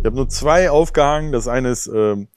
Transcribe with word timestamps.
Ich 0.00 0.06
habe 0.06 0.16
nur 0.16 0.30
zwei 0.30 0.70
aufgehangen. 0.70 1.30
Das 1.30 1.46
eine 1.46 1.68
ist 1.68 1.86
ähm, 1.86 2.28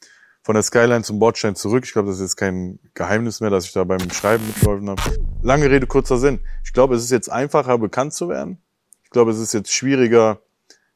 von 0.41 0.53
der 0.53 0.63
Skyline 0.63 1.03
zum 1.03 1.17
Bordstein 1.17 1.55
zurück. 1.55 1.85
Ich 1.85 1.93
glaube, 1.93 2.09
das 2.09 2.17
ist 2.17 2.23
jetzt 2.23 2.35
kein 2.35 2.77
Geheimnis 2.93 3.39
mehr, 3.39 3.51
dass 3.51 3.63
ich 3.63 3.71
da 3.71 3.85
beim 3.85 4.11
Schreiben 4.11 4.45
mitgeholfen 4.45 4.89
habe. 4.89 5.01
Lange 5.41 5.69
Rede, 5.69 5.87
kurzer 5.87 6.17
Sinn. 6.17 6.41
Ich 6.65 6.73
glaube, 6.73 6.95
es 6.95 7.05
ist 7.05 7.11
jetzt 7.11 7.31
einfacher, 7.31 7.77
bekannt 7.77 8.13
zu 8.13 8.27
werden. 8.27 8.57
Ich 9.05 9.11
glaube, 9.11 9.31
es 9.31 9.39
ist 9.39 9.53
jetzt 9.53 9.71
schwieriger, 9.71 10.41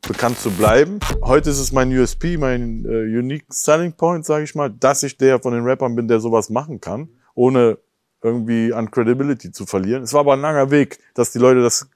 bekannt 0.05 0.39
zu 0.39 0.51
bleiben. 0.51 0.99
Heute 1.21 1.49
ist 1.51 1.59
es 1.59 1.71
mein 1.71 1.89
USP, 1.97 2.35
mein 2.35 2.83
äh, 2.83 3.17
Unique 3.17 3.45
Selling 3.47 3.93
Point, 3.93 4.25
sage 4.25 4.43
ich 4.43 4.53
mal, 4.53 4.69
dass 4.69 5.03
ich 5.03 5.17
der 5.17 5.39
von 5.39 5.53
den 5.53 5.63
Rappern 5.63 5.95
bin, 5.95 6.09
der 6.09 6.19
sowas 6.19 6.49
machen 6.49 6.81
kann, 6.81 7.07
ohne 7.33 7.77
irgendwie 8.21 8.73
an 8.73 8.91
Credibility 8.91 9.53
zu 9.53 9.65
verlieren. 9.65 10.03
Es 10.03 10.11
war 10.11 10.19
aber 10.19 10.33
ein 10.33 10.41
langer 10.41 10.69
Weg, 10.69 10.99
dass 11.13 11.31
die 11.31 11.39
Leute 11.39 11.61
das 11.61 11.89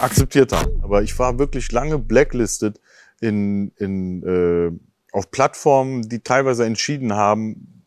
akzeptiert 0.00 0.52
haben. 0.52 0.70
Aber 0.84 1.02
ich 1.02 1.18
war 1.18 1.36
wirklich 1.40 1.72
lange 1.72 1.98
blacklisted 1.98 2.78
in, 3.24 3.72
in, 3.78 4.22
äh, 4.22 4.70
auf 5.12 5.30
Plattformen, 5.30 6.08
die 6.08 6.20
teilweise 6.20 6.66
entschieden 6.66 7.14
haben, 7.14 7.86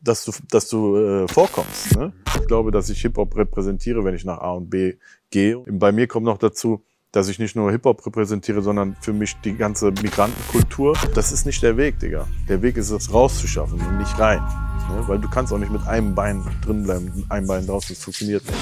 dass 0.00 0.24
du, 0.24 0.32
dass 0.50 0.68
du 0.68 0.96
äh, 0.96 1.28
vorkommst. 1.28 1.96
Ne? 1.96 2.12
Ich 2.40 2.46
glaube, 2.46 2.70
dass 2.70 2.88
ich 2.88 3.00
Hip-Hop 3.00 3.36
repräsentiere, 3.36 4.04
wenn 4.04 4.14
ich 4.14 4.24
nach 4.24 4.38
A 4.38 4.52
und 4.52 4.70
B 4.70 4.94
gehe. 5.30 5.58
Bei 5.66 5.90
mir 5.90 6.06
kommt 6.06 6.26
noch 6.26 6.38
dazu, 6.38 6.84
dass 7.10 7.28
ich 7.28 7.40
nicht 7.40 7.56
nur 7.56 7.72
Hip-Hop 7.72 8.06
repräsentiere, 8.06 8.62
sondern 8.62 8.96
für 9.00 9.12
mich 9.12 9.34
die 9.44 9.56
ganze 9.56 9.90
Migrantenkultur. 9.90 10.96
Das 11.14 11.32
ist 11.32 11.44
nicht 11.44 11.62
der 11.62 11.76
Weg, 11.76 11.98
Digga. 11.98 12.28
Der 12.48 12.62
Weg 12.62 12.76
ist 12.76 12.90
es 12.90 13.12
rauszuschaffen 13.12 13.80
und 13.80 13.98
nicht 13.98 14.16
rein. 14.18 14.40
Ne? 14.88 15.06
Weil 15.06 15.18
du 15.18 15.28
kannst 15.28 15.52
auch 15.52 15.58
nicht 15.58 15.72
mit 15.72 15.86
einem 15.86 16.14
Bein 16.14 16.42
drin 16.64 16.82
bleiben, 16.82 17.12
mit 17.14 17.30
einem 17.30 17.46
Bein 17.46 17.66
draußen. 17.66 17.94
Das 17.94 18.04
funktioniert 18.04 18.44
nicht. 18.44 18.58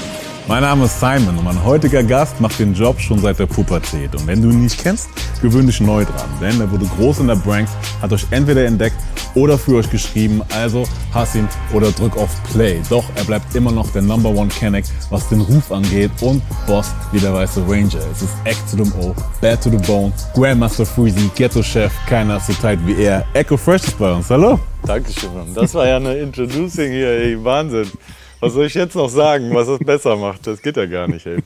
Mein 0.48 0.62
Name 0.62 0.84
ist 0.84 1.00
Simon 1.00 1.38
und 1.38 1.44
mein 1.44 1.64
heutiger 1.64 2.04
Gast 2.04 2.40
macht 2.40 2.60
den 2.60 2.72
Job 2.72 3.00
schon 3.00 3.18
seit 3.18 3.38
der 3.40 3.46
Pubertät. 3.46 4.14
Und 4.14 4.28
wenn 4.28 4.40
du 4.40 4.50
ihn 4.50 4.62
nicht 4.62 4.80
kennst, 4.80 5.08
gewöhn 5.42 5.66
dich 5.66 5.80
neu 5.80 6.04
dran. 6.04 6.28
Denn 6.40 6.60
er 6.60 6.70
wurde 6.70 6.86
groß 6.86 7.18
in 7.18 7.26
der 7.26 7.34
Branks, 7.34 7.72
hat 8.00 8.12
euch 8.12 8.24
entweder 8.30 8.64
entdeckt 8.64 8.96
oder 9.34 9.58
für 9.58 9.74
euch 9.74 9.90
geschrieben. 9.90 10.42
Also 10.54 10.84
hass 11.12 11.34
ihn 11.34 11.48
oder 11.72 11.90
drück 11.90 12.16
auf 12.16 12.30
Play. 12.52 12.80
Doch 12.88 13.04
er 13.16 13.24
bleibt 13.24 13.54
immer 13.56 13.72
noch 13.72 13.90
der 13.90 14.02
Number 14.02 14.30
One 14.30 14.48
Kenneck, 14.48 14.84
was 15.10 15.28
den 15.28 15.40
Ruf 15.40 15.72
angeht 15.72 16.12
und 16.20 16.42
Boss 16.66 16.92
wie 17.10 17.18
der 17.18 17.34
weiße 17.34 17.62
Ranger. 17.66 17.98
Es 18.12 18.22
ist 18.22 18.32
Act 18.44 18.70
to 18.70 18.84
the 18.84 18.90
O, 19.00 19.16
Bad 19.40 19.60
to 19.62 19.70
the 19.70 19.78
Bone, 19.78 20.12
Grandmaster 20.34 20.86
Freezy, 20.86 21.28
Ghetto 21.34 21.60
Chef, 21.60 21.92
keiner 22.06 22.36
ist 22.36 22.46
so 22.46 22.52
tight 22.52 22.78
wie 22.86 23.02
er. 23.02 23.24
Echo 23.34 23.56
Fresh 23.56 23.82
ist 23.82 23.98
bei 23.98 24.12
uns. 24.12 24.30
Hallo. 24.30 24.60
Dankeschön, 24.86 25.34
Mann. 25.34 25.52
Das 25.52 25.74
war 25.74 25.86
ja 25.86 25.96
eine 25.96 26.16
Introducing 26.16 26.92
hier, 26.92 27.10
ey. 27.10 27.44
Wahnsinn. 27.44 27.90
Was 28.38 28.52
soll 28.52 28.66
ich 28.66 28.74
jetzt 28.74 28.94
noch 28.94 29.08
sagen, 29.08 29.52
was 29.52 29.66
es 29.66 29.78
besser 29.80 30.14
macht? 30.14 30.46
Das 30.46 30.62
geht 30.62 30.76
ja 30.76 30.86
gar 30.86 31.08
nicht, 31.08 31.26
ey. 31.26 31.42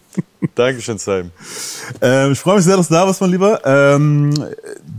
Dankeschön, 0.54 0.98
Simon. 0.98 1.30
Ähm, 2.02 2.32
ich 2.32 2.38
freue 2.38 2.56
mich 2.56 2.64
sehr, 2.64 2.76
dass 2.76 2.88
du 2.88 2.94
da 2.94 3.06
bist, 3.06 3.20
mein 3.20 3.30
Lieber. 3.30 3.60
Ähm, 3.64 4.34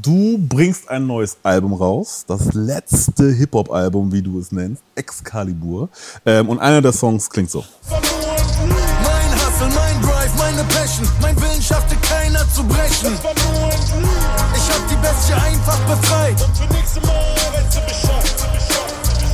du 0.02 0.38
bringst 0.40 0.90
ein 0.90 1.06
neues 1.06 1.38
Album 1.44 1.74
raus. 1.74 2.26
Das 2.28 2.54
letzte 2.54 3.32
Hip-Hop-Album, 3.32 4.12
wie 4.12 4.22
du 4.22 4.40
es 4.40 4.52
nennst. 4.52 4.82
Excalibur. 4.96 5.90
Ähm, 6.26 6.50
und 6.50 6.60
einer 6.60 6.82
der 6.82 6.94
Songs 6.94 7.30
klingt 7.30 7.52
so. 7.52 7.64
Mein 7.90 8.02
Hustle, 8.02 9.68
mein 9.76 10.02
Drive, 10.02 10.36
meine 10.38 10.64
Passion. 10.64 11.08
Mein 11.22 11.40
Willen 11.40 11.62
schaffte 11.62 11.96
keiner 11.98 12.48
zu 12.52 12.64
brechen. 12.64 13.14
Ich 14.56 14.70
hab 14.74 14.88
die 14.90 14.96
Bestie 14.96 15.34
einfach 15.34 15.78
befreit. 15.82 16.42
Und 16.42 16.58
für 16.58 16.74
nächste 16.74 17.02
Mal. 17.02 17.51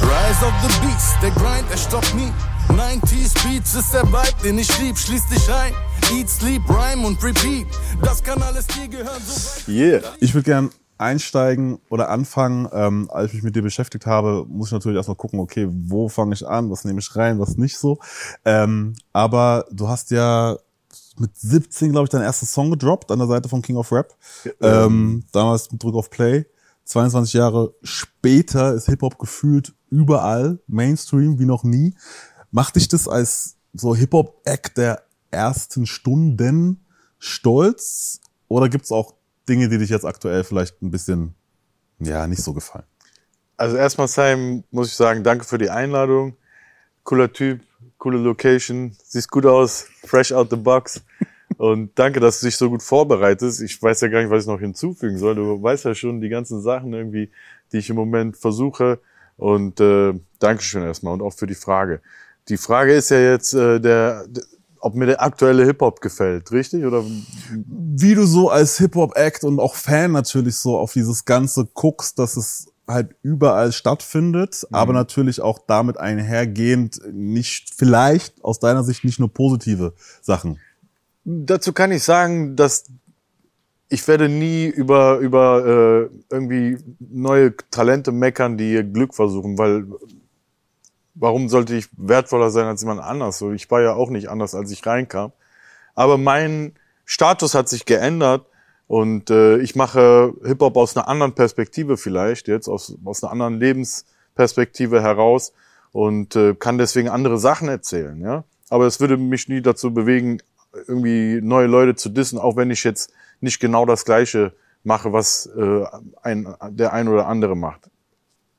Rise 0.08 0.46
of 0.46 0.54
the 0.62 0.88
Beast, 0.88 1.16
der 1.22 1.32
Grind, 1.32 1.70
er 1.70 1.78
stoppt 1.78 2.16
nie. 2.16 2.32
90s 2.70 3.34
Beats 3.44 3.76
ist 3.76 3.94
der 3.94 4.04
Vibe, 4.04 4.42
den 4.42 4.58
ich 4.58 4.80
lieb, 4.80 4.98
schließ 4.98 5.28
dich 5.28 5.52
ein. 5.52 5.74
Eat, 6.14 6.30
sleep, 6.30 6.62
rhyme 6.70 7.06
und 7.06 7.22
repeat. 7.22 7.68
Das 8.02 8.24
kann 8.24 8.42
alles 8.42 8.68
dir 8.68 8.88
gehören, 8.88 9.22
so 9.26 9.70
Yeah. 9.70 10.02
Ich 10.22 10.34
würde 10.34 10.46
gern 10.46 10.70
einsteigen 10.98 11.80
oder 11.90 12.08
anfangen. 12.08 12.70
Ähm, 12.72 13.10
als 13.12 13.28
ich 13.28 13.34
mich 13.34 13.44
mit 13.44 13.58
dir 13.58 13.62
beschäftigt 13.62 14.06
habe, 14.06 14.46
muss 14.48 14.70
ich 14.70 14.72
natürlich 14.72 14.96
erstmal 14.96 15.18
gucken, 15.18 15.42
okay, 15.42 15.68
wo 15.70 16.08
fange 16.08 16.36
ich 16.36 16.48
an, 16.48 16.72
was 16.72 16.86
nehme 16.86 17.00
ich 17.00 17.16
rein, 17.18 17.38
was 17.40 17.58
nicht 17.58 17.78
so. 17.78 18.00
Ähm, 18.46 18.94
aber 19.12 19.66
du 19.72 19.90
hast 19.90 20.12
ja 20.12 20.56
mit 21.18 21.36
17, 21.36 21.92
glaube 21.92 22.06
ich, 22.06 22.12
deinen 22.12 22.24
ersten 22.24 22.46
Song 22.46 22.72
gedroppt 22.72 23.12
an 23.12 23.20
der 23.20 23.28
Seite 23.28 23.50
von 23.50 23.62
King 23.62 23.76
of 23.76 23.92
Rap. 23.92 24.16
Ähm, 24.62 25.26
damals 25.34 25.70
mit 25.70 25.84
Drück 25.84 25.96
auf 25.96 26.10
Play. 26.10 26.46
22 26.86 27.34
Jahre 27.34 27.74
später 27.84 28.74
ist 28.74 28.86
Hip-Hop 28.86 29.20
gefühlt 29.20 29.74
überall, 29.90 30.60
Mainstream 30.68 31.40
wie 31.40 31.46
noch 31.46 31.64
nie. 31.64 31.96
Macht 32.52 32.76
dich 32.76 32.88
das 32.88 33.08
als 33.08 33.58
so 33.74 33.96
Hip-Hop-Act 33.96 34.78
der 34.78 35.04
ersten 35.32 35.86
Stunden 35.86 36.86
stolz? 37.20 38.22
Oder 38.48 38.70
gibt's 38.70 38.92
auch 38.92 39.14
Dinge, 39.48 39.70
die 39.70 39.78
dich 39.78 39.90
jetzt 39.90 40.06
aktuell 40.06 40.44
vielleicht 40.44 40.82
ein 40.82 40.92
bisschen, 40.92 41.36
ja, 42.00 42.28
nicht 42.28 42.42
so 42.42 42.54
gefallen? 42.54 42.86
Also 43.58 43.76
erstmal, 43.76 44.08
Simon, 44.08 44.64
muss 44.72 44.90
ich 44.90 44.96
sagen, 44.96 45.24
danke 45.24 45.44
für 45.44 45.58
die 45.58 45.70
Einladung. 45.70 46.36
Cooler 47.04 47.32
Typ, 47.32 47.62
coole 47.98 48.18
Location, 48.18 48.96
siehst 49.04 49.32
gut 49.32 49.46
aus, 49.46 49.88
fresh 50.04 50.32
out 50.32 50.50
the 50.50 50.56
box. 50.56 51.02
Und 51.58 51.98
danke, 51.98 52.20
dass 52.20 52.40
du 52.40 52.46
dich 52.46 52.58
so 52.58 52.70
gut 52.70 52.84
vorbereitest. 52.84 53.62
Ich 53.62 53.82
weiß 53.82 54.02
ja 54.02 54.10
gar 54.10 54.22
nicht, 54.22 54.30
was 54.30 54.44
ich 54.44 54.48
noch 54.48 54.60
hinzufügen 54.60 55.18
soll. 55.18 55.36
Du 55.36 55.62
weißt 55.62 55.86
ja 55.86 55.96
schon 55.96 56.22
die 56.22 56.30
ganzen 56.30 56.62
Sachen 56.62 56.94
irgendwie, 56.94 57.32
die 57.72 57.78
ich 57.78 57.90
im 57.90 57.96
Moment 57.96 58.38
versuche. 58.38 59.00
Und 59.38 59.80
äh, 59.80 60.14
Dankeschön 60.40 60.84
erstmal 60.84 61.14
und 61.14 61.22
auch 61.22 61.34
für 61.34 61.48
die 61.48 61.56
Frage. 61.56 62.02
Die 62.50 62.58
Frage 62.58 62.94
ist 62.94 63.10
ja 63.10 63.20
jetzt, 63.20 63.54
äh, 63.54 63.80
der, 63.80 64.26
ob 64.80 64.96
mir 64.96 65.06
der 65.06 65.22
aktuelle 65.22 65.66
Hip-Hop 65.66 66.02
gefällt, 66.02 66.52
richtig? 66.52 66.86
Oder 66.86 67.04
Wie 67.54 68.16
du 68.16 68.26
so 68.26 68.50
als 68.50 68.78
Hip-Hop-Act 68.78 69.44
und 69.44 69.60
auch 69.60 69.76
Fan 69.76 70.12
natürlich 70.12 70.58
so 70.58 70.78
auf 70.78 70.94
dieses 70.94 71.26
Ganze 71.26 71.68
guckst, 71.74 72.20
dass 72.20 72.38
es 72.38 72.68
halt 72.88 73.16
überall 73.22 73.74
stattfindet, 73.74 74.66
aber 74.72 74.94
natürlich 74.94 75.42
auch 75.42 75.60
damit 75.68 75.98
einhergehend 75.98 77.02
nicht, 77.12 77.74
vielleicht 77.76 78.44
aus 78.44 78.60
deiner 78.60 78.84
Sicht 78.84 79.04
nicht 79.04 79.20
nur 79.20 79.34
positive 79.34 79.94
Sachen. 80.22 80.60
Dazu 81.26 81.74
kann 81.74 81.92
ich 81.92 82.04
sagen, 82.04 82.56
dass 82.56 82.86
ich 83.90 84.08
werde 84.08 84.28
nie 84.30 84.66
über, 84.66 85.18
über 85.20 86.10
äh, 86.10 86.34
irgendwie 86.34 86.78
neue 87.00 87.56
Talente 87.72 88.12
meckern, 88.12 88.58
die 88.58 88.74
ihr 88.74 88.84
Glück 88.84 89.16
versuchen, 89.16 89.58
weil 89.58 89.86
warum 91.16 91.50
sollte 91.50 91.76
ich 91.76 91.88
wertvoller 91.98 92.50
sein 92.50 92.66
als 92.66 92.82
jemand 92.82 93.02
anders? 93.02 93.38
So, 93.38 93.52
ich 93.52 93.70
war 93.72 93.82
ja 93.82 93.94
auch 93.94 94.10
nicht 94.10 94.30
anders, 94.30 94.56
als 94.56 94.72
ich 94.72 94.86
reinkam. 94.86 95.32
Aber 95.96 96.18
mein 96.18 96.74
Status 97.06 97.56
hat 97.56 97.70
sich 97.70 97.86
geändert 97.86 98.46
und 98.88 99.30
äh, 99.30 99.58
ich 99.58 99.76
mache 99.76 100.34
Hip-Hop 100.44 100.76
aus 100.76 100.96
einer 100.96 101.08
anderen 101.08 101.34
Perspektive 101.34 101.98
vielleicht, 101.98 102.48
jetzt 102.48 102.68
aus, 102.68 102.96
aus 103.04 103.24
einer 103.24 103.32
anderen 103.32 103.60
Lebensperspektive 103.60 105.02
heraus 105.02 105.54
und 105.92 106.36
äh, 106.36 106.54
kann 106.56 106.78
deswegen 106.78 107.10
andere 107.10 107.38
Sachen 107.38 107.70
erzählen. 107.70 108.20
Ja? 108.22 108.44
Aber 108.70 108.86
es 108.86 109.00
würde 109.00 109.18
mich 109.18 109.48
nie 109.48 109.62
dazu 109.62 109.94
bewegen, 109.94 110.40
irgendwie 110.88 111.40
neue 111.42 111.68
Leute 111.68 111.96
zu 111.96 112.10
dissen, 112.10 112.38
auch 112.38 112.56
wenn 112.56 112.70
ich 112.70 112.84
jetzt 112.84 113.12
nicht 113.42 113.60
genau 113.60 113.86
das 113.86 114.06
Gleiche 114.06 114.54
mache, 114.84 115.14
was 115.14 115.48
äh, 115.48 115.86
ein, 116.22 116.54
der 116.70 116.94
ein 116.94 117.08
oder 117.08 117.28
andere 117.28 117.56
macht. 117.56 117.90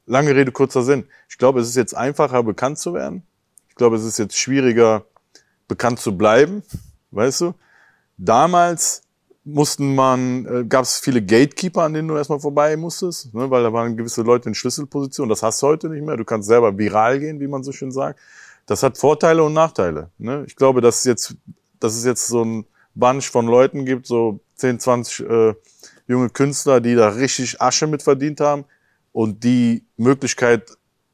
Lange 0.07 0.35
Rede, 0.35 0.53
kurzer 0.53 0.83
Sinn. 0.83 1.07
Ich 1.29 1.39
glaube, 1.39 1.61
es 1.61 1.69
ist 1.69 1.77
jetzt 1.77 1.97
einfacher, 1.97 2.43
bekannt 2.43 2.79
zu 2.79 2.95
werden. 2.95 3.23
Ich 3.69 3.75
glaube, 3.75 3.97
es 3.97 4.05
ist 4.05 4.19
jetzt 4.19 4.37
schwieriger, 4.37 5.05
bekannt 5.69 6.01
zu 6.01 6.17
bleiben. 6.17 6.63
Weißt 7.11 7.43
du? 7.43 7.55
Damals 8.17 9.03
mussten 9.45 9.95
man, 9.95 10.47
äh, 10.47 10.65
gab 10.65 10.85
es 10.85 10.99
viele 10.99 11.23
Gatekeeper, 11.23 11.83
an 11.83 11.95
denen 11.95 12.09
du 12.09 12.17
erstmal 12.17 12.41
vorbei 12.41 12.77
musstest, 12.77 13.33
ne, 13.35 13.51
weil 13.51 13.63
da 13.63 13.73
waren 13.73 13.97
gewisse 13.97 14.23
Leute 14.23 14.49
in 14.49 14.55
Schlüsselpositionen. 14.55 15.31
Das 15.31 15.43
hast 15.43 15.63
du 15.63 15.67
heute 15.67 15.89
nicht 15.89 16.05
mehr. 16.05 16.17
Du 16.17 16.25
kannst 16.25 16.49
selber 16.49 16.77
viral 16.77 17.19
gehen, 17.21 17.41
wie 17.41 17.47
man 17.47 17.63
so 17.63 17.73
schön 17.73 17.91
sagt. 17.91 18.21
Das 18.67 18.83
hat 18.83 18.99
Vorteile 18.99 19.43
und 19.43 19.55
Nachteile. 19.55 20.11
Ne? 20.19 20.45
Ich 20.47 20.57
glaube, 20.57 20.83
dass 20.83 21.05
jetzt, 21.05 21.35
dass 21.81 21.97
es 21.97 22.05
jetzt 22.05 22.27
so 22.27 22.45
ein 22.45 22.67
Bunch 22.99 23.31
von 23.31 23.47
Leuten 23.47 23.85
gibt, 23.85 24.07
so 24.07 24.41
10, 24.57 24.81
20 24.81 25.21
äh, 25.29 25.55
junge 26.07 26.31
Künstler, 26.31 26.81
die 26.81 26.95
da 26.95 27.11
richtig 27.11 27.61
Asche 27.61 27.87
mit 27.87 28.03
verdient 28.03 28.41
haben. 28.41 28.65
Und 29.13 29.45
die 29.45 29.85
Möglichkeit 29.97 30.71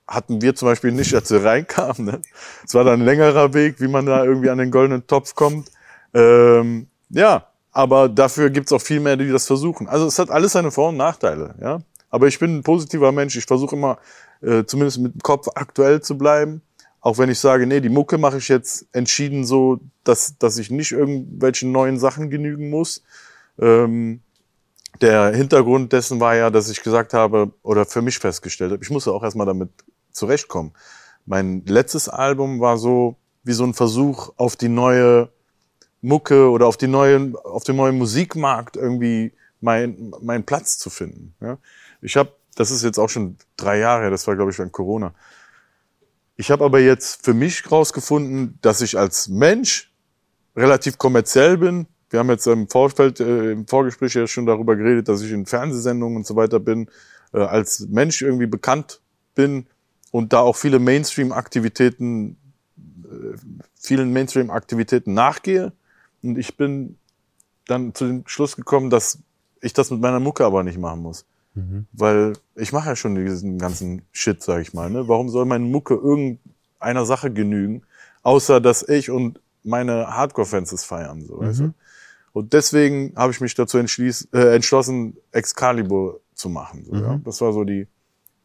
hatten 0.07 0.43
wir 0.43 0.55
zum 0.55 0.69
Beispiel 0.69 0.93
nicht, 0.93 1.15
als 1.15 1.31
wir 1.31 1.45
reinkamen. 1.45 2.05
Ne? 2.05 2.21
Es 2.65 2.75
war 2.75 2.85
dann 2.85 3.01
ein 3.01 3.05
längerer 3.05 3.53
Weg, 3.55 3.81
wie 3.81 3.89
man 3.89 4.07
da 4.07 4.25
irgendwie 4.25 4.51
an 4.51 4.59
den 4.59 4.71
goldenen 4.71 5.07
Topf 5.07 5.35
kommt. 5.35 5.71
Ähm, 6.13 6.87
ja, 7.11 7.47
aber 7.73 8.09
dafür 8.09 8.51
gibt's 8.51 8.73
auch 8.73 8.81
viel 8.81 9.01
mehr, 9.01 9.17
die 9.17 9.29
das 9.29 9.47
versuchen. 9.47 9.89
Also 9.89 10.07
es 10.07 10.19
hat 10.19 10.31
alles 10.31 10.53
seine 10.53 10.71
Vor- 10.71 10.91
und 10.91 10.97
Nachteile. 10.97 11.55
Ja, 11.61 11.81
aber 12.09 12.29
ich 12.29 12.39
bin 12.39 12.59
ein 12.59 12.63
positiver 12.63 13.11
Mensch. 13.13 13.37
Ich 13.37 13.45
versuche 13.45 13.75
immer, 13.75 13.99
äh, 14.41 14.65
zumindest 14.65 14.99
mit 14.99 15.15
dem 15.15 15.21
Kopf 15.21 15.49
aktuell 15.55 16.01
zu 16.01 16.17
bleiben. 16.17 16.63
Auch 17.05 17.19
wenn 17.19 17.29
ich 17.29 17.39
sage, 17.39 17.67
nee, 17.67 17.81
die 17.81 17.91
Mucke 17.91 18.17
mache 18.17 18.39
ich 18.39 18.49
jetzt 18.49 18.87
entschieden 18.93 19.45
so, 19.45 19.79
dass, 20.05 20.39
dass 20.39 20.57
ich 20.57 20.71
nicht 20.71 20.93
irgendwelchen 20.93 21.71
neuen 21.71 21.99
Sachen 21.99 22.31
genügen 22.31 22.71
muss. 22.71 23.03
Ähm, 23.59 24.23
der 25.03 25.35
Hintergrund 25.35 25.93
dessen 25.93 26.19
war 26.19 26.35
ja, 26.35 26.49
dass 26.49 26.71
ich 26.71 26.83
gesagt 26.83 27.13
habe 27.13 27.53
oder 27.63 27.85
für 27.85 28.01
mich 28.01 28.19
festgestellt 28.19 28.73
habe, 28.73 28.83
ich 28.83 28.89
musste 28.89 29.13
auch 29.13 29.23
erstmal 29.23 29.47
damit 29.47 29.69
zurechtkommen. 30.13 30.73
Mein 31.27 31.67
letztes 31.67 32.09
Album 32.09 32.61
war 32.61 32.79
so 32.79 33.17
wie 33.43 33.53
so 33.53 33.65
ein 33.65 33.75
Versuch 33.75 34.33
auf 34.37 34.57
die 34.57 34.71
neue 34.71 35.29
Mucke 36.01 36.49
oder 36.49 36.67
auf 36.67 36.79
die 36.79 36.89
neuen, 36.89 37.37
auf 37.37 37.65
den 37.65 37.77
neuen 37.77 37.99
Musikmarkt 37.99 38.79
irgendwie 38.79 39.35
mein, 39.61 40.15
meinen 40.23 40.45
Platz 40.45 40.79
zu 40.79 40.89
finden. 40.89 41.35
Ja? 41.43 41.59
Ich 42.01 42.17
habe, 42.17 42.33
das 42.55 42.71
ist 42.71 42.83
jetzt 42.83 42.99
auch 42.99 43.11
schon 43.11 43.37
drei 43.59 43.79
Jahre, 43.79 44.09
das 44.09 44.27
war 44.27 44.37
glaube 44.37 44.53
ich 44.53 44.59
während 44.59 44.73
Corona. 44.73 45.13
Ich 46.37 46.51
habe 46.51 46.65
aber 46.65 46.81
jetzt 46.81 47.25
für 47.25 47.35
mich 47.35 47.71
rausgefunden, 47.71 48.59
dass 48.61 48.81
ich 48.81 48.99
als 48.99 49.29
Mensch 49.29 49.93
relativ 50.57 50.99
kommerziell 50.99 51.59
bin. 51.59 51.87
Wir 52.11 52.21
haben 52.21 52.31
jetzt 52.31 52.47
im 52.47 52.69
Vorfeld, 52.69 53.21
äh, 53.21 53.53
im 53.53 53.67
Vorgespräch 53.67 54.15
ja 54.15 54.27
schon 54.27 54.47
darüber 54.47 54.77
geredet, 54.77 55.09
dass 55.09 55.23
ich 55.23 55.31
in 55.31 55.47
Fernsehsendungen 55.47 56.17
und 56.17 56.27
so 56.27 56.37
weiter 56.37 56.61
bin, 56.61 56.89
äh, 57.33 57.39
als 57.39 57.81
Mensch 57.89 58.23
irgendwie 58.23 58.47
bekannt 58.47 59.01
bin 59.35 59.67
und 60.11 60.33
da 60.33 60.41
auch 60.41 60.57
viele 60.57 60.79
Mainstream-Aktivitäten, 60.79 62.37
äh, 62.77 63.37
vielen 63.75 64.13
Mainstream-Aktivitäten 64.13 65.15
nachgehe. 65.15 65.73
Und 66.23 66.39
ich 66.39 66.57
bin 66.57 66.99
dann 67.67 67.95
zu 67.95 68.07
dem 68.07 68.23
Schluss 68.27 68.57
gekommen, 68.57 68.91
dass 68.91 69.19
ich 69.61 69.73
das 69.73 69.91
mit 69.91 70.01
meiner 70.01 70.21
Mucke 70.21 70.45
aber 70.45 70.63
nicht 70.63 70.79
machen 70.79 71.03
muss. 71.03 71.25
Mhm. 71.55 71.87
Weil 71.93 72.35
ich 72.57 72.73
mache 72.73 72.91
ja 72.91 72.97
schon 72.97 73.15
diesen 73.15 73.59
ganzen 73.59 74.03
Shit, 74.13 74.43
sag 74.43 74.61
ich 74.63 74.75
mal. 74.75 74.91
Ne? 74.91 75.09
Warum 75.09 75.29
soll 75.29 75.45
meine 75.45 75.65
Mucke 75.65 75.95
irgendeiner 75.95 77.05
Sache 77.05 77.33
genügen, 77.33 77.83
außer 78.23 78.61
dass 78.61 78.87
ich 78.89 79.11
und 79.11 79.41
meine 79.63 80.09
Hardcore-Fans 80.09 80.73
es 80.73 80.85
feiern, 80.85 81.25
so, 81.25 81.37
mhm. 81.37 81.41
weißt 81.41 81.61
du? 81.61 81.75
Und 82.33 82.53
deswegen 82.53 83.13
habe 83.17 83.33
ich 83.33 83.41
mich 83.41 83.55
dazu 83.55 83.79
äh, 83.79 84.55
entschlossen, 84.55 85.17
Excalibur 85.31 86.21
zu 86.35 86.49
machen. 86.49 86.85
So, 86.85 86.95
mhm. 86.95 87.03
ja? 87.03 87.21
Das 87.25 87.41
war 87.41 87.53
so 87.53 87.63
die, 87.63 87.87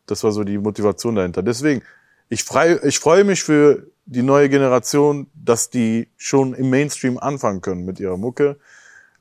das 0.05 0.23
war 0.23 0.31
so 0.31 0.43
die 0.43 0.59
Motivation 0.59 1.15
dahinter. 1.15 1.41
Deswegen, 1.41 1.81
ich, 2.29 2.43
frei, 2.43 2.79
ich 2.83 2.99
freue 2.99 3.23
mich 3.23 3.43
für 3.43 3.87
die 4.05 4.21
neue 4.21 4.47
Generation, 4.47 5.27
dass 5.33 5.71
die 5.71 6.07
schon 6.17 6.53
im 6.53 6.69
Mainstream 6.69 7.17
anfangen 7.17 7.61
können 7.61 7.83
mit 7.83 7.99
ihrer 7.99 8.17
Mucke. 8.17 8.57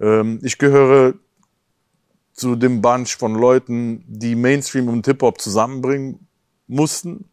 Ähm, 0.01 0.39
ich 0.43 0.59
gehöre 0.59 1.15
zu 2.39 2.55
dem 2.55 2.81
Bunch 2.81 3.17
von 3.19 3.35
Leuten, 3.35 4.05
die 4.07 4.37
Mainstream 4.37 4.89
und 4.89 5.05
Hip-Hop 5.07 5.41
zusammenbringen 5.41 6.29
mussten 6.69 7.29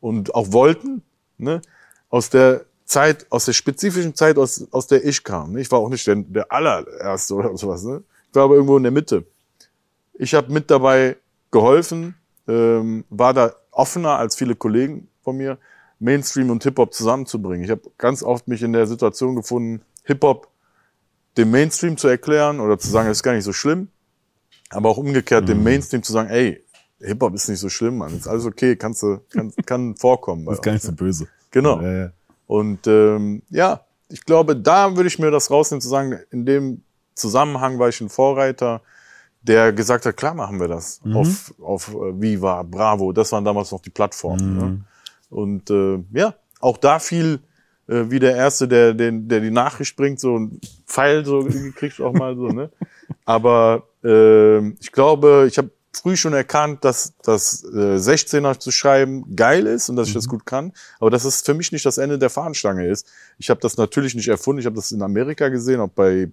und 0.00 0.34
auch 0.34 0.50
wollten. 0.52 1.02
Ne? 1.36 1.60
Aus 2.08 2.30
der 2.30 2.64
Zeit, 2.86 3.26
aus 3.28 3.44
der 3.44 3.52
spezifischen 3.52 4.14
Zeit, 4.14 4.38
aus, 4.38 4.66
aus 4.70 4.86
der 4.86 5.04
ich 5.04 5.22
kam. 5.22 5.58
Ich 5.58 5.70
war 5.70 5.80
auch 5.80 5.90
nicht 5.90 6.06
der, 6.06 6.16
der 6.16 6.50
allererste 6.50 7.34
oder 7.34 7.54
sowas. 7.56 7.84
Ne? 7.84 8.02
Ich 8.30 8.34
war 8.34 8.44
aber 8.44 8.54
irgendwo 8.54 8.78
in 8.78 8.82
der 8.84 8.92
Mitte. 8.92 9.24
Ich 10.14 10.32
habe 10.32 10.50
mit 10.50 10.70
dabei 10.70 11.18
geholfen, 11.50 12.14
ähm, 12.48 13.04
war 13.10 13.34
da 13.34 13.52
offener 13.72 14.16
als 14.16 14.36
viele 14.36 14.54
Kollegen 14.54 15.08
von 15.22 15.36
mir, 15.36 15.58
Mainstream 15.98 16.48
und 16.48 16.62
Hip-Hop 16.62 16.94
zusammenzubringen. 16.94 17.62
Ich 17.62 17.70
habe 17.70 17.82
ganz 17.98 18.22
oft 18.22 18.48
mich 18.48 18.62
in 18.62 18.72
der 18.72 18.86
Situation 18.86 19.36
gefunden, 19.36 19.82
Hip-Hop 20.04 20.48
dem 21.36 21.50
Mainstream 21.50 21.98
zu 21.98 22.08
erklären 22.08 22.60
oder 22.60 22.78
zu 22.78 22.88
sagen, 22.88 23.08
das 23.08 23.18
ist 23.18 23.22
gar 23.22 23.34
nicht 23.34 23.44
so 23.44 23.52
schlimm. 23.52 23.88
Aber 24.70 24.90
auch 24.90 24.98
umgekehrt 24.98 25.44
mhm. 25.44 25.46
dem 25.46 25.62
Mainstream 25.62 26.02
zu 26.02 26.12
sagen, 26.12 26.28
ey, 26.28 26.62
Hip-Hop 27.00 27.34
ist 27.34 27.48
nicht 27.48 27.60
so 27.60 27.68
schlimm, 27.68 27.98
Mann. 27.98 28.16
Ist 28.16 28.26
alles 28.26 28.46
okay, 28.46 28.76
kannst 28.76 29.02
du, 29.02 29.20
kann, 29.30 29.52
kann 29.64 29.96
vorkommen. 29.96 30.48
ist 30.50 30.62
gar 30.62 30.72
nicht 30.72 30.84
so 30.84 30.92
böse. 30.92 31.28
Genau. 31.50 31.80
Ja, 31.80 31.92
ja. 31.92 32.10
Und 32.46 32.86
ähm, 32.86 33.42
ja, 33.50 33.80
ich 34.08 34.24
glaube, 34.24 34.56
da 34.56 34.96
würde 34.96 35.08
ich 35.08 35.18
mir 35.18 35.30
das 35.30 35.50
rausnehmen, 35.50 35.80
zu 35.80 35.88
sagen, 35.88 36.18
in 36.30 36.46
dem 36.46 36.82
Zusammenhang 37.14 37.78
war 37.78 37.88
ich 37.88 38.00
ein 38.00 38.08
Vorreiter, 38.08 38.82
der 39.42 39.72
gesagt 39.72 40.06
hat, 40.06 40.16
klar 40.16 40.34
machen 40.34 40.60
wir 40.60 40.68
das 40.68 41.00
mhm. 41.04 41.16
auf, 41.16 41.54
auf 41.60 41.88
äh, 41.88 42.20
Viva, 42.20 42.62
Bravo, 42.62 43.12
das 43.12 43.32
waren 43.32 43.44
damals 43.44 43.70
noch 43.72 43.80
die 43.80 43.90
Plattformen. 43.90 44.54
Mhm. 44.54 44.58
Ne? 44.58 44.84
Und 45.30 45.70
äh, 45.70 46.02
ja, 46.12 46.34
auch 46.60 46.78
da 46.78 46.98
fiel 46.98 47.40
äh, 47.88 48.04
wie 48.08 48.18
der 48.18 48.36
Erste, 48.36 48.68
der, 48.68 48.94
der, 48.94 49.12
der 49.12 49.40
die 49.40 49.50
Nachricht 49.50 49.96
bringt, 49.96 50.20
so 50.20 50.38
ein 50.38 50.60
Pfeil 50.86 51.24
so 51.24 51.40
gekriegt 51.44 52.00
auch 52.00 52.12
mal 52.12 52.36
so. 52.36 52.48
Ne? 52.48 52.70
Aber 53.24 53.84
ich 54.78 54.92
glaube, 54.92 55.46
ich 55.48 55.58
habe 55.58 55.70
früh 55.92 56.16
schon 56.16 56.34
erkannt, 56.34 56.84
dass 56.84 57.14
das 57.22 57.64
äh, 57.64 57.96
16er 57.96 58.58
zu 58.58 58.70
schreiben 58.70 59.34
geil 59.34 59.66
ist 59.66 59.88
und 59.88 59.96
dass 59.96 60.08
ich 60.08 60.14
das 60.14 60.26
mhm. 60.26 60.30
gut 60.30 60.46
kann, 60.46 60.72
aber 61.00 61.10
dass 61.10 61.24
es 61.24 61.40
für 61.40 61.54
mich 61.54 61.72
nicht 61.72 61.86
das 61.86 61.98
Ende 61.98 62.18
der 62.18 62.30
Fahnenstange 62.30 62.86
ist. 62.86 63.06
Ich 63.38 63.50
habe 63.50 63.60
das 63.60 63.76
natürlich 63.76 64.14
nicht 64.14 64.28
erfunden, 64.28 64.60
ich 64.60 64.66
habe 64.66 64.76
das 64.76 64.92
in 64.92 65.02
Amerika 65.02 65.48
gesehen, 65.48 65.80
auch 65.80 65.88
bei 65.88 66.30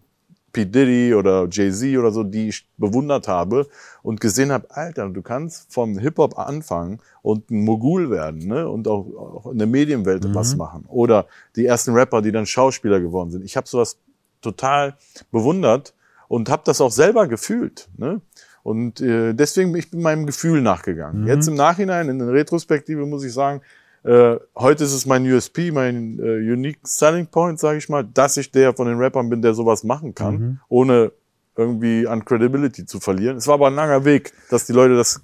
P. 0.51 0.65
Diddy 0.65 1.15
oder 1.15 1.47
Jay-Z 1.49 1.97
oder 1.97 2.11
so, 2.11 2.23
die 2.23 2.49
ich 2.49 2.67
bewundert 2.77 3.27
habe 3.27 3.67
und 4.03 4.21
gesehen 4.21 4.51
habe, 4.51 4.69
Alter, 4.69 5.09
du 5.09 5.23
kannst 5.23 5.73
vom 5.73 5.97
Hip-Hop 5.97 6.37
anfangen 6.37 6.99
und 7.23 7.49
ein 7.49 7.65
Mogul 7.65 8.11
werden 8.11 8.47
ne? 8.47 8.69
und 8.69 8.87
auch, 8.87 9.05
auch 9.15 9.51
in 9.51 9.57
der 9.57 9.67
Medienwelt 9.67 10.23
mhm. 10.23 10.35
was 10.35 10.55
machen. 10.55 10.85
Oder 10.87 11.25
die 11.55 11.65
ersten 11.65 11.93
Rapper, 11.93 12.21
die 12.21 12.31
dann 12.31 12.45
Schauspieler 12.45 12.99
geworden 12.99 13.31
sind. 13.31 13.43
Ich 13.43 13.57
habe 13.57 13.67
sowas 13.67 13.97
total 14.41 14.95
bewundert 15.31 15.95
und 16.27 16.49
habe 16.49 16.63
das 16.65 16.81
auch 16.81 16.91
selber 16.91 17.27
gefühlt. 17.27 17.89
Ne? 17.97 18.21
Und 18.63 19.01
äh, 19.01 19.33
deswegen 19.33 19.71
bin 19.71 19.79
ich 19.79 19.91
meinem 19.93 20.25
Gefühl 20.25 20.61
nachgegangen. 20.61 21.21
Mhm. 21.21 21.27
Jetzt 21.27 21.47
im 21.47 21.55
Nachhinein, 21.55 22.09
in 22.09 22.19
der 22.19 22.29
Retrospektive, 22.29 23.05
muss 23.05 23.23
ich 23.23 23.33
sagen, 23.33 23.61
äh, 24.03 24.35
heute 24.55 24.83
ist 24.83 24.93
es 24.93 25.05
mein 25.05 25.25
USP, 25.29 25.71
mein 25.71 26.19
äh, 26.19 26.51
Unique 26.51 26.79
Selling 26.83 27.27
Point, 27.27 27.59
sage 27.59 27.77
ich 27.77 27.89
mal, 27.89 28.03
dass 28.03 28.37
ich 28.37 28.51
der 28.51 28.73
von 28.73 28.87
den 28.87 28.97
Rappern 28.97 29.29
bin, 29.29 29.41
der 29.41 29.53
sowas 29.53 29.83
machen 29.83 30.13
kann, 30.13 30.35
mhm. 30.35 30.59
ohne 30.69 31.11
irgendwie 31.55 32.07
an 32.07 32.25
Credibility 32.25 32.85
zu 32.85 32.99
verlieren. 32.99 33.37
Es 33.37 33.47
war 33.47 33.55
aber 33.55 33.67
ein 33.67 33.75
langer 33.75 34.03
Weg, 34.05 34.33
dass 34.49 34.65
die 34.65 34.73
Leute 34.73 34.95
das 34.95 35.21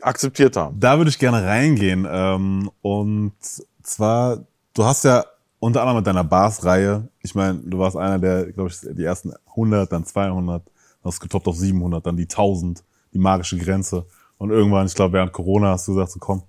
akzeptiert 0.00 0.56
haben. 0.56 0.78
Da 0.80 0.98
würde 0.98 1.10
ich 1.10 1.18
gerne 1.18 1.44
reingehen. 1.44 2.06
Ähm, 2.10 2.70
und 2.82 3.34
zwar, 3.82 4.44
du 4.74 4.84
hast 4.84 5.04
ja 5.04 5.24
unter 5.60 5.82
anderem 5.82 5.98
mit 5.98 6.06
deiner 6.06 6.24
Bars-Reihe, 6.24 7.08
ich 7.20 7.34
meine, 7.34 7.60
du 7.60 7.78
warst 7.78 7.96
einer 7.96 8.18
der, 8.18 8.50
glaube 8.50 8.70
ich, 8.70 8.80
die 8.80 9.04
ersten 9.04 9.32
100, 9.50 9.92
dann 9.92 10.04
200, 10.04 10.62
hast 11.04 11.20
getoppt 11.20 11.46
auf 11.46 11.56
700, 11.56 12.04
dann 12.04 12.16
die 12.16 12.24
1000, 12.24 12.82
die 13.12 13.18
magische 13.18 13.58
Grenze. 13.58 14.06
Und 14.38 14.50
irgendwann, 14.50 14.86
ich 14.86 14.94
glaube, 14.94 15.12
während 15.12 15.32
Corona 15.32 15.72
hast 15.72 15.86
du 15.86 15.94
gesagt, 15.94 16.12
so 16.12 16.18
komm, 16.18 16.42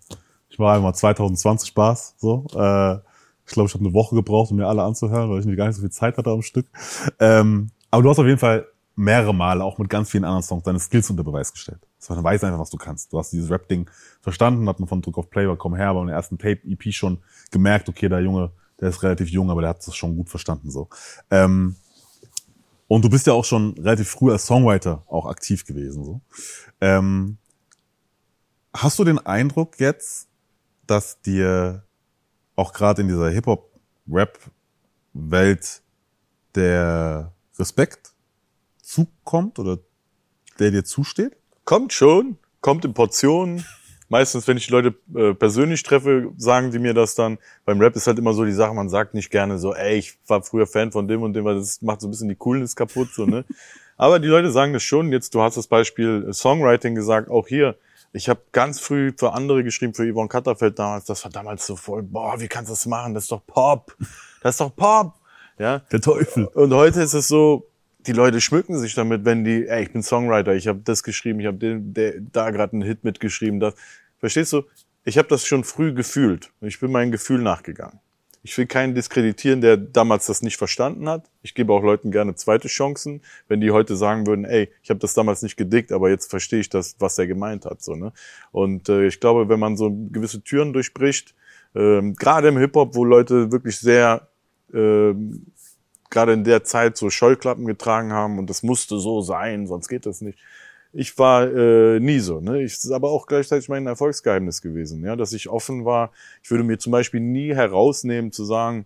ich 0.50 0.58
mache 0.58 0.76
einmal 0.76 0.96
2020 0.96 1.70
Spaß. 1.70 2.16
So, 2.18 2.46
äh, 2.56 2.96
ich 3.46 3.54
glaube, 3.54 3.68
ich 3.68 3.74
habe 3.74 3.84
eine 3.84 3.94
Woche 3.94 4.16
gebraucht, 4.16 4.52
um 4.52 4.58
mir 4.58 4.68
alle 4.68 4.84
anzuhören, 4.84 5.30
weil 5.30 5.40
ich 5.40 5.58
gar 5.58 5.68
nicht 5.68 5.76
so 5.76 5.82
viel 5.82 5.92
Zeit 5.92 6.18
hatte 6.18 6.30
am 6.30 6.42
Stück. 6.42 6.68
Ähm, 7.20 7.70
aber 7.90 8.04
du 8.04 8.10
hast 8.10 8.20
auf 8.20 8.26
jeden 8.26 8.40
Fall 8.40 8.66
mehrere 8.96 9.34
Male 9.34 9.64
auch 9.64 9.78
mit 9.78 9.90
ganz 9.90 10.10
vielen 10.10 10.24
anderen 10.24 10.44
Songs 10.44 10.64
deine 10.64 10.80
Skills 10.80 11.10
unter 11.10 11.24
Beweis 11.24 11.52
gestellt. 11.52 11.80
Das 12.00 12.10
heißt, 12.10 12.18
man 12.18 12.32
weiß 12.32 12.44
einfach, 12.46 12.60
was 12.60 12.70
du 12.70 12.78
kannst. 12.78 13.12
Du 13.12 13.20
hast 13.20 13.32
dieses 13.32 13.50
Rap-Ding 13.50 13.90
verstanden, 14.22 14.70
hat 14.70 14.80
man 14.80 14.88
von 14.88 15.02
Druck 15.02 15.18
auf 15.18 15.30
Play 15.30 15.46
oder 15.46 15.58
komm 15.58 15.76
her, 15.76 15.90
aber 15.90 16.02
im 16.02 16.10
ersten 16.10 16.38
Tape-EP 16.38 16.94
schon 16.94 17.20
gemerkt, 17.52 17.90
okay, 17.90 18.08
der 18.08 18.22
Junge, 18.22 18.52
der 18.82 18.90
ist 18.90 19.02
relativ 19.04 19.30
jung, 19.30 19.50
aber 19.50 19.62
der 19.62 19.70
hat 19.70 19.88
das 19.88 19.96
schon 19.96 20.18
gut 20.18 20.30
verstanden. 20.30 20.70
so. 20.72 20.90
Ähm, 21.30 21.78
und 22.88 23.06
du 23.06 23.10
bist 23.10 23.28
ja 23.28 23.32
auch 23.32 23.46
schon 23.46 23.78
relativ 23.78 24.10
früh 24.10 24.30
als 24.32 24.46
Songwriter 24.46 25.06
auch 25.08 25.28
aktiv 25.28 25.66
gewesen. 25.66 26.04
So. 26.04 26.20
Ähm, 26.82 27.38
hast 28.74 29.00
du 29.00 29.06
den 29.06 29.20
Eindruck 29.20 29.80
jetzt, 29.80 30.28
dass 30.88 31.22
dir 31.22 31.86
auch 32.58 32.74
gerade 32.74 33.04
in 33.04 33.08
dieser 33.08 33.30
Hip-Hop-Rap-Welt 33.30 35.82
der 36.56 37.32
Respekt 37.58 38.12
zukommt 38.82 39.58
oder 39.58 39.80
der 40.60 40.72
dir 40.72 40.84
zusteht? 40.84 41.38
Kommt 41.64 41.94
schon, 41.94 42.38
kommt 42.60 42.84
in 42.84 42.94
Portionen. 42.94 43.64
Meistens, 44.12 44.46
wenn 44.46 44.58
ich 44.58 44.66
die 44.66 44.74
Leute 44.74 44.94
äh, 45.16 45.34
persönlich 45.34 45.84
treffe, 45.84 46.34
sagen 46.36 46.72
die 46.72 46.80
mir 46.80 46.94
das 46.94 47.16
dann. 47.16 47.38
Beim 47.64 47.80
Rap 47.80 47.96
ist 47.96 48.08
halt 48.08 48.20
immer 48.20 48.34
so 48.34 48.44
die 48.44 48.52
Sache, 48.52 48.74
man 48.74 48.90
sagt 48.90 49.14
nicht 49.14 49.32
gerne 49.32 49.58
so, 49.58 49.74
ey, 49.74 50.00
ich 50.00 50.20
war 50.28 50.44
früher 50.44 50.68
Fan 50.68 50.92
von 50.92 51.08
dem 51.08 51.24
und 51.24 51.32
dem, 51.32 51.46
weil 51.46 51.56
das 51.56 51.82
macht 51.82 52.02
so 52.02 52.10
ein 52.10 52.12
bisschen 52.12 52.28
die 52.28 52.36
Coolness 52.36 52.76
kaputt, 52.76 53.08
so, 53.14 53.26
ne? 53.26 53.46
Aber 53.96 54.20
die 54.20 54.28
Leute 54.28 54.52
sagen 54.52 54.74
das 54.74 54.84
schon. 54.84 55.14
Jetzt, 55.14 55.34
du 55.34 55.42
hast 55.42 55.56
das 55.56 55.68
Beispiel 55.68 56.28
Songwriting 56.34 56.94
gesagt, 56.94 57.30
auch 57.30 57.48
hier. 57.48 57.78
Ich 58.12 58.28
habe 58.28 58.42
ganz 58.52 58.82
früh 58.82 59.14
für 59.16 59.32
andere 59.32 59.64
geschrieben, 59.64 59.94
für 59.94 60.12
Yvonne 60.12 60.28
Katterfeld 60.28 60.78
damals. 60.78 61.06
Das 61.06 61.24
war 61.24 61.32
damals 61.32 61.66
so 61.66 61.78
voll, 61.78 62.04
boah, 62.04 62.38
wie 62.42 62.50
kannst 62.50 62.70
du 62.70 62.74
das 62.74 62.86
machen? 62.88 63.14
Das 63.14 63.24
ist 63.24 63.32
doch 63.32 63.46
Pop. 63.48 63.96
Das 64.44 64.56
ist 64.56 64.60
doch 64.60 64.76
Pop. 64.76 65.14
Ja. 65.58 65.80
Der 65.90 66.02
Teufel. 66.02 66.48
Und 66.48 66.74
heute 66.74 67.02
ist 67.02 67.14
es 67.14 67.30
so, 67.30 67.71
die 68.08 68.14
Leute 68.14 68.42
schmücken 68.42 68.78
sich 68.78 68.96
damit, 68.96 69.26
wenn 69.26 69.44
die, 69.44 69.68
ey, 69.68 69.84
ich 69.84 69.92
bin 69.92 70.04
Songwriter, 70.04 70.54
ich 70.56 70.68
habe 70.68 70.82
das 70.84 71.04
geschrieben, 71.04 71.40
ich 71.40 71.48
habe 71.48 71.82
da 72.32 72.50
gerade 72.52 72.74
einen 72.74 72.82
Hit 72.82 73.04
mitgeschrieben. 73.04 73.60
Das. 73.60 73.76
Verstehst 74.20 74.54
du? 74.54 74.64
Ich 75.04 75.18
habe 75.18 75.28
das 75.28 75.46
schon 75.46 75.64
früh 75.64 75.94
gefühlt. 75.94 76.52
Ich 76.62 76.80
bin 76.80 76.92
meinem 76.92 77.12
Gefühl 77.12 77.42
nachgegangen. 77.42 78.00
Ich 78.44 78.58
will 78.58 78.66
keinen 78.66 78.96
diskreditieren, 78.96 79.62
der 79.62 79.78
damals 79.78 80.26
das 80.26 80.42
nicht 80.42 80.58
verstanden 80.58 81.08
hat. 81.08 81.30
Ich 81.44 81.54
gebe 81.54 81.74
auch 81.74 81.84
Leuten 81.84 82.12
gerne 82.12 82.34
zweite 82.36 82.68
Chancen, 82.68 83.22
wenn 83.48 83.62
die 83.62 83.70
heute 83.70 83.96
sagen 83.96 84.26
würden, 84.26 84.46
ey, 84.46 84.72
ich 84.82 84.90
habe 84.90 85.00
das 85.00 85.14
damals 85.14 85.44
nicht 85.44 85.58
gedickt, 85.58 85.92
aber 85.92 86.10
jetzt 86.10 86.30
verstehe 86.30 86.60
ich 86.60 86.70
das, 86.70 86.96
was 86.98 87.20
er 87.20 87.28
gemeint 87.28 87.66
hat. 87.66 87.84
So, 87.84 87.96
ne? 87.96 88.14
Und 88.52 88.90
äh, 88.90 89.06
ich 89.06 89.20
glaube, 89.20 89.48
wenn 89.48 89.60
man 89.60 89.78
so 89.78 89.92
gewisse 90.12 90.42
Türen 90.44 90.74
durchbricht, 90.74 91.36
ähm, 91.76 92.16
gerade 92.16 92.48
im 92.48 92.58
Hip-Hop, 92.58 92.96
wo 92.96 93.06
Leute 93.06 93.52
wirklich 93.52 93.78
sehr 93.78 94.28
ähm, 94.74 95.46
gerade 96.12 96.34
in 96.34 96.44
der 96.44 96.64
Zeit 96.64 96.98
so 96.98 97.10
Scheuklappen 97.10 97.66
getragen 97.66 98.14
haben 98.14 98.38
und 98.38 98.50
das 98.50 98.62
musste 98.62 99.00
so 99.00 99.22
sein, 99.22 99.66
sonst 99.66 99.88
geht 99.88 100.06
das 100.06 100.22
nicht. 100.22 100.38
Ich 100.94 101.18
war 101.18 101.50
äh, 101.50 102.00
nie 102.00 102.20
so. 102.20 102.42
Ne? 102.42 102.62
Ich, 102.62 102.74
ist 102.74 102.92
aber 102.92 103.10
auch 103.10 103.26
gleichzeitig 103.26 103.70
mein 103.70 103.88
Erfolgsgeheimnis 103.88 104.62
gewesen, 104.62 105.04
ja, 105.06 105.16
dass 105.16 105.32
ich 105.32 105.50
offen 105.50 105.86
war. 105.86 106.12
Ich 106.44 106.52
würde 106.52 106.66
mir 106.66 106.78
zum 106.78 106.92
Beispiel 106.92 107.22
nie 107.22 107.56
herausnehmen 107.56 108.34
zu 108.34 108.44
sagen, 108.44 108.86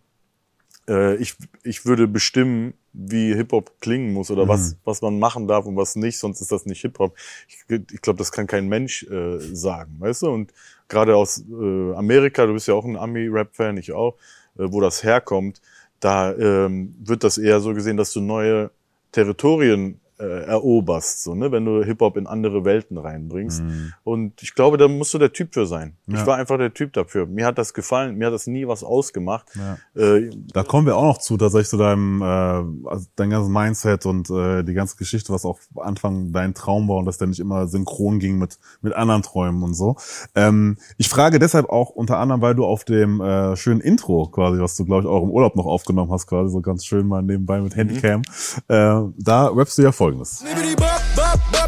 äh, 0.88 1.16
ich, 1.16 1.36
ich 1.64 1.86
würde 1.86 2.08
bestimmen, 2.08 2.76
wie 2.94 3.34
Hip-Hop 3.34 3.82
klingen 3.82 4.14
muss 4.14 4.32
oder 4.32 4.48
was, 4.48 4.78
was 4.86 5.02
man 5.02 5.20
machen 5.20 5.48
darf 5.48 5.66
und 5.66 5.76
was 5.76 5.96
nicht, 5.96 6.18
sonst 6.18 6.40
ist 6.40 6.52
das 6.52 6.66
nicht 6.66 6.82
Hip-Hop. 6.82 7.16
Ich, 7.48 7.66
ich 7.92 8.02
glaube, 8.02 8.18
das 8.20 8.32
kann 8.32 8.48
kein 8.48 8.70
Mensch 8.70 9.04
äh, 9.04 9.40
sagen, 9.40 9.96
weißt 10.00 10.22
du? 10.22 10.30
Und 10.30 10.54
gerade 10.88 11.16
aus 11.16 11.40
äh, 11.40 11.94
Amerika, 11.96 12.46
du 12.46 12.54
bist 12.54 12.68
ja 12.68 12.74
auch 12.74 12.86
ein 12.86 12.96
Ami-Rap-Fan, 12.96 13.78
ich 13.78 13.92
auch, 13.92 14.16
äh, 14.58 14.68
wo 14.72 14.80
das 14.80 15.04
herkommt, 15.04 15.60
da 16.00 16.34
ähm, 16.34 16.96
wird 17.00 17.24
das 17.24 17.38
eher 17.38 17.60
so 17.60 17.74
gesehen, 17.74 17.98
dass 17.98 18.14
du 18.14 18.22
neue 18.22 18.72
Territorien 19.12 20.00
äh, 20.20 20.46
eroberst, 20.46 21.24
so, 21.24 21.36
ne, 21.36 21.52
wenn 21.52 21.66
du 21.66 21.84
Hip-Hop 21.84 22.18
in 22.18 22.28
andere 22.28 22.64
Welten 22.66 22.98
reinbringst. 22.98 23.64
Und 24.04 24.42
ich 24.42 24.54
glaube, 24.56 24.78
da 24.78 24.88
musst 24.88 25.14
du 25.14 25.18
der 25.18 25.34
Typ 25.34 25.54
für 25.54 25.66
sein. 25.66 25.96
Ich 26.08 26.14
Ja. 26.16 26.28
war 26.28 26.38
einfach 26.38 26.58
der 26.58 26.74
Typ 26.74 26.94
dafür. 26.94 27.26
Mir 27.26 27.46
hat 27.46 27.58
das 27.58 27.74
gefallen, 27.74 28.16
mir 28.18 28.28
hat 28.28 28.34
das 28.34 28.48
nie 28.48 28.68
was 28.68 28.84
ausgemacht. 28.84 29.48
Ja. 29.56 29.78
Äh, 30.02 30.30
Da 30.54 30.64
kommen 30.64 30.86
wir 30.88 30.96
auch 30.96 31.04
noch 31.04 31.18
zu, 31.18 31.38
tatsächlich 31.38 31.70
zu 31.70 31.78
deinem, 31.78 32.22
äh, 32.22 32.26
also 32.26 33.06
dein 33.16 33.30
ganzes 33.30 33.50
Mindset 33.50 34.06
und 34.06 34.30
äh, 34.30 34.64
die 34.64 34.74
ganze 34.74 34.96
Geschichte, 34.98 35.34
was 35.34 35.46
auch 35.46 35.60
am 35.76 35.82
Anfang 35.84 36.32
dein 36.32 36.54
Traum 36.54 36.88
war 36.88 36.98
und 36.98 37.06
dass 37.06 37.18
der 37.18 37.28
nicht 37.28 37.40
immer 37.40 37.68
synchron 37.68 38.20
ging 38.20 38.38
mit, 38.38 38.58
mit 38.82 38.94
anderen 38.94 39.22
Träumen 39.22 39.64
und 39.64 39.74
so. 39.74 39.96
Ähm, 40.36 40.78
ich 40.98 41.10
frage 41.10 41.40
deshalb 41.40 41.70
auch 41.70 41.90
unter 41.90 42.18
anderem, 42.20 42.42
weil 42.42 42.56
du 42.56 42.66
auf 42.66 42.84
dem 42.86 43.20
äh, 43.22 43.56
schönen 43.56 43.82
Intro 43.82 44.28
quasi, 44.28 44.62
was 44.62 44.76
du, 44.78 44.86
glaube 44.86 45.04
ich, 45.04 45.08
auch 45.08 45.24
im 45.24 45.30
Urlaub 45.30 45.56
noch 45.56 45.66
aufgenommen 45.66 46.12
hast, 46.12 46.28
quasi 46.28 46.52
so 46.52 46.62
ganz 46.62 46.86
schön 46.86 47.08
mal 47.08 47.22
nebenbei 47.22 47.60
mit 47.60 47.76
Handycam, 47.76 48.22
äh, 48.68 49.02
da 49.18 49.48
rappst 49.48 49.78
du 49.78 49.82
ja 49.82 49.92
folgendes. 50.06 50.44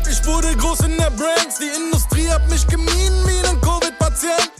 Ich 0.09 0.25
wurde 0.27 0.55
groß 0.57 0.81
in 0.81 0.97
der 0.97 1.09
Branks. 1.09 1.57
Die 1.59 1.85
Industrie 1.85 2.27
hat 2.27 2.47
mich 2.49 2.67
gemieden 2.67 3.23
wie 3.25 3.47
ein 3.47 3.59
Covid-Patient. 3.61 4.51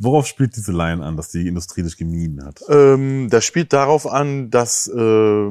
Worauf 0.00 0.26
spielt 0.26 0.56
diese 0.56 0.72
Line 0.72 1.04
an, 1.04 1.16
dass 1.16 1.30
die 1.30 1.46
Industrie 1.46 1.82
dich 1.82 1.98
gemieden 1.98 2.42
hat? 2.42 2.62
Ähm, 2.68 3.28
das 3.28 3.44
spielt 3.44 3.72
darauf 3.74 4.06
an, 4.06 4.50
dass 4.50 4.86
äh, 4.88 5.50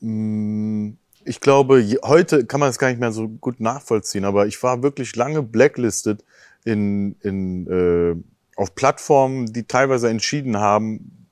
mh, 0.00 0.92
ich 1.24 1.40
glaube, 1.40 1.82
heute 2.04 2.44
kann 2.44 2.60
man 2.60 2.68
es 2.68 2.78
gar 2.78 2.88
nicht 2.88 3.00
mehr 3.00 3.12
so 3.12 3.26
gut 3.28 3.60
nachvollziehen, 3.60 4.26
aber 4.26 4.46
ich 4.46 4.62
war 4.62 4.82
wirklich 4.82 5.16
lange 5.16 5.42
blacklisted 5.42 6.22
in, 6.64 7.16
in, 7.20 7.66
äh, 7.68 8.16
auf 8.56 8.74
Plattformen, 8.74 9.50
die 9.50 9.64
teilweise 9.64 10.10
entschieden 10.10 10.58
haben, 10.58 11.26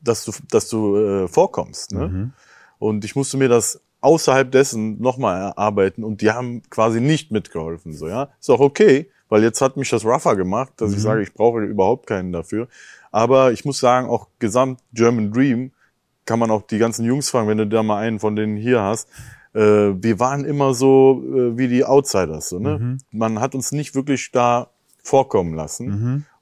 dass 0.00 0.24
du, 0.24 0.32
dass 0.50 0.68
du 0.68 0.96
äh, 0.96 1.28
vorkommst. 1.28 1.92
Ne? 1.92 2.32
Und 2.78 3.04
ich 3.04 3.16
musste 3.16 3.36
mir 3.36 3.48
das 3.48 3.80
außerhalb 4.04 4.50
dessen 4.50 5.00
nochmal 5.00 5.40
erarbeiten 5.40 6.04
und 6.04 6.20
die 6.20 6.30
haben 6.30 6.62
quasi 6.70 7.00
nicht 7.00 7.30
mitgeholfen. 7.30 7.92
So, 7.92 8.06
ja, 8.06 8.28
ist 8.38 8.50
auch 8.50 8.60
okay, 8.60 9.10
weil 9.28 9.42
jetzt 9.42 9.60
hat 9.60 9.76
mich 9.76 9.90
das 9.90 10.04
rougher 10.04 10.36
gemacht, 10.36 10.74
dass 10.76 10.92
ich 10.92 11.00
sage, 11.00 11.22
ich 11.22 11.32
brauche 11.32 11.60
überhaupt 11.60 12.06
keinen 12.06 12.30
dafür. 12.32 12.68
Aber 13.10 13.52
ich 13.52 13.64
muss 13.64 13.78
sagen, 13.80 14.08
auch 14.08 14.28
gesamt 14.38 14.80
German 14.92 15.32
Dream 15.32 15.72
kann 16.26 16.38
man 16.38 16.50
auch 16.50 16.62
die 16.62 16.78
ganzen 16.78 17.04
Jungs 17.04 17.30
fragen, 17.30 17.48
wenn 17.48 17.58
du 17.58 17.66
da 17.66 17.82
mal 17.82 17.98
einen 17.98 18.20
von 18.20 18.36
denen 18.36 18.56
hier 18.56 18.82
hast. 18.82 19.08
Äh, 19.54 19.60
wir 19.60 20.20
waren 20.20 20.44
immer 20.44 20.74
so 20.74 21.22
äh, 21.24 21.56
wie 21.58 21.68
die 21.68 21.84
Outsiders. 21.84 22.48
So, 22.50 22.58
ne? 22.58 22.98
Man 23.10 23.40
hat 23.40 23.54
uns 23.54 23.72
nicht 23.72 23.94
wirklich 23.94 24.30
da 24.32 24.68
vorkommen 25.02 25.54
lassen. 25.54 25.88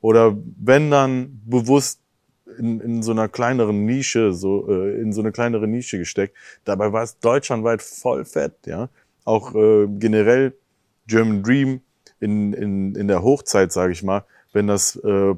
Oder 0.00 0.36
wenn 0.60 0.90
dann 0.90 1.40
bewusst 1.44 2.01
in, 2.58 2.80
in 2.80 3.02
so 3.02 3.12
einer 3.12 3.28
kleineren 3.28 3.84
Nische, 3.84 4.32
so 4.32 4.68
äh, 4.68 5.00
in 5.00 5.12
so 5.12 5.20
eine 5.20 5.32
kleinere 5.32 5.66
Nische 5.66 5.98
gesteckt. 5.98 6.36
Dabei 6.64 6.92
war 6.92 7.02
es 7.02 7.18
deutschlandweit 7.18 7.82
voll 7.82 8.24
fett, 8.24 8.54
ja. 8.66 8.88
Auch 9.24 9.54
äh, 9.54 9.86
generell 9.86 10.54
German 11.06 11.42
Dream 11.42 11.80
in, 12.20 12.52
in, 12.52 12.94
in 12.94 13.08
der 13.08 13.22
Hochzeit, 13.22 13.72
sage 13.72 13.92
ich 13.92 14.02
mal, 14.02 14.24
wenn 14.52 14.66
das 14.66 14.96
äh, 14.96 15.34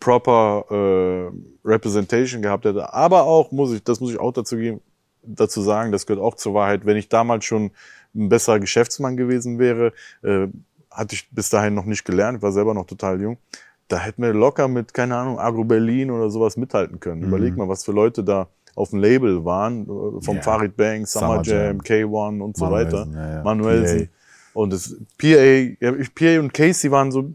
proper 0.00 0.64
äh, 0.70 1.68
Representation 1.68 2.42
gehabt 2.42 2.64
hätte. 2.64 2.92
Aber 2.92 3.24
auch, 3.24 3.50
muss 3.52 3.72
ich, 3.72 3.82
das 3.82 4.00
muss 4.00 4.12
ich 4.12 4.20
auch 4.20 4.32
dazu 4.32 4.56
geben, 4.56 4.80
dazu 5.22 5.60
sagen, 5.60 5.92
das 5.92 6.06
gehört 6.06 6.22
auch 6.22 6.34
zur 6.34 6.54
Wahrheit, 6.54 6.86
wenn 6.86 6.96
ich 6.96 7.08
damals 7.08 7.44
schon 7.44 7.70
ein 8.14 8.28
besserer 8.28 8.60
Geschäftsmann 8.60 9.16
gewesen 9.16 9.58
wäre, 9.58 9.92
äh, 10.22 10.46
hatte 10.90 11.14
ich 11.14 11.28
bis 11.30 11.50
dahin 11.50 11.74
noch 11.74 11.84
nicht 11.84 12.04
gelernt, 12.04 12.42
war 12.42 12.52
selber 12.52 12.72
noch 12.72 12.86
total 12.86 13.20
jung. 13.20 13.38
Da 13.88 13.98
hätten 13.98 14.22
wir 14.22 14.32
locker 14.32 14.68
mit, 14.68 14.92
keine 14.92 15.16
Ahnung, 15.16 15.38
Agro 15.38 15.64
Berlin 15.64 16.10
oder 16.10 16.28
sowas 16.30 16.56
mithalten 16.56 16.98
können. 16.98 17.22
Überleg 17.22 17.56
mal, 17.56 17.68
was 17.68 17.84
für 17.84 17.92
Leute 17.92 18.24
da 18.24 18.48
auf 18.74 18.90
dem 18.90 18.98
Label 18.98 19.44
waren, 19.44 19.84
äh, 19.84 20.22
vom 20.22 20.36
Ja. 20.36 20.42
Farid 20.42 20.76
Bang, 20.76 21.06
Summer, 21.06 21.42
Summer 21.42 21.42
Jam, 21.42 21.80
Jam. 21.84 22.10
K1 22.10 22.40
und 22.42 22.56
so 22.56 22.70
weiter. 22.70 23.06
Ja, 23.12 23.34
ja. 23.36 23.42
Manuelsen. 23.42 24.06
PA. 24.06 24.60
Und 24.60 24.72
das 24.72 24.96
PA, 25.18 25.26
ja, 25.26 25.92
PA 26.14 26.40
und 26.40 26.52
Casey 26.52 26.90
waren 26.90 27.10
so, 27.12 27.30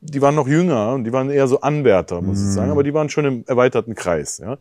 die 0.00 0.22
waren 0.22 0.34
noch 0.34 0.46
jünger 0.46 0.92
und 0.94 1.04
die 1.04 1.12
waren 1.12 1.30
eher 1.30 1.48
so 1.48 1.60
Anwärter, 1.60 2.20
muss 2.22 2.40
ich 2.40 2.48
sagen, 2.48 2.70
aber 2.70 2.82
die 2.82 2.94
waren 2.94 3.08
schon 3.08 3.24
im 3.24 3.44
erweiterten 3.46 3.94
Kreis. 3.94 4.38
Ja, 4.38 4.58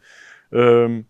ähm, 0.51 1.05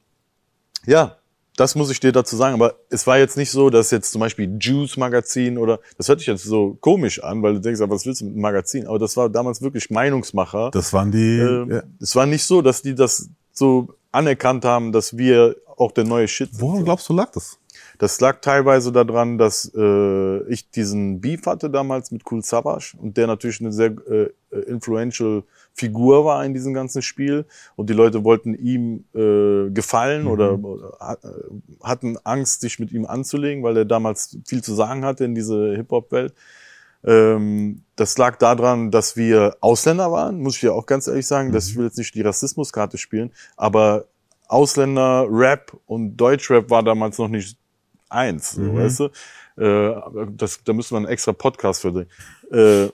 ja 0.86 1.16
das 1.58 1.76
muss 1.76 1.90
ich 1.90 2.00
dir 2.00 2.12
dazu 2.12 2.36
sagen. 2.36 2.56
Aber 2.56 2.76
es 2.90 3.08
war 3.08 3.18
jetzt 3.18 3.38
nicht 3.38 3.52
so, 3.52 3.70
dass 3.70 3.92
jetzt 3.92 4.12
zum 4.12 4.20
Beispiel 4.20 4.58
Juice 4.60 4.98
Magazin 4.98 5.58
oder, 5.58 5.80
das 5.98 6.08
hört 6.10 6.20
sich 6.20 6.28
jetzt 6.28 6.44
so 6.44 6.78
komisch 6.82 7.24
an, 7.24 7.42
weil 7.44 7.54
du 7.54 7.62
denkst, 7.62 7.80
was 7.82 8.06
willst 8.06 8.22
du 8.22 8.26
mit 8.26 8.34
einem 8.34 8.42
Magazin? 8.42 8.88
Aber 8.88 9.00
das 9.00 9.16
war 9.18 9.30
damals 9.30 9.62
wirklich 9.62 9.90
Meinungsmacher. 9.90 10.72
Das 10.72 10.94
waren 10.94 11.12
die, 11.12 11.40
Ähm, 11.40 11.72
ja. 11.72 11.84
Es 12.00 12.16
war 12.16 12.26
nicht 12.26 12.44
so, 12.44 12.62
dass 12.62 12.82
die 12.82 12.96
das 12.96 13.30
so 13.52 13.90
anerkannt 14.12 14.66
haben, 14.66 14.92
dass 14.92 15.18
wir 15.18 15.56
auch 15.78 15.92
der 15.92 16.06
neue 16.06 16.28
Shit 16.28 16.52
sind. 16.52 16.62
woran 16.62 16.86
glaubst 16.86 17.10
du 17.10 17.14
lag 17.14 17.32
das? 17.32 17.60
Das 17.98 18.20
lag 18.20 18.42
teilweise 18.42 18.92
daran, 18.92 19.38
dass 19.38 19.72
äh, 19.76 20.44
ich 20.52 20.70
diesen 20.70 21.22
Beef 21.22 21.46
hatte 21.46 21.70
damals 21.70 22.12
mit 22.12 22.24
Cool 22.30 22.44
Savage 22.44 22.96
und 22.98 23.16
der 23.18 23.28
natürlich 23.28 23.62
eine 23.62 23.72
sehr 23.72 23.94
äh, 24.10 24.30
influential 24.68 25.44
Figur 25.78 26.24
war 26.24 26.46
in 26.46 26.54
diesem 26.54 26.74
ganzen 26.74 27.02
Spiel 27.02 27.46
und 27.76 27.90
die 27.90 27.94
Leute 27.94 28.24
wollten 28.24 28.54
ihm 28.56 29.04
äh, 29.14 29.70
gefallen 29.72 30.26
oder, 30.26 30.58
oder 30.58 30.98
ha- 31.02 31.18
äh, 31.22 31.84
hatten 31.84 32.18
Angst, 32.24 32.62
sich 32.62 32.80
mit 32.80 32.94
ihm 32.94 33.06
anzulegen, 33.06 33.62
weil 33.62 33.76
er 33.76 33.86
damals 33.86 34.38
viel 34.46 34.64
zu 34.64 34.74
sagen 34.74 35.04
hatte 35.04 35.26
in 35.26 35.36
diese 35.36 35.76
Hip-Hop-Welt. 35.76 36.34
Ähm, 37.04 37.82
das 37.98 38.18
lag 38.18 38.38
daran, 38.38 38.90
dass 38.90 39.18
wir 39.18 39.58
Ausländer 39.60 40.12
waren, 40.14 40.40
muss 40.42 40.56
ich 40.56 40.62
ja 40.62 40.72
auch 40.72 40.86
ganz 40.86 41.08
ehrlich 41.08 41.28
sagen. 41.28 41.52
dass 41.52 41.68
ich 41.68 41.76
will 41.76 41.86
jetzt 41.86 41.98
nicht 41.98 42.16
die 42.16 42.22
Rassismuskarte 42.22 42.98
spielen, 42.98 43.32
aber 43.58 44.06
Ausländer, 44.48 45.28
Rap 45.30 45.76
und 45.88 46.16
Deutschrap 46.16 46.70
war 46.70 46.84
damals 46.84 47.18
noch 47.18 47.28
nicht 47.28 47.58
eins, 48.10 48.52
so, 48.52 48.62
weißt 48.76 49.00
du? 49.02 49.10
Äh, 49.58 50.02
das, 50.38 50.64
da 50.64 50.72
müsste 50.74 50.94
man 50.94 51.04
einen 51.04 51.12
extra 51.12 51.34
Podcast 51.34 51.82
für 51.82 51.92
drehen. 51.92 52.10
Äh, 52.52 52.90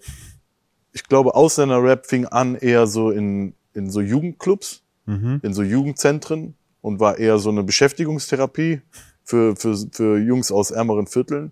ich 0.93 1.03
glaube, 1.03 1.35
Ausländer-Rap 1.35 2.05
fing 2.05 2.25
an 2.25 2.55
eher 2.55 2.87
so 2.87 3.11
in, 3.11 3.53
in 3.73 3.89
so 3.89 4.01
Jugendclubs, 4.01 4.83
in 5.43 5.53
so 5.53 5.63
Jugendzentren 5.63 6.55
und 6.81 6.99
war 6.99 7.17
eher 7.17 7.37
so 7.37 7.49
eine 7.49 7.63
Beschäftigungstherapie 7.63 8.81
für, 9.23 9.55
für, 9.55 9.75
für 9.91 10.17
Jungs 10.17 10.51
aus 10.51 10.71
ärmeren 10.71 11.07
Vierteln. 11.07 11.51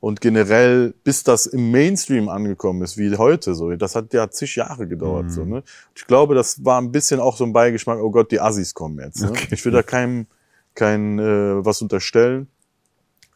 Und 0.00 0.22
generell, 0.22 0.94
bis 1.04 1.24
das 1.24 1.44
im 1.44 1.70
Mainstream 1.70 2.30
angekommen 2.30 2.80
ist, 2.82 2.96
wie 2.96 3.14
heute, 3.16 3.54
so, 3.54 3.70
das 3.76 3.94
hat 3.94 4.14
ja 4.14 4.30
zig 4.30 4.56
Jahre 4.56 4.88
gedauert, 4.88 5.30
so, 5.30 5.44
ne? 5.44 5.62
Ich 5.94 6.06
glaube, 6.06 6.34
das 6.34 6.64
war 6.64 6.80
ein 6.80 6.90
bisschen 6.90 7.20
auch 7.20 7.36
so 7.36 7.44
ein 7.44 7.52
Beigeschmack, 7.52 7.98
oh 7.98 8.10
Gott, 8.10 8.32
die 8.32 8.40
Assis 8.40 8.72
kommen 8.72 8.98
jetzt, 8.98 9.20
ne? 9.20 9.28
Okay. 9.28 9.48
Ich 9.50 9.62
will 9.62 9.72
da 9.72 9.82
keinem, 9.82 10.26
kein, 10.74 11.18
äh, 11.18 11.62
was 11.62 11.82
unterstellen, 11.82 12.46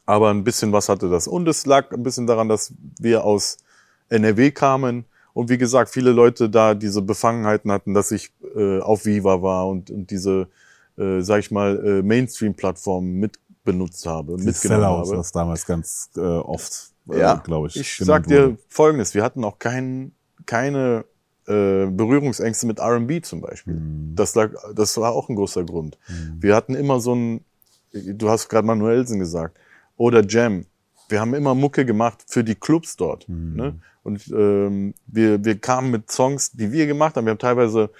aber 0.07 0.31
ein 0.31 0.43
bisschen 0.43 0.73
was 0.73 0.88
hatte 0.88 1.11
das. 1.11 1.28
Und 1.28 1.47
es 1.49 1.66
lag 1.66 1.93
ein 1.93 2.02
bisschen 2.02 2.26
daran, 2.26 2.49
dass 2.49 2.73
wir 2.99 3.25
aus 3.25 3.59
NRW 4.09 4.50
kamen 4.50 5.04
und 5.35 5.50
wie 5.50 5.59
gesagt, 5.59 5.91
viele 5.91 6.12
Leute 6.12 6.49
da 6.49 6.75
diese 6.75 7.03
Befangenheiten 7.03 7.71
hatten, 7.71 7.93
dass 7.93 8.11
ich 8.12 8.33
äh, 8.57 8.79
auf 8.81 9.05
Viva 9.05 9.43
war 9.43 9.69
und, 9.69 9.91
und 9.91 10.11
diese, 10.11 10.49
äh, 10.97 11.21
sag 11.21 11.41
ich 11.41 11.50
mal, 11.50 11.85
äh, 11.85 12.03
Mainstream-Plattformen 12.03 13.14
mit 13.14 13.38
benutzt 13.64 14.07
habe 14.07 14.37
Die 14.37 14.45
mitgenommen 14.45 14.81
Sellouts, 14.83 15.09
habe. 15.09 15.19
was 15.19 15.33
damals 15.33 15.67
ganz 15.67 16.11
äh, 16.17 16.21
oft, 16.21 16.93
äh, 17.11 17.19
Ja, 17.19 17.35
glaube 17.37 17.69
ich. 17.69 17.76
Ich 17.76 17.97
sag 17.99 18.26
dir 18.26 18.45
wurde. 18.50 18.59
Folgendes: 18.69 19.14
Wir 19.14 19.23
hatten 19.23 19.43
auch 19.43 19.59
kein, 19.59 20.12
keine 20.47 21.05
äh, 21.47 21.87
Berührungsängste 21.87 22.67
mit 22.67 22.79
R&B 22.79 23.23
zum 23.23 23.41
Beispiel. 23.41 23.75
Mhm. 23.75 24.14
Das 24.14 24.35
lag, 24.35 24.50
das 24.75 24.97
war 24.99 25.12
auch 25.12 25.29
ein 25.29 25.37
großer 25.37 25.64
Grund. 25.64 25.99
Wir 26.38 26.55
hatten 26.55 26.75
immer 26.75 27.00
so 27.00 27.14
ein, 27.14 27.45
du 27.93 28.29
hast 28.29 28.49
gerade 28.49 28.67
Manuelsen 28.67 29.19
gesagt 29.19 29.59
oder 29.97 30.25
Jam. 30.26 30.67
Wir 31.08 31.20
haben 31.20 31.34
immer 31.34 31.54
Mucke 31.54 31.84
gemacht 31.84 32.25
für 32.26 32.44
die 32.44 32.54
Clubs 32.54 32.96
dort. 32.96 33.28
Mhm. 33.28 33.56
Ne? 33.56 33.78
Und 34.02 34.28
ähm, 34.28 34.94
wir, 35.06 35.44
wir 35.44 35.58
kamen 35.58 35.90
mit 35.90 36.11
Songs, 36.11 36.52
die 36.52 36.73
wir 36.73 36.87
gemacht 36.87 37.16
haben. 37.16 37.26
Wir 37.26 37.32
haben 37.32 37.38
teilweise 37.38 37.90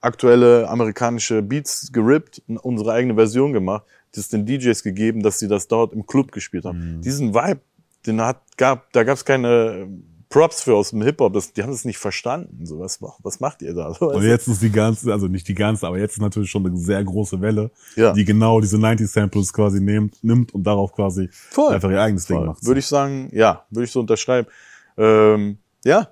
aktuelle 0.00 0.68
amerikanische 0.68 1.42
Beats 1.42 1.92
gerippt, 1.92 2.42
und 2.48 2.56
unsere 2.58 2.92
eigene 2.92 3.14
Version 3.14 3.52
gemacht, 3.52 3.84
das 4.14 4.28
den 4.28 4.46
DJs 4.46 4.82
gegeben, 4.82 5.22
dass 5.22 5.38
sie 5.38 5.48
das 5.48 5.68
dort 5.68 5.92
im 5.92 6.06
Club 6.06 6.32
gespielt 6.32 6.64
haben. 6.64 6.96
Mhm. 6.96 7.02
Diesen 7.02 7.34
Vibe, 7.34 7.60
den 8.06 8.20
hat, 8.20 8.40
gab, 8.56 8.90
da 8.92 9.04
gab 9.04 9.16
es 9.16 9.24
keine 9.24 9.88
Props 10.30 10.62
für 10.62 10.76
aus 10.76 10.90
dem 10.90 11.02
Hip-Hop, 11.02 11.36
die 11.56 11.62
haben 11.62 11.72
es 11.72 11.84
nicht 11.84 11.98
verstanden. 11.98 12.64
So, 12.64 12.78
was, 12.78 13.00
was 13.22 13.40
macht 13.40 13.62
ihr 13.62 13.74
da? 13.74 13.92
So, 13.92 14.06
Und 14.08 14.14
weißt 14.14 14.24
du? 14.24 14.28
jetzt 14.28 14.48
ist 14.48 14.62
die 14.62 14.70
ganze, 14.70 15.12
also 15.12 15.26
nicht 15.26 15.46
die 15.48 15.54
ganze, 15.56 15.86
aber 15.88 15.98
jetzt 15.98 16.12
ist 16.12 16.20
natürlich 16.20 16.50
schon 16.50 16.64
eine 16.64 16.76
sehr 16.78 17.02
große 17.04 17.40
Welle, 17.40 17.70
Ja. 17.96 18.12
die 18.12 18.24
genau 18.24 18.60
diese 18.60 18.76
90-Samples 18.76 19.52
quasi 19.52 19.80
nimmt, 19.80 20.22
nimmt 20.22 20.54
und 20.54 20.62
darauf 20.62 20.92
quasi 20.92 21.28
Voll. 21.32 21.74
einfach 21.74 21.90
ihr 21.90 22.00
eigenes 22.00 22.26
Ding 22.26 22.36
Voll. 22.38 22.46
macht. 22.46 22.64
Würde 22.64 22.78
ich 22.78 22.86
sagen, 22.86 23.28
ja, 23.32 23.64
würde 23.70 23.84
ich 23.84 23.90
so 23.90 23.98
unterschreiben. 24.00 24.46
Ähm, 24.96 25.58
ja. 25.84 26.08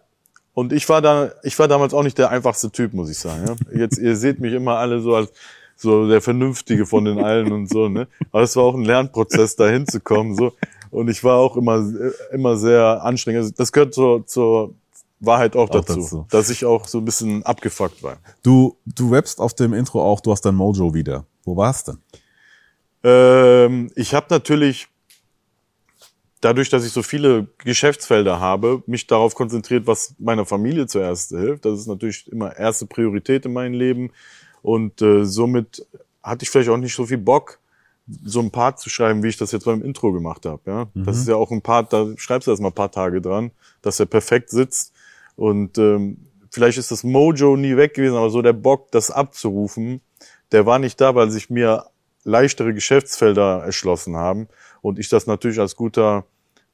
Und 0.53 0.73
ich 0.73 0.89
war 0.89 1.01
da, 1.01 1.31
ich 1.45 1.57
war 1.61 1.69
damals 1.69 1.95
auch 1.95 2.03
nicht 2.03 2.19
der 2.19 2.31
einfachste 2.31 2.73
Typ, 2.73 2.93
muss 2.93 3.09
ich 3.11 3.19
sagen. 3.19 3.47
Ja? 3.47 3.79
Jetzt, 3.79 3.99
ihr 3.99 4.17
seht 4.17 4.41
mich 4.41 4.53
immer 4.53 4.79
alle 4.79 5.01
so 5.01 5.15
als 5.15 5.31
so 5.77 6.09
der 6.09 6.21
Vernünftige 6.21 6.87
von 6.87 7.05
den 7.05 7.21
allen 7.23 7.53
und 7.53 7.69
so, 7.71 7.89
ne? 7.89 8.09
Aber 8.33 8.43
es 8.43 8.57
war 8.57 8.65
auch 8.65 8.75
ein 8.75 8.85
Lernprozess, 8.85 9.55
da 9.55 9.69
hinzukommen, 9.69 10.35
so. 10.35 10.53
Und 10.91 11.09
ich 11.09 11.23
war 11.25 11.37
auch 11.37 11.57
immer, 11.57 11.85
immer 12.33 12.57
sehr 12.57 13.03
anstrengend. 13.03 13.43
Also 13.43 13.55
das 13.57 13.73
gehört 13.73 13.95
zur, 13.95 14.27
zur 14.27 14.75
Wahrheit 15.21 15.57
auch, 15.57 15.69
Auch 15.69 15.81
dazu, 15.83 16.01
dazu. 16.01 16.27
dass 16.31 16.51
ich 16.51 16.65
auch 16.65 16.87
so 16.87 16.99
ein 16.99 17.05
bisschen 17.05 17.43
abgefuckt 17.45 18.03
war. 18.03 18.19
Du, 18.43 18.77
du 18.87 19.13
rappst 19.13 19.41
auf 19.41 19.55
dem 19.55 19.73
Intro 19.75 20.03
auch, 20.03 20.21
du 20.21 20.31
hast 20.33 20.43
dein 20.43 20.55
Mojo 20.55 20.95
wieder. 20.95 21.25
Wo 21.45 21.57
war's 21.57 21.85
denn? 21.85 21.99
Ähm, 23.03 23.91
ich 23.95 24.15
habe 24.15 24.27
natürlich 24.31 24.89
dadurch, 26.41 26.69
dass 26.69 26.85
ich 26.85 26.93
so 26.93 27.03
viele 27.03 27.49
Geschäftsfelder 27.59 28.41
habe, 28.41 28.83
mich 28.87 29.07
darauf 29.07 29.35
konzentriert, 29.35 29.87
was 29.87 30.15
meiner 30.19 30.47
Familie 30.47 30.87
zuerst 30.87 31.31
hilft. 31.31 31.65
Das 31.65 31.81
ist 31.81 31.87
natürlich 31.87 32.31
immer 32.31 32.57
erste 32.57 32.87
Priorität 32.87 33.45
in 33.47 33.53
meinem 33.53 33.75
Leben. 33.75 34.11
Und 34.63 35.03
äh, 35.03 35.25
somit 35.25 35.85
hatte 36.23 36.45
ich 36.45 36.51
vielleicht 36.51 36.69
auch 36.69 36.77
nicht 36.77 36.95
so 36.95 37.07
viel 37.07 37.19
Bock, 37.19 37.59
so 38.25 38.41
ein 38.41 38.51
Part 38.51 38.81
zu 38.81 38.89
schreiben, 38.89 39.23
wie 39.23 39.29
ich 39.29 39.37
das 39.37 39.53
jetzt 39.53 39.65
beim 39.65 39.83
Intro 39.83 40.13
gemacht 40.13 40.47
habe. 40.47 40.61
Ja? 40.67 40.87
Das 40.95 41.19
ist 41.19 41.29
ja 41.29 41.37
auch 41.37 41.51
ein 41.51 41.63
Part, 41.63 41.93
da 41.93 42.07
schreibst 42.17 42.47
du 42.47 42.51
erst 42.51 42.63
mal 42.63 42.69
ein 42.69 42.75
paar 42.75 42.91
Tage 42.91 43.21
dran, 43.21 43.51
dass 43.83 44.01
er 44.01 44.07
perfekt 44.07 44.51
sitzt. 44.51 44.93
Und 45.37 45.79
ähm, 45.79 46.19
vielleicht 46.51 46.79
ist 46.79 46.91
das 46.91 47.05
Mojo 47.05 47.57
nie 47.57 47.77
weg 47.77 47.95
gewesen, 47.95 48.17
aber 48.17 48.31
so 48.31 48.43
der 48.43 48.55
Bock, 48.55 48.91
das 48.91 49.11
abzurufen, 49.11 50.01
der 50.53 50.67
war 50.67 50.79
nicht 50.79 51.01
da, 51.01 51.15
weil 51.15 51.31
sich 51.31 51.51
mir 51.51 51.85
leichtere 52.25 52.75
Geschäftsfelder 52.75 53.63
erschlossen 53.65 54.17
haben 54.17 54.49
und 54.81 54.99
ich 54.99 55.09
das 55.09 55.27
natürlich 55.27 55.61
als 55.61 55.77
guter 55.77 56.25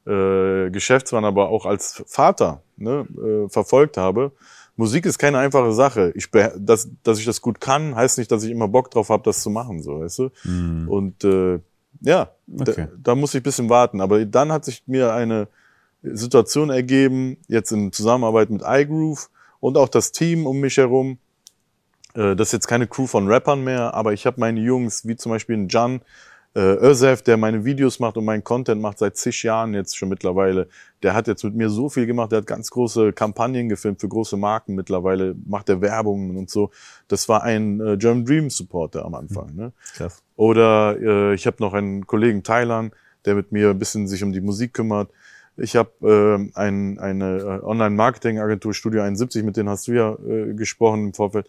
äh, 0.06 0.70
Geschäftsmann, 0.70 1.24
aber 1.24 1.48
auch 1.48 1.66
als 1.66 2.02
Vater 2.06 2.62
ne, 2.76 3.06
äh, 3.16 3.48
verfolgt 3.48 3.96
habe. 3.96 4.32
Musik 4.76 5.06
ist 5.06 5.18
keine 5.18 5.38
einfache 5.38 5.72
Sache. 5.72 6.12
Ich 6.16 6.30
dass, 6.30 6.88
dass 7.02 7.18
ich 7.18 7.24
das 7.24 7.40
gut 7.40 7.60
kann, 7.60 7.94
heißt 7.94 8.18
nicht, 8.18 8.30
dass 8.32 8.42
ich 8.42 8.50
immer 8.50 8.66
Bock 8.68 8.90
drauf 8.90 9.08
habe, 9.08 9.22
das 9.22 9.40
zu 9.40 9.50
machen, 9.50 9.82
so, 9.82 10.00
weißt 10.00 10.18
du? 10.18 10.30
Und 10.88 11.22
äh, 11.24 11.60
ja, 12.00 12.30
Okay. 12.60 12.88
da, 12.90 12.96
da 13.02 13.14
muss 13.14 13.34
ich 13.34 13.40
ein 13.40 13.44
bisschen 13.44 13.70
warten. 13.70 14.00
Aber 14.00 14.24
dann 14.24 14.50
hat 14.52 14.64
sich 14.64 14.82
mir 14.86 15.12
eine 15.14 15.48
Situation 16.02 16.70
ergeben, 16.70 17.36
jetzt 17.48 17.70
in 17.72 17.92
Zusammenarbeit 17.92 18.50
mit 18.50 18.62
iGroove 18.64 19.30
und 19.60 19.76
auch 19.78 19.88
das 19.88 20.12
Team 20.12 20.46
um 20.46 20.60
mich 20.60 20.76
herum. 20.76 21.18
Äh, 22.14 22.34
Das 22.36 22.48
ist 22.48 22.52
jetzt 22.52 22.66
keine 22.68 22.86
Crew 22.86 23.06
von 23.06 23.28
Rappern 23.28 23.62
mehr, 23.64 23.94
aber 23.94 24.12
ich 24.12 24.26
habe 24.26 24.40
meine 24.40 24.60
Jungs, 24.60 25.06
wie 25.06 25.16
zum 25.16 25.30
Beispiel 25.30 25.54
einen 25.56 25.68
Jan 25.68 26.02
äh, 26.54 26.60
Özef, 26.60 27.22
der 27.22 27.36
meine 27.36 27.64
Videos 27.64 27.98
macht 27.98 28.16
und 28.16 28.24
meinen 28.24 28.44
Content 28.44 28.80
macht 28.80 28.98
seit 28.98 29.16
zig 29.16 29.42
Jahren 29.42 29.74
jetzt 29.74 29.96
schon 29.96 30.08
mittlerweile. 30.08 30.68
Der 31.02 31.14
hat 31.14 31.26
jetzt 31.26 31.42
mit 31.42 31.54
mir 31.54 31.68
so 31.68 31.88
viel 31.88 32.06
gemacht, 32.06 32.32
der 32.32 32.38
hat 32.38 32.46
ganz 32.46 32.70
große 32.70 33.12
Kampagnen 33.12 33.68
gefilmt 33.68 34.00
für 34.00 34.08
große 34.08 34.36
Marken 34.36 34.74
mittlerweile, 34.74 35.34
macht 35.46 35.68
er 35.68 35.80
Werbungen 35.80 36.36
und 36.36 36.50
so. 36.50 36.70
Das 37.08 37.28
war 37.28 37.42
ein 37.42 37.80
äh, 37.80 37.96
German 37.96 38.24
Dream 38.24 38.50
Supporter 38.50 39.04
am 39.04 39.14
Anfang. 39.14 39.54
Ne? 39.54 39.72
Krass. 39.94 40.22
Oder 40.36 40.96
äh, 41.00 41.34
ich 41.34 41.46
habe 41.46 41.56
noch 41.60 41.74
einen 41.74 42.06
Kollegen 42.06 42.42
Thailand, 42.42 42.94
der 43.24 43.34
mit 43.34 43.50
mir 43.50 43.70
ein 43.70 43.78
bisschen 43.78 44.06
sich 44.06 44.22
um 44.22 44.32
die 44.32 44.40
Musik 44.40 44.74
kümmert. 44.74 45.10
Ich 45.56 45.76
habe 45.76 45.90
ähm, 46.02 46.50
ein, 46.54 46.98
eine 46.98 47.38
äh, 47.38 47.64
Online-Marketing-Agentur 47.64 48.74
Studio 48.74 49.02
71, 49.02 49.44
mit 49.44 49.56
denen 49.56 49.68
hast 49.68 49.88
du 49.88 49.92
ja 49.92 50.16
äh, 50.26 50.54
gesprochen 50.54 51.06
im 51.06 51.14
Vorfeld. 51.14 51.48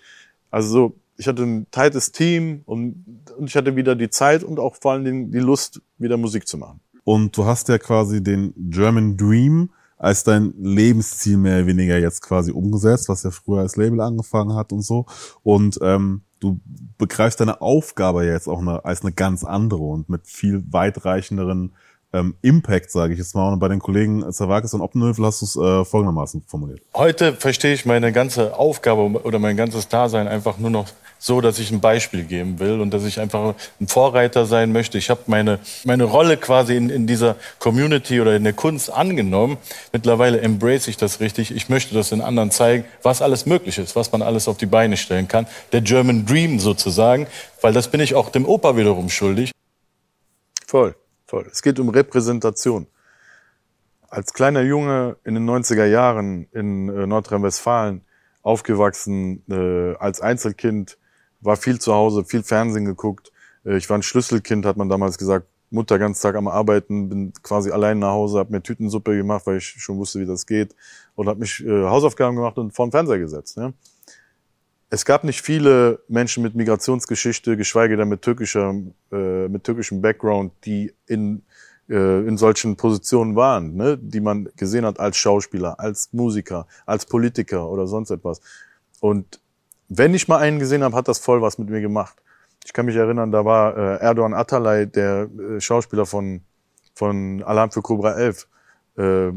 Also 0.52 0.70
so, 0.70 0.96
ich 1.18 1.28
hatte 1.28 1.44
ein 1.44 1.68
tightes 1.72 2.12
Team 2.12 2.62
und, 2.66 3.06
und 3.38 3.48
ich 3.48 3.56
hatte 3.56 3.76
wieder 3.76 3.96
die 3.96 4.10
Zeit 4.10 4.44
und 4.44 4.60
auch 4.60 4.76
vor 4.76 4.94
allen 4.94 5.06
Dingen 5.06 5.32
die 5.32 5.40
Lust, 5.40 5.82
wieder 5.98 6.18
Musik 6.18 6.48
zu 6.48 6.58
machen. 6.58 6.82
Und 7.04 7.38
du 7.38 7.46
hast 7.46 7.70
ja 7.70 7.78
quasi 7.78 8.24
den 8.24 8.54
German 8.58 9.16
Dream 9.16 9.70
als 9.98 10.24
dein 10.24 10.54
Lebensziel 10.58 11.38
mehr 11.38 11.60
oder 11.60 11.68
weniger 11.68 11.98
jetzt 11.98 12.22
quasi 12.22 12.52
umgesetzt, 12.52 13.08
was 13.08 13.24
ja 13.24 13.32
früher 13.32 13.62
als 13.62 13.76
Label 13.76 14.02
angefangen 14.02 14.56
hat 14.56 14.74
und 14.74 14.82
so. 14.82 15.06
Und 15.42 15.80
ähm, 15.82 16.22
du 16.40 16.60
begreifst 16.98 17.40
deine 17.40 17.62
Aufgabe 17.62 18.26
ja 18.26 18.34
jetzt 18.34 18.48
auch 18.48 18.60
eine, 18.60 18.84
als 18.84 19.02
eine 19.02 19.14
ganz 19.14 19.44
andere 19.44 19.84
und 19.84 20.10
mit 20.10 20.28
viel 20.28 20.64
weitreichenderen 20.70 21.74
ähm, 22.16 22.36
Impact, 22.42 22.92
sage 22.92 23.14
ich 23.14 23.20
jetzt 23.20 23.36
mal. 23.36 23.54
Und 23.54 23.60
bei 23.60 23.68
den 23.68 23.80
Kollegen 23.80 24.32
Zavakis 24.32 24.74
und 24.74 24.82
Oppenhövel 24.82 25.26
hast 25.26 25.42
du 25.42 25.46
es 25.46 25.56
äh, 25.56 25.86
folgendermaßen 25.86 26.44
formuliert. 26.48 26.82
Heute 26.94 27.34
verstehe 27.34 27.74
ich 27.74 27.86
meine 27.86 28.12
ganze 28.12 28.58
Aufgabe 28.58 29.02
oder 29.24 29.40
mein 29.40 29.58
ganzes 29.58 29.88
Dasein 29.88 30.28
einfach 30.28 30.58
nur 30.58 30.70
noch 30.70 30.86
so, 31.18 31.42
dass 31.42 31.60
ich 31.60 31.72
ein 31.72 31.80
Beispiel 31.80 32.24
geben 32.24 32.60
will 32.60 32.80
und 32.80 32.94
dass 32.94 33.04
ich 33.04 33.20
einfach 33.20 33.56
ein 33.80 33.88
Vorreiter 33.88 34.46
sein 34.46 34.72
möchte. 34.72 34.98
Ich 34.98 35.10
habe 35.10 35.22
meine, 35.28 35.60
meine 35.84 36.04
Rolle 36.04 36.38
quasi 36.38 36.76
in, 36.76 36.90
in 36.90 37.08
dieser 37.08 37.36
Community 37.60 38.22
oder 38.22 38.36
in 38.36 38.44
der 38.44 38.54
Kunst 38.54 38.92
angenommen. 38.92 39.58
Mittlerweile 39.92 40.40
embrace 40.42 40.88
ich 40.88 40.98
das 40.98 41.20
richtig. 41.20 41.56
Ich 41.56 41.68
möchte 41.68 41.96
das 41.96 42.10
den 42.10 42.22
anderen 42.22 42.52
zeigen, 42.52 42.86
was 43.02 43.22
alles 43.22 43.46
möglich 43.46 43.78
ist, 43.78 43.96
was 43.96 44.12
man 44.12 44.22
alles 44.22 44.48
auf 44.48 44.58
die 44.58 44.66
Beine 44.66 44.98
stellen 44.98 45.28
kann. 45.28 45.48
Der 45.72 45.82
German 45.82 46.26
Dream 46.26 46.60
sozusagen, 46.60 47.28
weil 47.62 47.74
das 47.74 47.90
bin 47.90 48.02
ich 48.02 48.14
auch 48.14 48.30
dem 48.30 48.46
Opa 48.46 48.78
wiederum 48.78 49.10
schuldig. 49.10 49.52
Voll, 50.68 50.96
voll. 51.26 51.48
Es 51.52 51.62
geht 51.62 51.80
um 51.80 51.90
Repräsentation. 51.90 52.88
Als 54.08 54.34
kleiner 54.34 54.62
Junge 54.62 55.18
in 55.24 55.34
den 55.34 55.50
90er 55.50 55.86
Jahren 55.86 56.48
in 56.52 56.90
äh, 56.90 57.06
Nordrhein-Westfalen 57.08 58.02
aufgewachsen, 58.44 59.44
äh, 59.50 59.96
als 59.96 60.22
Einzelkind, 60.22 60.98
war 61.42 61.58
viel 61.58 61.80
zu 61.80 61.94
Hause, 61.94 62.24
viel 62.24 62.44
Fernsehen 62.44 62.86
geguckt. 62.86 63.32
Äh, 63.66 63.78
ich 63.78 63.90
war 63.90 63.98
ein 63.98 64.04
Schlüsselkind, 64.04 64.66
hat 64.66 64.78
man 64.78 64.90
damals 64.90 65.18
gesagt. 65.18 65.48
Mutter 65.72 65.98
ganz 65.98 66.22
Tag 66.22 66.36
am 66.36 66.48
Arbeiten, 66.48 67.10
bin 67.10 67.34
quasi 67.42 67.72
allein 67.72 68.00
nach 68.00 68.12
Hause, 68.12 68.38
habe 68.38 68.52
mir 68.52 68.62
Tütensuppe 68.62 69.18
gemacht, 69.18 69.46
weil 69.48 69.58
ich 69.58 69.66
schon 69.66 69.98
wusste, 69.98 70.20
wie 70.20 70.26
das 70.26 70.46
geht. 70.46 70.76
Und 71.16 71.28
habe 71.28 71.40
mich 71.40 71.66
äh, 71.66 71.84
Hausaufgaben 71.86 72.36
gemacht 72.36 72.58
und 72.58 72.74
vor 72.74 72.86
den 72.86 72.92
Fernseher 72.92 73.20
gesetzt. 73.20 73.58
Ne? 73.58 73.74
Es 74.90 75.06
gab 75.06 75.24
nicht 75.24 75.42
viele 75.42 76.04
Menschen 76.08 76.44
mit 76.44 76.56
Migrationsgeschichte, 76.56 77.58
geschweige 77.58 77.98
denn 77.98 78.08
mit 78.08 78.22
türkischer, 78.22 78.74
äh, 79.12 79.48
mit 79.48 79.64
türkischem 79.64 80.02
Background, 80.02 80.54
die 80.64 80.94
in 81.08 81.44
äh, 81.90 82.28
in 82.28 82.38
solchen 82.38 82.78
Positionen 82.78 83.36
waren, 83.36 83.76
ne? 83.76 83.98
die 83.98 84.20
man 84.20 84.50
gesehen 84.56 84.86
hat 84.86 85.00
als 85.00 85.18
Schauspieler, 85.18 85.80
als 85.80 86.10
Musiker, 86.14 86.68
als 86.86 87.06
Politiker 87.06 87.70
oder 87.70 87.86
sonst 87.86 88.10
etwas. 88.10 88.42
Und 89.02 89.40
wenn 89.88 90.14
ich 90.16 90.28
mal 90.28 90.38
einen 90.38 90.58
gesehen 90.60 90.84
habe, 90.84 90.96
hat 90.96 91.08
das 91.08 91.20
voll 91.20 91.42
was 91.42 91.58
mit 91.60 91.70
mir 91.70 91.82
gemacht. 91.82 92.18
Ich 92.66 92.74
kann 92.74 92.88
mich 92.88 92.96
erinnern, 92.96 93.32
da 93.32 93.46
war 93.46 93.78
äh, 93.78 93.98
Erdogan 94.02 94.34
Atalay, 94.34 94.88
der 94.88 95.30
äh, 95.30 95.62
Schauspieler 95.62 96.06
von 96.06 96.42
von 96.96 97.44
Alarm 97.44 97.72
für 97.72 97.82
Cobra 97.82 98.14
11, 98.14 98.48
äh, 98.98 99.32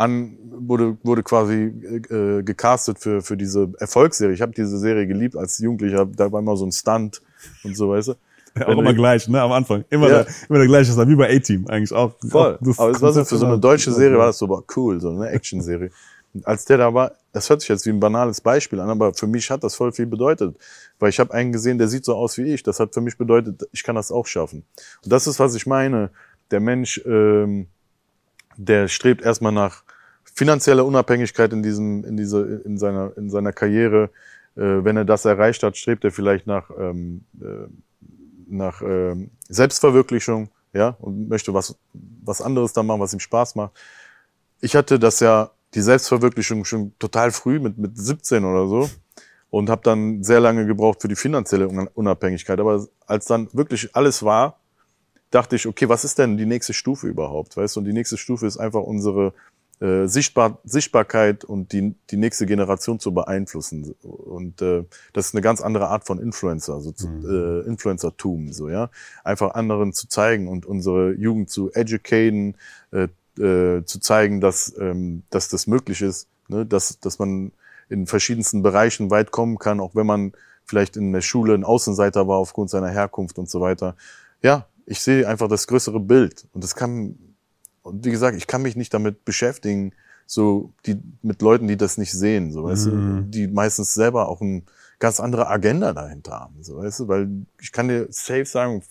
an, 0.00 0.38
wurde, 0.50 0.96
wurde 1.02 1.22
quasi 1.22 1.72
äh, 2.10 2.42
gecastet 2.42 2.98
für, 2.98 3.20
für 3.20 3.36
diese 3.36 3.70
Erfolgsserie. 3.78 4.32
Ich 4.32 4.40
habe 4.40 4.52
diese 4.52 4.78
Serie 4.78 5.06
geliebt 5.06 5.36
als 5.36 5.58
Jugendlicher. 5.58 6.06
Da 6.06 6.32
war 6.32 6.40
immer 6.40 6.56
so 6.56 6.64
ein 6.64 6.72
Stunt 6.72 7.20
und 7.64 7.76
so, 7.76 7.90
weißt 7.90 8.08
du. 8.08 8.14
Ja, 8.58 8.66
auch 8.66 8.72
immer 8.78 8.94
gleich, 8.94 9.28
ne, 9.28 9.40
am 9.40 9.52
Anfang. 9.52 9.84
Immer, 9.90 10.08
Ja. 10.08 10.24
der, 10.24 10.34
immer 10.48 10.58
der 10.58 10.66
gleiche, 10.66 10.96
wie 11.06 11.14
bei 11.14 11.36
A-Team 11.36 11.66
eigentlich 11.68 11.92
auch. 11.92 12.14
Voll. 12.26 12.58
Auch 12.60 12.78
Aber 12.78 12.90
es 12.90 13.02
war 13.02 13.12
so, 13.12 13.24
für 13.24 13.36
so 13.36 13.46
eine 13.46 13.58
deutsche 13.58 13.92
Serie 13.92 14.18
war 14.18 14.26
das 14.26 14.38
so 14.38 14.64
cool, 14.74 15.00
so 15.00 15.10
eine 15.10 15.28
Action-Serie. 15.28 15.90
Als 16.44 16.64
der 16.64 16.78
da 16.78 16.94
war, 16.94 17.12
das 17.32 17.50
hört 17.50 17.60
sich 17.60 17.68
jetzt 17.68 17.84
wie 17.86 17.90
ein 17.90 18.00
banales 18.00 18.40
Beispiel 18.40 18.80
an, 18.80 18.88
aber 18.88 19.12
für 19.14 19.26
mich 19.26 19.50
hat 19.50 19.62
das 19.62 19.74
voll 19.74 19.92
viel 19.92 20.06
bedeutet. 20.06 20.56
Weil 20.98 21.10
ich 21.10 21.20
habe 21.20 21.34
einen 21.34 21.52
gesehen, 21.52 21.76
der 21.76 21.88
sieht 21.88 22.04
so 22.04 22.14
aus 22.14 22.38
wie 22.38 22.54
ich. 22.54 22.62
Das 22.62 22.80
hat 22.80 22.94
für 22.94 23.00
mich 23.00 23.18
bedeutet, 23.18 23.68
ich 23.72 23.82
kann 23.82 23.96
das 23.96 24.10
auch 24.10 24.26
schaffen. 24.26 24.64
Und 25.04 25.12
das 25.12 25.26
ist, 25.26 25.38
was 25.38 25.54
ich 25.54 25.66
meine. 25.66 26.10
Der 26.50 26.60
Mensch, 26.60 27.00
ähm, 27.04 27.66
der 28.56 28.88
strebt 28.88 29.22
erstmal 29.22 29.52
nach 29.52 29.84
finanzieller 30.34 30.84
Unabhängigkeit 30.84 31.52
in 31.52 31.62
diesem, 31.62 32.04
in 32.04 32.16
diese, 32.16 32.62
in 32.64 32.78
seiner, 32.78 33.16
in 33.16 33.30
seiner 33.30 33.52
Karriere. 33.52 34.10
Äh, 34.56 34.84
wenn 34.84 34.96
er 34.96 35.04
das 35.04 35.24
erreicht 35.24 35.62
hat, 35.62 35.76
strebt 35.76 36.04
er 36.04 36.10
vielleicht 36.10 36.46
nach, 36.46 36.70
ähm, 36.78 37.24
äh, 37.40 37.68
nach 38.48 38.82
ähm, 38.82 39.30
Selbstverwirklichung, 39.48 40.50
ja, 40.72 40.96
und 41.00 41.28
möchte 41.28 41.54
was, 41.54 41.76
was 42.24 42.40
anderes 42.40 42.72
da 42.72 42.82
machen, 42.82 43.00
was 43.00 43.12
ihm 43.12 43.20
Spaß 43.20 43.54
macht. 43.56 43.72
Ich 44.60 44.76
hatte 44.76 44.98
das 44.98 45.20
ja, 45.20 45.50
die 45.74 45.80
Selbstverwirklichung 45.80 46.64
schon 46.64 46.92
total 46.98 47.30
früh, 47.30 47.58
mit, 47.58 47.78
mit 47.78 47.96
17 47.96 48.44
oder 48.44 48.66
so, 48.66 48.90
und 49.50 49.68
habe 49.68 49.82
dann 49.82 50.22
sehr 50.22 50.40
lange 50.40 50.66
gebraucht 50.66 51.02
für 51.02 51.08
die 51.08 51.16
finanzielle 51.16 51.68
Un- 51.68 51.88
Unabhängigkeit. 51.94 52.60
Aber 52.60 52.86
als 53.06 53.26
dann 53.26 53.48
wirklich 53.52 53.94
alles 53.94 54.22
war, 54.22 54.60
dachte 55.30 55.56
ich, 55.56 55.66
okay, 55.66 55.88
was 55.88 56.04
ist 56.04 56.18
denn 56.18 56.36
die 56.36 56.46
nächste 56.46 56.72
Stufe 56.72 57.06
überhaupt? 57.08 57.56
Weißt 57.56 57.76
du, 57.76 57.80
und 57.80 57.86
die 57.86 57.92
nächste 57.92 58.16
Stufe 58.16 58.46
ist 58.46 58.58
einfach 58.58 58.82
unsere 58.82 59.32
äh, 59.80 60.06
Sichtbar 60.06 60.58
Sichtbarkeit 60.64 61.44
und 61.44 61.72
die, 61.72 61.94
die 62.10 62.16
nächste 62.16 62.44
Generation 62.46 63.00
zu 63.00 63.14
beeinflussen. 63.14 63.94
Und 64.02 64.60
äh, 64.60 64.84
das 65.12 65.28
ist 65.28 65.34
eine 65.34 65.40
ganz 65.40 65.62
andere 65.62 65.88
Art 65.88 66.06
von 66.06 66.18
Influencer, 66.18 66.80
so 66.80 66.92
zu, 66.92 67.08
äh, 67.08 67.66
Influencertum, 67.66 68.52
so 68.52 68.68
ja, 68.68 68.90
einfach 69.24 69.54
anderen 69.54 69.92
zu 69.92 70.06
zeigen 70.08 70.48
und 70.48 70.66
unsere 70.66 71.12
Jugend 71.12 71.48
zu 71.48 71.72
educaten, 71.72 72.56
äh, 72.92 73.08
äh, 73.42 73.84
zu 73.84 74.00
zeigen, 74.00 74.40
dass 74.40 74.74
ähm, 74.78 75.22
dass 75.30 75.48
das 75.48 75.66
möglich 75.66 76.02
ist, 76.02 76.28
ne? 76.48 76.66
dass 76.66 77.00
dass 77.00 77.18
man 77.18 77.52
in 77.88 78.06
verschiedensten 78.06 78.62
Bereichen 78.62 79.10
weit 79.10 79.30
kommen 79.30 79.58
kann, 79.58 79.80
auch 79.80 79.94
wenn 79.94 80.06
man 80.06 80.32
vielleicht 80.66 80.96
in 80.96 81.12
der 81.12 81.22
Schule 81.22 81.54
ein 81.54 81.64
Außenseiter 81.64 82.28
war 82.28 82.36
aufgrund 82.36 82.70
seiner 82.70 82.90
Herkunft 82.90 83.38
und 83.38 83.48
so 83.48 83.60
weiter. 83.60 83.96
Ja, 84.42 84.66
ich 84.84 85.00
sehe 85.00 85.26
einfach 85.26 85.48
das 85.48 85.66
größere 85.66 86.00
Bild 86.00 86.46
und 86.52 86.62
das 86.62 86.74
kann 86.74 87.29
und 87.82 88.04
wie 88.04 88.10
gesagt, 88.10 88.36
ich 88.36 88.46
kann 88.46 88.62
mich 88.62 88.76
nicht 88.76 88.92
damit 88.92 89.24
beschäftigen, 89.24 89.92
so 90.26 90.72
die 90.86 90.96
mit 91.22 91.42
Leuten, 91.42 91.66
die 91.66 91.76
das 91.76 91.98
nicht 91.98 92.12
sehen, 92.12 92.52
so 92.52 92.64
weißt 92.64 92.86
du, 92.86 93.22
die 93.22 93.48
meistens 93.48 93.94
selber 93.94 94.28
auch 94.28 94.40
ein 94.40 94.64
ganz 95.00 95.18
andere 95.18 95.48
Agenda 95.48 95.92
dahinter 95.92 96.32
haben. 96.38 96.62
So, 96.62 96.76
weißt 96.76 97.00
du? 97.00 97.08
Weil 97.08 97.28
ich 97.60 97.72
kann 97.72 97.88
dir 97.88 98.06
safe 98.10 98.44
sagen, 98.44 98.82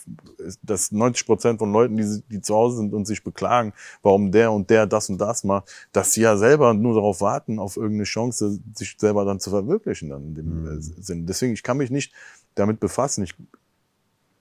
dass 0.64 0.92
90 0.92 1.26
Prozent 1.26 1.60
von 1.60 1.72
Leuten, 1.72 1.96
die, 1.96 2.24
die 2.30 2.42
zu 2.42 2.56
Hause 2.56 2.78
sind 2.78 2.94
und 2.94 3.06
sich 3.06 3.24
beklagen, 3.24 3.74
warum 4.02 4.32
der 4.32 4.52
und 4.52 4.70
der 4.72 4.88
das 4.88 5.10
und 5.10 5.20
das 5.22 5.44
macht, 5.44 5.72
dass 5.94 6.12
sie 6.12 6.22
ja 6.22 6.36
selber 6.36 6.74
nur 6.74 6.96
darauf 6.96 7.22
warten, 7.22 7.60
auf 7.60 7.78
irgendeine 7.78 8.06
Chance, 8.06 8.60
sich 8.74 8.98
selber 9.00 9.24
dann 9.24 9.40
zu 9.40 9.52
verwirklichen 9.52 10.10
dann 10.10 10.24
in 10.24 10.36
dem 10.36 10.64
mhm. 10.64 10.82
Sinn. 10.82 11.26
Deswegen, 11.28 11.54
ich 11.54 11.64
kann 11.64 11.78
mich 11.78 11.92
nicht 11.92 12.12
damit 12.56 12.80
befassen. 12.80 13.24
Ich, 13.24 13.36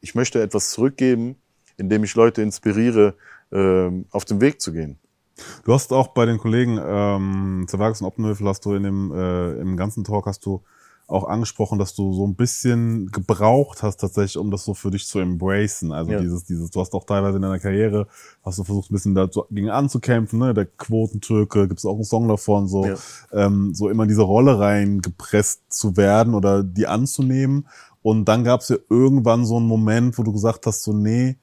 ich 0.01 0.15
möchte 0.15 0.43
etwas 0.43 0.71
zurückgeben, 0.71 1.37
indem 1.77 2.03
ich 2.03 2.15
Leute 2.15 2.41
inspiriere, 2.41 3.09
äh, 3.09 3.13
auf 3.51 4.25
den 4.25 4.41
Weg 4.41 4.61
zu 4.61 4.73
gehen. 4.73 4.99
Du 5.65 5.73
hast 5.73 5.93
auch 5.93 6.09
bei 6.09 6.27
den 6.27 6.39
Kollegen 6.39 6.81
ähm, 6.85 7.65
Zerwages 7.69 8.01
und 8.01 8.07
Oppenhöfel 8.07 8.47
hast 8.49 8.65
du 8.65 8.75
in 8.75 8.83
dem 8.83 9.13
äh, 9.13 9.53
im 9.61 9.77
ganzen 9.77 10.05
Talk 10.05 10.27
hast 10.27 10.45
du 10.45 10.63
auch 11.09 11.27
angesprochen, 11.27 11.79
dass 11.79 11.95
du 11.95 12.13
so 12.13 12.27
ein 12.27 12.35
bisschen 12.35 13.11
gebraucht 13.11 13.83
hast 13.83 13.97
tatsächlich, 13.97 14.37
um 14.37 14.51
das 14.51 14.67
so 14.67 14.75
für 14.75 14.91
dich 14.91 15.07
zu 15.07 15.19
embracen. 15.19 15.91
Also 15.91 16.13
ja. 16.13 16.21
dieses, 16.21 16.45
dieses, 16.45 16.71
du 16.71 16.81
hast 16.81 16.93
auch 16.93 17.05
teilweise 17.05 17.37
in 17.37 17.43
deiner 17.43 17.59
Karriere, 17.59 18.09
hast 18.45 18.59
du 18.59 18.65
versucht 18.65 18.91
ein 18.91 18.95
bisschen 18.95 19.15
dagegen 19.15 19.71
anzukämpfen, 19.71 20.39
ne? 20.39 20.53
Der 20.53 20.67
Quotentürke, 20.67 21.67
gibt 21.67 21.81
es 21.81 21.87
auch 21.87 21.95
einen 21.95 22.05
Song 22.05 22.29
davon, 22.29 22.69
so, 22.69 22.85
ja. 22.85 22.97
ähm, 23.33 23.73
so 23.73 23.89
immer 23.89 24.03
in 24.03 24.11
diese 24.11 24.23
Rolle 24.23 24.59
reingepresst 24.59 25.73
zu 25.73 25.97
werden 25.97 26.35
oder 26.35 26.63
die 26.63 26.87
anzunehmen. 26.87 27.67
Und 28.03 28.27
dann 28.27 28.45
gab 28.45 28.61
es 28.61 28.69
ja 28.69 28.77
irgendwann 28.91 29.47
so 29.47 29.57
einen 29.57 29.67
Moment, 29.67 30.19
wo 30.19 30.23
du 30.23 30.33
gesagt 30.33 30.67
hast, 30.67 30.83
so, 30.83 30.93
nee, 30.93 31.39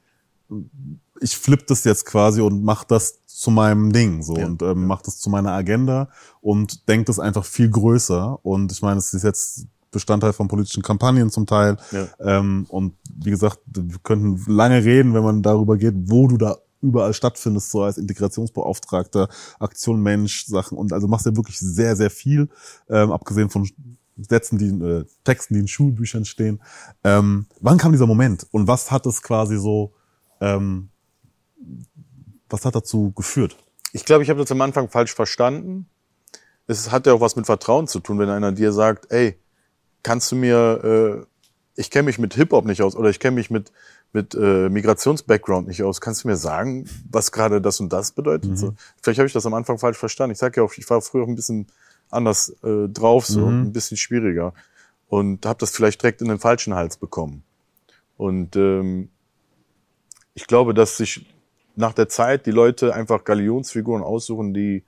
ich 1.20 1.36
flipp 1.36 1.66
das 1.66 1.84
jetzt 1.84 2.06
quasi 2.06 2.40
und 2.40 2.62
mach 2.62 2.84
das 2.84 3.24
zu 3.26 3.50
meinem 3.50 3.92
Ding 3.92 4.22
so 4.22 4.36
ja. 4.36 4.46
und 4.46 4.62
ähm, 4.62 4.86
mach 4.86 5.02
das 5.02 5.18
zu 5.18 5.30
meiner 5.30 5.52
Agenda 5.52 6.08
und 6.40 6.88
denk 6.88 7.06
das 7.06 7.18
einfach 7.18 7.44
viel 7.44 7.68
größer. 7.68 8.38
Und 8.44 8.72
ich 8.72 8.82
meine, 8.82 8.98
es 8.98 9.12
ist 9.12 9.24
jetzt 9.24 9.66
Bestandteil 9.90 10.32
von 10.32 10.48
politischen 10.48 10.82
Kampagnen 10.82 11.30
zum 11.30 11.46
Teil. 11.46 11.76
Ja. 11.92 12.08
Ähm, 12.20 12.66
und 12.68 12.94
wie 13.14 13.30
gesagt, 13.30 13.60
wir 13.66 13.98
könnten 14.02 14.42
lange 14.50 14.84
reden, 14.84 15.14
wenn 15.14 15.22
man 15.22 15.42
darüber 15.42 15.76
geht, 15.76 15.94
wo 15.96 16.28
du 16.28 16.36
da 16.36 16.56
überall 16.82 17.14
stattfindest, 17.14 17.70
so 17.70 17.82
als 17.82 17.98
Integrationsbeauftragter, 17.98 19.28
Aktion 19.58 20.02
Mensch, 20.02 20.46
Sachen. 20.46 20.76
Und 20.78 20.92
also 20.92 21.08
machst 21.08 21.26
du 21.26 21.30
ja 21.30 21.36
wirklich 21.36 21.58
sehr, 21.58 21.96
sehr 21.96 22.10
viel, 22.10 22.48
ähm, 22.88 23.10
abgesehen 23.10 23.50
von 23.50 23.68
Sätzen, 24.16 24.58
die 24.58 24.68
äh, 24.68 25.04
Texten, 25.24 25.54
die 25.54 25.60
in 25.60 25.68
Schulbüchern 25.68 26.24
stehen. 26.24 26.62
Ähm, 27.04 27.46
wann 27.60 27.78
kam 27.78 27.92
dieser 27.92 28.06
Moment 28.06 28.46
und 28.50 28.66
was 28.66 28.90
hat 28.90 29.06
es 29.06 29.22
quasi 29.22 29.58
so 29.58 29.92
ähm, 30.40 30.90
was 32.48 32.64
hat 32.64 32.74
dazu 32.74 33.12
geführt? 33.12 33.56
Ich 33.92 34.04
glaube, 34.04 34.22
ich 34.22 34.30
habe 34.30 34.40
das 34.40 34.52
am 34.52 34.60
Anfang 34.60 34.88
falsch 34.88 35.14
verstanden. 35.14 35.88
Es 36.66 36.90
hat 36.90 37.06
ja 37.06 37.14
auch 37.14 37.20
was 37.20 37.36
mit 37.36 37.46
Vertrauen 37.46 37.86
zu 37.86 38.00
tun, 38.00 38.18
wenn 38.18 38.28
einer 38.28 38.52
dir 38.52 38.72
sagt, 38.72 39.10
ey, 39.10 39.38
kannst 40.02 40.32
du 40.32 40.36
mir, 40.36 41.24
äh, 41.26 41.80
ich 41.80 41.90
kenne 41.90 42.04
mich 42.04 42.18
mit 42.18 42.34
Hip-Hop 42.34 42.64
nicht 42.64 42.82
aus 42.82 42.96
oder 42.96 43.10
ich 43.10 43.20
kenne 43.20 43.36
mich 43.36 43.50
mit, 43.50 43.72
mit 44.12 44.34
äh, 44.34 44.68
Migrations-Background 44.68 45.68
nicht 45.68 45.82
aus, 45.82 46.00
kannst 46.00 46.24
du 46.24 46.28
mir 46.28 46.36
sagen, 46.36 46.88
was 47.10 47.32
gerade 47.32 47.60
das 47.60 47.80
und 47.80 47.92
das 47.92 48.12
bedeutet? 48.12 48.50
Mhm. 48.50 48.56
So, 48.56 48.74
vielleicht 49.02 49.18
habe 49.18 49.26
ich 49.26 49.32
das 49.32 49.46
am 49.46 49.54
Anfang 49.54 49.78
falsch 49.78 49.98
verstanden. 49.98 50.32
Ich 50.32 50.38
sage 50.38 50.60
ja 50.60 50.66
auch, 50.66 50.72
ich 50.76 50.88
war 50.90 51.00
früher 51.00 51.24
auch 51.24 51.28
ein 51.28 51.36
bisschen 51.36 51.66
anders 52.10 52.50
äh, 52.62 52.88
drauf, 52.88 53.26
so 53.26 53.46
mhm. 53.46 53.62
ein 53.62 53.72
bisschen 53.72 53.96
schwieriger 53.96 54.54
und 55.08 55.46
habe 55.46 55.58
das 55.58 55.70
vielleicht 55.70 56.02
direkt 56.02 56.20
in 56.22 56.28
den 56.28 56.38
falschen 56.38 56.74
Hals 56.74 56.96
bekommen. 56.96 57.42
Und 58.16 58.56
ähm, 58.56 59.10
ich 60.34 60.46
glaube, 60.46 60.74
dass 60.74 60.96
sich 60.96 61.26
nach 61.76 61.92
der 61.92 62.08
Zeit 62.08 62.46
die 62.46 62.50
Leute 62.50 62.94
einfach 62.94 63.24
Galionsfiguren 63.24 64.02
aussuchen, 64.02 64.54
die 64.54 64.82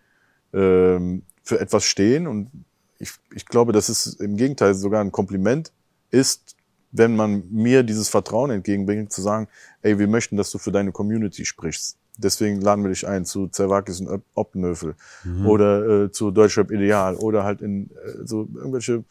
ähm, 0.52 1.22
für 1.42 1.60
etwas 1.60 1.84
stehen. 1.84 2.26
Und 2.26 2.50
ich, 2.98 3.12
ich 3.34 3.46
glaube, 3.46 3.72
dass 3.72 3.88
es 3.88 4.14
im 4.14 4.36
Gegenteil 4.36 4.74
sogar 4.74 5.00
ein 5.00 5.12
Kompliment 5.12 5.72
ist, 6.10 6.56
wenn 6.90 7.14
man 7.14 7.44
mir 7.50 7.82
dieses 7.82 8.08
Vertrauen 8.08 8.50
entgegenbringt, 8.50 9.12
zu 9.12 9.20
sagen, 9.20 9.48
ey, 9.82 9.98
wir 9.98 10.08
möchten, 10.08 10.36
dass 10.36 10.50
du 10.50 10.58
für 10.58 10.72
deine 10.72 10.90
Community 10.90 11.44
sprichst. 11.44 11.98
Deswegen 12.16 12.60
laden 12.60 12.82
wir 12.82 12.88
dich 12.88 13.06
ein 13.06 13.24
zu 13.24 13.46
Zerwakis 13.48 14.00
und 14.00 14.22
Oppenöfel 14.34 14.96
mhm. 15.24 15.46
oder 15.46 16.04
äh, 16.04 16.10
zu 16.10 16.30
Deutschrap 16.32 16.70
Ideal 16.70 17.14
oder 17.14 17.44
halt 17.44 17.60
in 17.60 17.90
äh, 17.90 18.24
so 18.24 18.48
irgendwelche 18.54 19.04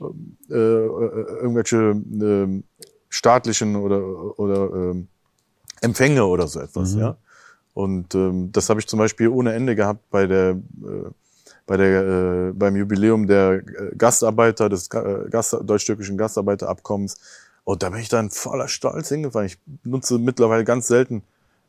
äh, 0.00 0.54
äh, 0.54 0.86
irgendwelche 1.42 1.76
äh, 1.76 2.62
staatlichen 3.08 3.76
oder 3.76 4.38
oder 4.38 4.94
äh, 4.94 5.04
Empfänge 5.80 6.24
oder 6.24 6.46
so 6.46 6.60
etwas, 6.60 6.94
mhm. 6.94 7.00
ja. 7.00 7.16
Und 7.74 8.14
ähm, 8.14 8.50
das 8.52 8.68
habe 8.68 8.80
ich 8.80 8.86
zum 8.86 8.98
Beispiel 8.98 9.28
ohne 9.28 9.52
Ende 9.52 9.76
gehabt 9.76 10.10
bei 10.10 10.26
der 10.26 10.50
äh, 10.50 11.10
bei 11.66 11.76
der 11.76 12.02
äh, 12.02 12.52
beim 12.52 12.76
Jubiläum 12.76 13.26
der 13.26 13.62
äh, 13.64 13.94
Gastarbeiter 13.96 14.68
des 14.68 14.88
äh, 14.88 15.28
Gast, 15.30 15.56
deutsch-türkischen 15.62 16.18
Gastarbeiterabkommens. 16.18 17.18
Und 17.64 17.82
da 17.82 17.90
bin 17.90 18.00
ich 18.00 18.08
dann 18.08 18.30
voller 18.30 18.66
Stolz 18.66 19.08
hingefahren. 19.08 19.46
Ich 19.46 19.58
nutze 19.84 20.18
mittlerweile 20.18 20.64
ganz 20.64 20.88
selten 20.88 21.22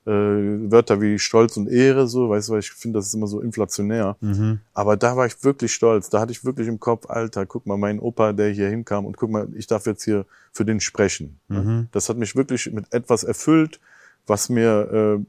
äh, 0.06 0.12
Wörter 0.12 1.00
wie 1.02 1.20
Stolz 1.20 1.58
und 1.58 1.70
Ehre, 1.70 2.08
so, 2.08 2.30
weißt 2.30 2.50
du, 2.50 2.54
weil 2.54 2.60
ich 2.62 2.72
finde, 2.72 2.98
das 2.98 3.08
ist 3.08 3.14
immer 3.14 3.28
so 3.28 3.40
inflationär. 3.40 4.18
Mhm. 4.22 4.60
Aber 4.74 4.98
da 4.98 5.16
war 5.16 5.28
ich 5.28 5.44
wirklich 5.44 5.74
stolz. 5.74 6.10
Da 6.10 6.20
hatte 6.20 6.32
ich 6.32 6.44
wirklich 6.44 6.68
im 6.68 6.80
Kopf, 6.80 7.08
Alter, 7.08 7.46
guck 7.46 7.68
mal, 7.68 7.78
mein 7.78 8.00
Opa, 8.00 8.34
der 8.34 8.50
hier 8.50 8.70
hinkam 8.70 9.06
und 9.06 9.18
guck 9.18 9.30
mal, 9.30 9.48
ich 9.56 9.68
darf 9.68 9.86
jetzt 9.86 10.04
hier 10.04 10.26
für 10.52 10.66
den 10.66 10.80
sprechen. 10.80 11.40
Mhm. 11.50 11.88
Das 11.92 12.10
hat 12.10 12.18
mich 12.18 12.36
wirklich 12.36 12.72
mit 12.72 12.92
etwas 12.92 13.24
erfüllt, 13.24 13.80
was 14.32 14.48
mir, 14.48 15.20
äh, 15.20 15.26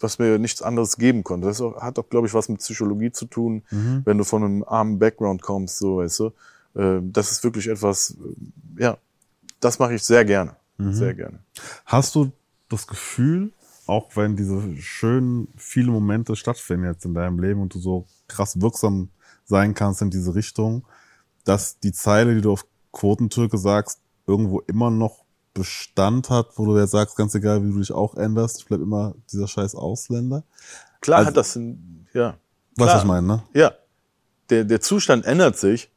was 0.00 0.18
mir 0.18 0.38
nichts 0.38 0.60
anderes 0.60 0.96
geben 0.96 1.22
konnte. 1.22 1.46
Das 1.46 1.60
hat 1.60 1.98
auch, 1.98 2.08
glaube 2.08 2.26
ich, 2.26 2.34
was 2.34 2.48
mit 2.48 2.58
Psychologie 2.58 3.12
zu 3.12 3.26
tun, 3.26 3.62
mhm. 3.70 4.02
wenn 4.04 4.18
du 4.18 4.24
von 4.24 4.42
einem 4.42 4.64
armen 4.64 4.98
Background 4.98 5.40
kommst, 5.40 5.78
so, 5.78 5.98
weißt 5.98 6.20
du. 6.20 6.26
Äh, 6.74 7.00
das 7.02 7.30
ist 7.30 7.44
wirklich 7.44 7.68
etwas, 7.68 8.16
äh, 8.76 8.82
ja, 8.82 8.98
das 9.60 9.78
mache 9.78 9.94
ich 9.94 10.02
sehr 10.02 10.24
gerne. 10.24 10.56
Mhm. 10.78 10.92
Sehr 10.92 11.14
gerne. 11.14 11.38
Hast 11.86 12.16
du 12.16 12.32
das 12.68 12.88
Gefühl, 12.88 13.52
auch 13.86 14.16
wenn 14.16 14.36
diese 14.36 14.76
schönen, 14.78 15.48
viele 15.56 15.92
Momente 15.92 16.34
stattfinden 16.34 16.86
jetzt 16.86 17.04
in 17.04 17.14
deinem 17.14 17.38
Leben 17.38 17.60
und 17.60 17.72
du 17.74 17.78
so 17.78 18.06
krass 18.26 18.60
wirksam 18.60 19.10
sein 19.44 19.74
kannst 19.74 20.02
in 20.02 20.10
diese 20.10 20.34
Richtung, 20.34 20.86
dass 21.44 21.78
die 21.78 21.92
Zeile, 21.92 22.34
die 22.34 22.40
du 22.40 22.52
auf 22.52 22.66
Quotentürke 22.92 23.58
sagst, 23.58 24.00
irgendwo 24.26 24.60
immer 24.60 24.90
noch 24.90 25.24
Bestand 25.54 26.30
hat, 26.30 26.50
wo 26.56 26.66
du 26.66 26.78
jetzt 26.78 26.92
sagst, 26.92 27.16
ganz 27.16 27.34
egal, 27.34 27.62
wie 27.62 27.72
du 27.72 27.78
dich 27.78 27.92
auch 27.92 28.14
änderst, 28.14 28.58
ich 28.60 28.66
bleib 28.66 28.80
immer 28.80 29.14
dieser 29.32 29.48
scheiß 29.48 29.74
Ausländer. 29.74 30.44
Klar 31.00 31.18
also, 31.18 31.28
hat 31.28 31.36
das, 31.36 31.56
ein, 31.56 32.06
ja. 32.12 32.36
Was 32.76 33.00
ich 33.00 33.06
meine, 33.06 33.26
ne? 33.26 33.42
Ja. 33.54 33.72
Der, 34.48 34.64
der 34.64 34.80
Zustand 34.80 35.24
ändert 35.26 35.58
sich, 35.58 35.90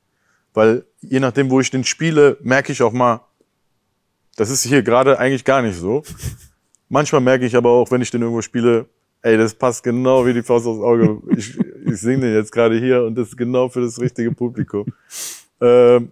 weil 0.53 0.85
je 1.01 1.19
nachdem, 1.19 1.49
wo 1.49 1.59
ich 1.59 1.71
den 1.71 1.83
spiele, 1.83 2.37
merke 2.41 2.71
ich 2.71 2.81
auch 2.81 2.91
mal, 2.91 3.21
das 4.35 4.49
ist 4.49 4.63
hier 4.63 4.83
gerade 4.83 5.19
eigentlich 5.19 5.45
gar 5.45 5.61
nicht 5.61 5.77
so. 5.77 6.03
Manchmal 6.89 7.21
merke 7.21 7.45
ich 7.45 7.55
aber 7.55 7.69
auch, 7.69 7.91
wenn 7.91 8.01
ich 8.01 8.11
den 8.11 8.21
irgendwo 8.21 8.41
spiele, 8.41 8.87
ey, 9.21 9.37
das 9.37 9.53
passt 9.55 9.83
genau 9.83 10.25
wie 10.25 10.33
die 10.33 10.43
Faust 10.43 10.67
aufs 10.67 10.81
Auge. 10.81 11.21
Ich, 11.35 11.57
ich 11.57 11.97
singe 11.97 12.21
den 12.21 12.33
jetzt 12.33 12.51
gerade 12.51 12.77
hier 12.77 13.03
und 13.03 13.15
das 13.15 13.29
ist 13.29 13.37
genau 13.37 13.69
für 13.69 13.81
das 13.81 13.99
richtige 13.99 14.31
Publikum. 14.31 14.85
Ähm, 15.61 16.11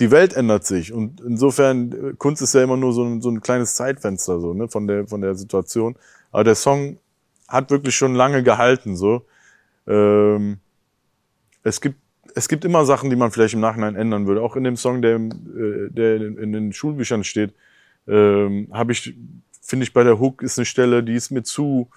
die 0.00 0.10
Welt 0.10 0.34
ändert 0.34 0.64
sich 0.64 0.92
und 0.92 1.20
insofern 1.20 1.92
äh, 1.92 2.14
Kunst 2.18 2.42
ist 2.42 2.54
ja 2.54 2.62
immer 2.62 2.76
nur 2.76 2.92
so 2.92 3.04
ein, 3.04 3.20
so 3.20 3.30
ein 3.30 3.40
kleines 3.40 3.74
Zeitfenster 3.74 4.40
so 4.40 4.54
ne 4.54 4.68
von 4.68 4.86
der 4.86 5.06
von 5.06 5.20
der 5.20 5.34
Situation. 5.34 5.96
Aber 6.32 6.44
der 6.44 6.56
Song 6.56 6.98
hat 7.46 7.70
wirklich 7.70 7.94
schon 7.94 8.14
lange 8.14 8.42
gehalten 8.42 8.96
so. 8.96 9.24
Ähm, 9.86 10.58
es 11.62 11.80
gibt 11.80 11.98
es 12.34 12.48
gibt 12.48 12.64
immer 12.64 12.84
Sachen, 12.84 13.10
die 13.10 13.16
man 13.16 13.30
vielleicht 13.30 13.54
im 13.54 13.60
Nachhinein 13.60 13.94
ändern 13.94 14.26
würde. 14.26 14.42
Auch 14.42 14.56
in 14.56 14.64
dem 14.64 14.76
Song, 14.76 15.02
der, 15.02 15.16
äh, 15.16 15.90
der 15.90 16.16
in 16.16 16.52
den 16.52 16.72
Schulbüchern 16.72 17.22
steht, 17.22 17.54
ähm, 18.08 18.68
habe 18.72 18.92
ich 18.92 19.14
finde 19.62 19.84
ich 19.84 19.92
bei 19.92 20.02
der 20.04 20.18
Hook 20.18 20.42
ist 20.42 20.58
eine 20.58 20.66
Stelle, 20.66 21.02
die 21.02 21.14
ist 21.14 21.30
mir 21.30 21.42
zu 21.42 21.88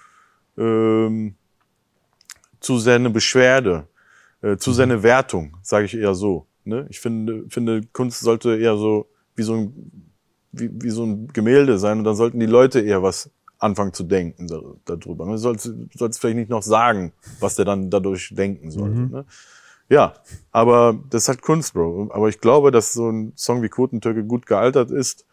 ähm, 0.56 1.34
zu 2.60 2.78
sehr 2.78 2.96
eine 2.96 3.10
Beschwerde, 3.10 3.86
äh, 4.42 4.56
zu 4.56 4.72
sehr 4.72 4.84
eine 4.84 5.02
Wertung, 5.02 5.56
sage 5.62 5.86
ich 5.86 5.96
eher 5.96 6.14
so. 6.14 6.47
Ne? 6.68 6.86
Ich 6.90 7.00
finde, 7.00 7.44
finde, 7.48 7.82
Kunst 7.92 8.20
sollte 8.20 8.56
eher 8.56 8.76
so 8.76 9.06
wie 9.34 9.42
so 9.42 9.54
ein, 9.54 10.12
wie, 10.52 10.70
wie 10.72 10.90
so 10.90 11.04
ein 11.04 11.28
Gemälde 11.28 11.78
sein 11.78 11.98
und 11.98 12.04
dann 12.04 12.16
sollten 12.16 12.38
die 12.38 12.46
Leute 12.46 12.80
eher 12.80 13.02
was 13.02 13.30
anfangen 13.58 13.92
zu 13.92 14.04
denken 14.04 14.46
da, 14.46 14.60
darüber. 14.84 15.26
Du 15.26 15.36
sollst, 15.36 15.66
du 15.66 15.88
sollst 15.94 16.20
vielleicht 16.20 16.36
nicht 16.36 16.50
noch 16.50 16.62
sagen, 16.62 17.12
was 17.40 17.56
der 17.56 17.64
dann 17.64 17.90
dadurch 17.90 18.32
denken 18.34 18.70
soll. 18.70 18.90
Mhm. 18.90 19.10
Ne? 19.10 19.24
Ja, 19.88 20.14
aber 20.52 20.98
das 21.10 21.22
ist 21.22 21.28
halt 21.28 21.42
Kunst, 21.42 21.72
Bro. 21.74 22.10
Aber 22.12 22.28
ich 22.28 22.40
glaube, 22.40 22.70
dass 22.70 22.92
so 22.92 23.10
ein 23.10 23.32
Song 23.36 23.62
wie 23.62 23.68
Quotentürke 23.68 24.24
gut 24.24 24.46
gealtert 24.46 24.90
ist, 24.90 25.24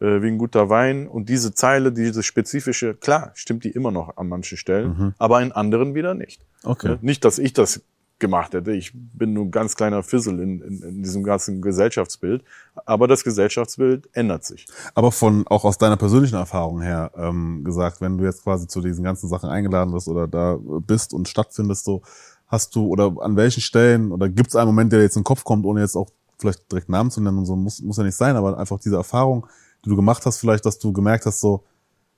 äh, 0.00 0.22
wie 0.22 0.28
ein 0.28 0.38
guter 0.38 0.68
Wein. 0.68 1.06
Und 1.06 1.28
diese 1.28 1.54
Zeile, 1.54 1.92
diese 1.92 2.22
spezifische, 2.22 2.94
klar, 2.94 3.30
stimmt 3.34 3.64
die 3.64 3.70
immer 3.70 3.92
noch 3.92 4.16
an 4.16 4.28
manchen 4.28 4.58
Stellen, 4.58 4.88
mhm. 4.88 5.14
aber 5.18 5.40
in 5.40 5.52
anderen 5.52 5.94
wieder 5.94 6.14
nicht. 6.14 6.42
Okay. 6.64 6.98
Nicht, 7.00 7.24
dass 7.24 7.38
ich 7.38 7.52
das 7.52 7.82
gemacht 8.18 8.54
hätte. 8.54 8.72
Ich 8.72 8.92
bin 8.94 9.32
nur 9.32 9.44
ein 9.44 9.50
ganz 9.50 9.76
kleiner 9.76 10.02
Fissel 10.02 10.40
in, 10.40 10.60
in, 10.62 10.82
in 10.82 11.02
diesem 11.02 11.22
ganzen 11.22 11.60
Gesellschaftsbild. 11.60 12.42
Aber 12.86 13.08
das 13.08 13.24
Gesellschaftsbild 13.24 14.08
ändert 14.12 14.44
sich. 14.44 14.66
Aber 14.94 15.12
von 15.12 15.46
auch 15.48 15.64
aus 15.64 15.78
deiner 15.78 15.96
persönlichen 15.96 16.36
Erfahrung 16.36 16.80
her 16.80 17.10
ähm, 17.16 17.62
gesagt, 17.64 18.00
wenn 18.00 18.16
du 18.16 18.24
jetzt 18.24 18.42
quasi 18.42 18.66
zu 18.66 18.80
diesen 18.80 19.04
ganzen 19.04 19.28
Sachen 19.28 19.50
eingeladen 19.50 19.92
wirst 19.92 20.08
oder 20.08 20.26
da 20.26 20.58
bist 20.86 21.12
und 21.12 21.28
stattfindest, 21.28 21.84
so 21.84 22.02
hast 22.46 22.74
du 22.74 22.86
oder 22.86 23.14
an 23.20 23.36
welchen 23.36 23.60
Stellen 23.60 24.12
oder 24.12 24.28
gibt 24.28 24.48
es 24.48 24.56
einen 24.56 24.68
Moment, 24.68 24.92
der 24.92 25.02
jetzt 25.02 25.16
in 25.16 25.20
den 25.20 25.26
Kopf 25.26 25.44
kommt, 25.44 25.66
ohne 25.66 25.80
jetzt 25.80 25.96
auch 25.96 26.08
vielleicht 26.38 26.70
direkt 26.70 26.88
Namen 26.88 27.10
zu 27.10 27.20
nennen 27.20 27.38
und 27.38 27.46
so, 27.46 27.56
muss, 27.56 27.82
muss 27.82 27.96
ja 27.96 28.04
nicht 28.04 28.16
sein, 28.16 28.36
aber 28.36 28.56
einfach 28.56 28.78
diese 28.78 28.96
Erfahrung, 28.96 29.46
die 29.84 29.90
du 29.90 29.96
gemacht 29.96 30.24
hast, 30.26 30.38
vielleicht, 30.38 30.64
dass 30.64 30.78
du 30.78 30.92
gemerkt 30.92 31.26
hast, 31.26 31.40
so, 31.40 31.64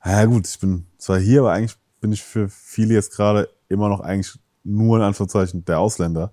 ja 0.04 0.24
gut, 0.26 0.46
ich 0.46 0.58
bin 0.58 0.86
zwar 0.98 1.18
hier, 1.18 1.40
aber 1.40 1.52
eigentlich 1.52 1.76
bin 2.00 2.12
ich 2.12 2.22
für 2.22 2.48
viele 2.48 2.94
jetzt 2.94 3.12
gerade 3.14 3.48
immer 3.68 3.88
noch 3.88 4.00
eigentlich 4.00 4.38
nur 4.68 4.96
in 4.98 5.02
Anführungszeichen 5.02 5.64
der 5.64 5.78
Ausländer. 5.78 6.32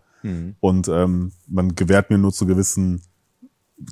Und 0.59 0.87
ähm, 0.87 1.31
man 1.47 1.75
gewährt 1.75 2.09
mir 2.09 2.17
nur 2.17 2.33
zu 2.33 2.47
gewissen, 2.47 3.01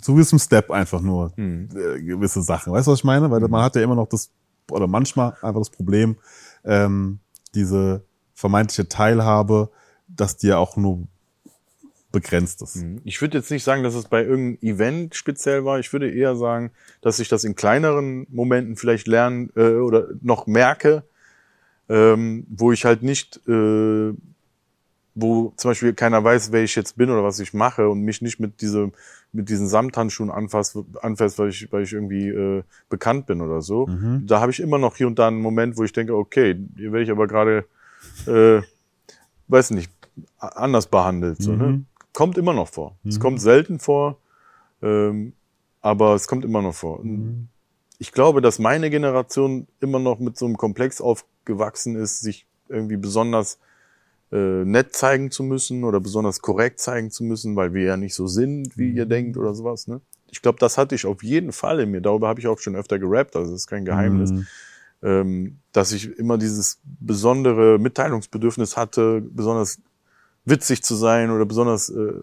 zu 0.01 0.13
gewissem 0.13 0.39
Step 0.39 0.71
einfach 0.71 1.01
nur 1.01 1.31
äh, 1.75 2.01
gewisse 2.01 2.41
Sachen. 2.41 2.73
Weißt 2.73 2.87
du, 2.87 2.91
was 2.91 2.99
ich 2.99 3.03
meine? 3.03 3.29
Weil 3.29 3.41
man 3.41 3.61
hat 3.61 3.75
ja 3.75 3.83
immer 3.83 3.95
noch 3.95 4.07
das, 4.07 4.31
oder 4.71 4.87
manchmal 4.87 5.33
einfach 5.41 5.61
das 5.61 5.69
Problem, 5.69 6.15
ähm, 6.63 7.19
diese 7.53 8.03
vermeintliche 8.33 8.89
Teilhabe, 8.89 9.69
dass 10.07 10.37
die 10.37 10.47
ja 10.47 10.57
auch 10.57 10.75
nur 10.75 11.07
begrenzt 12.11 12.61
ist. 12.61 12.83
Ich 13.03 13.21
würde 13.21 13.37
jetzt 13.39 13.51
nicht 13.51 13.63
sagen, 13.63 13.83
dass 13.83 13.95
es 13.95 14.05
bei 14.05 14.23
irgendeinem 14.23 14.75
Event 14.75 15.15
speziell 15.15 15.65
war. 15.65 15.79
Ich 15.79 15.91
würde 15.93 16.11
eher 16.11 16.35
sagen, 16.35 16.71
dass 17.01 17.19
ich 17.19 17.27
das 17.27 17.43
in 17.43 17.55
kleineren 17.55 18.27
Momenten 18.29 18.75
vielleicht 18.75 19.07
lernen 19.07 19.51
äh, 19.55 19.75
oder 19.75 20.07
noch 20.21 20.47
merke, 20.47 21.03
ähm, 21.89 22.45
wo 22.49 22.71
ich 22.71 22.85
halt 22.85 23.03
nicht, 23.03 23.41
äh, 23.47 24.13
wo 25.15 25.53
zum 25.57 25.71
Beispiel 25.71 25.93
keiner 25.93 26.23
weiß, 26.23 26.51
wer 26.51 26.63
ich 26.63 26.75
jetzt 26.75 26.97
bin 26.97 27.09
oder 27.09 27.23
was 27.23 27.39
ich 27.39 27.53
mache 27.53 27.87
und 27.87 28.01
mich 28.01 28.21
nicht 28.21 28.39
mit 28.39 28.61
diese, 28.61 28.91
mit 29.31 29.47
diesen 29.49 29.67
Samthandschuhen 29.67 30.31
anfasst, 30.31 30.77
anfasst 31.01 31.37
weil 31.37 31.49
ich, 31.49 31.71
weil 31.71 31.83
ich 31.83 31.93
irgendwie 31.93 32.29
äh, 32.29 32.63
bekannt 32.89 33.27
bin 33.27 33.41
oder 33.41 33.61
so. 33.61 33.85
Da 34.25 34.39
habe 34.41 34.51
ich 34.51 34.59
immer 34.59 34.77
noch 34.79 34.95
hier 34.95 35.07
und 35.07 35.19
da 35.19 35.27
einen 35.27 35.41
Moment, 35.41 35.77
wo 35.77 35.83
ich 35.83 35.93
denke, 35.93 36.15
okay, 36.15 36.57
hier 36.75 36.91
werde 36.91 37.03
ich 37.03 37.11
aber 37.11 37.27
gerade, 37.27 37.65
äh, 38.27 38.61
weiß 39.47 39.71
nicht, 39.71 39.91
anders 40.39 40.87
behandelt. 40.87 41.41
So, 41.41 41.51
ne? 41.53 41.85
Kommt 42.13 42.37
immer 42.37 42.53
noch 42.53 42.67
vor. 42.67 42.95
Es 43.07 43.19
kommt 43.19 43.41
selten 43.41 43.79
vor, 43.79 44.17
ähm, 44.81 45.33
aber 45.81 46.15
es 46.15 46.27
kommt 46.27 46.45
immer 46.45 46.61
noch 46.61 46.73
vor. 46.75 46.99
Und 46.99 47.09
Ich 47.99 48.11
glaube, 48.11 48.41
dass 48.41 48.59
meine 48.59 48.89
Generation 48.89 49.67
immer 49.79 49.99
noch 49.99 50.19
mit 50.19 50.37
so 50.37 50.45
einem 50.45 50.57
Komplex 50.57 51.01
aufgewachsen 51.01 51.95
ist, 51.95 52.21
sich 52.21 52.45
irgendwie 52.67 52.97
besonders 52.97 53.59
äh, 54.33 54.65
nett 54.65 54.95
zeigen 54.95 55.29
zu 55.29 55.43
müssen 55.43 55.83
oder 55.83 55.99
besonders 55.99 56.41
korrekt 56.41 56.79
zeigen 56.79 57.11
zu 57.11 57.23
müssen, 57.23 57.55
weil 57.55 57.73
wir 57.75 57.83
ja 57.83 57.97
nicht 57.97 58.15
so 58.15 58.25
sind, 58.25 58.75
wie 58.77 58.91
ihr 58.91 59.05
denkt 59.05 59.37
oder 59.37 59.53
sowas. 59.53 59.87
Ne? 59.87 60.01
Ich 60.31 60.41
glaube, 60.41 60.57
das 60.57 60.79
hatte 60.79 60.95
ich 60.95 61.05
auf 61.05 61.21
jeden 61.21 61.51
Fall 61.51 61.79
in 61.81 61.91
mir. 61.91 62.01
Darüber 62.01 62.29
habe 62.29 62.39
ich 62.39 62.47
auch 62.47 62.57
schon 62.57 62.75
öfter 62.75 62.97
gerappt, 62.97 63.35
also 63.35 63.51
das 63.51 63.61
ist 63.61 63.67
kein 63.67 63.85
Geheimnis. 63.85 64.31
Ähm, 65.03 65.57
dass 65.71 65.91
ich 65.91 66.17
immer 66.17 66.39
dieses 66.39 66.79
besondere 66.83 67.77
Mitteilungsbedürfnis 67.77 68.75
hatte, 68.75 69.21
besonders 69.21 69.77
witzig 70.45 70.81
zu 70.83 70.95
sein 70.95 71.29
oder 71.29 71.45
besonders 71.45 71.89
äh, 71.89 72.13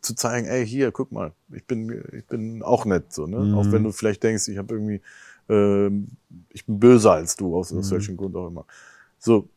zu 0.00 0.14
zeigen, 0.14 0.48
ey, 0.48 0.66
hier, 0.66 0.90
guck 0.90 1.12
mal, 1.12 1.32
ich 1.54 1.64
bin, 1.64 2.02
ich 2.12 2.26
bin 2.26 2.62
auch 2.62 2.86
nett, 2.86 3.12
so, 3.12 3.26
ne? 3.26 3.56
Auch 3.56 3.70
wenn 3.70 3.84
du 3.84 3.92
vielleicht 3.92 4.22
denkst, 4.22 4.48
ich 4.48 4.58
habe 4.58 4.74
irgendwie, 4.74 5.00
ähm, 5.48 6.08
ich 6.50 6.66
bin 6.66 6.80
böser 6.80 7.12
als 7.12 7.36
du, 7.36 7.56
aus, 7.56 7.72
aus 7.72 7.90
welchem 7.90 8.16
Grund 8.16 8.34
auch 8.34 8.48
immer. 8.48 8.64
So, 9.18 9.48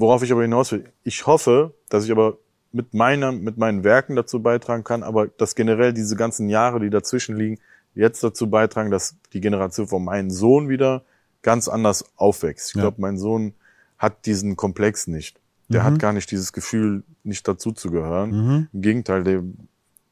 worauf 0.00 0.22
ich 0.22 0.32
aber 0.32 0.42
hinaus 0.42 0.72
will, 0.72 0.84
ich 1.04 1.26
hoffe, 1.26 1.72
dass 1.88 2.04
ich 2.04 2.10
aber 2.12 2.38
mit 2.72 2.92
meiner, 2.92 3.30
mit 3.32 3.56
meinen 3.56 3.84
Werken 3.84 4.16
dazu 4.16 4.42
beitragen 4.42 4.82
kann, 4.82 5.02
aber 5.04 5.28
dass 5.28 5.54
generell 5.54 5.92
diese 5.92 6.16
ganzen 6.16 6.48
Jahre, 6.48 6.80
die 6.80 6.90
dazwischen 6.90 7.36
liegen, 7.36 7.60
jetzt 7.94 8.24
dazu 8.24 8.50
beitragen, 8.50 8.90
dass 8.90 9.16
die 9.32 9.40
Generation 9.40 9.86
von 9.86 10.04
meinem 10.04 10.30
Sohn 10.30 10.68
wieder 10.68 11.02
ganz 11.42 11.68
anders 11.68 12.04
aufwächst. 12.16 12.70
Ich 12.70 12.74
Ja. 12.74 12.82
glaube, 12.82 13.00
mein 13.00 13.16
Sohn 13.18 13.54
hat 13.96 14.26
diesen 14.26 14.56
Komplex 14.56 15.06
nicht. 15.06 15.40
Der 15.68 15.82
hat 15.84 15.98
gar 15.98 16.12
nicht 16.12 16.30
dieses 16.30 16.52
Gefühl, 16.52 17.04
nicht 17.22 17.46
dazu 17.48 17.72
zu 17.72 17.90
gehören. 17.90 18.68
Im 18.72 18.82
Gegenteil, 18.82 19.22
der, 19.24 19.42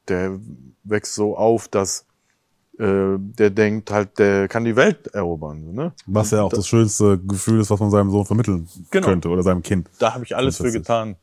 der 0.09 0.39
wächst 0.85 1.15
so 1.15 1.37
auf, 1.37 1.69
dass 1.69 2.07
äh, 2.83 3.17
der 3.19 3.51
denkt 3.51 3.91
halt, 3.91 4.19
der 4.19 4.49
kann 4.49 4.65
die 4.65 4.75
Welt 4.75 5.07
erobern. 5.09 5.73
Ne? 5.73 5.93
Was 6.07 6.33
ja 6.33 6.43
auch 6.43 6.53
das 6.53 6.67
schönste 6.67 7.19
Gefühl 7.19 7.61
ist, 7.61 7.71
was 7.71 7.79
man 7.79 7.91
seinem 7.91 8.11
Sohn 8.11 8.25
vermitteln 8.27 8.69
Genau. 8.91 9.07
könnte 9.07 9.29
oder 9.29 9.43
seinem 9.43 9.63
Kind. 9.63 9.89
da 9.99 10.15
habe 10.15 10.25
ich 10.25 10.35
alles 10.35 10.57
für 10.57 10.73
getan, 10.73 11.17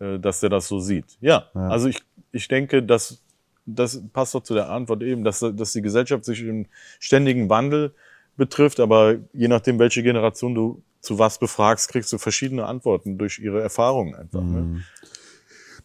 äh, 0.00 0.18
dass 0.18 0.42
er 0.42 0.48
das 0.48 0.66
so 0.66 0.80
sieht. 0.80 1.04
Ja, 1.20 1.44
also 1.54 1.88
ich, 1.88 2.02
ich 2.32 2.48
denke, 2.48 2.82
dass 2.82 3.22
das 3.66 4.00
passt 4.12 4.34
doch 4.34 4.42
zu 4.42 4.54
der 4.54 4.68
Antwort 4.70 5.02
eben, 5.02 5.24
dass, 5.24 5.40
dass 5.40 5.72
die 5.72 5.82
Gesellschaft 5.82 6.24
sich 6.24 6.40
im 6.42 6.66
ständigen 7.00 7.48
Wandel 7.48 7.94
betrifft, 8.36 8.80
aber 8.80 9.16
je 9.32 9.48
nachdem, 9.48 9.78
welche 9.78 10.02
Generation 10.02 10.54
du 10.54 10.82
zu 11.00 11.18
was 11.18 11.38
befragst, 11.38 11.88
kriegst 11.88 12.12
du 12.12 12.18
verschiedene 12.18 12.66
Antworten 12.66 13.16
durch 13.18 13.38
ihre 13.38 13.60
Erfahrungen 13.62 14.14
einfach. 14.14 14.42
Ne? 14.42 14.82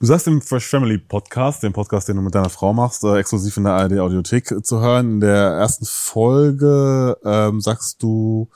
Du 0.02 0.08
sagst 0.08 0.26
im 0.26 0.42
Fresh 0.42 0.66
Family 0.66 0.98
Podcast, 0.98 1.62
den 1.62 1.74
Podcast, 1.74 2.08
den 2.08 2.16
du 2.16 2.24
mit 2.24 2.34
deiner 2.34 2.50
Frau 2.50 2.74
machst, 2.74 3.04
äh, 3.04 3.18
exklusiv 3.18 3.56
in 3.58 3.66
der 3.66 3.74
ARD 3.74 4.00
Audiothek 4.00 4.66
zu 4.66 4.80
hören. 4.80 5.12
In 5.12 5.20
der 5.20 5.52
ersten 5.52 5.86
Folge 5.86 7.20
ähm, 7.24 7.62
sagst 7.62 8.02
du, 8.02 8.50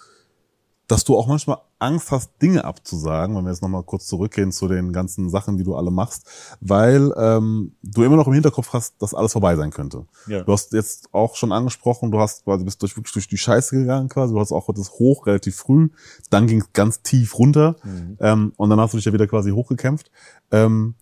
dass 0.88 1.04
du 1.04 1.16
auch 1.16 1.28
manchmal 1.28 1.60
Angst 1.78 2.10
hast, 2.10 2.32
Dinge 2.42 2.66
abzusagen, 2.66 3.36
wenn 3.36 3.44
wir 3.44 3.52
jetzt 3.52 3.62
nochmal 3.62 3.84
kurz 3.84 4.08
zurückgehen 4.08 4.52
zu 4.52 4.68
den 4.68 4.92
ganzen 4.92 5.30
Sachen, 5.30 5.56
die 5.56 5.64
du 5.64 5.76
alle 5.76 5.92
machst, 5.92 6.28
weil 6.62 7.14
ähm, 7.16 7.76
du 7.84 8.02
immer 8.02 8.16
noch 8.16 8.26
im 8.26 8.34
Hinterkopf 8.34 8.74
hast, 8.74 9.00
dass 9.00 9.14
alles 9.14 9.34
vorbei 9.34 9.56
sein 9.56 9.70
könnte. 9.70 10.08
Ja. 10.26 10.42
Du 10.42 10.52
hast 10.52 10.74
jetzt 10.74 11.10
auch 11.14 11.36
schon 11.36 11.52
angesprochen, 11.52 12.10
du 12.10 12.20
hast 12.20 12.44
quasi 12.46 12.64
bist 12.64 12.82
durch, 12.82 12.98
wirklich 12.98 13.14
durch 13.14 13.28
die 13.28 13.38
Scheiße 13.38 13.78
gegangen 13.78 14.10
quasi, 14.10 14.34
du 14.34 14.40
hast 14.40 14.52
auch 14.52 14.68
das 14.74 14.94
hoch 14.94 15.28
relativ 15.28 15.58
früh, 15.58 15.90
dann 16.32 16.48
ging 16.48 16.62
es 16.62 16.74
ganz 16.74 17.04
tief 17.04 17.38
runter 17.38 17.76
ähm, 18.20 18.52
und 18.56 18.72
dann 18.72 18.80
hast 18.80 18.94
du 18.94 18.98
dich 18.98 19.06
ja 19.06 19.14
wieder 19.14 19.28
quasi 19.28 19.52
hochgekämpft. 19.52 20.10
Ähm, 20.50 20.96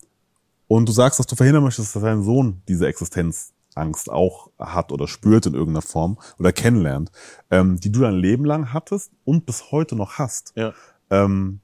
und 0.73 0.89
du 0.89 0.91
sagst, 0.91 1.19
dass 1.19 1.27
du 1.27 1.35
verhindern 1.35 1.63
möchtest, 1.63 1.95
dass 1.95 2.01
dein 2.01 2.23
Sohn 2.23 2.63
diese 2.67 2.87
Existenzangst 2.87 4.09
auch 4.09 4.49
hat 4.57 4.91
oder 4.91 5.07
spürt 5.07 5.45
in 5.45 5.53
irgendeiner 5.53 5.83
Form 5.83 6.17
oder 6.39 6.51
kennenlernt, 6.51 7.11
ähm, 7.51 7.79
die 7.79 7.91
du 7.91 7.99
dein 7.99 8.15
Leben 8.15 8.43
lang 8.43 8.73
hattest 8.73 9.11
und 9.23 9.45
bis 9.45 9.71
heute 9.71 9.95
noch 9.95 10.13
hast. 10.13 10.51
Ja. 10.55 10.73
Ähm, 11.11 11.59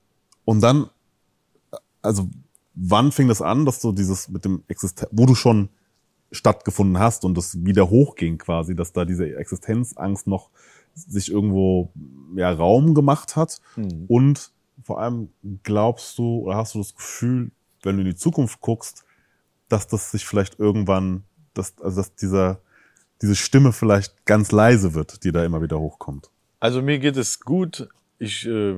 und 0.46 0.62
dann, 0.62 0.92
also 2.04 2.30
wann 2.76 3.12
fing 3.12 3.28
das 3.28 3.42
an, 3.42 3.66
dass 3.66 3.82
du 3.82 3.94
dieses 3.94 4.30
mit 4.30 4.46
dem 4.46 4.64
Existenz, 4.68 5.10
wo 5.12 5.26
du 5.26 5.34
schon 5.34 5.70
stattgefunden 6.32 7.00
hast 7.00 7.26
und 7.26 7.36
das 7.36 7.66
wieder 7.66 7.90
hochging 7.90 8.38
quasi, 8.38 8.76
dass 8.76 8.94
da 8.94 9.06
diese 9.06 9.36
Existenzangst 9.36 10.28
noch 10.28 10.52
sich 10.94 11.32
irgendwo 11.32 11.92
ja, 12.36 12.52
Raum 12.52 12.94
gemacht 12.94 13.36
hat 13.36 13.60
und 14.08 14.52
vor 14.84 15.02
allem 15.02 15.30
glaubst 15.64 16.16
du 16.20 16.42
oder 16.42 16.58
hast 16.58 16.76
du 16.76 16.78
das 16.78 16.94
Gefühl, 16.94 17.50
wenn 17.84 17.96
du 17.96 18.02
in 18.02 18.10
die 18.10 18.16
Zukunft 18.16 18.62
guckst, 18.62 19.06
dass 19.68 19.88
das 19.88 20.12
sich 20.12 20.26
vielleicht 20.26 20.60
irgendwann, 20.60 21.24
dass, 21.54 21.80
also 21.82 22.02
dass 22.02 22.16
dieser, 22.16 22.62
diese 23.22 23.36
Stimme 23.36 23.72
vielleicht 23.74 24.26
ganz 24.26 24.52
leise 24.52 24.94
wird, 24.94 25.24
die 25.24 25.32
da 25.32 25.44
immer 25.44 25.62
wieder 25.62 25.80
hochkommt. 25.80 26.30
Also 26.60 26.82
mir 26.82 27.00
geht 27.00 27.18
es 27.18 27.40
gut. 27.40 27.88
Ich 28.18 28.46
äh, 28.48 28.76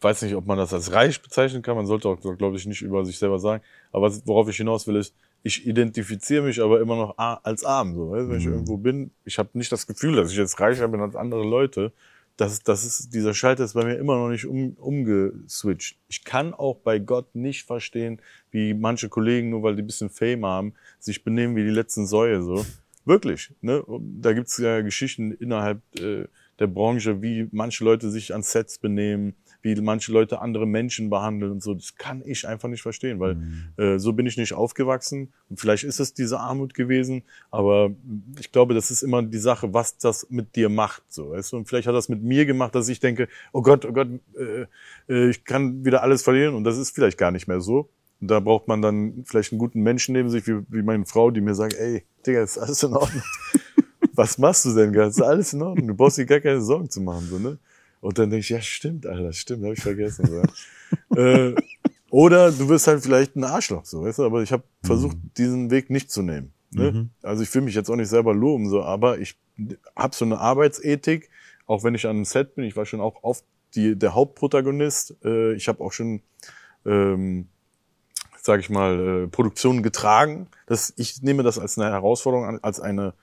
weiß 0.00 0.22
nicht, 0.22 0.34
ob 0.34 0.46
man 0.46 0.58
das 0.58 0.72
als 0.72 0.92
reich 0.92 1.20
bezeichnen 1.22 1.62
kann. 1.62 1.76
Man 1.76 1.86
sollte 1.86 2.08
auch, 2.08 2.20
glaube 2.20 2.56
ich, 2.56 2.66
nicht 2.66 2.82
über 2.82 3.04
sich 3.04 3.18
selber 3.18 3.38
sagen. 3.38 3.62
Aber 3.92 4.12
worauf 4.26 4.48
ich 4.48 4.56
hinaus 4.56 4.86
will, 4.86 4.96
ist, 4.96 5.14
ich 5.42 5.66
identifiziere 5.66 6.42
mich 6.44 6.60
aber 6.60 6.80
immer 6.80 6.96
noch 6.96 7.18
als 7.18 7.64
arm. 7.64 7.94
So, 7.94 8.10
weißt? 8.10 8.28
Wenn 8.28 8.38
ich 8.38 8.46
irgendwo 8.46 8.78
bin, 8.78 9.10
ich 9.24 9.38
habe 9.38 9.50
nicht 9.52 9.70
das 9.70 9.86
Gefühl, 9.86 10.16
dass 10.16 10.30
ich 10.30 10.38
jetzt 10.38 10.58
reicher 10.58 10.88
bin 10.88 11.00
als 11.00 11.14
andere 11.14 11.44
Leute. 11.44 11.92
Das, 12.36 12.60
das 12.62 12.84
ist, 12.84 13.14
dieser 13.14 13.32
Schalter 13.32 13.64
ist 13.64 13.74
bei 13.74 13.84
mir 13.84 13.94
immer 13.94 14.16
noch 14.16 14.28
nicht 14.28 14.46
um, 14.46 14.72
umgeswitcht. 14.72 15.96
Ich 16.08 16.24
kann 16.24 16.52
auch 16.52 16.76
bei 16.76 16.98
Gott 16.98 17.34
nicht 17.34 17.64
verstehen, 17.64 18.20
wie 18.50 18.74
manche 18.74 19.08
Kollegen, 19.08 19.50
nur 19.50 19.62
weil 19.62 19.76
die 19.76 19.82
ein 19.82 19.86
bisschen 19.86 20.10
Fame 20.10 20.44
haben, 20.44 20.74
sich 20.98 21.22
benehmen 21.22 21.54
wie 21.54 21.62
die 21.62 21.70
letzten 21.70 22.06
Säue. 22.06 22.42
So. 22.42 22.66
Wirklich. 23.04 23.52
Ne? 23.60 23.84
Da 24.20 24.32
gibt's 24.32 24.56
ja 24.58 24.80
Geschichten 24.80 25.32
innerhalb 25.32 25.80
äh, 26.00 26.26
der 26.58 26.66
Branche, 26.66 27.22
wie 27.22 27.48
manche 27.52 27.84
Leute 27.84 28.10
sich 28.10 28.34
an 28.34 28.42
Sets 28.42 28.78
benehmen, 28.78 29.34
wie 29.64 29.74
manche 29.80 30.12
Leute 30.12 30.42
andere 30.42 30.66
Menschen 30.66 31.08
behandeln 31.08 31.50
und 31.50 31.62
so. 31.62 31.72
Das 31.72 31.96
kann 31.96 32.22
ich 32.24 32.46
einfach 32.46 32.68
nicht 32.68 32.82
verstehen, 32.82 33.18
weil 33.18 33.38
äh, 33.78 33.98
so 33.98 34.12
bin 34.12 34.26
ich 34.26 34.36
nicht 34.36 34.52
aufgewachsen. 34.52 35.32
Und 35.48 35.58
vielleicht 35.58 35.84
ist 35.84 36.00
es 36.00 36.12
diese 36.12 36.38
Armut 36.38 36.74
gewesen, 36.74 37.22
aber 37.50 37.90
ich 38.38 38.52
glaube, 38.52 38.74
das 38.74 38.90
ist 38.90 39.02
immer 39.02 39.22
die 39.22 39.38
Sache, 39.38 39.72
was 39.72 39.96
das 39.96 40.28
mit 40.28 40.54
dir 40.54 40.68
macht. 40.68 41.02
So, 41.08 41.30
weißt 41.30 41.52
du? 41.52 41.56
Und 41.56 41.66
vielleicht 41.66 41.88
hat 41.88 41.94
das 41.94 42.10
mit 42.10 42.22
mir 42.22 42.44
gemacht, 42.44 42.74
dass 42.74 42.88
ich 42.88 43.00
denke, 43.00 43.26
oh 43.52 43.62
Gott, 43.62 43.86
oh 43.86 43.92
Gott, 43.92 44.08
äh, 44.38 44.66
äh, 45.08 45.30
ich 45.30 45.44
kann 45.44 45.82
wieder 45.82 46.02
alles 46.02 46.22
verlieren. 46.22 46.54
Und 46.54 46.64
das 46.64 46.76
ist 46.76 46.90
vielleicht 46.90 47.16
gar 47.16 47.30
nicht 47.30 47.48
mehr 47.48 47.62
so. 47.62 47.88
Und 48.20 48.30
da 48.30 48.40
braucht 48.40 48.68
man 48.68 48.82
dann 48.82 49.24
vielleicht 49.26 49.52
einen 49.52 49.58
guten 49.58 49.82
Menschen 49.82 50.12
neben 50.12 50.28
sich, 50.28 50.46
wie, 50.46 50.60
wie 50.68 50.82
meine 50.82 51.06
Frau, 51.06 51.30
die 51.30 51.40
mir 51.40 51.54
sagt, 51.54 51.74
ey, 51.74 52.04
Digga, 52.26 52.42
ist 52.42 52.58
alles 52.58 52.82
in 52.82 52.92
Ordnung. 52.92 53.22
Was 54.12 54.36
machst 54.38 54.66
du 54.66 54.74
denn? 54.74 54.92
Ist 54.92 55.22
alles 55.22 55.54
in 55.54 55.62
Ordnung. 55.62 55.88
Du 55.88 55.94
brauchst 55.94 56.18
dir 56.18 56.26
gar 56.26 56.40
keine 56.40 56.60
Sorgen 56.60 56.90
zu 56.90 57.00
machen, 57.00 57.26
so, 57.30 57.38
ne? 57.38 57.58
Und 58.04 58.18
dann 58.18 58.28
denke 58.28 58.40
ich, 58.40 58.50
ja, 58.50 58.60
stimmt, 58.60 59.06
Alter, 59.06 59.32
stimmt, 59.32 59.64
habe 59.64 59.72
ich 59.72 59.80
vergessen. 59.80 60.26
So. 60.26 61.16
äh, 61.16 61.54
oder 62.10 62.52
du 62.52 62.68
wirst 62.68 62.86
halt 62.86 63.02
vielleicht 63.02 63.34
ein 63.34 63.44
Arschloch, 63.44 63.86
so, 63.86 64.02
weißt 64.02 64.18
du? 64.18 64.24
Aber 64.24 64.42
ich 64.42 64.52
habe 64.52 64.62
versucht, 64.82 65.16
diesen 65.38 65.70
Weg 65.70 65.88
nicht 65.88 66.10
zu 66.10 66.22
nehmen. 66.22 66.52
Ne? 66.70 67.08
Also 67.22 67.42
ich 67.42 67.54
will 67.54 67.62
mich 67.62 67.74
jetzt 67.74 67.88
auch 67.88 67.96
nicht 67.96 68.08
selber 68.08 68.34
loben, 68.34 68.68
so, 68.68 68.82
aber 68.82 69.18
ich 69.18 69.38
habe 69.96 70.14
so 70.14 70.24
eine 70.24 70.38
Arbeitsethik, 70.38 71.30
auch 71.66 71.82
wenn 71.82 71.94
ich 71.94 72.04
an 72.04 72.16
einem 72.16 72.24
Set 72.26 72.54
bin. 72.54 72.64
Ich 72.64 72.76
war 72.76 72.84
schon 72.84 73.00
auch 73.00 73.22
oft 73.22 73.44
die, 73.74 73.96
der 73.96 74.14
Hauptprotagonist. 74.14 75.16
Äh, 75.24 75.54
ich 75.54 75.66
habe 75.68 75.82
auch 75.82 75.92
schon 75.92 76.20
ähm, 76.84 77.48
sage 78.44 78.60
ich 78.60 78.68
mal, 78.68 79.24
äh, 79.24 79.28
Produktion 79.28 79.82
getragen. 79.82 80.48
Das, 80.66 80.92
ich 80.96 81.22
nehme 81.22 81.42
das 81.42 81.58
als 81.58 81.78
eine 81.78 81.90
Herausforderung 81.90 82.44
an, 82.44 82.58
als 82.60 82.80
eine, 82.80 83.14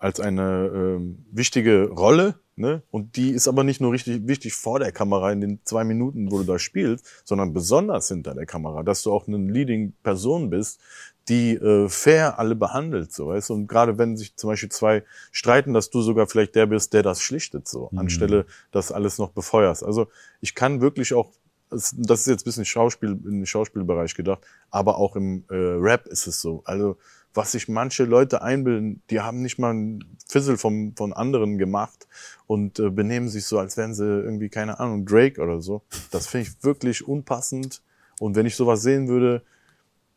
als 0.00 0.18
eine 0.18 0.70
ähm, 0.74 1.24
wichtige 1.30 1.88
Rolle. 1.90 2.34
Ne? 2.56 2.82
Und 2.90 3.16
die 3.16 3.30
ist 3.30 3.48
aber 3.48 3.64
nicht 3.64 3.80
nur 3.80 3.92
richtig 3.92 4.26
wichtig 4.26 4.54
vor 4.54 4.80
der 4.80 4.92
Kamera 4.92 5.30
in 5.32 5.40
den 5.40 5.60
zwei 5.64 5.84
Minuten, 5.84 6.30
wo 6.32 6.38
du 6.38 6.44
da 6.44 6.58
spielst, 6.58 7.06
sondern 7.24 7.52
besonders 7.52 8.08
hinter 8.08 8.34
der 8.34 8.44
Kamera, 8.46 8.82
dass 8.82 9.02
du 9.02 9.12
auch 9.12 9.28
eine 9.28 9.38
Leading 9.38 9.92
Person 10.02 10.50
bist, 10.50 10.80
die 11.28 11.54
äh, 11.54 11.88
fair 11.88 12.38
alle 12.38 12.56
behandelt, 12.56 13.12
so 13.12 13.28
weißt? 13.28 13.50
Und 13.50 13.66
gerade 13.66 13.98
wenn 13.98 14.16
sich 14.16 14.36
zum 14.36 14.48
Beispiel 14.50 14.70
zwei 14.70 15.04
streiten, 15.32 15.72
dass 15.74 15.90
du 15.90 16.02
sogar 16.02 16.26
vielleicht 16.26 16.54
der 16.54 16.66
bist, 16.66 16.92
der 16.92 17.02
das 17.02 17.22
schlichtet, 17.22 17.68
so, 17.68 17.88
Mhm. 17.92 17.98
anstelle 17.98 18.46
das 18.72 18.90
alles 18.92 19.18
noch 19.18 19.30
befeuerst. 19.30 19.84
Also 19.84 20.08
ich 20.40 20.54
kann 20.54 20.80
wirklich 20.80 21.14
auch, 21.14 21.30
das 21.70 21.94
das 21.96 22.20
ist 22.22 22.26
jetzt 22.26 22.42
ein 22.42 22.44
bisschen 22.44 22.64
Schauspiel, 22.64 23.10
in 23.10 23.38
den 23.40 23.46
Schauspielbereich 23.46 24.14
gedacht, 24.14 24.40
aber 24.70 24.96
auch 24.98 25.14
im 25.14 25.44
äh, 25.50 25.54
Rap 25.54 26.06
ist 26.08 26.26
es 26.26 26.40
so. 26.40 26.62
Also 26.64 26.96
was 27.34 27.52
sich 27.52 27.68
manche 27.68 28.04
Leute 28.04 28.42
einbilden, 28.42 29.02
die 29.10 29.20
haben 29.20 29.42
nicht 29.42 29.58
mal 29.58 29.70
einen 29.70 30.18
Fizzle 30.26 30.58
vom, 30.58 30.94
von 30.96 31.12
anderen 31.12 31.58
gemacht 31.58 32.08
und 32.46 32.78
äh, 32.78 32.90
benehmen 32.90 33.28
sich 33.28 33.44
so, 33.44 33.58
als 33.58 33.76
wären 33.76 33.94
sie 33.94 34.04
irgendwie, 34.04 34.48
keine 34.48 34.80
Ahnung, 34.80 35.06
Drake 35.06 35.40
oder 35.40 35.60
so. 35.60 35.82
Das 36.10 36.26
finde 36.26 36.48
ich 36.48 36.64
wirklich 36.64 37.06
unpassend. 37.06 37.82
Und 38.18 38.36
wenn 38.36 38.46
ich 38.46 38.56
sowas 38.56 38.82
sehen 38.82 39.08
würde, 39.08 39.42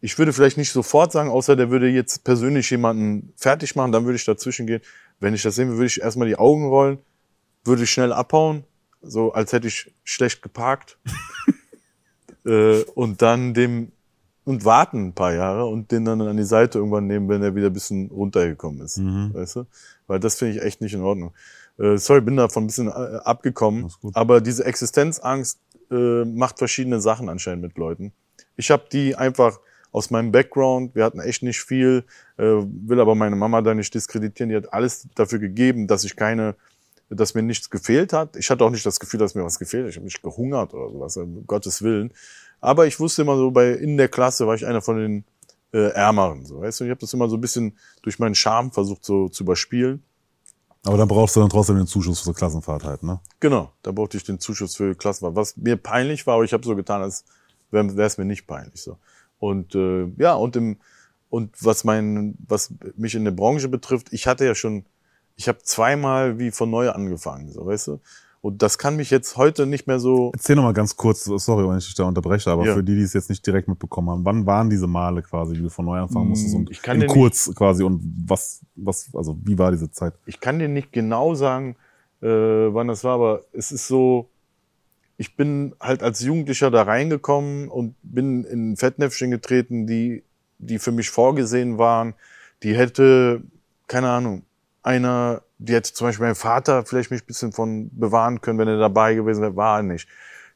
ich 0.02 0.18
würde 0.18 0.34
vielleicht 0.34 0.58
nicht 0.58 0.72
sofort 0.72 1.12
sagen, 1.12 1.30
außer 1.30 1.56
der 1.56 1.70
würde 1.70 1.88
jetzt 1.88 2.24
persönlich 2.24 2.70
jemanden 2.70 3.32
fertig 3.38 3.76
machen, 3.76 3.92
dann 3.92 4.06
würde 4.06 4.18
ich 4.18 4.26
dazwischen 4.26 4.68
gehen. 4.68 4.82
Wenn 5.20 5.34
ich 5.34 5.44
das 5.44 5.56
sehen 5.56 5.70
würde, 5.70 5.78
würde 5.78 5.88
ich 5.88 6.02
erstmal 6.02 6.28
die 6.28 6.36
Augen 6.36 6.66
rollen, 6.66 6.98
würde 7.64 7.84
ich 7.84 7.92
schnell 7.92 8.12
abhauen, 8.12 8.66
so 9.02 9.32
als 9.32 9.54
hätte 9.54 9.68
ich 9.68 9.94
schlecht 10.04 10.42
geparkt. 10.42 10.98
äh, 12.46 12.82
und 12.96 13.22
dann 13.22 13.54
dem 13.54 13.92
und 14.46 14.66
warten 14.66 15.08
ein 15.08 15.14
paar 15.14 15.34
Jahre 15.34 15.66
und 15.66 15.92
den 15.92 16.06
dann 16.06 16.22
an 16.22 16.38
die 16.38 16.44
Seite 16.44 16.80
irgendwann 16.80 17.08
nehmen, 17.08 17.30
wenn 17.30 17.42
er 17.42 17.56
wieder 17.56 17.68
ein 17.68 17.74
bisschen 17.74 18.10
runtergekommen 18.10 18.82
ist. 18.82 18.98
Weißt 19.34 19.56
du? 19.58 19.66
Weil 20.08 20.20
das 20.20 20.36
finde 20.36 20.56
ich 20.56 20.62
echt 20.64 20.82
nicht 20.82 20.94
in 20.94 21.02
Ordnung. 21.02 21.32
Äh, 21.80 21.98
sorry, 21.98 22.22
bin 22.22 22.38
davon 22.38 22.64
ein 22.64 22.68
bisschen 22.68 22.88
äh, 22.88 22.92
abgekommen. 23.24 23.92
Aber 24.14 24.42
diese 24.42 24.66
Existenzangst 24.66 25.60
äh, 25.92 26.26
macht 26.26 26.58
verschiedene 26.58 27.00
Sachen 27.00 27.30
anscheinend 27.30 27.64
mit 27.64 27.78
Leuten. 27.78 28.12
Ich 28.56 28.70
habe 28.70 28.84
die 28.92 29.16
einfach 29.16 29.60
aus 29.92 30.10
meinem 30.10 30.32
Background, 30.32 30.96
wir 30.96 31.04
hatten 31.04 31.20
echt 31.20 31.44
nicht 31.44 31.62
viel, 31.62 32.04
äh, 32.38 32.44
will 32.44 33.00
aber 33.00 33.16
meine 33.16 33.36
Mama 33.36 33.62
da 33.62 33.74
nicht 33.74 33.94
diskreditieren, 33.94 34.50
die 34.50 34.56
hat 34.56 34.74
alles 34.74 35.08
dafür 35.16 35.40
gegeben, 35.40 35.88
dass 35.88 36.04
ich 36.04 36.16
keine, 36.16 36.56
dass 37.10 37.36
mir 37.36 37.44
nichts 37.44 37.70
gefehlt 37.70 38.12
hat. 38.12 38.36
Ich 38.36 38.50
hatte 38.50 38.66
auch 38.66 38.72
nicht 38.72 38.86
das 38.86 39.00
Gefühl, 39.00 39.20
dass 39.20 39.36
mir 39.36 39.44
was 39.44 39.60
gefehlt 39.60 39.84
hat. 39.84 39.92
Ich 39.92 39.98
habe 39.98 40.06
nicht 40.06 40.24
gehungert 40.24 40.74
oder 40.74 40.92
sowas, 40.92 41.18
um 41.18 41.46
Gottes 41.46 41.84
Willen. 41.84 42.12
Aber 42.64 42.88
ich 42.88 42.98
wusste 42.98 43.24
immer 43.24 43.36
so, 43.36 43.52
bei 43.52 43.72
in 43.72 43.98
der 43.98 44.08
Klasse 44.08 44.48
war 44.48 44.56
ich 44.56 44.66
einer 44.66 44.82
von 44.82 44.98
den 44.98 45.26
äh, 45.74 45.90
Ärmeren. 45.90 46.46
So, 46.46 46.62
weißt 46.62 46.80
du? 46.80 46.86
Ich 46.86 46.92
habe 46.92 47.02
das 47.02 47.12
immer 47.12 47.28
so 47.28 47.36
ein 47.36 47.42
bisschen 47.42 47.78
durch 48.04 48.20
meinen 48.20 48.36
Charme 48.36 48.72
versucht 48.72 49.04
so 49.04 49.28
zu 49.28 49.44
überspielen. 49.44 50.02
Aber 50.86 50.96
dann 50.96 51.10
brauchst 51.10 51.36
du 51.36 51.42
dann 51.42 51.50
trotzdem 51.50 51.76
den 51.76 51.88
Zuschuss 51.88 52.22
für 52.22 52.30
die 52.30 52.36
Klassenfahrt 52.36 52.86
halt, 52.86 53.04
ne? 53.04 53.20
Genau, 53.42 53.74
da 53.82 53.92
brauchte 53.92 54.16
ich 54.16 54.24
den 54.24 54.40
Zuschuss 54.40 54.78
für 54.78 54.96
Klassenfahrt. 54.96 55.36
Was 55.36 55.58
mir 55.58 55.76
peinlich 55.76 56.26
war, 56.26 56.36
aber 56.36 56.46
ich 56.46 56.54
habe 56.54 56.64
so 56.64 56.74
getan, 56.74 57.02
als 57.02 57.26
wäre 57.70 58.02
es 58.02 58.18
mir 58.18 58.24
nicht 58.24 58.48
peinlich. 58.48 58.82
So. 58.82 58.98
Und 59.40 59.76
äh, 59.76 60.08
ja, 60.18 60.36
und 60.36 60.56
im 60.56 60.78
und 61.30 61.52
was 61.66 61.84
mein, 61.84 62.38
was 62.48 62.74
mich 62.96 63.16
in 63.16 63.26
der 63.26 63.32
Branche 63.32 63.68
betrifft, 63.68 64.14
ich 64.14 64.26
hatte 64.26 64.46
ja 64.46 64.56
schon, 64.56 64.86
ich 65.36 65.50
habe 65.50 65.58
zweimal 65.64 66.40
wie 66.40 66.52
von 66.52 66.70
neu 66.70 66.92
angefangen, 66.92 67.52
so 67.52 67.66
weißt 67.66 67.88
du. 67.88 68.00
Und 68.44 68.62
das 68.62 68.78
kann 68.78 68.98
mich 68.98 69.10
jetzt 69.10 69.38
heute 69.38 69.66
nicht 69.66 69.88
mehr 69.88 70.02
so. 70.02 70.32
Erzähl 70.34 70.58
noch 70.58 70.64
mal 70.64 70.74
ganz 70.74 70.98
kurz, 70.98 71.24
sorry, 71.24 71.66
wenn 71.66 71.78
ich 71.78 71.86
dich 71.86 71.96
da 71.96 72.04
unterbreche, 72.04 72.52
aber 72.52 72.66
Ja. 72.66 72.74
für 72.74 72.84
die, 72.84 72.94
die 72.94 73.02
es 73.04 73.14
jetzt 73.14 73.30
nicht 73.30 73.48
direkt 73.48 73.70
mitbekommen 73.70 74.10
haben, 74.10 74.26
wann 74.26 74.46
waren 74.46 74.70
diese 74.70 74.86
Male 74.86 75.22
quasi, 75.22 75.56
wie 75.56 75.62
du 75.62 75.70
von 75.70 75.86
neu 75.86 75.98
anfangen 76.00 76.28
musstest 76.28 76.54
und 76.54 76.70
ich 76.70 76.82
kann 76.82 77.02
in 77.02 77.08
kurz 77.08 77.56
quasi 77.56 77.84
und 77.84 78.02
was, 78.28 78.60
was, 78.76 79.10
also 79.16 79.38
wie 79.46 79.58
war 79.58 79.72
diese 79.72 79.90
Zeit? 79.92 80.16
Ich 80.26 80.42
kann 80.42 80.60
dir 80.60 80.68
nicht 80.68 80.92
genau 80.92 81.36
sagen, 81.36 81.78
äh, 82.22 82.28
wann 82.28 82.90
das 82.90 83.06
war, 83.06 83.14
aber 83.16 83.44
es 83.54 83.72
ist 83.72 83.88
so, 83.88 84.28
ich 85.16 85.38
bin 85.38 85.74
halt 85.80 86.04
als 86.04 86.20
Jugendlicher 86.20 86.70
da 86.70 86.82
reingekommen 86.84 87.70
und 87.70 87.96
bin 88.04 88.44
in 88.44 88.76
Fettnäpfchen 88.76 89.32
getreten, 89.32 89.88
die, 89.88 90.22
die 90.58 90.80
für 90.80 90.92
mich 90.92 91.10
vorgesehen 91.12 91.78
waren. 91.78 92.14
Die 92.62 92.76
hätte, 92.76 93.42
keine 93.88 94.10
Ahnung, 94.10 94.44
einer, 94.82 95.44
die 95.64 95.74
hätte 95.74 95.94
zum 95.94 96.08
Beispiel 96.08 96.26
mein 96.26 96.36
Vater 96.36 96.86
vielleicht 96.86 97.10
mich 97.10 97.24
ein 97.24 97.26
bisschen 97.26 97.54
von 97.54 97.90
bewahren 97.98 98.42
können, 98.42 98.60
wenn 98.60 98.68
er 98.68 98.78
dabei 98.78 99.16
gewesen 99.16 99.42
wäre, 99.42 99.56
war 99.56 99.78
er 99.78 99.84
nicht. 99.84 100.10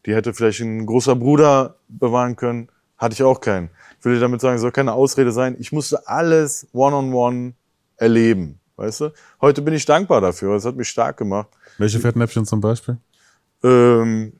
Die 0.05 0.13
hätte 0.13 0.33
vielleicht 0.33 0.59
ein 0.59 0.85
großer 0.85 1.15
Bruder 1.15 1.77
bewahren 1.87 2.35
können, 2.35 2.69
hatte 2.97 3.13
ich 3.13 3.23
auch 3.23 3.39
keinen. 3.39 3.69
Ich 3.99 4.03
dir 4.03 4.19
damit 4.19 4.41
sagen, 4.41 4.55
es 4.55 4.61
soll 4.61 4.71
keine 4.71 4.93
Ausrede 4.93 5.31
sein. 5.31 5.55
Ich 5.59 5.71
musste 5.71 6.07
alles 6.07 6.67
one-on-one 6.73 7.53
erleben, 7.95 8.59
weißt 8.75 9.01
du? 9.01 9.13
Heute 9.39 9.61
bin 9.61 9.73
ich 9.73 9.85
dankbar 9.85 10.19
dafür, 10.19 10.55
es 10.55 10.65
hat 10.65 10.75
mich 10.75 10.89
stark 10.89 11.17
gemacht. 11.17 11.47
Welche 11.77 11.99
Fettnäpfchen 11.99 12.45
zum 12.45 12.59
Beispiel? 12.59 12.97
Ähm, 13.63 14.33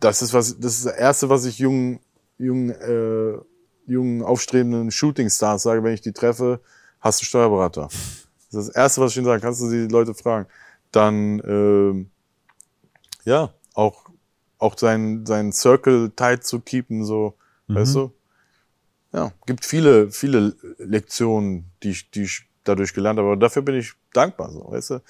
das 0.00 0.22
ist 0.22 0.32
was, 0.32 0.58
das 0.58 0.78
ist 0.78 0.86
das 0.86 0.96
erste, 0.96 1.28
was 1.28 1.44
ich 1.44 1.58
jungen, 1.58 2.00
jungen, 2.38 2.70
äh, 2.70 3.38
jungen 3.86 4.22
aufstrebenden 4.22 4.90
Shootingstars 4.90 5.62
sage, 5.62 5.84
wenn 5.84 5.92
ich 5.92 6.00
die 6.00 6.12
treffe, 6.12 6.60
hast 7.00 7.20
du 7.20 7.26
Steuerberater. 7.26 7.88
Das 8.54 8.64
ist 8.64 8.68
das 8.68 8.76
erste, 8.76 9.00
was 9.00 9.12
ich 9.12 9.16
ihnen 9.18 9.26
sage. 9.26 9.40
Kannst 9.40 9.60
du 9.60 9.70
die 9.70 9.86
Leute 9.86 10.14
fragen? 10.14 10.48
Dann, 10.92 11.42
ähm, 11.46 12.10
ja, 13.24 13.52
auch, 13.74 14.10
auch 14.58 14.78
sein, 14.78 15.26
sein 15.26 15.52
Circle 15.52 16.12
tight 16.14 16.44
zu 16.44 16.60
keepen, 16.60 17.04
so, 17.04 17.34
weißt 17.68 17.94
du? 17.96 18.12
Ja, 19.12 19.32
gibt 19.46 19.64
viele, 19.64 20.10
viele 20.10 20.54
Lektionen, 20.78 21.70
die 21.82 21.90
ich, 21.90 22.10
die 22.10 22.22
ich 22.22 22.48
dadurch 22.64 22.94
gelernt 22.94 23.18
habe. 23.18 23.28
Aber 23.28 23.36
dafür 23.36 23.62
bin 23.62 23.76
ich 23.76 23.92
dankbar, 24.12 24.50
so, 24.50 24.70
weißt 24.70 24.90
du? 24.90 25.02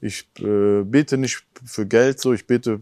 Ich 0.00 0.28
äh, 0.40 0.82
bete 0.82 1.16
nicht 1.16 1.44
für 1.64 1.86
Geld, 1.86 2.20
so, 2.20 2.32
ich 2.32 2.46
bete 2.46 2.80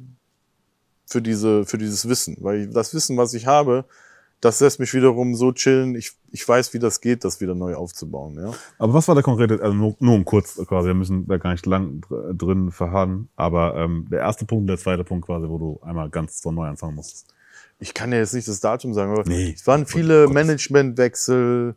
für 1.07 1.21
diese, 1.21 1.67
für 1.67 1.77
dieses 1.77 2.09
Wissen, 2.09 2.37
weil 2.41 2.69
das 2.69 2.95
Wissen, 2.95 3.17
was 3.17 3.35
ich 3.35 3.47
habe, 3.47 3.85
das 4.41 4.61
lässt 4.61 4.81
mich 4.81 4.95
wiederum 4.95 5.35
so 5.35 5.53
chillen. 5.53 5.95
Ich, 5.95 6.13
ich 6.33 6.47
weiß, 6.49 6.73
wie 6.73 6.79
das 6.79 7.01
geht, 7.01 7.25
das 7.25 7.41
wieder 7.41 7.55
neu 7.55 7.75
aufzubauen, 7.75 8.37
ja. 8.43 8.53
Aber 8.79 8.95
was 8.95 9.07
war 9.09 9.15
der 9.15 9.23
konkrete, 9.25 9.61
also 9.63 9.75
nur, 9.75 9.97
nur 10.01 10.15
um 10.15 10.25
kurz 10.25 10.55
quasi, 10.67 10.87
wir 10.89 10.95
müssen 10.95 11.27
da 11.29 11.37
gar 11.37 11.53
nicht 11.53 11.67
lang 11.67 12.01
dr- 12.09 12.33
drin 12.35 12.71
verharren, 12.71 13.29
aber 13.37 13.77
ähm, 13.77 14.07
der 14.11 14.21
erste 14.21 14.47
Punkt, 14.47 14.69
der 14.71 14.79
zweite 14.79 15.05
Punkt 15.05 15.27
quasi, 15.27 15.49
wo 15.49 15.59
du 15.59 15.81
einmal 15.83 16.09
ganz 16.11 16.41
von 16.41 16.55
neu 16.55 16.67
anfangen 16.69 16.95
musstest. 16.95 17.27
Ich 17.79 17.95
kann 17.95 18.13
ja 18.13 18.19
jetzt 18.19 18.35
nicht 18.35 18.49
das 18.49 18.61
Datum 18.61 18.93
sagen, 18.95 19.13
aber 19.13 19.25
Nee. 19.29 19.53
es 19.57 19.67
waren 19.67 19.87
viele 19.87 20.25
Gott. 20.27 20.35
Managementwechsel. 20.35 21.75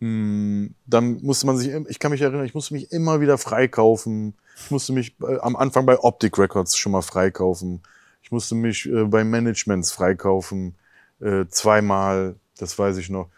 Hm, 0.00 0.74
Dann 0.86 1.22
musste 1.22 1.46
man 1.46 1.56
sich, 1.58 1.70
ich 1.88 1.98
kann 1.98 2.10
mich 2.10 2.20
erinnern, 2.22 2.44
ich 2.46 2.54
musste 2.54 2.74
mich 2.74 2.90
immer 2.92 3.20
wieder 3.20 3.36
freikaufen. 3.38 4.34
Ich 4.64 4.70
musste 4.70 4.92
mich 4.92 5.14
äh, 5.22 5.38
am 5.40 5.56
Anfang 5.56 5.86
bei 5.86 5.98
Optic 5.98 6.38
Records 6.38 6.76
schon 6.76 6.92
mal 6.92 7.02
freikaufen. 7.02 7.82
Ich 8.22 8.30
musste 8.30 8.54
mich 8.54 8.86
äh, 8.86 9.04
bei 9.04 9.24
Managements 9.24 9.92
freikaufen. 9.92 10.74
Äh, 11.20 11.46
zweimal, 11.48 12.36
das 12.58 12.78
weiß 12.78 12.96
ich 12.96 13.10
noch. 13.10 13.28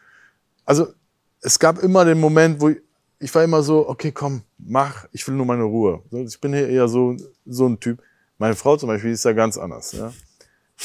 Also 0.64 0.88
es 1.40 1.58
gab 1.58 1.82
immer 1.82 2.04
den 2.04 2.20
Moment, 2.20 2.60
wo 2.60 2.68
ich, 2.68 2.78
ich 3.18 3.34
war 3.34 3.44
immer 3.44 3.62
so, 3.62 3.88
okay, 3.88 4.12
komm, 4.12 4.42
mach, 4.58 5.06
ich 5.12 5.26
will 5.26 5.34
nur 5.34 5.46
meine 5.46 5.64
Ruhe. 5.64 6.02
Ich 6.10 6.40
bin 6.40 6.54
hier 6.54 6.68
eher 6.68 6.88
so, 6.88 7.16
so 7.46 7.68
ein 7.68 7.78
Typ. 7.78 8.02
Meine 8.38 8.56
Frau 8.56 8.76
zum 8.76 8.88
Beispiel 8.88 9.12
ist 9.12 9.24
ja 9.24 9.32
ganz 9.32 9.58
anders. 9.58 9.92
Ja? 9.92 10.12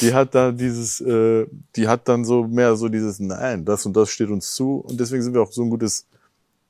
Die 0.01 0.13
hat 0.13 0.35
da 0.35 0.51
dieses, 0.51 1.01
äh, 1.01 1.47
die 1.75 1.87
hat 1.87 2.07
dann 2.07 2.25
so 2.25 2.43
mehr 2.43 2.75
so 2.75 2.89
dieses, 2.89 3.19
nein, 3.19 3.65
das 3.65 3.85
und 3.85 3.95
das 3.95 4.09
steht 4.09 4.29
uns 4.29 4.51
zu. 4.51 4.77
Und 4.77 4.99
deswegen 4.99 5.23
sind 5.23 5.33
wir 5.33 5.41
auch 5.41 5.51
so 5.51 5.63
ein 5.63 5.69
gutes, 5.69 6.05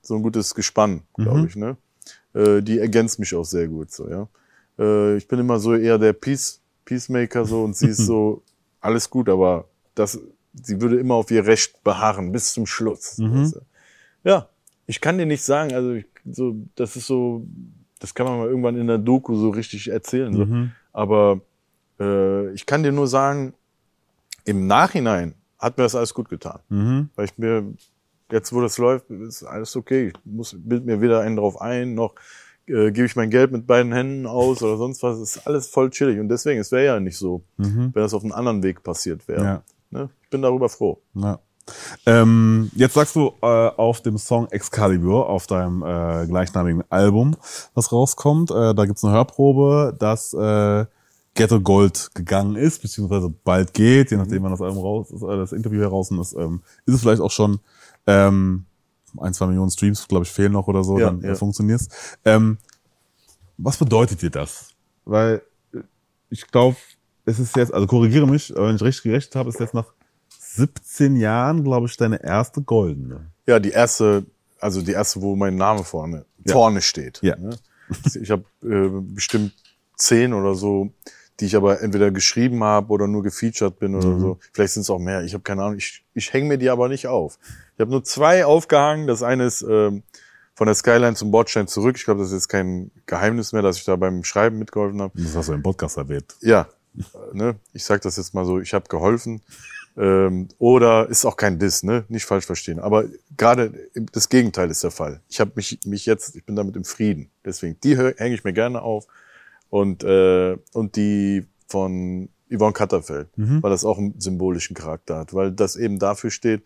so 0.02 0.16
ein 0.16 0.24
gutes 0.24 0.56
Gespann, 0.56 1.02
glaube 1.16 1.48
ich. 1.48 1.56
Ne? 1.56 1.76
Äh, 2.34 2.62
die 2.62 2.80
ergänzt 2.80 3.20
mich 3.20 3.36
auch 3.36 3.44
sehr 3.44 3.68
gut. 3.68 3.92
So, 3.92 4.10
ja. 4.10 4.28
Äh, 4.80 5.18
ich 5.18 5.28
bin 5.28 5.40
immer 5.40 5.60
so 5.60 5.76
eher 5.76 5.98
der 5.98 6.14
Peace, 6.14 6.62
Peacemaker 6.86 7.44
so 7.46 7.64
und 7.64 7.76
sie 7.76 7.88
ist 7.88 7.98
so, 8.06 8.42
alles 8.80 9.10
gut, 9.10 9.28
aber 9.28 9.66
das, 9.98 10.20
sie 10.54 10.82
würde 10.82 11.00
immer 11.00 11.16
auf 11.16 11.32
ihr 11.32 11.46
Recht 11.46 11.84
beharren 11.84 12.32
bis 12.32 12.54
zum 12.54 12.66
Schluss. 12.66 13.18
Du? 13.54 13.62
Ja, 14.24 14.50
ich 14.86 15.02
kann 15.02 15.18
dir 15.18 15.26
nicht 15.26 15.44
sagen, 15.44 15.74
also 15.74 15.94
ich, 15.94 16.06
so, 16.32 16.56
das 16.76 16.96
ist 16.96 17.08
so, 17.08 17.46
das 18.00 18.14
kann 18.14 18.26
man 18.26 18.38
mal 18.40 18.48
irgendwann 18.48 18.78
in 18.78 18.88
der 18.88 18.98
Doku 18.98 19.36
so 19.36 19.50
richtig 19.50 19.90
erzählen. 19.90 20.34
So. 20.34 20.44
Aber 20.94 21.42
äh, 22.00 22.52
ich 22.52 22.66
kann 22.66 22.84
dir 22.84 22.92
nur 22.92 23.08
sagen, 23.08 23.54
im 24.46 24.68
Nachhinein 24.68 25.34
hat 25.60 25.78
mir 25.78 25.84
das 25.84 25.96
alles 25.96 26.14
gut 26.14 26.30
getan. 26.30 26.60
Weil 27.16 27.26
ich 27.26 27.38
mir, 27.38 27.66
jetzt 28.32 28.54
wo 28.54 28.62
das 28.62 28.78
läuft, 28.78 29.10
ist 29.10 29.44
alles 29.44 29.76
okay. 29.76 30.08
Ich 30.10 30.14
muss, 30.26 30.56
bild 30.58 30.86
mir 30.86 31.02
weder 31.02 31.22
einen 31.22 31.36
drauf 31.36 31.60
ein, 31.60 31.96
noch 31.96 32.16
äh, 32.68 32.92
gebe 32.92 33.06
ich 33.06 33.16
mein 33.16 33.30
Geld 33.30 33.52
mit 33.52 33.66
beiden 33.66 33.94
Händen 33.94 34.26
aus 34.26 34.62
oder 34.62 34.78
sonst 34.78 35.02
was. 35.04 35.18
Es 35.18 35.38
ist 35.38 35.48
alles 35.48 35.68
voll 35.68 35.90
chillig. 35.90 36.20
Und 36.20 36.30
deswegen, 36.30 36.60
es 36.60 36.72
wäre 36.72 36.86
ja 36.86 37.00
nicht 37.00 37.18
so, 37.18 37.42
wenn 37.94 38.04
das 38.04 38.14
auf 38.14 38.24
einem 38.24 38.34
anderen 38.34 38.64
Weg 38.64 38.84
passiert 38.84 39.28
wäre. 39.28 39.44
Ja. 39.44 39.64
Ne? 39.90 40.10
Ich 40.24 40.30
bin 40.30 40.42
darüber 40.42 40.70
froh. 40.70 41.02
Ja. 41.14 41.40
Ähm, 42.06 42.72
jetzt 42.76 42.94
sagst 42.94 43.16
du 43.16 43.34
äh, 43.42 43.46
auf 43.46 44.02
dem 44.02 44.18
Song 44.18 44.48
Excalibur, 44.52 45.28
auf 45.28 45.48
deinem 45.48 45.84
äh, 45.84 46.26
gleichnamigen 46.26 46.84
Album, 46.90 47.36
was 47.74 47.92
rauskommt, 47.92 48.52
äh, 48.52 48.74
da 48.74 48.86
gibt's 48.86 49.04
eine 49.04 49.14
Hörprobe, 49.14 49.96
dass 50.00 50.34
äh, 50.34 50.86
Ghetto 51.34 51.60
Gold 51.60 52.10
gegangen 52.14 52.56
ist, 52.56 52.82
beziehungsweise 52.82 53.30
bald 53.30 53.74
geht, 53.74 54.12
je 54.12 54.18
nachdem 54.18 54.44
wann 54.44 54.52
das 54.52 54.62
Album 54.62 54.80
raus 54.80 55.12
ist, 55.12 55.22
äh, 55.22 55.38
das 55.38 55.52
Interview 55.52 55.82
heraus 55.82 56.10
ist, 56.12 56.34
ähm, 56.34 56.62
ist 56.86 56.96
es 56.96 57.02
vielleicht 57.02 57.22
auch 57.22 57.32
schon 57.32 57.60
ähm, 58.08 58.66
ein, 59.18 59.34
zwei 59.34 59.48
Millionen 59.48 59.72
Streams, 59.72 60.08
glaube 60.08 60.26
ich, 60.26 60.32
fehlen 60.32 60.54
noch 60.54 60.68
oder 60.68 60.84
so, 60.84 60.98
Ja, 60.98 61.08
dann 61.08 61.22
ja. 61.22 61.36
funktioniert's. 61.36 61.90
Ähm, 62.26 62.58
was 63.58 63.78
bedeutet 63.78 64.22
dir 64.22 64.30
das? 64.30 64.70
Weil 65.06 65.42
äh, 65.74 65.80
ich 66.30 66.48
glaube, 66.48 66.78
es 67.28 67.38
ist 67.40 67.56
jetzt, 67.56 67.74
also 67.74 67.86
korrigiere 67.86 68.26
mich, 68.28 68.52
wenn 68.56 68.76
ich 68.76 68.82
richtig 68.82 69.04
gerechnet 69.04 69.36
habe, 69.36 69.50
ist 69.50 69.60
jetzt 69.60 69.74
nach 69.76 69.86
17 70.40 71.16
Jahren, 71.18 71.64
glaube 71.64 71.88
ich, 71.88 71.98
deine 71.98 72.24
erste 72.24 72.62
goldene. 72.62 73.28
Ja, 73.46 73.60
die 73.60 73.70
erste, 73.72 74.26
also 74.60 74.82
die 74.82 74.92
erste, 74.94 75.22
wo 75.22 75.36
mein 75.36 75.56
Name 75.56 75.84
vorne, 75.84 76.26
Ja. 76.46 76.54
vorne 76.54 76.82
steht. 76.82 77.20
Ja. 77.22 77.36
Ne? 77.38 77.58
Ich 78.22 78.32
habe 78.32 78.44
äh, 78.64 78.90
bestimmt 79.14 79.54
zehn 79.96 80.34
oder 80.34 80.56
so, 80.56 80.92
die 81.40 81.46
ich 81.46 81.56
aber 81.56 81.82
entweder 81.82 82.12
geschrieben 82.12 82.64
habe 82.64 82.92
oder 82.92 83.08
nur 83.08 83.24
gefeatured 83.24 83.78
bin 83.80 83.94
oder 83.96 84.08
Mhm. 84.10 84.20
so. 84.20 84.40
Vielleicht 84.54 84.74
sind 84.74 84.82
es 84.82 84.90
auch 84.90 85.00
mehr. 85.00 85.24
Ich 85.24 85.34
habe 85.34 85.44
keine 85.44 85.62
Ahnung. 85.64 85.78
Ich, 85.78 86.04
ich 86.14 86.34
hänge 86.34 86.48
mir 86.48 86.58
die 86.58 86.70
aber 86.70 86.90
nicht 86.90 87.08
auf. 87.08 87.38
Ich 87.76 87.80
habe 87.80 87.92
nur 87.92 88.04
zwei 88.04 88.46
aufgehangen. 88.46 89.06
Das 89.08 89.22
eine 89.24 89.46
ist 89.46 89.62
ähm, 89.62 90.04
von 90.56 90.66
der 90.66 90.74
Skyline 90.76 91.16
zum 91.16 91.30
Bordstein 91.30 91.68
zurück. 91.68 91.96
Ich 91.98 92.06
glaube, 92.06 92.20
das 92.22 92.30
ist 92.30 92.34
jetzt 92.34 92.48
kein 92.50 92.90
Geheimnis 93.06 93.54
mehr, 93.54 93.62
dass 93.62 93.78
ich 93.78 93.86
da 93.86 93.96
beim 93.96 94.24
Schreiben 94.24 94.58
mitgeholfen 94.58 95.00
habe. 95.02 95.14
Das 95.22 95.36
hast 95.36 95.50
du 95.50 95.54
im 95.54 95.62
Podcast 95.62 95.98
erwähnt. 95.98 96.36
Ja, 96.42 96.68
ne? 97.34 97.56
ich 97.74 97.84
sag 97.84 98.02
das 98.02 98.18
jetzt 98.18 98.34
mal 98.34 98.46
so, 98.46 98.60
ich 98.60 98.74
habe 98.74 98.88
geholfen. 98.90 99.42
Ähm, 99.98 100.48
oder 100.60 101.10
ist 101.10 101.26
auch 101.26 101.38
kein 101.38 101.58
Diss, 101.58 101.82
ne? 101.82 102.06
Nicht 102.08 102.26
falsch 102.26 102.46
verstehen. 102.46 102.80
Aber 102.80 103.06
gerade 103.36 103.90
das 104.12 104.30
Gegenteil 104.30 104.70
ist 104.70 104.84
der 104.84 104.92
Fall. 104.92 105.22
Ich 105.28 105.40
habe 105.40 105.54
mich, 105.56 105.80
mich 105.86 106.06
jetzt, 106.06 106.36
ich 106.36 106.46
bin 106.46 106.56
damit 106.56 106.76
im 106.76 106.86
Frieden. 106.86 107.32
Deswegen, 107.44 107.80
die 107.84 107.98
hänge 107.98 108.36
ich 108.36 108.44
mir 108.44 108.54
gerne 108.54 108.82
auf. 108.82 109.08
Und, 109.70 110.04
äh, 110.04 110.56
und 110.74 110.96
die 110.96 111.46
von 111.68 112.30
Yvonne 112.50 112.74
Katterfeld, 112.74 113.28
weil 113.62 113.72
das 113.72 113.84
auch 113.84 113.98
einen 113.98 114.20
symbolischen 114.20 114.76
Charakter 114.76 115.18
hat, 115.18 115.34
weil 115.34 115.52
das 115.52 115.76
eben 115.76 116.00
dafür 116.00 116.32
steht, 116.32 116.64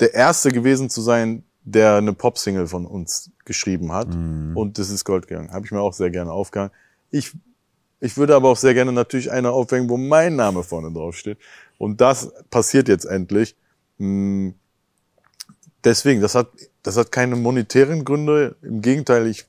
der 0.00 0.12
Erste 0.12 0.50
gewesen 0.50 0.90
zu 0.90 1.00
sein, 1.00 1.44
der 1.64 1.94
eine 1.94 2.12
Pop-Single 2.12 2.66
von 2.66 2.86
uns 2.86 3.30
geschrieben 3.44 3.92
hat. 3.92 4.08
Und 4.56 4.78
das 4.78 4.90
ist 4.90 5.04
Gold 5.04 5.28
gegangen. 5.28 5.52
Habe 5.52 5.64
ich 5.64 5.72
mir 5.72 5.80
auch 5.80 5.92
sehr 5.94 6.10
gerne 6.10 6.32
aufgehangen. 6.32 6.72
Ich 7.10 7.32
ich 8.02 8.16
würde 8.16 8.34
aber 8.34 8.50
auch 8.50 8.56
sehr 8.56 8.74
gerne 8.74 8.92
natürlich 8.92 9.30
eine 9.30 9.50
aufhängen, 9.50 9.88
wo 9.88 9.96
mein 9.96 10.36
Name 10.36 10.62
vorne 10.62 10.92
drauf 10.92 11.16
steht. 11.16 11.38
Und 11.78 12.00
das 12.00 12.32
passiert 12.50 12.88
jetzt 12.88 13.04
endlich. 13.04 13.56
Hm, 13.98 14.54
Deswegen, 15.84 16.20
das 16.20 16.34
hat, 16.34 16.48
das 16.82 16.96
hat 16.96 17.10
keine 17.10 17.36
monetären 17.36 18.04
Gründe. 18.04 18.56
Im 18.62 18.82
Gegenteil, 18.82 19.26
ich, 19.26 19.46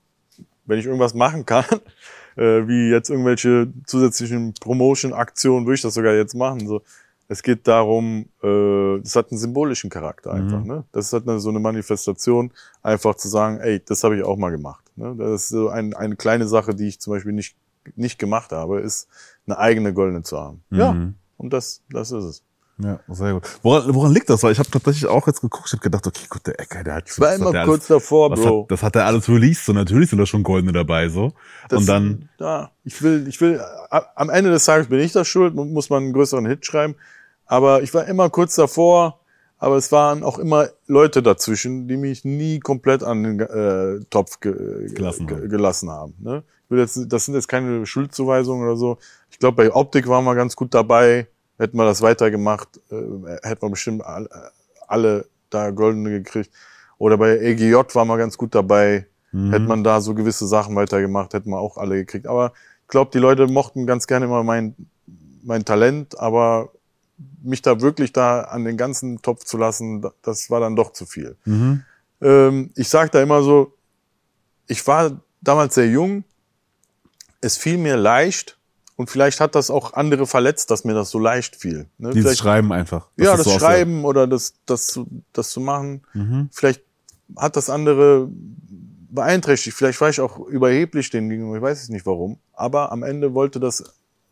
wenn 0.66 0.80
ich 0.80 0.86
irgendwas 0.86 1.14
machen 1.14 1.46
kann, 1.46 1.66
äh, 2.36 2.68
wie 2.68 2.90
jetzt 2.90 3.10
irgendwelche 3.10 3.72
zusätzlichen 3.86 4.54
Promotion-Aktionen, 4.54 5.66
würde 5.66 5.76
ich 5.76 5.82
das 5.82 5.94
sogar 5.94 6.14
jetzt 6.14 6.34
machen. 6.34 6.68
So, 6.68 6.82
es 7.28 7.44
geht 7.44 7.68
darum, 7.68 8.26
äh, 8.42 9.00
das 9.02 9.16
hat 9.16 9.32
einen 9.32 9.38
symbolischen 9.38 9.90
Charakter 9.90 10.34
einfach. 10.34 10.64
Ne? 10.64 10.84
Das 10.92 11.14
hat 11.14 11.28
eine, 11.28 11.40
so 11.40 11.50
eine 11.50 11.60
Manifestation, 11.60 12.52
einfach 12.82 13.16
zu 13.16 13.28
sagen, 13.28 13.60
ey, 13.60 13.80
das 13.86 14.04
habe 14.04 14.18
ich 14.18 14.24
auch 14.24 14.38
mal 14.38 14.50
gemacht. 14.50 14.84
Ne? 14.96 15.16
Das 15.18 15.44
ist 15.44 15.50
so 15.50 15.70
ein, 15.70 15.94
eine 15.94 16.16
kleine 16.16 16.48
Sache, 16.48 16.74
die 16.74 16.88
ich 16.88 17.00
zum 17.00 17.14
Beispiel 17.14 17.34
nicht, 17.34 17.56
nicht 17.96 18.20
gemacht 18.20 18.52
habe, 18.52 18.80
ist 18.82 19.08
eine 19.46 19.58
eigene 19.58 19.94
goldene 19.94 20.24
zu 20.24 20.38
haben. 20.40 20.64
Ja, 20.72 20.96
und 21.38 21.52
das, 21.54 21.82
das 21.90 22.12
ist 22.12 22.24
es. 22.24 22.44
Ja, 22.80 23.00
sehr 23.08 23.34
gut. 23.34 23.44
Woran, 23.62 23.94
woran 23.94 24.12
liegt 24.14 24.30
das? 24.32 24.42
Weil 24.42 24.52
ich 24.52 24.58
habe 24.60 24.70
tatsächlich 24.72 25.06
auch 25.06 25.28
jetzt 25.28 25.42
geguckt, 25.42 25.66
ich 25.68 25.74
habe 25.74 25.84
gedacht, 25.84 26.08
okay, 26.08 26.26
gut, 26.28 26.48
der 26.48 26.60
Ecker, 26.60 26.84
der 26.84 26.96
hat 26.96 27.10
Ich 27.10 27.20
war 27.20 27.36
immer 27.36 27.52
kurz 27.66 27.68
alles, 27.68 27.88
davor, 27.88 28.32
Bro. 28.32 28.64
Hat, 28.64 28.72
das 28.72 28.82
hat 28.84 28.96
er 28.96 29.06
alles 29.06 29.30
released, 29.30 29.66
so 29.66 29.74
natürlich 29.74 30.10
sind 30.10 30.18
da 30.18 30.26
schon 30.26 30.42
goldene 30.42 30.72
dabei, 30.74 31.08
so. 31.08 31.34
Das- 31.70 31.80
und 31.82 31.86
dann, 31.88 32.30
Ja, 32.40 32.72
ich 32.84 33.00
will, 33.04 33.28
ich 33.28 33.40
will, 33.42 33.62
am 34.16 34.30
Ende 34.32 34.50
des 34.50 34.66
Tages 34.66 34.88
bin 34.88 35.00
ich 35.00 35.12
das 35.12 35.28
schuld, 35.28 35.54
mu- 35.54 35.66
muss 35.66 35.92
man 35.92 36.04
einen 36.04 36.14
größeren 36.14 36.48
Hit 36.48 36.66
schreiben. 36.66 36.96
Aber 37.46 37.84
ich 37.84 37.94
war 37.94 38.06
immer 38.08 38.30
kurz 38.32 38.56
davor, 38.56 39.20
aber 39.60 39.76
es 39.78 39.92
waren 39.92 40.24
auch 40.24 40.40
immer 40.40 40.70
Leute 40.88 41.22
dazwischen, 41.22 41.88
die 41.88 41.96
mich 41.98 42.26
nie 42.26 42.60
komplett 42.60 43.04
an 43.04 43.24
den 43.24 43.40
äh, 43.40 44.04
Topf 44.10 44.40
ge 44.40 44.90
Gelassen 44.94 45.28
ge 45.28 45.38
haben. 45.38 45.50
gelassen 45.50 45.90
haben. 45.92 46.14
Ne? 46.20 46.44
Jetzt, 46.70 47.00
das 47.08 47.26
sind 47.26 47.36
jetzt 47.36 47.48
keine 47.48 47.86
Schuldzuweisungen 47.86 48.66
oder 48.66 48.76
so. 48.78 48.98
Ich 49.30 49.38
glaube, 49.40 49.58
bei 49.58 49.74
Optik 49.74 50.08
waren 50.08 50.24
wir 50.26 50.34
ganz 50.36 50.56
gut 50.56 50.74
dabei. 50.74 51.28
Hätten 51.60 51.78
wir 51.78 51.86
das 51.86 52.02
weitergemacht, 52.02 52.80
äh, 52.90 52.96
hätten 53.44 53.62
wir 53.62 53.70
bestimmt 53.70 54.04
alle, 54.04 54.30
alle 54.88 55.28
da 55.52 55.70
goldene 55.70 56.10
gekriegt. 56.10 56.50
Oder 56.98 57.18
bei 57.18 57.38
EGJ 57.38 57.74
waren 57.94 58.08
wir 58.08 58.18
ganz 58.18 58.38
gut 58.38 58.56
dabei. 58.56 59.08
Hätte 59.52 59.66
man 59.68 59.84
da 59.84 60.00
so 60.02 60.14
gewisse 60.16 60.48
Sachen 60.48 60.76
weitergemacht, 60.76 61.34
hätten 61.34 61.50
wir 61.50 61.60
auch 61.60 61.78
alle 61.78 61.96
gekriegt. 61.96 62.28
Aber 62.28 62.54
ich 62.84 62.88
glaube, 62.88 63.12
die 63.12 63.20
Leute 63.20 63.48
mochten 63.48 63.86
ganz 63.86 64.08
gerne 64.08 64.26
immer 64.26 64.44
mein, 64.44 64.76
mein 65.44 65.66
Talent, 65.66 66.20
aber 66.20 66.70
mich 67.44 67.62
da 67.62 67.82
wirklich 67.82 68.14
da 68.14 68.42
an 68.42 68.64
den 68.64 68.78
ganzen 68.78 69.22
Topf 69.22 69.44
zu 69.44 69.58
lassen, 69.58 70.02
da- 70.02 70.14
das 70.22 70.50
war 70.50 70.60
dann 70.60 70.76
doch 70.76 70.94
zu 70.94 71.06
viel. 71.06 71.36
Ähm, 72.22 72.72
ich 72.76 72.90
sage 72.90 73.10
da 73.12 73.22
immer 73.22 73.42
so, 73.44 73.74
ich 74.68 74.86
war 74.88 75.20
damals 75.42 75.76
sehr 75.76 75.88
jung, 75.88 76.24
es 77.44 77.58
fiel 77.58 77.78
mir 77.78 77.98
leicht 77.98 78.58
und 78.96 79.10
vielleicht 79.10 79.40
hat 79.40 79.56
das 79.56 79.70
auch 79.70 79.94
andere 79.94 80.26
verletzt, 80.28 80.70
dass 80.72 80.84
mir 80.86 80.94
das 80.94 81.10
so 81.10 81.20
leicht 81.20 81.56
fiel. 81.56 81.88
Ne? 81.98 82.10
dieses 82.12 82.24
Vielleicht- 82.24 82.40
Schreiben 82.42 82.72
einfach. 82.74 83.08
ja, 83.18 83.36
das 83.36 83.46
so 83.46 83.58
Schreiben 83.60 84.06
oder 84.06 84.28
das, 84.28 84.54
das, 84.66 84.88
zu- 84.88 85.08
das 85.34 85.50
zu 85.50 85.60
machen. 85.62 86.02
Vielleicht 86.52 86.82
hat 87.38 87.56
das 87.56 87.70
andere 87.70 88.30
beeinträchtigt. 89.10 89.76
Vielleicht 89.76 90.00
war 90.02 90.10
ich 90.10 90.20
auch 90.22 90.40
überheblich 90.40 91.10
denen 91.10 91.30
gegenüber. 91.30 91.58
Ich 91.58 91.62
weiß 91.62 91.82
es 91.84 91.90
nicht 91.90 92.06
warum. 92.06 92.38
Aber 92.54 92.92
am 92.92 93.04
Ende 93.04 93.34
wollte 93.34 93.60
das, 93.60 93.84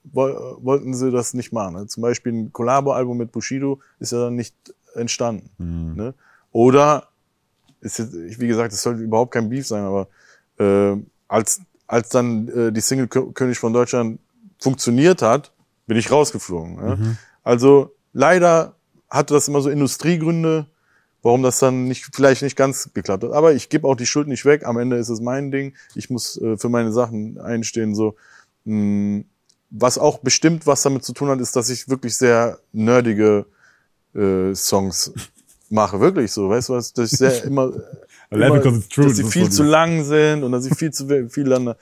woll- 0.03 0.57
wollten 0.61 0.93
sie 0.93 1.11
das 1.11 1.33
nicht 1.33 1.51
machen. 1.53 1.75
Ne? 1.75 1.87
Zum 1.87 2.01
Beispiel 2.01 2.33
ein 2.33 2.53
Collabo-Album 2.53 3.17
mit 3.17 3.31
Bushido 3.31 3.79
ist 3.99 4.11
ja 4.11 4.19
dann 4.25 4.35
nicht 4.35 4.55
entstanden. 4.95 5.49
Ne? 5.95 6.13
Oder, 6.51 7.07
ist 7.79 7.99
jetzt, 7.99 8.13
wie 8.13 8.47
gesagt, 8.47 8.73
es 8.73 8.81
sollte 8.83 9.01
überhaupt 9.01 9.31
kein 9.33 9.49
Beef 9.49 9.65
sein, 9.67 9.83
aber 9.83 10.07
äh, 10.59 10.97
als, 11.27 11.61
als 11.91 12.09
dann 12.09 12.47
äh, 12.47 12.71
die 12.71 12.81
Single 12.81 13.07
Kö- 13.07 13.33
König 13.33 13.59
von 13.59 13.73
Deutschland 13.73 14.19
funktioniert 14.59 15.21
hat, 15.21 15.51
bin 15.87 15.97
ich 15.97 16.09
rausgeflogen. 16.11 16.75
Ne? 16.77 17.17
Also 17.43 17.93
leider 18.13 18.75
hatte 19.09 19.33
das 19.33 19.47
immer 19.47 19.61
so 19.61 19.69
Industriegründe, 19.69 20.67
warum 21.21 21.43
das 21.43 21.59
dann 21.59 21.85
nicht, 21.89 22.07
vielleicht 22.15 22.43
nicht 22.43 22.55
ganz 22.55 22.89
geklappt 22.93 23.23
hat. 23.23 23.31
Aber 23.33 23.53
ich 23.53 23.67
gebe 23.69 23.87
auch 23.87 23.95
die 23.95 24.05
Schuld 24.05 24.27
nicht 24.27 24.45
weg. 24.45 24.65
Am 24.65 24.77
Ende 24.79 24.95
ist 24.95 25.09
es 25.09 25.19
mein 25.19 25.51
Ding. 25.51 25.73
Ich 25.95 26.09
muss 26.09 26.37
äh, 26.41 26.57
für 26.57 26.69
meine 26.69 26.93
Sachen 26.93 27.37
einstehen. 27.39 27.93
So, 27.93 28.15
mh, 28.63 29.23
was 29.69 29.97
auch 29.97 30.19
bestimmt 30.19 30.65
was 30.67 30.81
damit 30.83 31.03
zu 31.03 31.13
tun 31.13 31.29
hat, 31.29 31.39
ist, 31.41 31.55
dass 31.55 31.69
ich 31.69 31.89
wirklich 31.89 32.15
sehr 32.15 32.59
nerdige 32.71 33.45
äh, 34.15 34.55
Songs 34.55 35.11
mache. 35.69 35.99
Wirklich 35.99 36.31
so, 36.31 36.49
weißt 36.49 36.69
du 36.69 36.73
was? 36.73 36.93
Dass 36.93 37.11
ich 37.11 37.19
sehr 37.19 37.43
immer, 37.49 37.73
laugh 38.39 38.53
because 38.53 38.77
it's 38.79 38.89
true. 38.89 39.05
dass 39.07 39.15
sie 39.17 39.23
Das 39.23 39.31
viel 39.31 39.49
zu 39.49 39.63
lang 39.63 40.03
sind 40.03 40.43
und 40.43 40.51
dass 40.51 40.65
ich 40.65 40.73
viel 40.75 40.91
zu 40.91 41.07
viel 41.29 41.45
dann, 41.45 41.73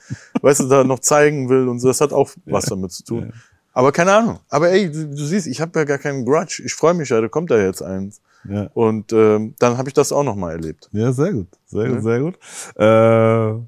weißt 0.42 0.60
du, 0.60 0.68
da 0.68 0.84
noch 0.84 0.98
zeigen 1.00 1.48
will 1.48 1.68
und 1.68 1.78
so. 1.80 1.88
Das 1.88 2.00
hat 2.00 2.12
auch 2.12 2.30
was 2.46 2.64
damit 2.66 2.92
zu 2.92 3.04
tun. 3.04 3.32
Aber 3.72 3.92
keine 3.92 4.12
Ahnung. 4.12 4.40
Aber 4.48 4.68
ey, 4.70 4.90
du, 4.90 5.06
du 5.08 5.24
siehst, 5.24 5.46
ich 5.46 5.60
habe 5.60 5.78
ja 5.78 5.84
gar 5.84 5.98
keinen 5.98 6.24
Grudge. 6.24 6.62
Ich 6.64 6.74
freue 6.74 6.92
mich 6.94 7.08
ja, 7.08 7.20
da 7.20 7.28
kommt 7.28 7.50
ja 7.50 7.58
jetzt 7.58 7.82
eins. 7.82 8.20
Ja. 8.48 8.68
Und 8.74 9.12
ähm, 9.12 9.54
dann 9.58 9.76
habe 9.78 9.88
ich 9.88 9.94
das 9.94 10.10
auch 10.12 10.24
noch 10.24 10.34
mal 10.34 10.52
erlebt. 10.52 10.88
Ja, 10.92 11.12
sehr 11.12 11.32
gut. 11.32 11.46
Sehr 11.66 11.86
Ja. 11.86 11.94
gut, 11.94 12.02
sehr 12.02 12.20
gut. 12.20 12.38
Äh, 12.76 13.62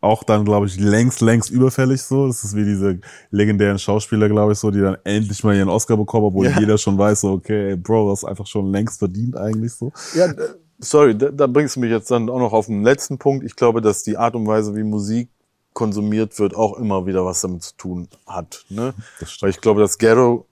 auch 0.00 0.22
dann, 0.22 0.44
glaube 0.44 0.66
ich, 0.66 0.78
längst, 0.78 1.20
längst 1.22 1.50
überfällig 1.50 2.02
so. 2.02 2.26
Das 2.26 2.44
ist 2.44 2.54
wie 2.54 2.64
diese 2.64 3.00
legendären 3.30 3.78
Schauspieler, 3.78 4.28
glaube 4.28 4.52
ich, 4.52 4.58
so, 4.58 4.70
die 4.70 4.80
dann 4.80 4.96
endlich 5.04 5.42
mal 5.44 5.56
ihren 5.56 5.68
Oscar 5.68 5.96
bekommen, 5.96 6.26
obwohl 6.26 6.46
Ja. 6.46 6.58
jeder 6.60 6.76
schon 6.78 6.98
weiß, 6.98 7.22
so, 7.22 7.32
okay, 7.32 7.70
ey, 7.70 7.76
Bro, 7.76 8.10
das 8.10 8.20
ist 8.22 8.28
einfach 8.28 8.46
schon 8.46 8.70
längst 8.70 8.98
verdient 8.98 9.36
eigentlich 9.36 9.72
so. 9.72 9.92
Ja, 10.14 10.32
sorry, 10.78 11.16
da, 11.16 11.30
da 11.30 11.46
bringst 11.46 11.76
du 11.76 11.80
mich 11.80 11.90
jetzt 11.90 12.10
dann 12.10 12.28
auch 12.30 12.38
noch 12.38 12.52
auf 12.52 12.66
den 12.66 12.82
letzten 12.82 13.18
Punkt. 13.18 13.44
Ich 13.44 13.56
glaube, 13.56 13.80
dass 13.80 14.02
die 14.02 14.16
Art 14.16 14.34
und 14.34 14.46
Weise, 14.46 14.74
wie 14.76 14.82
Musik 14.82 15.28
konsumiert 15.72 16.38
wird, 16.38 16.54
auch 16.54 16.76
immer 16.78 17.06
wieder 17.06 17.24
was 17.24 17.40
damit 17.40 17.62
zu 17.62 17.76
tun 17.76 18.08
hat. 18.26 18.64
Ne? 18.68 18.94
Weil 19.40 19.50
ich 19.50 19.60
glaube, 19.60 19.80
dass 19.80 19.98
Ghetto, 19.98 20.46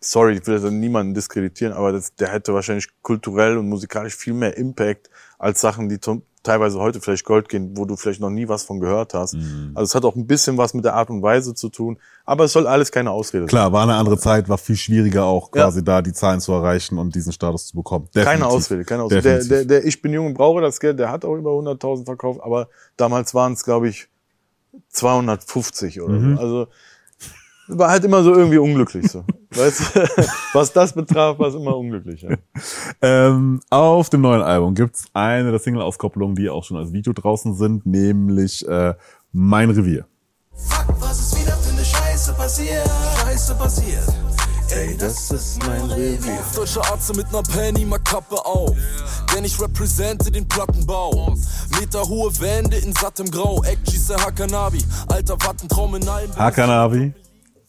sorry, 0.00 0.34
ich 0.34 0.46
will 0.46 0.60
da 0.60 0.70
niemanden 0.70 1.14
diskreditieren, 1.14 1.74
aber 1.74 1.92
das, 1.92 2.14
der 2.14 2.32
hätte 2.32 2.54
wahrscheinlich 2.54 2.88
kulturell 3.02 3.58
und 3.58 3.68
musikalisch 3.68 4.16
viel 4.16 4.34
mehr 4.34 4.56
Impact 4.56 5.10
als 5.38 5.60
Sachen, 5.60 5.88
die 5.88 6.00
zum, 6.00 6.22
teilweise 6.42 6.78
heute 6.80 7.00
vielleicht 7.00 7.24
Gold 7.24 7.48
gehen, 7.48 7.76
wo 7.76 7.84
du 7.84 7.96
vielleicht 7.96 8.20
noch 8.20 8.30
nie 8.30 8.48
was 8.48 8.64
von 8.64 8.80
gehört 8.80 9.14
hast. 9.14 9.34
Mhm. 9.34 9.70
Also 9.74 9.84
es 9.90 9.94
hat 9.94 10.04
auch 10.04 10.16
ein 10.16 10.26
bisschen 10.26 10.56
was 10.58 10.74
mit 10.74 10.84
der 10.84 10.94
Art 10.94 11.08
und 11.10 11.22
Weise 11.22 11.54
zu 11.54 11.68
tun, 11.68 11.98
aber 12.24 12.44
es 12.44 12.52
soll 12.52 12.66
alles 12.66 12.90
keine 12.90 13.10
Ausrede 13.10 13.44
sein. 13.44 13.48
Klar, 13.48 13.72
war 13.72 13.82
eine 13.84 13.94
andere 13.94 14.18
Zeit, 14.18 14.48
war 14.48 14.58
viel 14.58 14.76
schwieriger 14.76 15.24
auch 15.24 15.50
Ja. 15.54 15.62
quasi 15.62 15.84
da 15.84 16.02
die 16.02 16.12
Zahlen 16.12 16.40
zu 16.40 16.52
erreichen 16.52 16.98
und 16.98 17.14
diesen 17.14 17.32
Status 17.32 17.68
zu 17.68 17.76
bekommen. 17.76 18.08
Keine 18.12 18.24
Definitiv. 18.26 18.46
Ausrede, 18.56 18.84
keine 18.84 19.02
Ausrede. 19.04 19.22
Der, 19.22 19.44
der, 19.44 19.64
der 19.66 19.84
Ich 19.84 20.02
bin 20.02 20.12
jung 20.12 20.26
und 20.26 20.34
brauche 20.34 20.60
das 20.60 20.80
Geld, 20.80 20.98
der 20.98 21.10
hat 21.10 21.24
auch 21.24 21.36
über 21.36 21.50
100.000 21.52 22.04
verkauft, 22.04 22.40
aber 22.42 22.68
damals 22.96 23.34
waren 23.34 23.52
es, 23.52 23.64
glaube 23.64 23.88
ich, 23.88 24.08
250 24.90 26.00
oder 26.00 26.14
Mhm. 26.14 26.36
so. 26.36 26.40
Also 26.42 26.66
war 27.78 27.90
halt 27.90 28.04
immer 28.04 28.22
so 28.22 28.34
irgendwie 28.34 28.58
unglücklich 28.58 29.10
so. 29.10 29.24
weißt 29.50 29.96
du? 29.96 30.26
Was 30.52 30.72
das 30.72 30.92
betraf, 30.92 31.38
war 31.38 31.48
es 31.48 31.54
immer 31.54 31.76
unglücklich. 31.76 32.22
Ja. 32.22 32.30
Ähm, 33.04 33.60
auf 33.68 34.10
dem 34.10 34.20
neuen 34.20 34.42
Album 34.42 34.74
gibt's 34.74 35.06
eine 35.12 35.50
der 35.50 35.58
Single-Auskopplungen, 35.58 36.36
die 36.36 36.48
auch 36.48 36.62
schon 36.62 36.76
als 36.76 36.92
Video 36.92 37.12
draußen 37.12 37.54
sind, 37.54 37.84
nämlich 37.84 38.66
äh, 38.68 38.94
Mein 39.32 39.70
Revier. 39.70 40.06
Fuck, 40.54 40.94
was 41.00 41.18
ist 41.18 41.40
wieder 41.40 41.56
für 41.56 41.72
eine 41.72 41.84
Scheiße 41.84 42.32
passiert, 42.34 42.88
Scheiße 43.24 43.54
passiert. 43.56 44.14
Ey, 44.74 44.96
das 44.96 45.30
ist 45.30 45.58
mein 45.66 45.82
Revier. 45.90 46.38
Deutscher 46.54 46.80
Arzt 46.90 47.14
mit 47.14 47.30
ner 47.30 47.42
Penny, 47.42 47.84
mal 47.84 47.98
Kappe 47.98 48.36
auf. 48.36 48.74
Denn 49.34 49.44
ich 49.44 49.60
represente 49.60 50.30
den 50.30 50.48
Plattenbau. 50.48 51.34
Meter 51.78 52.02
hohe 52.02 52.30
Wände 52.40 52.78
in 52.78 52.92
sattem 52.94 53.30
Grau. 53.30 53.62
Eck, 53.64 53.78
schieße 53.90 54.16
Hakanabi. 54.16 54.82
Alter 55.08 55.36
Wattentraum 55.42 55.96
in 55.96 56.08
allen. 56.08 56.34
Hakanabi, 56.36 57.12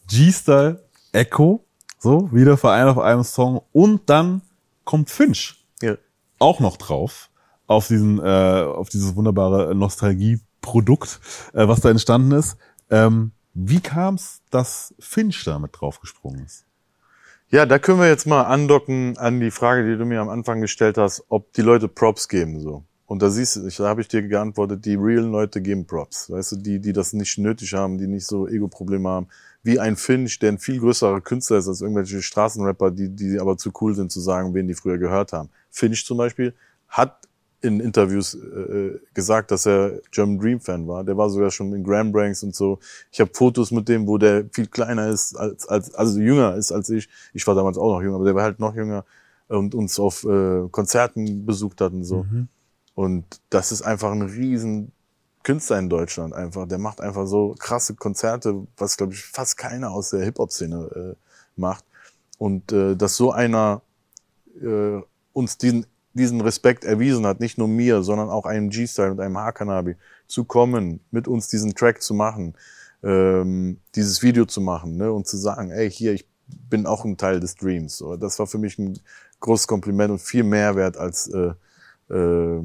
G-Style, 0.08 0.84
Echo, 1.12 1.64
so, 1.98 2.30
wieder 2.32 2.56
vereint 2.56 2.90
auf 2.90 2.98
einem 2.98 3.24
Song. 3.24 3.62
Und 3.72 4.02
dann 4.10 4.42
kommt 4.84 5.10
Finch 5.10 5.64
Ja. 5.82 5.96
auch 6.38 6.60
noch 6.60 6.76
drauf 6.76 7.30
auf 7.66 7.88
diesen, 7.88 8.18
äh, 8.18 8.22
auf 8.22 8.88
dieses 8.90 9.16
wunderbare 9.16 9.74
Nostalgie-Produkt, 9.74 11.20
äh, 11.54 11.66
was 11.66 11.80
da 11.80 11.90
entstanden 11.90 12.32
ist. 12.32 12.56
Ähm, 12.90 13.32
wie 13.54 13.80
kam's, 13.80 14.42
dass 14.50 14.94
Finch 14.98 15.44
da 15.44 15.58
mit 15.58 15.70
draufgesprungen 15.80 16.44
ist? 16.44 16.64
Ja, 17.50 17.66
da 17.66 17.78
können 17.78 18.00
wir 18.00 18.08
jetzt 18.08 18.26
mal 18.26 18.42
andocken 18.42 19.16
an 19.16 19.38
die 19.40 19.50
Frage, 19.52 19.88
die 19.88 19.96
du 19.96 20.04
mir 20.04 20.20
am 20.20 20.28
Anfang 20.28 20.60
gestellt 20.60 20.98
hast, 20.98 21.24
ob 21.28 21.52
die 21.52 21.62
Leute 21.62 21.88
Props 21.88 22.28
geben 22.28 22.60
so. 22.60 22.82
Und 23.06 23.22
da 23.22 23.30
siehst 23.30 23.56
du, 23.56 23.68
da 23.68 23.88
habe 23.88 24.00
ich 24.00 24.08
dir 24.08 24.22
geantwortet, 24.22 24.84
die 24.84 24.94
realen 24.94 25.30
Leute 25.30 25.60
geben 25.62 25.86
Props. 25.86 26.30
Weißt 26.30 26.52
du, 26.52 26.56
die, 26.56 26.80
die 26.80 26.92
das 26.92 27.12
nicht 27.12 27.38
nötig 27.38 27.72
haben, 27.74 27.98
die 27.98 28.06
nicht 28.06 28.26
so 28.26 28.48
Ego-Probleme 28.48 29.08
haben. 29.08 29.28
Wie 29.64 29.80
ein 29.80 29.96
Finch, 29.96 30.38
der 30.38 30.52
ein 30.52 30.58
viel 30.58 30.78
größerer 30.78 31.20
Künstler 31.20 31.58
ist 31.58 31.66
als 31.66 31.80
irgendwelche 31.80 32.22
Straßenrapper, 32.22 32.90
die, 32.92 33.08
die 33.08 33.40
aber 33.40 33.56
zu 33.56 33.72
cool 33.80 33.94
sind 33.94 34.12
zu 34.12 34.20
sagen, 34.20 34.54
wen 34.54 34.68
die 34.68 34.74
früher 34.74 34.98
gehört 34.98 35.32
haben. 35.32 35.48
Finch 35.70 36.06
zum 36.06 36.18
Beispiel 36.18 36.54
hat 36.88 37.28
in 37.62 37.80
Interviews 37.80 38.34
äh, 38.34 39.00
gesagt, 39.14 39.50
dass 39.50 39.66
er 39.66 40.00
German 40.10 40.38
Dream 40.38 40.60
Fan 40.60 40.86
war. 40.86 41.02
Der 41.02 41.16
war 41.16 41.30
sogar 41.30 41.50
schon 41.50 41.72
in 41.72 41.82
Gram 41.82 42.12
Branks 42.12 42.42
und 42.42 42.54
so. 42.54 42.78
Ich 43.10 43.20
habe 43.20 43.30
Fotos 43.32 43.70
mit 43.70 43.88
dem, 43.88 44.06
wo 44.06 44.18
der 44.18 44.44
viel 44.52 44.66
kleiner 44.66 45.08
ist 45.08 45.34
als, 45.34 45.66
als 45.66 45.94
also 45.94 46.20
jünger 46.20 46.56
ist 46.56 46.70
als 46.70 46.90
ich. 46.90 47.08
Ich 47.32 47.46
war 47.46 47.54
damals 47.54 47.78
auch 47.78 47.94
noch 47.94 48.02
jünger, 48.02 48.16
aber 48.16 48.26
der 48.26 48.34
war 48.34 48.42
halt 48.42 48.60
noch 48.60 48.76
jünger 48.76 49.04
und 49.48 49.74
uns 49.74 49.98
auf 49.98 50.24
äh, 50.24 50.68
Konzerten 50.70 51.46
besucht 51.46 51.80
hat 51.80 51.92
und 51.92 52.04
so. 52.04 52.26
Und 52.94 53.24
das 53.50 53.72
ist 53.72 53.82
einfach 53.82 54.12
ein 54.12 54.22
riesen 54.22 54.92
Künstler 55.44 55.78
in 55.78 55.88
Deutschland 55.88 56.34
einfach. 56.34 56.66
Der 56.66 56.78
macht 56.78 57.00
einfach 57.00 57.26
so 57.26 57.54
krasse 57.58 57.94
Konzerte, 57.94 58.66
was 58.76 58.96
glaube 58.96 59.12
ich 59.12 59.22
fast 59.22 59.56
keiner 59.56 59.92
aus 59.92 60.10
der 60.10 60.24
Hip-Hop-Szene 60.24 61.14
äh, 61.14 61.16
macht. 61.56 61.84
Und 62.38 62.72
äh, 62.72 62.96
dass 62.96 63.16
so 63.16 63.30
einer 63.30 63.82
äh, 64.60 65.00
uns 65.32 65.58
diesen, 65.58 65.86
diesen 66.14 66.40
Respekt 66.40 66.84
erwiesen 66.84 67.26
hat, 67.26 67.40
nicht 67.40 67.58
nur 67.58 67.68
mir, 67.68 68.02
sondern 68.02 68.30
auch 68.30 68.46
einem 68.46 68.70
G-Style 68.70 69.12
und 69.12 69.20
einem 69.20 69.38
Hakanabi, 69.38 69.96
zu 70.26 70.44
kommen, 70.44 71.00
mit 71.10 71.28
uns 71.28 71.48
diesen 71.48 71.74
Track 71.74 72.02
zu 72.02 72.14
machen, 72.14 72.54
ähm, 73.02 73.78
dieses 73.94 74.22
Video 74.22 74.46
zu 74.46 74.60
machen 74.60 74.96
ne, 74.96 75.12
und 75.12 75.26
zu 75.26 75.36
sagen, 75.36 75.70
ey, 75.70 75.90
hier, 75.90 76.14
ich 76.14 76.26
bin 76.46 76.86
auch 76.86 77.04
ein 77.04 77.16
Teil 77.16 77.40
des 77.40 77.54
Dreams. 77.54 78.02
Das 78.18 78.38
war 78.38 78.46
für 78.46 78.58
mich 78.58 78.78
ein 78.78 78.98
großes 79.40 79.66
Kompliment 79.66 80.10
und 80.10 80.20
viel 80.20 80.44
mehr 80.44 80.74
wert 80.76 80.96
als 80.96 81.28
äh, 81.28 81.52
äh, 82.14 82.62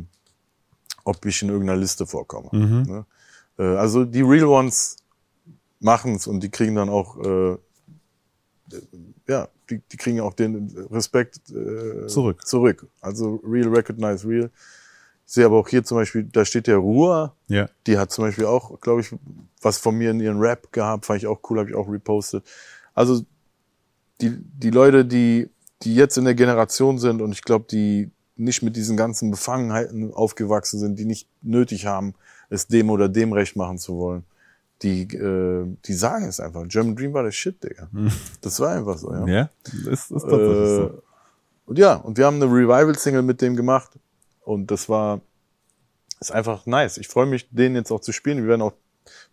ob 1.10 1.26
ich 1.26 1.42
in 1.42 1.50
irgendeiner 1.50 1.80
Liste 1.80 2.06
vorkomme. 2.06 2.50
Ne? 2.52 3.06
Äh, 3.58 3.64
also 3.78 4.06
die 4.06 4.22
Real 4.22 4.46
Ones 4.48 4.98
machen's 5.80 6.28
und 6.28 6.42
die 6.42 6.50
kriegen 6.50 6.76
dann 6.76 6.90
auch 6.90 7.18
äh, 7.18 7.58
ja, 9.28 9.48
die, 9.70 9.82
die 9.92 9.98
kriegen 9.98 10.20
auch 10.22 10.34
den 10.34 10.70
Respekt 10.92 11.40
äh, 11.52 12.08
Zurück. 12.08 12.46
zurück. 12.46 12.88
Also 13.02 13.42
real 13.44 13.70
recognize 13.70 14.28
real. 14.28 14.50
Ich 15.26 15.34
sehe 15.34 15.46
aber 15.46 15.58
auch 15.58 15.68
hier 15.68 15.84
zum 15.84 15.98
Beispiel, 15.98 16.24
da 16.24 16.44
steht 16.44 16.66
der 16.68 16.78
Ruhr, 16.78 17.36
Ja. 17.48 17.70
die 17.86 17.98
hat 18.00 18.12
zum 18.12 18.26
Beispiel 18.26 18.46
auch, 18.46 18.80
glaube 18.82 19.02
ich, 19.02 19.14
was 19.62 19.78
von 19.78 19.96
mir 19.96 20.10
in 20.12 20.20
ihren 20.20 20.40
Rap 20.40 20.72
gehabt, 20.72 21.06
fand 21.06 21.20
ich 21.22 21.28
auch 21.28 21.40
cool, 21.50 21.60
habe 21.60 21.70
ich 21.70 21.76
auch 21.76 21.88
repostet. 21.88 22.44
Also 22.96 23.22
die, 24.22 24.32
die 24.38 24.72
Leute, 24.72 25.06
die, 25.06 25.50
die 25.84 25.94
jetzt 25.96 26.18
in 26.18 26.26
der 26.26 26.34
Generation 26.36 26.98
sind 26.98 27.22
und 27.22 27.32
ich 27.32 27.44
glaube, 27.44 27.66
die 27.72 28.10
nicht 28.40 28.64
mit 28.64 28.76
diesen 28.76 28.98
ganzen 28.98 29.32
Befangenheiten 29.32 30.14
aufgewachsen 30.14 30.80
sind, 30.80 30.98
die 30.98 31.06
nicht 31.06 31.28
nötig 31.42 31.86
haben, 31.86 32.14
es 32.50 32.68
dem 32.68 32.90
oder 32.90 33.10
dem 33.10 33.34
recht 33.34 33.56
machen 33.56 33.78
zu 33.78 33.98
wollen, 33.98 34.24
die, 34.82 35.02
äh, 35.16 35.66
die 35.86 35.94
sagen 35.94 36.26
es 36.26 36.40
einfach. 36.40 36.66
German 36.68 36.96
Dream 36.96 37.14
war 37.14 37.24
der 37.24 37.32
Shit, 37.32 37.64
Digga. 37.64 37.90
Das 38.42 38.60
war 38.60 38.70
einfach 38.76 38.98
so, 38.98 39.12
ja. 39.14 39.28
Ja, 39.28 39.50
ist, 39.74 40.10
ist 40.10 40.10
tatsächlich 40.10 40.50
Äh, 40.58 40.76
so. 40.78 41.04
und 41.66 41.78
ja, 41.80 41.96
und 41.96 42.18
wir 42.18 42.26
haben 42.26 42.38
eine 42.42 42.46
Revival-Single 42.46 43.22
mit 43.22 43.42
dem 43.42 43.56
gemacht. 43.56 43.92
Und 44.42 44.72
das 44.72 44.88
war, 44.90 45.22
ist 46.20 46.32
einfach 46.32 46.66
nice. 46.66 46.98
Ich 46.98 47.08
freue 47.08 47.26
mich, 47.28 47.48
den 47.52 47.76
jetzt 47.76 47.92
auch 47.92 48.02
zu 48.02 48.12
spielen. 48.14 48.38
Wir 48.38 48.48
werden 48.48 48.62
auch, 48.62 48.74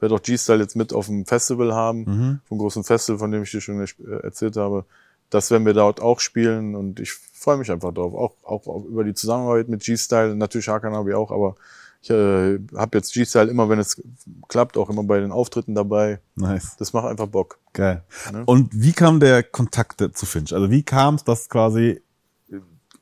werden 0.00 0.12
auch 0.14 0.22
G-Style 0.22 0.60
jetzt 0.62 0.76
mit 0.76 0.92
auf 0.92 1.06
dem 1.06 1.24
Festival 1.26 1.72
haben, 1.74 2.00
Mhm. 2.04 2.40
vom 2.48 2.58
großen 2.58 2.84
Festival, 2.84 3.18
von 3.18 3.30
dem 3.30 3.42
ich 3.44 3.50
dir 3.50 3.60
schon 3.60 3.80
äh, 3.80 3.86
erzählt 4.22 4.56
habe. 4.56 4.84
Das 5.30 5.50
werden 5.50 5.66
wir 5.66 5.74
dort 5.74 6.00
auch 6.00 6.20
spielen 6.20 6.74
und 6.74 7.00
ich 7.00 7.12
freue 7.12 7.56
mich 7.56 7.70
einfach 7.70 7.92
drauf. 7.92 8.14
Auch, 8.14 8.34
auch, 8.44 8.66
auch 8.66 8.84
über 8.84 9.04
die 9.04 9.14
Zusammenarbeit 9.14 9.68
mit 9.68 9.82
G-Style, 9.82 10.34
natürlich 10.34 10.68
Hakanabi 10.68 11.14
auch, 11.14 11.30
aber 11.30 11.56
ich 12.02 12.10
äh, 12.10 12.58
habe 12.76 12.98
jetzt 12.98 13.12
G-Style 13.14 13.50
immer, 13.50 13.68
wenn 13.68 13.80
es 13.80 14.00
klappt, 14.48 14.76
auch 14.76 14.88
immer 14.88 15.02
bei 15.02 15.18
den 15.18 15.32
Auftritten 15.32 15.74
dabei. 15.74 16.20
Nice. 16.36 16.76
Das 16.78 16.92
macht 16.92 17.06
einfach 17.06 17.26
Bock. 17.26 17.58
Geil. 17.72 18.04
Ne? 18.32 18.44
Und 18.46 18.70
wie 18.72 18.92
kam 18.92 19.18
der 19.18 19.42
Kontakt 19.42 20.02
zu 20.16 20.26
Finch? 20.26 20.54
Also 20.54 20.70
wie 20.70 20.84
kam 20.84 21.16
es, 21.16 21.24
dass 21.24 21.48
quasi 21.48 22.00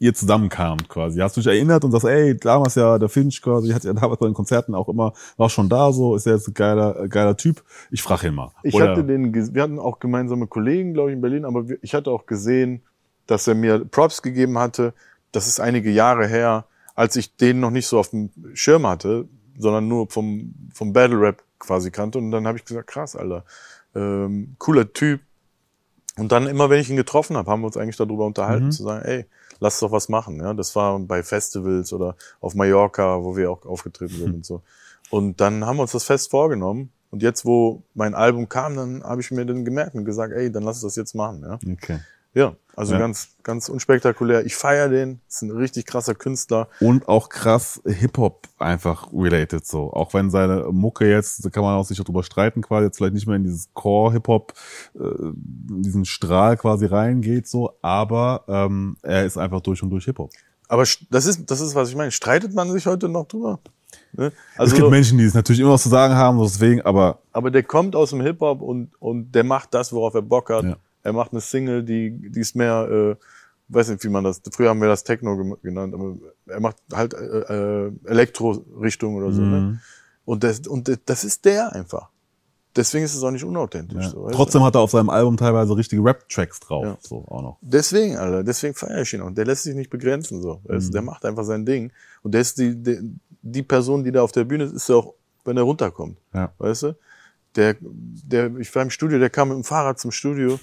ihr 0.05 0.15
zusammenkamt 0.15 0.89
quasi? 0.89 1.19
Hast 1.21 1.37
du 1.37 1.41
dich 1.41 1.49
erinnert 1.49 1.83
und 1.83 1.91
sagst, 1.91 2.05
ey, 2.05 2.37
damals 2.37 2.75
ja 2.75 2.99
der 2.99 3.09
Finch 3.09 3.41
quasi, 3.41 3.73
hat 3.73 3.85
ja 3.85 3.93
damals 3.95 4.19
bei 4.21 4.27
den 4.27 4.35
Konzerten 4.35 4.75
auch 4.75 4.89
immer, 4.89 5.15
war 5.39 5.49
schon 5.49 5.71
da 5.71 5.93
so, 5.93 6.15
ist 6.15 6.27
ja 6.27 6.33
jetzt 6.35 6.47
ein 6.47 6.55
geiler, 6.55 7.01
äh, 7.01 7.09
geiler 7.09 7.37
Typ. 7.37 7.63
Ich 7.91 8.03
frage 8.03 8.29
ihn 8.29 8.35
mal. 8.35 8.53
Ich 8.63 8.75
Oder- 8.75 8.91
hatte 8.91 9.05
den, 9.05 9.35
wir 9.35 9.63
hatten 9.63 9.79
auch 9.79 10.01
gemeinsame 10.01 10.47
Kollegen, 10.47 10.93
glaube 10.93 11.11
ich, 11.11 11.15
in 11.15 11.23
Berlin, 11.23 11.45
aber 11.47 11.65
ich 11.81 11.95
hatte 11.95 12.11
auch 12.11 12.27
gesehen, 12.27 12.83
dass 13.27 13.49
er 13.49 13.55
mir 13.55 13.85
Props 13.87 14.21
gegeben 14.21 14.59
hatte. 14.59 14.93
Das 15.33 15.49
ist 15.49 15.59
einige 15.59 15.91
Jahre 15.91 16.27
her, 16.27 16.67
als 16.95 17.17
ich 17.17 17.37
den 17.37 17.61
noch 17.61 17.71
nicht 17.71 17.87
so 17.87 17.99
auf 17.99 18.11
dem 18.11 18.31
Schirm 18.53 18.87
hatte, 18.87 19.27
sondern 19.57 19.89
nur 19.89 20.11
vom, 20.11 20.55
vom 20.75 20.93
Battle 20.93 21.19
Rap 21.19 21.43
quasi 21.59 21.91
kannte. 21.91 22.19
Und 22.19 22.31
dann 22.31 22.47
habe 22.47 22.59
ich 22.59 22.65
gesagt, 22.67 22.89
krass, 22.89 23.17
Alter, 23.17 23.45
ähm, 23.95 24.57
cooler 24.59 24.93
Typ. 24.93 25.21
Und 26.19 26.31
dann 26.31 26.47
immer, 26.47 26.69
wenn 26.69 26.81
ich 26.81 26.91
ihn 26.91 26.97
getroffen 26.97 27.37
habe, 27.39 27.51
haben 27.51 27.63
wir 27.63 27.67
uns 27.69 27.77
eigentlich 27.79 27.97
darüber 27.97 28.27
unterhalten, 28.27 28.71
zu 28.71 28.83
sagen, 28.83 29.05
ey, 29.05 29.25
lass 29.65 29.81
doch 29.81 29.91
was 29.91 30.11
machen. 30.11 30.37
Ja, 30.41 30.53
das 30.53 30.77
war 30.77 30.99
bei 30.99 31.23
Festivals 31.23 31.93
oder 31.93 32.17
auf 32.41 32.55
Mallorca, 32.55 33.25
wo 33.25 33.35
wir 33.35 33.51
auch 33.51 33.65
aufgetreten 33.65 34.15
sind 34.15 34.35
und 34.35 34.47
so. 34.47 34.63
Und 35.11 35.41
dann 35.41 35.65
haben 35.65 35.79
wir 35.79 35.83
uns 35.83 35.93
das 35.93 36.05
fest 36.05 36.31
vorgenommen. 36.31 36.93
Und 37.11 37.23
jetzt, 37.23 37.45
wo 37.45 37.83
mein 37.95 38.15
Album 38.15 38.49
kam, 38.49 38.77
dann 38.77 39.03
habe 39.05 39.21
ich 39.21 39.31
mir 39.31 39.47
dann 39.47 39.65
gemerkt 39.65 39.95
und 39.95 40.05
gesagt, 40.05 40.33
ey, 40.33 40.51
dann 40.51 40.65
lass 40.65 40.83
uns 40.83 40.95
das 40.95 40.97
jetzt 40.97 41.15
machen. 41.15 41.43
Ja, 41.43 41.59
Okay. 41.73 42.01
Ja 42.35 42.55
also 42.77 42.95
Ja. 42.95 42.99
ganz, 42.99 43.29
ganz 43.43 43.69
unspektakulär. 43.69 44.45
Ich 44.47 44.57
feiere 44.57 44.89
den. 44.89 45.21
Ist 45.29 45.43
ein 45.43 45.51
richtig 45.51 45.87
krasser 45.87 46.15
Künstler. 46.15 46.69
Und 46.81 47.09
auch 47.09 47.29
krass 47.29 47.81
Hip-Hop 47.87 48.49
einfach 48.59 49.09
related 49.13 49.67
so. 49.67 49.93
Auch 49.93 50.15
wenn 50.15 50.31
seine 50.31 50.69
Mucke 50.73 51.09
jetzt, 51.09 51.45
da 51.45 51.51
kann 51.51 51.63
man 51.63 51.77
auch 51.77 51.85
sich 51.85 51.99
darüber 51.99 52.23
streiten, 52.23 52.63
quasi 52.63 52.87
jetzt 52.87 52.97
vielleicht 52.99 53.15
nicht 53.15 53.27
mehr 53.27 53.37
in 53.37 53.45
dieses 53.45 53.73
Core-Hip-Hop, 53.75 54.55
äh, 54.97 54.99
in 54.99 55.83
diesen 55.83 56.05
Strahl 56.05 56.57
quasi 56.57 56.87
reingeht 56.87 57.47
so, 57.47 57.77
aber 57.83 58.45
ähm, 58.49 58.97
er 59.03 59.25
ist 59.25 59.37
einfach 59.39 59.61
durch 59.61 59.83
und 59.83 59.91
durch 59.91 60.07
Hip-Hop. 60.07 60.31
Aber 60.69 60.85
das 61.11 61.27
ist, 61.27 61.51
das 61.51 61.61
ist, 61.61 61.75
was 61.75 61.91
ich 61.91 61.97
meine. 61.97 62.11
Streitet 62.11 62.55
man 62.55 62.71
sich 62.73 62.87
heute 62.87 63.09
noch 63.09 63.27
drüber? 63.29 63.61
Ne? 64.13 64.33
es 64.55 64.61
Also, 64.61 64.77
gibt 64.77 64.91
Menschen, 64.91 65.19
die 65.19 65.25
es 65.25 65.35
natürlich 65.35 65.61
immer 65.61 65.73
was 65.73 65.83
zu 65.83 65.89
sagen 65.89 66.15
haben, 66.15 66.41
deswegen, 66.43 66.81
aber 66.83 67.19
aber 67.33 67.51
der 67.51 67.63
kommt 67.63 67.95
aus 67.95 68.11
dem 68.11 68.21
Hip-Hop 68.21 68.63
und, 68.63 68.91
und 69.01 69.33
der 69.33 69.45
macht 69.45 69.75
das, 69.75 69.93
worauf 69.93 70.15
er 70.15 70.23
Bock 70.23 70.51
hat. 70.51 70.65
Ja. 70.65 70.77
Er 71.05 71.13
macht 71.13 71.31
eine 71.33 71.41
Single, 71.41 71.85
die, 71.85 72.11
die 72.31 72.41
ist 72.41 72.57
mehr, 72.57 72.89
äh, 72.91 73.17
weiß 73.69 73.91
nicht, 73.91 74.03
wie 74.05 74.09
man 74.09 74.25
das, 74.25 74.41
früher 74.51 74.71
haben 74.71 74.81
wir 74.81 74.89
das 74.89 75.05
Techno 75.05 75.57
genannt, 75.63 75.95
aber 75.95 76.17
er 76.47 76.61
macht 76.61 76.77
halt 76.93 77.15
äh, 77.15 77.87
äh, 77.87 77.93
Elektro-Richtung 78.07 79.15
oder 79.15 79.31
so. 79.31 79.41
Mhm. 79.43 79.51
Ne? 79.51 79.81
Und, 80.25 80.43
das, 80.43 80.67
und 80.67 80.91
das 81.07 81.25
ist 81.25 81.45
der 81.45 81.73
einfach. 81.73 82.09
Deswegen 82.77 83.05
ist 83.05 83.15
es 83.15 83.23
auch 83.23 83.31
nicht 83.31 83.45
unauthentisch. 83.45 84.03
ja. 84.03 84.11
So, 84.11 84.27
du? 84.27 84.35
trotzdem 84.35 84.65
hat 84.65 84.75
er 84.75 84.81
auf 84.81 84.91
seinem 84.91 85.11
Album 85.11 85.37
teilweise 85.37 85.77
richtige 85.77 86.03
Rap-Tracks 86.03 86.59
drauf, 86.61 86.85
Ja. 86.85 86.99
so 87.01 87.25
auch 87.29 87.43
noch. 87.43 87.59
Deswegen, 87.61 88.17
Alter, 88.17 88.43
deswegen 88.43 88.75
feiere 88.75 89.03
ich 89.03 89.13
ihn 89.13 89.21
auch. 89.21 89.31
Der 89.31 89.45
lässt 89.45 89.63
sich 89.63 89.77
nicht 89.77 89.91
begrenzen, 89.91 90.43
so. 90.43 90.61
Du? 90.65 90.79
Der 90.91 91.03
macht 91.03 91.25
einfach 91.25 91.45
sein 91.45 91.65
Ding. 91.65 91.93
Und 92.23 92.33
der 92.35 92.41
ist 92.41 92.59
die, 92.59 92.75
die, 92.75 92.99
die 93.43 93.63
Person, 93.63 94.03
die 94.03 94.11
da 94.11 94.23
auf 94.23 94.33
der 94.33 94.45
Bühne 94.45 94.65
ist, 94.65 94.73
ist 94.73 94.89
ja 94.89 94.97
auch, 94.97 95.15
wenn 95.45 95.57
er 95.57 95.63
runterkommt. 95.63 96.19
Ja. 96.33 96.53
Weißt 96.59 96.83
du? 96.85 96.97
Der, 97.55 97.77
der, 97.81 98.57
ich 98.57 98.75
war 98.75 98.83
im 98.83 98.91
Studio, 98.91 99.21
der 99.21 99.31
kam 99.31 99.51
mit 99.51 99.57
dem 99.59 99.65
Fahrrad 99.65 100.01
zum 100.01 100.11
Studio. 100.11 100.59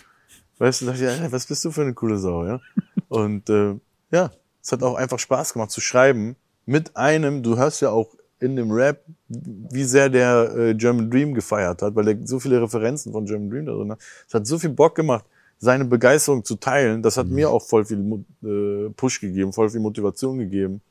Weißt 0.62 0.82
du, 0.82 0.86
da 0.86 0.92
dachte 0.92 1.06
ich, 1.06 1.10
Alter, 1.10 1.32
was 1.32 1.48
bist 1.48 1.66
du 1.66 1.72
für 1.72 1.82
eine 1.82 1.96
coole 1.96 2.20
Sau, 2.20 2.46
ja? 2.46 2.62
Und, 3.10 3.50
äh, 3.50 3.74
ja, 4.12 4.30
es 4.62 4.72
hat 4.72 4.84
auch 4.84 4.94
einfach 4.94 5.18
Spaß 5.18 5.54
gemacht 5.54 5.72
zu 5.72 5.82
schreiben. 5.82 6.36
Mit 6.68 6.96
einem, 6.96 7.42
du 7.42 7.58
hörst 7.58 7.82
ja 7.82 7.90
auch 7.90 8.14
in 8.40 8.56
dem 8.56 8.70
Rap, 8.70 9.04
wie 9.28 9.84
sehr 9.86 10.10
der 10.10 10.56
äh, 10.56 10.76
German 10.76 11.10
Dream 11.10 11.34
gefeiert 11.34 11.82
hat, 11.82 11.96
weil 11.96 12.10
er 12.10 12.28
so 12.28 12.40
viele 12.40 12.62
Referenzen 12.62 13.12
von 13.12 13.26
German 13.26 13.50
Dream 13.50 13.66
da 13.66 13.72
drin 13.72 13.92
hat. 13.92 14.00
Es 14.28 14.36
hat 14.36 14.46
so 14.46 14.60
viel 14.60 14.70
Bock 14.70 14.94
gemacht, 14.94 15.26
seine 15.58 15.84
Begeisterung 15.84 16.46
zu 16.46 16.56
teilen. 16.58 17.02
Das 17.02 17.18
hat 17.18 17.26
mir 17.26 17.50
auch 17.50 17.64
voll 17.64 17.84
viel 17.84 18.24
äh, 18.44 18.92
Push 18.92 19.20
gegeben, 19.20 19.54
voll 19.54 19.72
viel 19.72 19.80
Motivation 19.80 20.38
gegeben. 20.38 20.82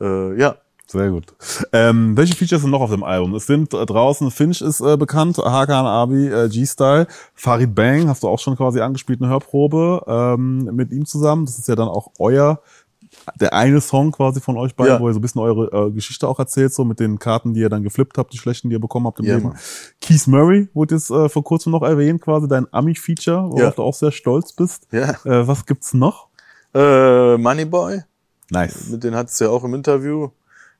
Äh, 0.00 0.38
ja, 0.38 0.56
Sehr 0.90 1.10
gut. 1.10 1.26
Ähm, 1.72 2.16
welche 2.16 2.34
Features 2.34 2.62
sind 2.62 2.70
noch 2.72 2.80
auf 2.80 2.90
dem 2.90 3.04
Album? 3.04 3.34
Es 3.36 3.46
sind 3.46 3.72
äh, 3.74 3.86
draußen, 3.86 4.28
Finch 4.32 4.60
ist 4.60 4.80
äh, 4.80 4.96
bekannt, 4.96 5.38
Hakan 5.38 5.86
Abi, 5.86 6.26
äh, 6.26 6.48
G-Style, 6.48 7.06
Farid 7.34 7.74
Bang, 7.76 8.08
hast 8.08 8.24
du 8.24 8.28
auch 8.28 8.40
schon 8.40 8.56
quasi 8.56 8.80
angespielt, 8.80 9.22
eine 9.22 9.30
Hörprobe 9.30 10.02
ähm, 10.08 10.64
mit 10.74 10.90
ihm 10.90 11.06
zusammen. 11.06 11.46
Das 11.46 11.58
ist 11.60 11.68
ja 11.68 11.76
dann 11.76 11.86
auch 11.86 12.10
euer, 12.18 12.60
der 13.40 13.52
eine 13.54 13.80
Song 13.80 14.10
quasi 14.10 14.40
von 14.40 14.56
euch 14.56 14.74
beiden, 14.74 14.94
Ja. 14.94 15.00
wo 15.00 15.06
ihr 15.08 15.12
so 15.12 15.20
ein 15.20 15.22
bisschen 15.22 15.40
eure 15.40 15.86
äh, 15.88 15.90
Geschichte 15.92 16.26
auch 16.26 16.40
erzählt, 16.40 16.74
so 16.74 16.84
mit 16.84 16.98
den 16.98 17.20
Karten, 17.20 17.54
die 17.54 17.60
ihr 17.60 17.68
dann 17.68 17.84
geflippt 17.84 18.18
habt, 18.18 18.32
die 18.32 18.38
schlechten, 18.38 18.68
die 18.68 18.74
ihr 18.74 18.80
bekommen 18.80 19.06
habt 19.06 19.20
im 19.20 19.26
Ja, 19.26 19.36
Leben. 19.36 19.48
Mann. 19.50 19.58
Keith 20.00 20.26
Murray 20.26 20.68
wurde 20.74 20.96
jetzt 20.96 21.10
äh, 21.12 21.28
vor 21.28 21.44
kurzem 21.44 21.70
noch 21.70 21.82
erwähnt, 21.82 22.20
quasi 22.20 22.48
dein 22.48 22.66
Ami-Feature, 22.72 23.44
worauf 23.44 23.60
Ja. 23.60 23.70
du 23.70 23.82
auch 23.84 23.94
sehr 23.94 24.10
stolz 24.10 24.52
bist. 24.52 24.88
Ja. 24.90 25.10
Äh, 25.24 25.46
was 25.46 25.66
gibt's 25.66 25.94
noch? 25.94 26.26
Äh, 26.74 27.36
Moneyboy, 27.36 28.00
Nice. 28.50 28.88
mit 28.88 29.04
denen 29.04 29.14
hat 29.14 29.28
es 29.28 29.38
ja 29.38 29.48
auch 29.50 29.62
im 29.62 29.74
Interview, 29.74 30.30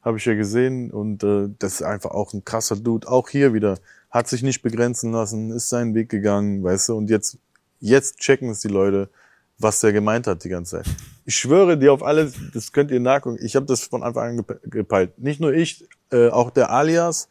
habe 0.02 0.18
ich 0.18 0.24
ja 0.24 0.34
gesehen. 0.34 0.90
Und 0.90 1.22
äh, 1.24 1.48
das 1.58 1.74
ist 1.74 1.82
einfach 1.82 2.10
auch 2.10 2.32
ein 2.32 2.44
krasser 2.44 2.76
Dude. 2.76 3.08
Auch 3.08 3.28
hier 3.28 3.54
wieder, 3.54 3.78
hat 4.10 4.28
sich 4.28 4.42
nicht 4.42 4.62
begrenzen 4.62 5.12
lassen, 5.12 5.50
ist 5.50 5.68
seinen 5.68 5.94
Weg 5.94 6.08
gegangen, 6.08 6.62
weißt 6.64 6.88
du. 6.88 6.96
Und 6.96 7.10
jetzt, 7.10 7.38
jetzt 7.78 8.18
checken 8.18 8.48
es 8.50 8.60
die 8.60 8.68
Leute, 8.68 9.08
was 9.58 9.80
der 9.80 9.92
gemeint 9.92 10.26
hat 10.26 10.42
die 10.42 10.48
ganze 10.48 10.78
Zeit. 10.78 10.86
Ich 11.26 11.36
schwöre 11.36 11.78
dir 11.78 11.92
auf 11.92 12.02
alles, 12.02 12.34
das 12.54 12.72
könnt 12.72 12.90
ihr 12.90 12.98
nachgucken. 12.98 13.38
Ich 13.42 13.54
habe 13.56 13.66
das 13.66 13.84
von 13.84 14.02
Anfang 14.02 14.30
an 14.30 14.44
gep- 14.44 14.68
gepeilt. 14.68 15.18
Nicht 15.18 15.40
nur 15.40 15.52
ich, 15.52 15.86
äh, 16.10 16.28
auch 16.28 16.50
der 16.50 16.70
Alias. 16.70 17.28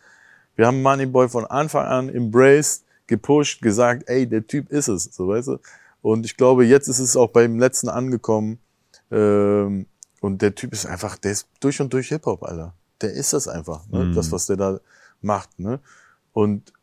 Wir 0.56 0.68
haben 0.68 0.82
Moneyboy 0.82 1.28
von 1.28 1.46
Anfang 1.46 1.86
an 1.86 2.10
embraced, 2.10 2.84
gepusht, 3.08 3.62
gesagt, 3.62 4.04
ey, 4.08 4.28
der 4.28 4.46
Typ 4.46 4.70
ist 4.70 4.88
es, 4.88 5.06
so 5.06 5.28
weißt 5.28 5.48
du. 5.48 5.58
Und 6.02 6.26
ich 6.26 6.38
glaube, 6.38 6.66
jetzt 6.66 6.88
ist 6.88 7.00
es 7.00 7.18
auch 7.18 7.32
beim 7.32 7.60
letzten 7.60 7.90
angekommen. 7.90 8.60
Ähm, 9.12 9.88
und 10.22 10.42
der 10.42 10.56
Typ 10.56 10.74
ist 10.74 10.86
einfach, 10.86 11.18
der 11.18 11.32
ist 11.32 11.48
durch 11.60 11.80
und 11.82 11.92
durch 11.94 12.10
Hip-Hop, 12.10 12.44
Alter. 12.44 12.74
Der 13.02 13.14
ist 13.14 13.34
das 13.34 13.48
einfach, 13.48 13.88
ne? 13.90 14.06
Mhm. 14.06 14.16
das, 14.16 14.32
was 14.32 14.46
der 14.48 14.58
da 14.58 14.80
macht. 15.22 15.58
Ne? 15.60 15.80
Und 16.34 16.74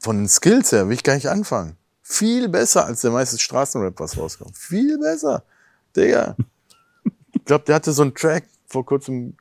von 0.00 0.16
den 0.16 0.28
Skills 0.28 0.72
her 0.72 0.86
will 0.88 0.94
ich 0.94 1.02
gar 1.02 1.14
nicht 1.14 1.28
anfangen. 1.28 1.76
Viel 2.02 2.48
besser 2.48 2.86
als 2.86 3.02
der 3.02 3.10
meiste 3.10 3.38
Straßenrap, 3.38 3.98
was 4.00 4.16
rauskommt. 4.16 4.56
Viel 4.56 4.98
besser. 4.98 5.42
Digga. 5.96 6.36
Ich 7.32 7.44
glaube, 7.44 7.64
der 7.64 7.74
hatte 7.76 7.92
so 7.92 8.02
einen 8.02 8.14
Track 8.14 8.44
vor 8.66 8.84
kurzem, 8.84 9.34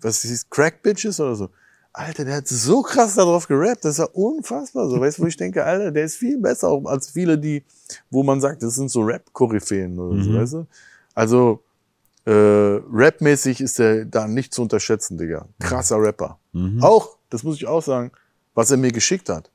was 0.00 0.22
hieß, 0.22 0.48
Crack 0.50 0.82
Bitches 0.82 1.20
oder 1.20 1.34
so. 1.34 1.50
Alter, 1.92 2.24
der 2.24 2.36
hat 2.36 2.48
so 2.48 2.82
krass 2.82 3.16
darauf 3.16 3.48
gerappt, 3.48 3.84
das 3.84 3.92
ist 3.92 3.98
ja 3.98 4.04
unfassbar 4.12 4.88
so. 4.88 5.00
Weißt 5.00 5.18
du, 5.18 5.22
wo 5.22 5.26
ich 5.26 5.36
denke, 5.36 5.64
Alter, 5.64 5.90
der 5.90 6.04
ist 6.04 6.16
viel 6.16 6.38
besser 6.38 6.80
als 6.84 7.10
viele, 7.10 7.36
die, 7.36 7.64
wo 8.10 8.22
man 8.22 8.40
sagt, 8.40 8.62
das 8.62 8.76
sind 8.76 8.90
so 8.90 9.00
Rap-Koryphäen 9.00 9.98
oder 9.98 10.22
so, 10.22 10.30
Mhm. 10.30 10.36
weißt 10.36 10.52
du? 10.54 10.66
Also, 11.14 11.62
äh, 12.26 12.80
rapmäßig 12.92 13.60
ist 13.60 13.80
er 13.80 14.04
da 14.04 14.28
nicht 14.28 14.52
zu 14.52 14.62
unterschätzen, 14.62 15.18
Digga. 15.18 15.46
Krasser 15.58 16.00
Rapper. 16.00 16.38
Mhm. 16.52 16.82
Auch, 16.82 17.16
das 17.30 17.42
muss 17.42 17.56
ich 17.56 17.66
auch 17.66 17.82
sagen, 17.82 18.12
was 18.54 18.70
er 18.70 18.76
mir 18.76 18.92
geschickt 18.92 19.28
hat. 19.28 19.50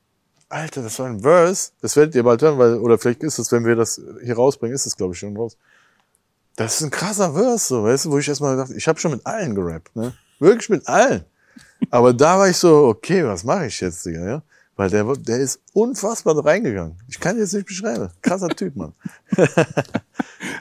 Alter, 0.48 0.82
das 0.82 0.98
war 0.98 1.06
ein 1.06 1.20
Verse, 1.20 1.72
das 1.80 1.96
werdet 1.96 2.14
ihr 2.14 2.22
bald 2.22 2.40
hören, 2.40 2.58
weil, 2.58 2.74
oder 2.76 2.98
vielleicht 2.98 3.22
ist 3.22 3.38
es, 3.38 3.50
wenn 3.50 3.64
wir 3.64 3.74
das 3.74 4.00
hier 4.22 4.36
rausbringen, 4.36 4.74
ist 4.74 4.86
es, 4.86 4.96
glaube 4.96 5.12
ich, 5.12 5.18
schon 5.18 5.36
raus. 5.36 5.56
Das 6.54 6.76
ist 6.76 6.82
ein 6.82 6.90
krasser 6.90 7.32
Verse, 7.32 7.66
so, 7.66 7.82
weißt 7.82 8.04
du, 8.04 8.10
wo 8.12 8.18
ich 8.18 8.28
erstmal 8.28 8.56
dachte, 8.56 8.74
ich 8.74 8.86
habe 8.86 8.98
schon 8.98 9.10
mit 9.10 9.26
allen 9.26 9.54
gerappt, 9.54 9.94
ne? 9.96 10.14
Wirklich 10.38 10.68
mit 10.68 10.86
allen. 10.86 11.24
Aber 11.90 12.12
da 12.12 12.38
war 12.38 12.48
ich 12.48 12.56
so, 12.56 12.86
okay, 12.86 13.24
was 13.24 13.42
mache 13.42 13.66
ich 13.66 13.80
jetzt, 13.80 14.06
Digga, 14.06 14.24
ja? 14.24 14.42
Weil 14.76 14.90
der, 14.90 15.04
der 15.16 15.38
ist 15.38 15.60
unfassbar 15.72 16.34
da 16.34 16.42
reingegangen. 16.42 16.96
Ich 17.08 17.18
kann 17.18 17.38
jetzt 17.38 17.54
nicht 17.54 17.66
beschreiben. 17.66 18.10
Krasser 18.20 18.48
Typ, 18.48 18.76
Mann. 18.76 18.92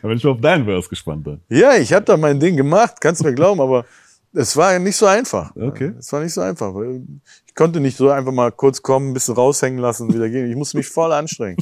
Da 0.02 0.10
bin 0.10 0.18
ich 0.18 0.24
mal 0.24 0.32
auf 0.32 0.42
deinen 0.42 0.66
Verse 0.66 0.88
gespannt 0.88 1.26
dann. 1.26 1.42
Ja, 1.50 1.76
ich 1.76 1.92
habe 1.92 2.06
da 2.06 2.16
mein 2.16 2.40
Ding 2.40 2.56
gemacht, 2.56 2.96
kannst 3.00 3.22
du 3.22 3.26
mir 3.26 3.34
glauben, 3.34 3.60
aber 3.60 3.86
es 4.34 4.56
war 4.56 4.78
nicht 4.78 4.98
so 4.98 5.06
einfach. 5.06 5.56
Okay. 5.56 5.94
Es 5.98 6.12
war 6.14 6.22
nicht 6.22 6.34
so 6.34 6.42
einfach. 6.42 6.76
Ich 7.48 7.56
konnte 7.56 7.80
nicht 7.80 7.98
so 7.98 8.10
einfach 8.10 8.32
mal 8.32 8.52
kurz 8.52 8.82
kommen, 8.82 9.10
ein 9.10 9.14
bisschen 9.14 9.34
raushängen 9.36 9.80
lassen 9.80 10.08
und 10.08 10.14
wieder 10.14 10.30
gehen. 10.30 10.50
Ich 10.50 10.56
musste 10.56 10.78
mich 10.78 10.88
voll 10.88 11.12
anstrengen. 11.12 11.58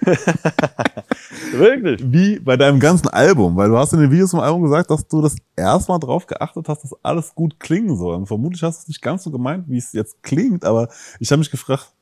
Wirklich. 1.52 2.00
Wie 2.04 2.38
bei 2.38 2.56
deinem 2.56 2.78
ganzen 2.78 3.08
Album, 3.08 3.56
weil 3.56 3.68
du 3.68 3.76
hast 3.76 3.92
in 3.94 4.00
den 4.00 4.10
Videos 4.10 4.30
vom 4.30 4.40
Album 4.40 4.62
gesagt, 4.62 4.90
dass 4.90 5.08
du 5.08 5.20
das 5.20 5.36
erstmal 5.56 5.98
drauf 5.98 6.26
geachtet 6.26 6.68
hast, 6.68 6.84
dass 6.84 6.94
alles 7.02 7.34
gut 7.34 7.58
klingen 7.58 7.96
soll. 7.96 8.14
Und 8.14 8.26
vermutlich 8.26 8.62
hast 8.62 8.78
du 8.78 8.82
es 8.82 8.88
nicht 8.88 9.02
ganz 9.02 9.24
so 9.24 9.30
gemeint, 9.30 9.64
wie 9.68 9.78
es 9.78 9.92
jetzt 9.92 10.22
klingt, 10.22 10.64
aber 10.64 10.88
ich 11.18 11.30
habe 11.30 11.40
mich 11.40 11.50
gefragt, 11.50 11.92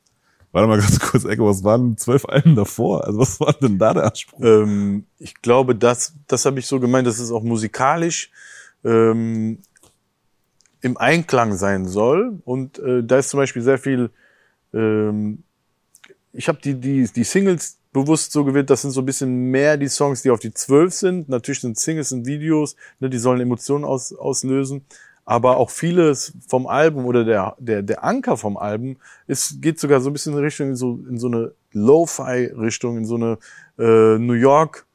warte 0.56 0.68
mal 0.68 0.80
ganz 0.80 0.98
kurz, 0.98 1.24
Ecke, 1.24 1.44
was 1.44 1.64
waren 1.64 1.98
zwölf 1.98 2.24
Alben 2.24 2.56
davor? 2.56 3.04
Also 3.04 3.18
was 3.18 3.38
war 3.40 3.52
denn 3.52 3.78
da 3.78 3.92
der 3.92 4.04
Anspruch? 4.04 4.40
Ähm, 4.40 5.04
ich 5.18 5.34
glaube, 5.42 5.74
das, 5.74 6.14
das 6.28 6.46
habe 6.46 6.58
ich 6.58 6.66
so 6.66 6.80
gemeint, 6.80 7.06
dass 7.06 7.18
es 7.18 7.30
auch 7.30 7.42
musikalisch 7.42 8.30
ähm, 8.82 9.58
im 10.80 10.96
Einklang 10.96 11.56
sein 11.58 11.86
soll. 11.86 12.40
Und 12.46 12.78
äh, 12.78 13.04
da 13.04 13.18
ist 13.18 13.28
zum 13.28 13.38
Beispiel 13.38 13.60
sehr 13.60 13.76
viel, 13.76 14.08
ähm, 14.72 15.42
ich 16.32 16.48
habe 16.48 16.58
die, 16.64 16.74
die, 16.74 17.06
die 17.14 17.24
Singles 17.24 17.76
bewusst 17.92 18.32
so 18.32 18.42
gewählt, 18.42 18.70
das 18.70 18.80
sind 18.80 18.92
so 18.92 19.02
ein 19.02 19.06
bisschen 19.06 19.50
mehr 19.50 19.76
die 19.76 19.88
Songs, 19.88 20.22
die 20.22 20.30
auf 20.30 20.40
die 20.40 20.54
zwölf 20.54 20.94
sind. 20.94 21.28
Natürlich 21.28 21.60
sind 21.60 21.78
Singles 21.78 22.12
und 22.12 22.24
Videos, 22.24 22.76
ne, 22.98 23.10
die 23.10 23.18
sollen 23.18 23.42
Emotionen 23.42 23.84
aus, 23.84 24.14
auslösen. 24.14 24.86
Aber 25.26 25.56
auch 25.56 25.70
vieles 25.70 26.32
vom 26.46 26.66
Album 26.68 27.04
oder 27.04 27.24
der, 27.24 27.56
der, 27.58 27.82
der 27.82 28.04
Anker 28.04 28.36
vom 28.36 28.56
Album 28.56 28.96
ist, 29.26 29.60
geht 29.60 29.80
sogar 29.80 30.00
so 30.00 30.08
ein 30.08 30.12
bisschen 30.12 30.32
in 30.34 30.38
Richtung, 30.38 30.68
in 30.68 30.76
so, 30.76 31.00
in 31.08 31.18
so 31.18 31.26
eine 31.26 31.52
Lo-Fi-Richtung, 31.72 32.96
in 32.96 33.04
so 33.04 33.16
eine 33.16 33.38
äh, 33.78 34.18
New 34.18 34.34
York 34.34 34.86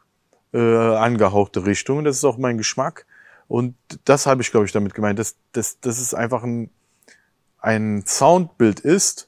äh, 0.54 0.58
angehauchte 0.58 1.66
Richtung. 1.66 2.06
Das 2.06 2.16
ist 2.16 2.24
auch 2.24 2.38
mein 2.38 2.58
Geschmack. 2.58 3.06
Und 3.50 3.76
das 4.06 4.26
habe 4.26 4.42
ich, 4.42 4.52
glaube 4.52 4.66
ich, 4.66 4.72
damit 4.72 4.94
gemeint, 4.94 5.20
dass, 5.20 5.36
dass, 5.52 5.82
dass 5.82 6.00
es 6.00 6.14
einfach 6.14 6.44
ein, 6.44 6.70
ein 7.60 8.04
Soundbild 8.08 8.80
ist, 8.80 9.28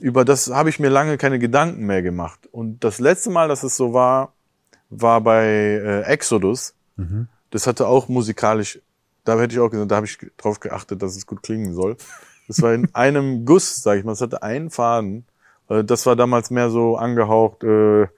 über 0.00 0.24
das 0.24 0.48
habe 0.48 0.70
ich 0.70 0.80
mir 0.80 0.88
lange 0.88 1.18
keine 1.18 1.38
Gedanken 1.38 1.84
mehr 1.84 2.00
gemacht. 2.00 2.48
Und 2.50 2.82
das 2.82 2.98
letzte 2.98 3.28
Mal, 3.28 3.48
dass 3.48 3.62
es 3.62 3.76
so 3.76 3.92
war, 3.92 4.32
war 4.88 5.20
bei 5.20 5.44
äh, 5.44 6.02
Exodus. 6.02 6.74
Das 7.50 7.66
hatte 7.66 7.86
auch 7.86 8.08
musikalisch, 8.08 8.80
da 9.24 9.38
hätte 9.38 9.54
ich 9.54 9.60
auch 9.60 9.70
gesagt, 9.70 9.90
da 9.90 9.96
habe 9.96 10.06
ich 10.06 10.18
drauf 10.36 10.60
geachtet, 10.60 11.02
dass 11.02 11.16
es 11.16 11.26
gut 11.26 11.42
klingen 11.42 11.74
soll. 11.74 11.96
Das 12.48 12.60
war 12.62 12.72
in 12.74 12.88
einem 12.94 13.44
Guss, 13.44 13.76
sage 13.82 14.00
ich 14.00 14.04
mal. 14.04 14.12
Es 14.12 14.20
hatte 14.20 14.42
einen 14.42 14.70
Faden. 14.70 15.24
Äh, 15.68 15.84
Das 15.84 16.06
war 16.06 16.16
damals 16.16 16.50
mehr 16.50 16.70
so 16.70 16.96
angehaucht. 16.96 17.62
Äh, 17.64 18.08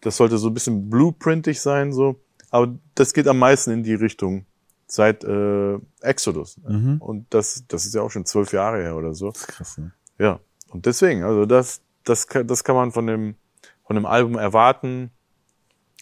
das 0.00 0.16
sollte 0.18 0.38
so 0.38 0.48
ein 0.48 0.54
bisschen 0.54 0.90
blueprintig 0.90 1.60
sein, 1.60 1.92
so. 1.92 2.16
Aber 2.50 2.74
das 2.94 3.14
geht 3.14 3.26
am 3.26 3.38
meisten 3.38 3.70
in 3.70 3.82
die 3.82 3.94
Richtung 3.94 4.44
seit 4.86 5.24
äh, 5.24 5.78
Exodus. 6.02 6.58
Mhm. 6.58 6.98
Und 7.00 7.26
das, 7.30 7.64
das 7.68 7.86
ist 7.86 7.94
ja 7.94 8.02
auch 8.02 8.10
schon 8.10 8.26
zwölf 8.26 8.52
Jahre 8.52 8.82
her 8.82 8.96
oder 8.96 9.14
so. 9.14 9.32
Krass, 9.32 9.78
ne? 9.78 9.92
Ja, 10.18 10.40
und 10.68 10.86
deswegen, 10.86 11.22
also 11.24 11.46
das, 11.46 11.80
das, 12.04 12.26
kann- 12.28 12.46
das 12.46 12.62
kann 12.62 12.76
man 12.76 12.92
von 12.92 13.06
dem, 13.06 13.34
von 13.86 13.96
dem 13.96 14.06
Album 14.06 14.36
erwarten. 14.36 15.10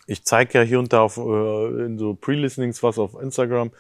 Ich 0.07 0.25
zeige 0.25 0.59
ja 0.59 0.65
hier 0.65 0.79
und 0.81 0.93
da 0.93 1.03
auf, 1.03 1.17
äh, 1.17 1.85
in 1.87 1.97
so 1.97 2.15
Pre-Listenings 2.15 2.83
was 2.83 2.99
auf 2.99 3.15
Instagram, 3.23 3.71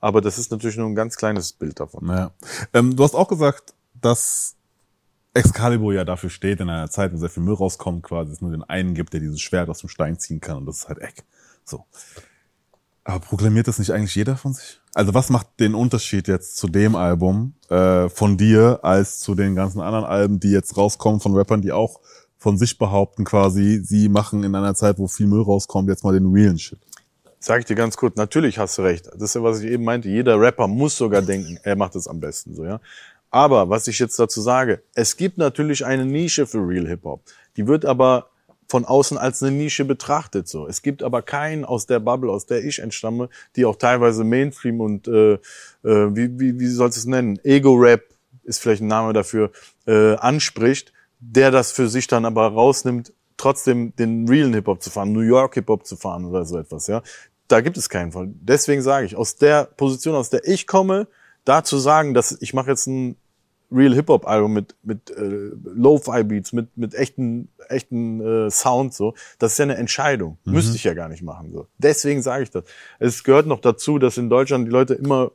aber 0.00 0.20
das 0.20 0.38
ist 0.38 0.50
natürlich 0.50 0.76
nur 0.76 0.86
ein 0.86 0.94
ganz 0.94 1.16
kleines 1.16 1.52
Bild 1.52 1.80
davon. 1.80 2.06
Naja. 2.06 2.30
Ähm, 2.72 2.96
du 2.96 3.04
hast 3.04 3.14
auch 3.14 3.28
gesagt, 3.28 3.74
dass 4.00 4.56
Excalibur 5.34 5.94
ja 5.94 6.04
dafür 6.04 6.30
steht, 6.30 6.60
in 6.60 6.68
einer 6.68 6.90
Zeit, 6.90 7.12
wo 7.12 7.16
sehr 7.16 7.28
viel 7.28 7.42
Müll 7.42 7.54
rauskommt, 7.54 8.02
quasi, 8.02 8.32
es 8.32 8.40
nur 8.40 8.50
den 8.50 8.62
einen 8.62 8.94
gibt, 8.94 9.12
der 9.12 9.20
dieses 9.20 9.40
Schwert 9.40 9.68
aus 9.68 9.78
dem 9.78 9.88
Stein 9.88 10.18
ziehen 10.18 10.40
kann 10.40 10.56
und 10.58 10.66
das 10.66 10.78
ist 10.78 10.88
halt 10.88 10.98
Eck. 10.98 11.24
So. 11.64 11.84
Aber 13.04 13.20
proklamiert 13.20 13.68
das 13.68 13.78
nicht 13.78 13.90
eigentlich 13.90 14.14
jeder 14.14 14.36
von 14.36 14.52
sich? 14.52 14.80
Also 14.94 15.14
was 15.14 15.30
macht 15.30 15.60
den 15.60 15.74
Unterschied 15.74 16.28
jetzt 16.28 16.56
zu 16.56 16.68
dem 16.68 16.94
Album 16.96 17.54
äh, 17.70 18.08
von 18.08 18.36
dir 18.36 18.80
als 18.82 19.20
zu 19.20 19.34
den 19.34 19.54
ganzen 19.54 19.80
anderen 19.80 20.04
Alben, 20.04 20.40
die 20.40 20.50
jetzt 20.50 20.76
rauskommen 20.76 21.20
von 21.20 21.34
Rappern, 21.34 21.62
die 21.62 21.72
auch 21.72 22.00
von 22.36 22.56
sich 22.56 22.78
behaupten 22.78 23.24
quasi, 23.24 23.80
sie 23.82 24.08
machen 24.08 24.44
in 24.44 24.54
einer 24.54 24.74
Zeit, 24.74 24.98
wo 24.98 25.08
viel 25.08 25.26
Müll 25.26 25.42
rauskommt, 25.42 25.88
jetzt 25.88 26.04
mal 26.04 26.12
den 26.12 26.30
realen 26.32 26.58
Shit. 26.58 26.78
Sag 27.40 27.60
ich 27.60 27.66
dir 27.66 27.76
ganz 27.76 27.96
kurz, 27.96 28.16
natürlich 28.16 28.58
hast 28.58 28.78
du 28.78 28.82
recht. 28.82 29.06
Das 29.06 29.22
ist 29.22 29.34
ja, 29.34 29.42
was 29.42 29.60
ich 29.60 29.70
eben 29.70 29.84
meinte. 29.84 30.08
Jeder 30.08 30.40
Rapper 30.40 30.66
muss 30.66 30.96
sogar 30.96 31.22
denken, 31.22 31.58
er 31.62 31.76
macht 31.76 31.94
es 31.94 32.08
am 32.08 32.20
besten, 32.20 32.54
so, 32.54 32.64
ja. 32.64 32.80
Aber 33.30 33.68
was 33.68 33.86
ich 33.86 33.98
jetzt 33.98 34.18
dazu 34.18 34.40
sage, 34.40 34.82
es 34.94 35.16
gibt 35.16 35.38
natürlich 35.38 35.84
eine 35.84 36.04
Nische 36.04 36.46
für 36.46 36.58
Real 36.58 36.88
Hip 36.88 37.04
Hop. 37.04 37.22
Die 37.56 37.66
wird 37.66 37.84
aber 37.84 38.30
von 38.68 38.84
außen 38.84 39.16
als 39.16 39.42
eine 39.42 39.52
Nische 39.52 39.84
betrachtet, 39.84 40.48
so. 40.48 40.66
Es 40.66 40.82
gibt 40.82 41.02
aber 41.02 41.22
keinen 41.22 41.64
aus 41.64 41.86
der 41.86 42.00
Bubble, 42.00 42.30
aus 42.30 42.46
der 42.46 42.64
ich 42.64 42.80
entstamme, 42.80 43.28
die 43.54 43.64
auch 43.64 43.76
teilweise 43.76 44.24
Mainstream 44.24 44.80
und, 44.80 45.06
äh, 45.06 45.34
äh, 45.34 45.38
wie, 45.84 46.38
wie, 46.40 46.58
wie 46.58 46.66
sollst 46.66 46.96
du 46.96 47.00
es 47.00 47.06
nennen? 47.06 47.38
Ego-Rap 47.44 48.02
ist 48.42 48.58
vielleicht 48.58 48.82
ein 48.82 48.88
Name 48.88 49.12
dafür, 49.12 49.52
äh, 49.86 50.16
anspricht, 50.16 50.92
der 51.20 51.50
das 51.50 51.72
für 51.72 51.88
sich 51.88 52.06
dann 52.06 52.24
aber 52.24 52.48
rausnimmt, 52.48 53.12
trotzdem 53.38 53.96
den 53.96 54.28
realen 54.28 54.52
Hip-Hop 54.52 54.82
zu 54.82 54.90
fahren, 54.90 55.12
New 55.12 55.20
York 55.20 55.54
Hip-Hop 55.54 55.86
zu 55.86 55.96
fahren 55.96 56.26
oder 56.26 56.44
so 56.44 56.58
etwas, 56.58 56.86
ja. 56.86 57.02
Da 57.46 57.62
gibt 57.62 57.78
es 57.78 57.88
keinen 57.88 58.12
Fall. 58.12 58.28
Deswegen 58.34 58.82
sage 58.82 59.06
ich, 59.06 59.16
aus 59.16 59.36
der 59.36 59.64
Position, 59.64 60.14
aus 60.14 60.28
der 60.28 60.46
ich 60.46 60.66
komme, 60.66 61.08
da 61.46 61.64
zu 61.64 61.78
sagen, 61.78 62.12
dass 62.12 62.36
ich 62.42 62.52
mache 62.52 62.68
jetzt 62.68 62.86
ein 62.86 63.16
Real 63.70 63.94
Hip-Hop-Album 63.94 64.52
mit, 64.52 64.74
mit 64.82 65.10
äh, 65.10 65.50
Lo-Fi-Beats, 65.64 66.52
mit, 66.52 66.76
mit 66.76 66.94
echten, 66.94 67.48
echten 67.68 68.20
äh, 68.20 68.50
Sound, 68.50 68.94
so, 68.94 69.14
das 69.38 69.52
ist 69.52 69.58
ja 69.58 69.64
eine 69.64 69.76
Entscheidung. 69.76 70.38
Müsste 70.44 70.76
ich 70.76 70.84
ja 70.84 70.94
gar 70.94 71.08
nicht 71.08 71.22
machen. 71.22 71.52
So. 71.52 71.66
Deswegen 71.76 72.22
sage 72.22 72.44
ich 72.44 72.50
das. 72.50 72.64
Es 72.98 73.24
gehört 73.24 73.46
noch 73.46 73.60
dazu, 73.60 73.98
dass 73.98 74.16
in 74.16 74.30
Deutschland 74.30 74.66
die 74.66 74.72
Leute 74.72 74.94
immer 74.94 75.32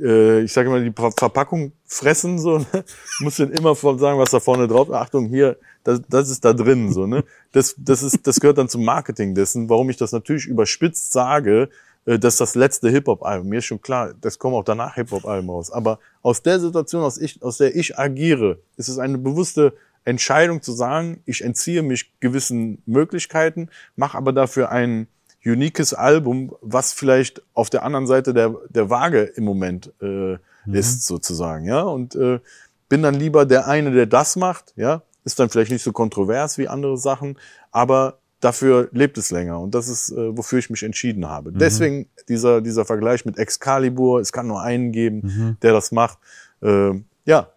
äh, 0.00 0.40
ich 0.42 0.52
sage 0.52 0.70
mal, 0.70 0.82
die 0.82 0.92
Ver- 0.92 1.12
Verpackung 1.12 1.72
fressen, 1.84 2.38
so, 2.38 2.58
ne? 2.58 2.66
muss 3.20 3.36
dann 3.36 3.50
immer 3.52 3.74
sagen, 3.74 4.18
was 4.18 4.30
da 4.30 4.40
vorne 4.40 4.68
drauf, 4.68 4.90
Achtung, 4.90 5.28
hier, 5.28 5.56
das, 5.84 6.00
das 6.08 6.30
ist 6.30 6.44
da 6.44 6.52
drin, 6.52 6.92
so, 6.92 7.06
ne? 7.06 7.24
Das, 7.52 7.74
das 7.78 8.02
ist, 8.02 8.26
das 8.26 8.40
gehört 8.40 8.58
dann 8.58 8.68
zum 8.68 8.84
Marketing 8.84 9.34
dessen, 9.34 9.68
warum 9.68 9.90
ich 9.90 9.96
das 9.96 10.12
natürlich 10.12 10.46
überspitzt 10.46 11.12
sage, 11.12 11.68
äh, 12.04 12.18
dass 12.18 12.36
das 12.36 12.54
letzte 12.54 12.90
Hip-Hop-Album, 12.90 13.48
mir 13.48 13.58
ist 13.58 13.66
schon 13.66 13.80
klar, 13.80 14.14
das 14.20 14.38
kommen 14.38 14.54
auch 14.54 14.64
danach 14.64 14.94
Hip-Hop-Alben 14.94 15.48
raus, 15.50 15.70
aber 15.70 15.98
aus 16.22 16.42
der 16.42 16.60
Situation, 16.60 17.02
aus, 17.02 17.18
ich, 17.18 17.42
aus 17.42 17.58
der 17.58 17.74
ich 17.76 17.98
agiere, 17.98 18.58
ist 18.76 18.88
es 18.88 18.98
eine 18.98 19.18
bewusste 19.18 19.74
Entscheidung 20.04 20.62
zu 20.62 20.72
sagen, 20.72 21.20
ich 21.26 21.42
entziehe 21.42 21.82
mich 21.82 22.12
gewissen 22.20 22.80
Möglichkeiten, 22.86 23.70
mache 23.96 24.16
aber 24.16 24.32
dafür 24.32 24.70
ein 24.70 25.08
uniques 25.46 25.94
Album, 25.94 26.54
was 26.60 26.92
vielleicht 26.92 27.42
auf 27.54 27.70
der 27.70 27.84
anderen 27.84 28.06
Seite 28.06 28.34
der, 28.34 28.54
der 28.68 28.90
Waage 28.90 29.22
im 29.22 29.44
Moment 29.44 29.92
äh, 30.02 30.38
ist, 30.70 31.06
sozusagen, 31.06 31.64
ja. 31.64 31.82
Und 31.82 32.14
äh, 32.16 32.40
bin 32.88 33.02
dann 33.02 33.14
lieber 33.14 33.46
der 33.46 33.68
eine, 33.68 33.92
der 33.92 34.06
das 34.06 34.36
macht, 34.36 34.72
ja. 34.76 35.02
Ist 35.24 35.38
dann 35.40 35.48
vielleicht 35.48 35.72
nicht 35.72 35.82
so 35.82 35.92
kontrovers 35.92 36.56
wie 36.56 36.68
andere 36.68 36.96
Sachen, 36.96 37.38
aber 37.72 38.18
dafür 38.40 38.88
lebt 38.92 39.18
es 39.18 39.30
länger 39.30 39.58
und 39.60 39.74
das 39.74 39.88
ist, 39.88 40.10
äh, 40.12 40.36
wofür 40.36 40.58
ich 40.58 40.70
mich 40.70 40.82
entschieden 40.82 41.28
habe. 41.28 41.52
Deswegen 41.52 42.08
dieser, 42.28 42.60
dieser 42.60 42.84
Vergleich 42.84 43.24
mit 43.24 43.38
Excalibur, 43.38 44.20
es 44.20 44.30
kann 44.30 44.46
nur 44.46 44.62
einen 44.62 44.92
geben, 44.92 45.56
der 45.62 45.72
das 45.72 45.90
macht. 45.90 46.18
Äh, 46.62 46.92
ja, 47.24 47.48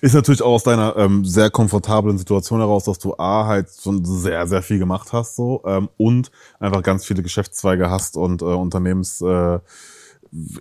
Ist 0.00 0.14
natürlich 0.14 0.42
auch 0.42 0.52
aus 0.52 0.62
deiner 0.62 0.94
ähm, 0.96 1.24
sehr 1.24 1.50
komfortablen 1.50 2.18
Situation 2.18 2.60
heraus, 2.60 2.84
dass 2.84 2.98
du 2.98 3.14
A 3.18 3.46
halt 3.46 3.68
schon 3.82 4.04
sehr, 4.04 4.46
sehr 4.46 4.62
viel 4.62 4.78
gemacht 4.78 5.12
hast 5.12 5.36
so 5.36 5.62
ähm, 5.64 5.88
und 5.96 6.30
einfach 6.58 6.82
ganz 6.82 7.04
viele 7.06 7.22
Geschäftszweige 7.22 7.88
hast 7.90 8.16
und 8.16 8.42
äh, 8.42 8.44
Unternehmens 8.44 9.20
äh, 9.22 9.58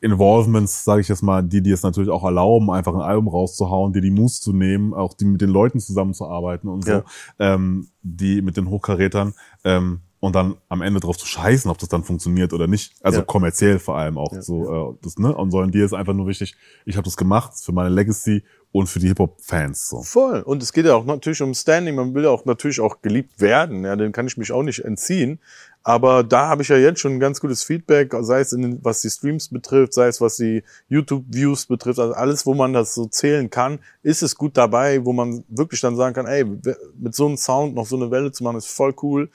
Involvements, 0.01 0.84
sage 0.84 1.01
ich 1.01 1.07
jetzt 1.09 1.22
mal, 1.22 1.43
die 1.43 1.61
dir 1.61 1.76
es 1.76 1.84
natürlich 1.84 2.09
auch 2.09 2.24
erlauben, 2.24 2.72
einfach 2.72 2.93
ein 2.93 3.01
Album 3.01 3.28
rauszuhauen, 3.28 3.93
dir 3.93 4.01
die 4.01 4.09
Moves 4.09 4.41
zu 4.41 4.51
nehmen, 4.51 4.93
auch 4.95 5.13
die 5.13 5.26
mit 5.26 5.41
den 5.41 5.49
Leuten 5.49 5.80
zusammenzuarbeiten 5.80 6.70
und 6.70 6.86
so, 6.86 6.91
Ja. 6.91 7.03
ähm, 7.38 7.88
die 8.01 8.41
mit 8.41 8.57
den 8.57 8.70
Hochkarätern 8.70 9.34
ähm, 9.63 9.99
und 10.20 10.36
dann 10.36 10.55
am 10.70 10.82
Ende 10.82 10.99
drauf 10.99 11.17
zu 11.17 11.28
scheißen, 11.28 11.70
ob 11.70 11.78
das 11.78 11.88
dann 11.89 12.03
funktioniert 12.03 12.51
oder 12.53 12.65
nicht. 12.67 12.93
Also 13.03 13.20
Ja. 13.20 13.26
kommerziell 13.26 13.78
vor 13.80 13.95
allem 13.97 14.17
auch 14.17 14.34
Ja, 14.34 14.41
so. 14.41 14.93
Äh, 14.93 14.97
das, 15.03 15.17
ne? 15.20 15.36
Und 15.36 15.51
sollen 15.51 15.72
dir 15.72 15.86
ist 15.86 15.93
einfach 15.93 16.13
nur 16.13 16.26
wichtig, 16.28 16.55
ich 16.86 16.97
habe 16.97 17.05
das 17.05 17.15
gemacht 17.15 17.53
für 17.55 17.72
meine 17.72 17.89
Legacy 17.89 18.43
und 18.72 18.88
für 18.88 18.99
die 18.99 19.07
Hip-Hop-Fans. 19.07 19.89
So. 19.89 20.03
Voll. 20.03 20.41
Und 20.41 20.61
es 20.61 20.74
geht 20.74 20.86
ja 20.86 20.93
auch 20.93 21.05
natürlich 21.05 21.41
um 21.41 21.53
Standing. 21.53 21.95
Man 21.95 22.13
will 22.13 22.24
ja 22.26 22.30
auch 22.30 22.45
natürlich 22.45 22.80
auch 22.80 23.01
geliebt 23.01 23.41
werden. 23.41 23.84
Ja, 23.84 23.95
dem 23.95 24.11
kann 24.11 24.28
ich 24.28 24.38
mich 24.38 24.51
auch 24.51 24.61
nicht 24.63 24.86
entziehen. 24.86 25.39
Aber 25.82 26.24
da 26.24 26.49
habe 26.49 26.61
ich 26.61 26.67
ja 26.67 26.78
jetzt 26.78 26.99
schon 26.99 27.13
ein 27.13 27.20
ganz 27.20 27.39
gutes 27.39 27.63
Feedback, 27.63 28.13
sei 28.22 28.41
es 28.41 28.51
in, 28.53 28.61
den- 28.61 28.80
was 28.84 29.01
die 29.01 29.09
Streams 29.09 29.47
betrifft, 29.47 29.93
sei 29.93 30.07
es 30.07 30.20
was 30.22 30.36
die 30.36 30.61
YouTube-Views 30.89 31.65
betrifft, 31.67 31.99
also 31.99 32.13
alles, 32.13 32.45
wo 32.45 32.53
man 32.53 32.74
das 32.74 32.93
so 32.93 33.05
zählen 33.07 33.49
kann, 33.49 33.80
ist 34.03 34.22
es 34.22 34.36
gut 34.36 34.57
dabei, 34.57 35.03
wo 35.05 35.13
man 35.13 35.43
wirklich 35.47 35.80
dann 35.82 35.95
sagen 35.95 36.13
kann, 36.13 36.28
ey, 36.28 36.43
mit 36.43 37.15
so 37.15 37.26
einem 37.28 37.38
Sound 37.38 37.76
noch 37.76 37.88
so 37.88 37.95
eine 37.95 38.11
Welle 38.11 38.32
zu 38.32 38.43
machen, 38.43 38.57
ist 38.57 38.67
voll 38.67 38.93
cool. 39.01 39.30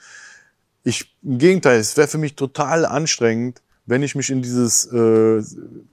Ich, 0.83 1.13
im 1.23 1.39
Gegenteil, 1.39 1.79
es 1.79 1.97
wäre 1.97 2.07
für 2.07 2.19
mich 2.19 2.35
total 2.35 2.85
anstrengend, 2.85 3.61
wenn 3.87 4.03
ich 4.03 4.13
mich 4.15 4.29
in 4.29 4.41
dieses, 4.43 4.85
äh, 4.85 5.37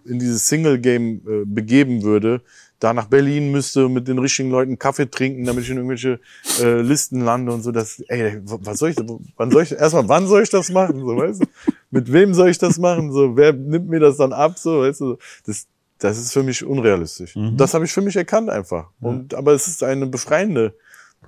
in 0.05 0.18
dieses 0.18 0.47
Single-Game 0.49 1.22
äh, 1.26 1.45
begeben 1.47 2.03
würde, 2.03 2.43
da 2.83 2.93
nach 2.93 3.07
Berlin 3.07 3.53
müsste, 3.53 3.89
mit 3.89 4.09
den 4.09 4.18
richtigen 4.18 4.51
Leuten 4.51 4.76
Kaffee 4.76 5.09
trinken, 5.09 5.45
damit 5.45 5.62
ich 5.62 5.70
in 5.70 5.76
irgendwelche 5.76 6.18
äh, 6.61 6.80
Listen 6.80 7.20
lande 7.20 7.53
und 7.53 7.62
so. 7.62 7.70
Das, 7.70 8.01
ey, 8.09 8.41
was 8.45 8.78
soll 8.78 8.91
ich, 8.91 8.97
wann 9.37 9.51
soll 9.53 9.62
ich, 9.62 9.72
erstmal, 9.72 10.09
wann 10.09 10.26
soll 10.26 10.43
ich 10.43 10.51
das 10.51 10.68
machen, 10.70 10.99
so, 10.99 11.16
weißt 11.16 11.43
du? 11.43 11.47
Mit 11.93 12.12
wem 12.12 12.35
soll 12.35 12.49
ich 12.49 12.59
das 12.59 12.78
machen, 12.78 13.12
so, 13.12 13.37
wer 13.37 13.53
nimmt 13.53 13.89
mir 13.89 14.01
das 14.01 14.16
dann 14.16 14.33
ab, 14.33 14.59
so, 14.59 14.80
weißt 14.80 15.01
du? 15.01 15.16
Das, 15.47 15.66
das 15.99 16.18
ist 16.18 16.33
für 16.33 16.43
mich 16.43 16.64
unrealistisch. 16.64 17.37
Das 17.57 17.72
habe 17.74 17.85
ich 17.85 17.93
für 17.93 18.03
mich 18.03 18.16
erkannt 18.16 18.51
einfach. 18.51 18.89
Und, 19.01 19.35
aber 19.35 19.53
es 19.53 19.68
ist 19.68 19.85
eine 19.85 20.07
befreiende 20.07 20.74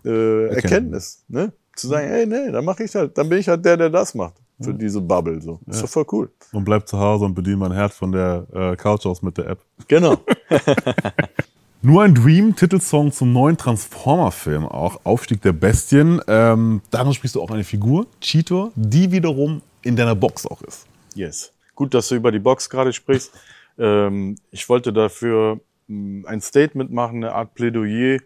äh, 0.04 0.48
Erkenntnis, 0.48 1.22
ne? 1.28 1.52
Zu 1.76 1.88
sagen, 1.88 2.08
ey, 2.08 2.26
nee, 2.26 2.50
dann 2.50 2.64
mache 2.64 2.82
ich 2.82 2.94
halt, 2.96 3.16
dann 3.16 3.28
bin 3.28 3.38
ich 3.38 3.48
halt 3.48 3.64
der, 3.64 3.76
der 3.76 3.90
das 3.90 4.14
macht 4.14 4.34
für 4.60 4.74
diese 4.74 5.00
Bubble, 5.00 5.40
so. 5.40 5.60
Ist 5.66 5.82
doch 5.82 5.88
voll 5.88 6.06
cool. 6.12 6.30
Und 6.52 6.64
bleib 6.64 6.86
zu 6.88 6.98
Hause 6.98 7.24
und 7.24 7.34
bediene 7.34 7.56
mein 7.56 7.72
Herz 7.72 7.96
von 7.96 8.12
der 8.12 8.46
äh, 8.52 8.76
Couch 8.76 9.04
aus 9.06 9.22
mit 9.22 9.36
der 9.38 9.48
App. 9.48 9.60
Genau. 9.88 10.18
Nur 11.82 12.02
ein 12.02 12.14
Dream, 12.14 12.56
Titelsong 12.56 13.12
zum 13.12 13.32
neuen 13.32 13.58
Transformer-Film 13.58 14.64
auch, 14.64 15.00
Aufstieg 15.04 15.42
der 15.42 15.52
Bestien. 15.52 16.20
Ähm, 16.28 16.80
darin 16.90 17.12
sprichst 17.12 17.36
du 17.36 17.42
auch 17.42 17.50
eine 17.50 17.64
Figur, 17.64 18.06
Cheetor, 18.20 18.72
die 18.74 19.12
wiederum 19.12 19.60
in 19.82 19.94
deiner 19.94 20.14
Box 20.14 20.46
auch 20.46 20.62
ist. 20.62 20.86
Yes. 21.14 21.52
Gut, 21.74 21.92
dass 21.92 22.08
du 22.08 22.14
über 22.14 22.32
die 22.32 22.38
Box 22.38 22.70
gerade 22.70 22.92
sprichst. 22.92 23.32
Ähm, 23.76 24.36
ich 24.50 24.66
wollte 24.68 24.92
dafür 24.92 25.60
mh, 25.88 26.26
ein 26.28 26.40
Statement 26.40 26.90
machen, 26.90 27.16
eine 27.16 27.34
Art 27.34 27.54
Plädoyer. 27.54 28.20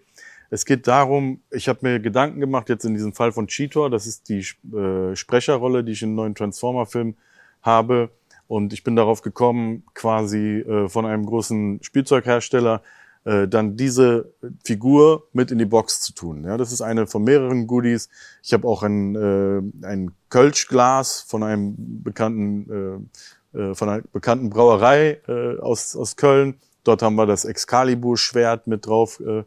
Es 0.51 0.65
geht 0.65 0.87
darum, 0.87 1.41
ich 1.51 1.69
habe 1.69 1.81
mir 1.83 2.01
Gedanken 2.01 2.41
gemacht, 2.41 2.69
jetzt 2.69 2.85
in 2.85 2.95
diesem 2.95 3.13
Fall 3.13 3.33
von 3.33 3.49
Cheetor, 3.49 3.91
das 3.91 4.07
ist 4.07 4.29
die 4.29 4.47
äh, 4.75 5.15
Sprecherrolle, 5.15 5.85
die 5.85 5.93
ich 5.93 6.03
im 6.03 6.15
neuen 6.15 6.35
Transformer-Film 6.35 7.17
habe. 7.63 8.11
Und 8.47 8.73
ich 8.73 8.83
bin 8.83 8.97
darauf 8.97 9.21
gekommen, 9.21 9.83
quasi 9.93 10.61
äh, 10.61 10.89
von 10.89 11.05
einem 11.05 11.27
großen 11.27 11.81
Spielzeughersteller 11.83 12.83
äh, 13.25 13.47
dann 13.47 13.77
diese 13.77 14.33
Figur 14.65 15.29
mit 15.35 15.51
in 15.51 15.59
die 15.59 15.67
Box 15.67 16.01
zu 16.01 16.15
tun. 16.15 16.45
Ja, 16.45 16.57
das 16.57 16.73
ist 16.73 16.81
eine 16.81 17.07
von 17.07 17.25
mehreren 17.25 17.67
Goodies. 17.67 18.09
Ich 18.43 18.55
habe 18.55 18.67
auch 18.67 18.83
ein, 18.83 19.15
äh, 19.17 19.87
ein 19.87 20.13
Kölschglas 20.31 21.21
von 21.21 21.43
einem 21.43 21.75
bekannten, 22.03 23.11
äh, 23.53 23.59
äh, 23.59 23.75
von 23.75 23.89
einer 23.91 24.03
bekannten 24.15 24.49
Brauerei 24.49 25.21
äh, 25.29 25.59
aus, 25.59 25.95
aus 25.95 26.17
Köln. 26.17 26.55
Dort 26.85 27.03
haben 27.03 27.17
wir 27.17 27.27
das 27.27 27.45
Excalibur-Schwert 27.45 28.67
mit 28.67 28.87
drauf 28.87 29.21
äh, 29.21 29.45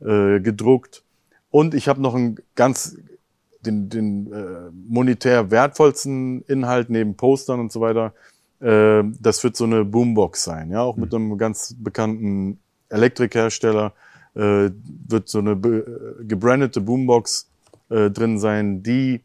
äh, 0.00 0.40
gedruckt. 0.40 1.04
Und 1.50 1.74
ich 1.74 1.88
habe 1.88 2.00
noch 2.00 2.14
einen 2.14 2.36
ganz 2.54 2.96
den, 3.60 3.88
den 3.88 4.32
äh, 4.32 4.70
monetär 4.88 5.50
wertvollsten 5.50 6.42
Inhalt 6.42 6.90
neben 6.90 7.16
Postern 7.16 7.60
und 7.60 7.72
so 7.72 7.80
weiter. 7.80 8.12
Äh, 8.60 9.04
das 9.20 9.42
wird 9.42 9.56
so 9.56 9.64
eine 9.64 9.84
Boombox 9.84 10.44
sein, 10.44 10.70
ja, 10.70 10.82
auch 10.82 10.96
mit 10.96 11.14
einem 11.14 11.36
ganz 11.38 11.74
bekannten 11.78 12.58
Elektrikhersteller 12.88 13.92
äh, 14.34 14.70
wird 15.08 15.28
so 15.28 15.38
eine 15.38 15.52
äh, 15.52 16.24
gebrandete 16.24 16.80
Boombox 16.80 17.48
äh, 17.88 18.10
drin 18.10 18.38
sein, 18.38 18.82
die 18.82 19.22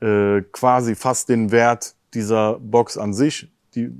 äh, 0.00 0.42
quasi 0.52 0.94
fast 0.94 1.28
den 1.28 1.50
Wert 1.50 1.94
dieser 2.14 2.58
Box 2.58 2.98
an 2.98 3.12
sich, 3.14 3.48
die, 3.74 3.84
äh, 3.84 3.90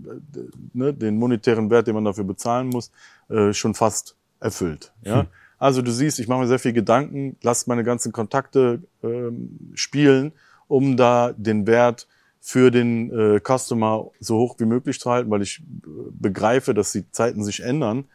ne, 0.73 0.95
den 0.95 1.19
monetären 1.19 1.71
Wert, 1.71 1.87
den 1.87 1.95
man 1.95 2.05
dafür 2.05 2.25
bezahlen 2.25 2.69
muss, 2.69 2.91
äh, 3.29 3.53
schon 3.53 3.75
fast 3.75 4.17
erfüllt. 4.41 4.93
Ja? 5.03 5.27
Also 5.61 5.83
du 5.83 5.93
siehst, 5.93 6.19
ich 6.19 6.27
mache 6.27 6.41
mir 6.41 6.47
sehr 6.49 6.59
viel 6.59 6.73
Gedanken, 6.73 7.37
lass 7.43 7.67
meine 7.67 7.85
ganzen 7.85 8.13
Kontakte 8.13 8.83
ähm, 9.05 9.71
spielen, 9.75 10.33
um 10.69 10.97
da 10.97 11.35
den 11.37 11.67
Wert 11.67 12.09
für 12.41 12.71
den 12.71 13.11
äh, 13.13 13.41
Customer 13.41 14.11
so 14.21 14.39
hoch 14.39 14.57
wie 14.59 14.65
möglich 14.65 14.99
zu 14.99 15.11
halten, 15.11 15.31
weil 15.31 15.43
ich 15.43 15.61
äh, 15.61 15.91
begreife, 16.13 16.73
dass 16.73 16.93
die 16.93 17.09
Zeiten 17.13 17.45
sich 17.45 17.61
ändern 17.61 18.07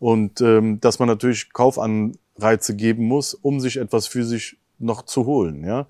und 0.00 0.40
ähm, 0.40 0.80
dass 0.80 0.98
man 0.98 1.06
natürlich 1.06 1.52
Kaufanreize 1.52 2.74
geben 2.74 3.04
muss, 3.04 3.34
um 3.34 3.60
sich 3.60 3.76
etwas 3.76 4.08
für 4.08 4.24
sich 4.24 4.58
noch 4.80 5.02
zu 5.02 5.26
holen. 5.26 5.62
Ja? 5.64 5.86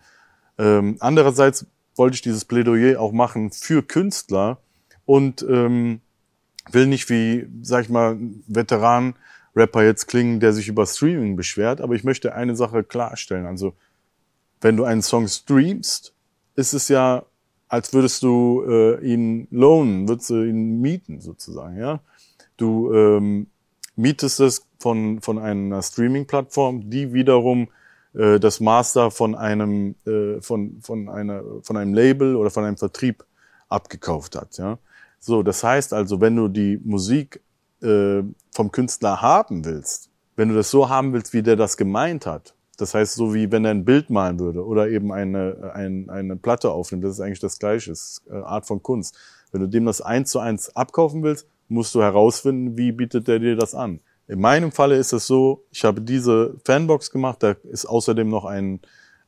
Ähm, 0.58 0.96
andererseits 1.00 1.64
wollte 1.96 2.16
ich 2.16 2.22
dieses 2.22 2.44
Plädoyer 2.44 3.00
auch 3.00 3.12
machen 3.12 3.52
für 3.52 3.82
Künstler 3.82 4.58
und 5.06 5.42
ähm, 5.48 6.02
will 6.70 6.86
nicht 6.86 7.08
wie, 7.08 7.48
sag 7.62 7.84
ich 7.84 7.88
mal, 7.88 8.16
ein 8.16 8.44
Veteran-Rapper 9.54 9.84
jetzt 9.84 10.06
klingen, 10.06 10.40
der 10.40 10.52
sich 10.52 10.68
über 10.68 10.86
Streaming 10.86 11.36
beschwert, 11.36 11.80
aber 11.80 11.94
ich 11.94 12.04
möchte 12.04 12.34
eine 12.34 12.56
Sache 12.56 12.84
klarstellen. 12.84 13.46
Also, 13.46 13.74
wenn 14.60 14.76
du 14.76 14.84
einen 14.84 15.02
Song 15.02 15.26
streamst, 15.26 16.14
ist 16.54 16.72
es 16.72 16.88
ja, 16.88 17.24
als 17.68 17.92
würdest 17.92 18.22
du 18.22 18.64
äh, 18.68 19.00
ihn 19.00 19.46
loanen, 19.50 20.08
würdest 20.08 20.30
du 20.30 20.42
ihn 20.42 20.80
mieten 20.80 21.20
sozusagen, 21.20 21.78
ja. 21.78 22.00
Du 22.56 22.92
ähm, 22.92 23.46
mietest 23.96 24.40
es 24.40 24.66
von, 24.78 25.20
von 25.20 25.38
einer 25.38 25.82
Streaming-Plattform, 25.82 26.90
die 26.90 27.12
wiederum 27.14 27.68
äh, 28.12 28.38
das 28.38 28.60
Master 28.60 29.10
von 29.10 29.34
einem, 29.34 29.94
äh, 30.06 30.40
von, 30.42 30.80
von, 30.82 31.08
einer, 31.08 31.42
von 31.62 31.76
einem 31.76 31.94
Label 31.94 32.36
oder 32.36 32.50
von 32.50 32.64
einem 32.64 32.76
Vertrieb 32.76 33.24
abgekauft 33.68 34.36
hat. 34.36 34.58
Ja? 34.58 34.78
So, 35.20 35.42
das 35.42 35.64
heißt 35.64 35.94
also, 35.94 36.20
wenn 36.20 36.36
du 36.36 36.48
die 36.48 36.78
Musik 36.84 37.40
äh, 37.82 38.22
vom 38.52 38.72
Künstler 38.72 39.20
haben 39.20 39.64
willst, 39.64 40.10
wenn 40.36 40.48
du 40.48 40.54
das 40.54 40.70
so 40.70 40.88
haben 40.88 41.12
willst, 41.12 41.32
wie 41.32 41.42
der 41.42 41.56
das 41.56 41.76
gemeint 41.76 42.26
hat, 42.26 42.54
das 42.80 42.94
heißt, 42.94 43.14
so 43.14 43.34
wie 43.34 43.52
wenn 43.52 43.64
er 43.64 43.72
ein 43.72 43.84
Bild 43.84 44.10
malen 44.10 44.38
würde 44.38 44.64
oder 44.64 44.88
eben 44.88 45.12
eine, 45.12 45.72
ein, 45.74 46.08
eine 46.08 46.36
Platte 46.36 46.70
aufnimmt, 46.70 47.04
das 47.04 47.12
ist 47.12 47.20
eigentlich 47.20 47.40
das 47.40 47.58
Gleiche, 47.58 47.90
das 47.90 48.00
ist 48.00 48.22
äh, 48.30 48.36
Art 48.36 48.66
von 48.66 48.82
Kunst. 48.82 49.18
Wenn 49.52 49.60
du 49.60 49.68
dem 49.68 49.84
das 49.84 50.00
eins 50.00 50.30
zu 50.30 50.38
eins 50.38 50.74
abkaufen 50.74 51.22
willst, 51.22 51.46
musst 51.68 51.94
du 51.94 52.02
herausfinden, 52.02 52.78
wie 52.78 52.92
bietet 52.92 53.28
der 53.28 53.38
dir 53.38 53.56
das 53.56 53.74
an. 53.74 54.00
In 54.28 54.40
meinem 54.40 54.72
Falle 54.72 54.96
ist 54.96 55.12
es 55.12 55.26
so, 55.26 55.64
ich 55.70 55.84
habe 55.84 56.00
diese 56.00 56.54
Fanbox 56.64 57.10
gemacht, 57.10 57.42
da 57.42 57.56
ist 57.64 57.84
außerdem 57.84 58.28
noch 58.28 58.44
ein, 58.44 58.80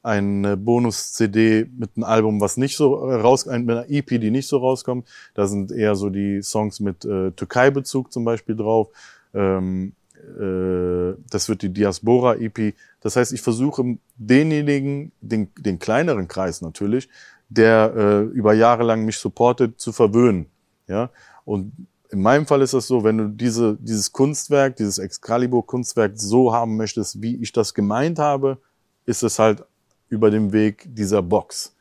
eine 0.03 0.57
Bonus-CD 0.57 1.69
mit 1.79 1.91
einem 1.97 2.05
Album, 2.05 2.41
was 2.41 2.57
nicht 2.57 2.77
so 2.77 3.09
äh, 3.09 3.15
raus, 3.15 3.47
mit 3.47 3.71
einer 3.71 3.89
EP, 3.89 4.21
die 4.21 4.31
nicht 4.31 4.49
so 4.49 4.59
rauskommt. 4.59 5.09
Da 5.35 5.47
sind 5.47 5.71
eher 5.71 5.95
so 5.95 6.11
die 6.11 6.43
Songs 6.43 6.81
mit 6.81 7.05
äh, 7.05 7.31
Türkei-Bezug 7.31 8.13
zum 8.13 8.25
Beispiel 8.25 8.57
drauf. 8.57 8.89
Ähm, 9.33 9.93
äh, 10.17 11.15
das 11.31 11.49
wird 11.49 11.63
die 11.63 11.73
Diaspora-EP. 11.73 12.75
Das 13.01 13.17
heißt, 13.17 13.33
ich 13.33 13.43
versuche 13.43 13.99
denjenigen, 14.17 15.13
den, 15.21 15.49
den 15.57 15.79
kleineren 15.79 16.27
Kreis 16.27 16.63
natürlich, 16.63 17.09
der 17.49 17.95
äh, 17.97 18.21
über 18.23 18.55
Jahre 18.55 18.83
lang 18.83 19.05
mich 19.05 19.19
supportet, 19.19 19.81
zu 19.81 19.93
verwöhnen. 19.93 20.47
Ja, 20.89 21.11
und 21.45 21.73
in 22.11 22.21
meinem 22.21 22.47
Fall 22.47 22.61
ist 22.61 22.75
das 22.75 22.87
so, 22.87 23.05
wenn 23.05 23.19
du 23.19 23.29
diese, 23.29 23.79
dieses 23.81 24.13
Kunstwerk, 24.13 24.77
dieses 24.77 24.99
Excalibur-Kunstwerk 24.99 26.13
so 26.17 26.53
haben 26.53 26.77
möchtest, 26.77 27.23
wie 27.23 27.37
ich 27.37 27.53
das 27.53 27.73
gemeint 27.73 28.19
habe, 28.19 28.59
ist 29.07 29.23
es 29.23 29.39
halt 29.39 29.65
über 30.13 30.31
dem 30.31 30.53
Weg 30.53 30.87
dieser 30.95 31.23
Box. 31.23 31.75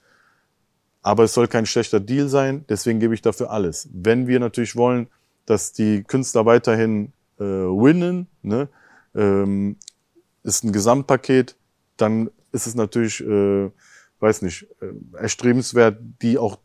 Aber 1.01 1.23
es 1.25 1.34
soll 1.34 1.47
kein 1.47 1.65
schlechter 1.65 1.99
Deal 1.99 2.29
sein, 2.29 2.63
deswegen 2.69 2.99
gebe 2.99 3.13
ich 3.13 3.21
dafür 3.21 3.51
alles. 3.51 3.89
Wenn 3.91 4.27
wir 4.27 4.39
natürlich 4.39 4.75
wollen, 4.75 5.07
dass 5.45 5.73
die 5.73 6.03
Künstler 6.03 6.45
weiterhin 6.45 7.11
äh, 7.39 7.43
winnen, 7.43 8.27
ne, 8.41 8.69
ähm, 9.15 9.75
ist 10.43 10.63
ein 10.63 10.71
Gesamtpaket, 10.71 11.55
dann 11.97 12.29
ist 12.53 12.67
es 12.67 12.75
natürlich, 12.75 13.19
äh, 13.21 13.69
weiß 14.21 14.43
nicht, 14.43 14.67
äh, 14.82 15.17
erstrebenswert, 15.17 15.97
die 16.21 16.38
auch 16.38 16.57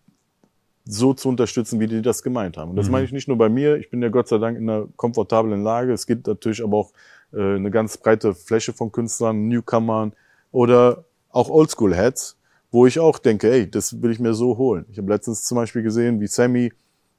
so 0.85 1.15
zu 1.15 1.29
unterstützen, 1.29 1.81
wie 1.81 1.89
die 1.89 2.01
das 2.01 2.23
gemeint 2.23 2.57
haben. 2.57 2.71
Und 2.71 2.77
das 2.77 2.87
Mhm. 2.87 2.93
meine 2.93 3.05
ich 3.07 3.13
nicht 3.13 3.27
nur 3.27 3.39
bei 3.39 3.49
mir. 3.49 3.77
Ich 3.77 3.91
bin 3.91 4.01
ja 4.03 4.09
Gott 4.09 4.29
sei 4.29 4.39
Dank 4.39 4.57
in 4.57 4.71
einer 4.71 4.87
komfortablen 4.95 5.65
Lage. 5.65 5.93
Es 5.93 6.07
gibt 6.07 6.29
natürlich 6.29 6.63
aber 6.63 6.77
auch 6.77 6.93
äh, 7.33 7.57
eine 7.57 7.73
ganz 7.73 7.97
breite 7.97 8.35
Fläche 8.35 8.73
von 8.73 8.93
Künstlern, 8.93 9.49
Newcomern 9.49 10.13
oder 10.53 11.05
auch 11.37 11.51
Oldschool-Heads, 11.51 12.37
wo 12.71 12.87
ich 12.87 12.99
auch 12.99 13.19
denke, 13.19 13.51
ey, 13.51 13.71
das 13.71 14.03
will 14.03 14.11
ich 14.11 14.19
mir 14.19 14.35
so 14.35 14.57
holen. 14.57 14.87
Ich 14.91 14.99
habe 14.99 15.13
letztens 15.13 15.45
zum 15.45 15.57
Beispiel 15.57 15.83
gesehen, 15.83 16.21
wie 16.21 16.27
Sammy 16.27 16.73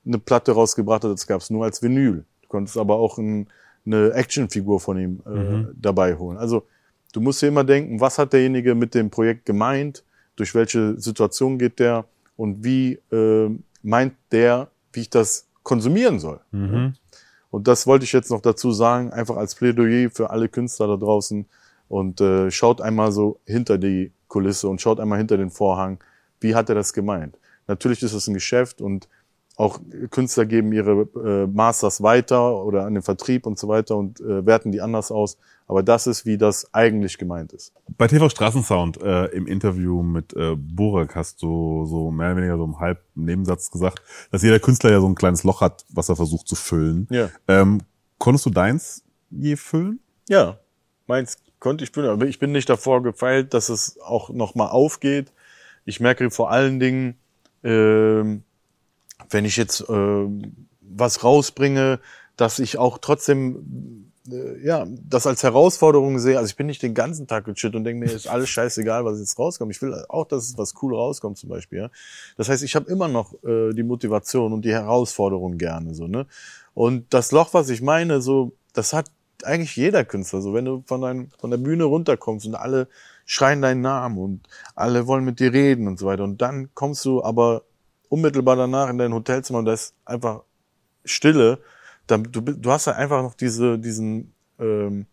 eine 0.06 0.20
Platte 0.20 0.52
rausgebracht 0.52 1.04
hat, 1.04 1.12
das 1.12 1.28
gab 1.28 1.42
es 1.42 1.50
nur 1.50 1.64
als 1.64 1.82
Vinyl. 1.82 2.26
Du 2.42 2.48
konntest 2.48 2.78
aber 2.78 2.96
auch 2.96 3.18
ein, 3.18 3.48
eine 3.86 4.14
Actionfigur 4.14 4.80
von 4.80 4.98
ihm 4.98 5.22
äh, 5.26 5.72
dabei 5.76 6.16
holen. 6.16 6.38
Also 6.38 6.64
du 7.14 7.22
musst 7.22 7.42
dir 7.42 7.48
immer 7.48 7.64
denken, 7.64 8.00
was 8.00 8.18
hat 8.18 8.34
derjenige 8.34 8.76
mit 8.76 8.96
dem 8.96 9.10
Projekt 9.10 9.46
gemeint, 9.46 10.04
durch 10.36 10.54
welche 10.56 11.00
Situation 11.00 11.58
geht 11.58 11.80
der 11.80 12.06
und 12.36 12.64
wie 12.64 13.00
äh, 13.12 13.50
meint 13.82 14.14
der, 14.32 14.70
wie 14.94 15.02
ich 15.02 15.10
das 15.10 15.48
konsumieren 15.64 16.20
soll. 16.20 16.40
Mhm. 16.52 16.94
Und 17.50 17.68
das 17.68 17.88
wollte 17.88 18.06
ich 18.06 18.14
jetzt 18.14 18.32
noch 18.32 18.42
dazu 18.42 18.72
sagen, 18.72 19.12
einfach 19.12 19.38
als 19.38 19.56
Plädoyer 19.56 20.10
für 20.10 20.30
alle 20.30 20.50
Künstler 20.50 20.88
da 20.88 20.98
draußen. 20.98 21.46
Und 21.90 22.22
äh, 22.22 22.52
schaut 22.52 22.82
einmal 22.82 23.12
so 23.12 23.40
hinter 23.46 23.78
die 23.78 24.12
Kulisse 24.28 24.68
und 24.68 24.82
schaut 24.82 25.00
einmal 25.00 25.18
hinter 25.18 25.38
den 25.38 25.50
Vorhang. 25.50 26.00
Wie 26.40 26.56
hat 26.56 26.70
er 26.70 26.76
das 26.76 26.94
gemeint? 26.94 27.38
Natürlich 27.68 28.04
ist 28.04 28.14
es 28.14 28.28
ein 28.28 28.34
Geschäft 28.34 28.82
und 28.82 29.08
auch 29.58 29.80
Künstler 30.12 30.46
geben 30.46 30.72
ihre 30.72 31.08
äh, 31.16 31.48
Masters 31.48 32.04
weiter 32.04 32.64
oder 32.64 32.86
an 32.86 32.94
den 32.94 33.02
Vertrieb 33.02 33.48
und 33.48 33.58
so 33.58 33.68
weiter 33.68 33.98
und 33.98 34.22
äh, 34.22 34.46
werten 34.46 34.72
die 34.72 34.82
anders 34.82 35.12
aus. 35.12 35.38
Aber 35.68 35.82
das 35.82 36.06
ist, 36.06 36.28
wie 36.28 36.38
das 36.38 36.74
eigentlich 36.76 37.18
gemeint 37.18 37.54
ist. 37.54 37.74
Bei 37.98 38.08
TV 38.08 38.30
Straßensound 38.30 39.02
äh, 39.02 39.26
im 39.28 39.48
Interview 39.48 40.04
mit 40.04 40.34
äh, 40.34 40.56
Burak 40.56 41.16
hast 41.16 41.42
du 41.42 41.86
so 41.88 42.12
mehr 42.12 42.28
oder 42.28 42.38
weniger 42.38 42.58
so 42.58 42.66
im 42.66 42.80
halb 42.80 43.04
Nebensatz 43.16 43.72
gesagt, 43.72 44.02
dass 44.32 44.44
jeder 44.44 44.60
Künstler 44.60 44.92
ja 44.92 45.02
so 45.02 45.10
ein 45.10 45.16
kleines 45.16 45.44
Loch 45.44 45.60
hat, 45.60 45.86
was 45.90 46.08
er 46.08 46.16
versucht 46.16 46.48
zu 46.48 46.56
füllen. 46.56 47.08
Ja. 47.10 47.30
Ähm, 47.48 47.82
konntest 48.20 48.46
du 48.46 48.52
deins 48.52 49.04
je 49.32 49.56
füllen? 49.56 50.00
Ja, 50.30 50.60
meins 51.08 51.38
konnte 51.60 51.84
ich 51.84 51.92
füllen, 51.92 52.10
aber 52.10 52.26
ich 52.26 52.40
bin 52.40 52.52
nicht 52.52 52.70
davor 52.70 53.04
gefeilt, 53.04 53.54
dass 53.54 53.70
es 53.70 54.00
auch 54.02 54.30
nochmal 54.30 54.70
aufgeht. 54.70 55.32
Ich 55.86 56.00
merke 56.00 56.30
vor 56.32 56.52
allen 56.52 56.80
Dingen, 56.80 57.16
ähm, 57.64 58.44
wenn 59.30 59.46
ich 59.46 59.58
jetzt 59.58 59.86
ähm, 59.90 60.68
was 60.82 61.24
rausbringe, 61.24 62.00
dass 62.36 62.60
ich 62.60 62.78
auch 62.78 63.00
trotzdem 63.00 64.12
äh, 64.30 64.64
ja 64.66 64.86
das 64.88 65.26
als 65.28 65.44
Herausforderung 65.44 66.20
sehe. 66.20 66.38
Also 66.38 66.50
ich 66.50 66.56
bin 66.56 66.68
nicht 66.68 66.84
den 66.84 66.94
ganzen 66.94 67.28
Tag 67.28 67.46
gechillt 67.46 67.76
und 67.76 67.84
denke 67.84 68.06
mir, 68.06 68.12
ist 68.12 68.28
alles 68.28 68.50
scheißegal, 68.50 69.06
was 69.06 69.20
jetzt 69.20 69.38
rauskommt. 69.40 69.72
Ich 69.72 69.82
will 69.82 69.94
auch, 70.10 70.28
dass 70.28 70.50
es 70.50 70.58
was 70.58 70.74
cool 70.82 70.96
rauskommt 70.96 71.38
zum 71.38 71.50
Beispiel. 71.50 71.80
Ja? 71.80 71.90
Das 72.38 72.50
heißt, 72.50 72.64
ich 72.64 72.76
habe 72.76 72.90
immer 72.90 73.08
noch 73.08 73.34
äh, 73.44 73.74
die 73.74 73.84
Motivation 73.84 74.54
und 74.54 74.64
die 74.64 74.74
Herausforderung 74.74 75.58
gerne 75.58 75.94
so 75.94 76.08
ne. 76.08 76.28
Und 76.74 77.12
das 77.14 77.32
Loch, 77.32 77.54
was 77.54 77.70
ich 77.70 77.82
meine, 77.82 78.22
so 78.22 78.52
das 78.74 78.94
hat 78.94 79.10
eigentlich 79.44 79.76
jeder 79.76 80.06
Künstler. 80.06 80.42
So 80.42 80.54
wenn 80.54 80.66
du 80.66 80.84
von 80.86 81.02
dein, 81.02 81.32
von 81.40 81.52
der 81.52 81.58
Bühne 81.58 81.86
runterkommst 81.86 82.46
und 82.46 82.56
alle 82.56 82.88
schreien 83.26 83.62
deinen 83.62 83.82
Namen 83.82 84.18
und 84.18 84.48
alle 84.76 85.08
wollen 85.08 85.26
mit 85.26 85.40
dir 85.40 85.54
reden 85.54 85.88
und 85.88 86.00
so 86.00 86.06
weiter 86.06 86.24
und 86.24 86.42
dann 86.42 86.70
kommst 86.74 87.04
du 87.06 87.24
aber 87.24 87.64
unmittelbar 88.10 88.56
danach 88.56 88.90
in 88.90 88.98
dein 88.98 89.14
Hotelzimmer 89.14 89.60
und 89.60 89.66
da 89.66 89.74
ist 89.74 89.94
einfach 90.06 90.42
Stille. 91.04 91.60
Dann, 92.08 92.24
du, 92.24 92.42
du 92.42 92.72
hast 92.72 92.88
ja 92.88 92.94
einfach 92.94 93.22
noch 93.22 93.34
diese, 93.34 93.78
diesen, 93.78 94.34
ähm, 94.60 95.06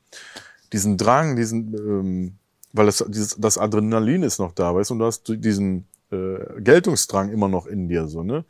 diesen 0.73 0.97
Drang, 0.97 1.37
diesen, 1.37 1.75
ähm, 1.75 2.35
weil 2.73 2.87
das, 2.87 3.05
dieses, 3.09 3.37
das 3.37 3.59
Adrenalin 3.59 4.23
ist 4.23 4.39
noch 4.39 4.53
da, 4.53 4.75
weißt 4.75 4.91
du, 4.91 4.95
und 4.95 4.99
du 5.01 5.07
hast 5.07 5.29
diesen 5.29 5.87
äh, 6.11 6.61
Geltungsdrang 6.61 7.31
immer 7.31 7.49
noch 7.49 7.67
in 7.67 7.89
dir, 7.89 8.07
so, 8.07 8.23
ne? 8.23 8.45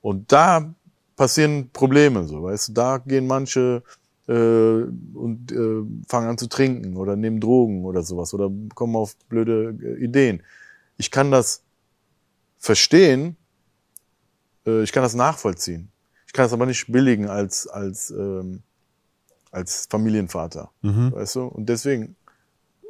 Und 0.00 0.32
da 0.32 0.74
passieren 1.16 1.70
Probleme, 1.72 2.24
so, 2.24 2.42
weißt 2.42 2.68
du, 2.68 2.72
da 2.72 2.98
gehen 2.98 3.26
manche 3.26 3.82
äh, 4.30 4.84
und 5.14 5.50
äh, 5.50 5.82
fangen 6.06 6.28
an 6.28 6.38
zu 6.38 6.48
trinken 6.48 6.96
oder 6.96 7.16
nehmen 7.16 7.40
Drogen 7.40 7.84
oder 7.84 8.02
sowas 8.02 8.32
oder 8.32 8.48
kommen 8.74 8.94
auf 8.94 9.16
blöde 9.28 9.76
äh, 9.82 10.04
Ideen. 10.04 10.42
Ich 10.98 11.10
kann 11.10 11.32
das 11.32 11.64
verstehen, 12.58 13.36
äh, 14.66 14.82
ich 14.84 14.92
kann 14.92 15.02
das 15.02 15.14
nachvollziehen. 15.14 15.90
Ich 16.26 16.32
kann 16.32 16.44
das 16.44 16.52
aber 16.52 16.66
nicht 16.66 16.92
billigen 16.92 17.28
als, 17.28 17.66
als, 17.66 18.10
ähm, 18.10 18.62
als 19.50 19.88
Familienvater. 19.90 20.70
Weißt 21.12 21.34
du? 21.34 21.46
Und 21.46 21.68
deswegen, 21.68 22.14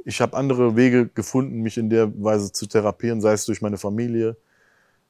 ich 0.05 0.21
habe 0.21 0.37
andere 0.37 0.77
Wege 0.77 1.09
gefunden, 1.09 1.63
mich 1.63 1.79
in 1.79 1.89
der 1.89 2.13
Weise 2.23 2.53
zu 2.53 2.67
therapieren, 2.67 3.23
sei 3.23 3.33
es 3.33 3.47
durch 3.47 3.63
meine 3.63 3.79
Familie. 3.79 4.37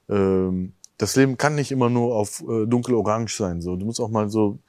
Ähm, 0.09 0.75
das 0.97 1.17
Leben 1.17 1.39
kann 1.39 1.57
nicht 1.57 1.73
immer 1.73 1.91
nur 1.91 2.15
auf 2.15 2.41
äh, 2.43 2.67
dunkel-orange 2.67 3.37
sein. 3.37 3.61
So. 3.63 3.75
Du 3.75 3.85
musst 3.85 4.01
auch 4.01 4.11
mal 4.11 4.29
so, 4.31 4.61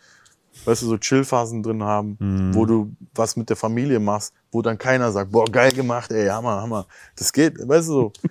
weißt 0.66 0.82
du, 0.84 0.88
so 0.88 0.97
Chillphasen 0.97 1.64
drin 1.64 1.84
haben, 1.84 2.18
wo 2.53 2.66
du 2.66 2.91
was 3.16 3.36
mit 3.36 3.49
der 3.49 3.57
Familie 3.57 3.99
machst, 3.99 4.34
wo 4.51 4.62
dann 4.62 4.78
keiner 4.78 5.12
sagt, 5.12 5.32
boah, 5.32 5.45
geil 5.45 5.72
gemacht, 5.72 6.12
ey, 6.12 6.28
Hammer, 6.28 6.62
Hammer. 6.62 6.88
Das 7.16 7.34
geht, 7.34 7.57
weißt 7.57 7.88
du 7.89 7.93
so. 7.93 8.14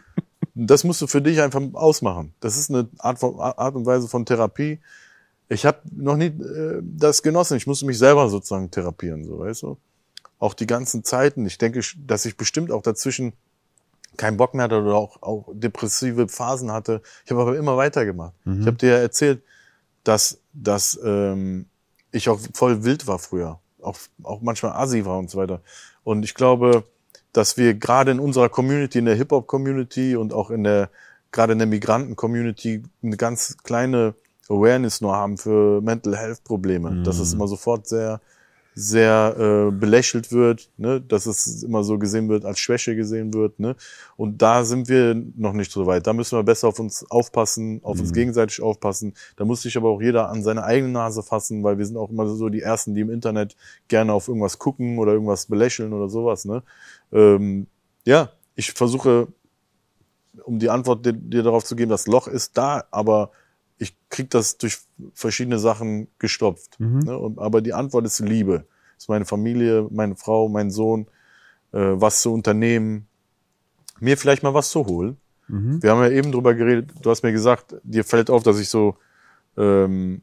Das 0.52 0.84
musst 0.84 1.00
du 1.00 1.06
für 1.06 1.22
dich 1.22 1.40
einfach 1.40 1.62
ausmachen. 1.72 2.34
Das 2.40 2.58
ist 2.58 2.70
eine 2.70 2.86
Art, 2.98 3.18
von, 3.18 3.38
Art 3.38 3.74
und 3.76 3.86
Weise 3.86 4.08
von 4.08 4.26
Therapie. 4.26 4.78
Ich 5.48 5.64
habe 5.64 5.78
noch 5.90 6.16
nie 6.16 6.26
äh, 6.26 6.82
das 6.82 7.22
genossen. 7.22 7.56
Ich 7.56 7.66
musste 7.66 7.86
mich 7.86 7.96
selber 7.96 8.28
sozusagen 8.28 8.70
therapieren, 8.70 9.24
so 9.24 9.38
weißt 9.38 9.62
du. 9.62 9.78
Auch 10.38 10.52
die 10.52 10.66
ganzen 10.66 11.02
Zeiten. 11.02 11.46
Ich 11.46 11.56
denke, 11.56 11.80
dass 12.06 12.26
ich 12.26 12.36
bestimmt 12.36 12.72
auch 12.72 12.82
dazwischen 12.82 13.32
keinen 14.16 14.36
Bock 14.36 14.52
mehr 14.52 14.64
hatte 14.64 14.82
oder 14.82 14.96
auch, 14.96 15.22
auch 15.22 15.48
depressive 15.52 16.28
Phasen 16.28 16.72
hatte. 16.72 17.00
Ich 17.24 17.30
habe 17.30 17.40
aber 17.40 17.56
immer 17.56 17.76
weitergemacht. 17.78 18.34
Ich 18.44 18.66
habe 18.66 18.76
dir 18.76 18.90
ja 18.90 18.98
erzählt, 18.98 19.42
dass, 20.04 20.40
dass 20.52 20.98
ähm, 21.02 21.66
ich 22.12 22.28
auch 22.28 22.40
voll 22.54 22.84
wild 22.84 23.06
war 23.06 23.18
früher. 23.18 23.58
Auch, 23.82 23.96
auch 24.22 24.40
manchmal 24.42 24.72
assi 24.72 25.04
war 25.04 25.18
und 25.18 25.30
so 25.30 25.38
weiter. 25.38 25.60
Und 26.04 26.24
ich 26.24 26.34
glaube, 26.34 26.84
dass 27.32 27.56
wir 27.56 27.74
gerade 27.74 28.10
in 28.10 28.20
unserer 28.20 28.48
Community, 28.48 28.98
in 28.98 29.04
der 29.04 29.14
Hip-Hop-Community 29.14 30.16
und 30.16 30.32
auch 30.32 30.50
in 30.50 30.64
der, 30.64 30.90
gerade 31.32 31.52
in 31.52 31.58
der 31.58 31.68
Migranten-Community 31.68 32.82
eine 33.02 33.16
ganz 33.16 33.56
kleine 33.62 34.14
Awareness 34.48 35.00
nur 35.00 35.14
haben 35.14 35.38
für 35.38 35.80
Mental 35.80 36.16
Health-Probleme. 36.16 37.02
Dass 37.04 37.18
es 37.18 37.32
immer 37.32 37.46
sofort 37.46 37.86
sehr, 37.86 38.20
sehr 38.80 39.36
äh, 39.38 39.70
belächelt 39.70 40.32
wird, 40.32 40.70
ne? 40.78 41.02
dass 41.02 41.26
es 41.26 41.62
immer 41.62 41.84
so 41.84 41.98
gesehen 41.98 42.30
wird, 42.30 42.46
als 42.46 42.58
Schwäche 42.58 42.96
gesehen 42.96 43.34
wird. 43.34 43.60
Ne? 43.60 43.76
Und 44.16 44.40
da 44.40 44.64
sind 44.64 44.88
wir 44.88 45.14
noch 45.36 45.52
nicht 45.52 45.70
so 45.70 45.86
weit. 45.86 46.06
Da 46.06 46.14
müssen 46.14 46.38
wir 46.38 46.42
besser 46.42 46.68
auf 46.68 46.78
uns 46.78 47.04
aufpassen, 47.10 47.80
auf 47.82 48.00
uns 48.00 48.12
gegenseitig 48.12 48.62
aufpassen. 48.62 49.12
Da 49.36 49.44
muss 49.44 49.62
sich 49.62 49.76
aber 49.76 49.90
auch 49.90 50.00
jeder 50.00 50.30
an 50.30 50.42
seine 50.42 50.64
eigene 50.64 50.90
Nase 50.90 51.22
fassen, 51.22 51.62
weil 51.62 51.76
wir 51.76 51.84
sind 51.84 51.98
auch 51.98 52.08
immer 52.08 52.26
so 52.26 52.48
die 52.48 52.62
Ersten, 52.62 52.94
die 52.94 53.02
im 53.02 53.10
Internet 53.10 53.54
gerne 53.88 54.14
auf 54.14 54.28
irgendwas 54.28 54.58
gucken 54.58 54.98
oder 54.98 55.12
irgendwas 55.12 55.46
belächeln 55.46 55.92
oder 55.92 56.08
sowas. 56.08 56.46
Ne? 56.46 56.62
Ähm, 57.12 57.66
ja, 58.06 58.30
ich 58.56 58.72
versuche, 58.72 59.28
um 60.44 60.58
die 60.58 60.70
Antwort 60.70 61.04
dir, 61.04 61.12
dir 61.12 61.42
darauf 61.42 61.64
zu 61.64 61.76
geben, 61.76 61.90
das 61.90 62.06
Loch 62.06 62.28
ist 62.28 62.56
da, 62.56 62.84
aber 62.90 63.30
ich 63.80 63.96
krieg 64.10 64.30
das 64.30 64.58
durch 64.58 64.78
verschiedene 65.14 65.58
Sachen 65.58 66.08
gestopft. 66.18 66.78
Ne? 67.04 67.18
Und, 67.18 67.38
aber 67.38 67.62
die 67.62 67.72
Antwort 67.72 68.04
ist 68.04 68.20
Liebe. 68.20 68.66
ist 68.98 69.08
meine 69.08 69.24
Familie, 69.24 69.88
meine 69.90 70.16
Frau, 70.16 70.48
mein 70.48 70.70
Sohn, 70.70 71.06
äh, 71.72 71.78
was 71.78 72.20
zu 72.20 72.32
unternehmen, 72.32 73.06
mir 73.98 74.18
vielleicht 74.18 74.42
mal 74.42 74.54
was 74.54 74.70
zu 74.70 74.86
holen. 74.86 75.16
Wir 75.80 75.90
haben 75.90 76.02
ja 76.02 76.10
eben 76.10 76.30
drüber 76.30 76.54
geredet, 76.54 76.92
du 77.02 77.10
hast 77.10 77.22
mir 77.22 77.32
gesagt, 77.32 77.74
dir 77.82 78.04
fällt 78.04 78.30
auf, 78.30 78.42
dass 78.42 78.60
ich 78.60 78.68
so 78.68 78.96
ähm, 79.56 80.22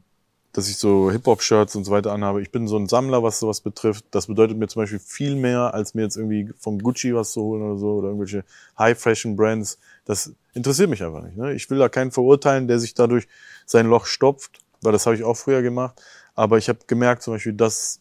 dass 0.52 0.68
ich 0.68 0.76
so 0.76 1.10
Hip-Hop-Shirts 1.10 1.76
und 1.76 1.84
so 1.84 1.90
weiter 1.90 2.12
anhabe. 2.12 2.40
Ich 2.40 2.50
bin 2.50 2.66
so 2.68 2.76
ein 2.76 2.88
Sammler, 2.88 3.22
was 3.22 3.38
sowas 3.38 3.60
betrifft. 3.60 4.06
Das 4.10 4.26
bedeutet 4.26 4.56
mir 4.56 4.66
zum 4.68 4.82
Beispiel 4.82 4.98
viel 4.98 5.36
mehr, 5.36 5.74
als 5.74 5.94
mir 5.94 6.02
jetzt 6.02 6.16
irgendwie 6.16 6.50
vom 6.58 6.80
Gucci 6.80 7.14
was 7.14 7.32
zu 7.32 7.42
holen 7.42 7.62
oder 7.62 7.78
so 7.78 7.94
oder 7.94 8.08
irgendwelche 8.08 8.44
High-Fashion-Brands. 8.78 9.78
Das 10.04 10.32
interessiert 10.54 10.90
mich 10.90 11.02
einfach 11.04 11.22
nicht. 11.22 11.36
Ne? 11.36 11.52
Ich 11.52 11.68
will 11.70 11.78
da 11.78 11.88
keinen 11.88 12.10
verurteilen, 12.10 12.66
der 12.66 12.78
sich 12.78 12.94
dadurch 12.94 13.28
sein 13.66 13.86
Loch 13.86 14.06
stopft, 14.06 14.60
weil 14.80 14.92
das 14.92 15.06
habe 15.06 15.16
ich 15.16 15.22
auch 15.22 15.36
früher 15.36 15.62
gemacht. 15.62 16.00
Aber 16.34 16.56
ich 16.56 16.68
habe 16.68 16.78
gemerkt 16.86 17.22
zum 17.22 17.34
Beispiel, 17.34 17.52
dass 17.52 18.00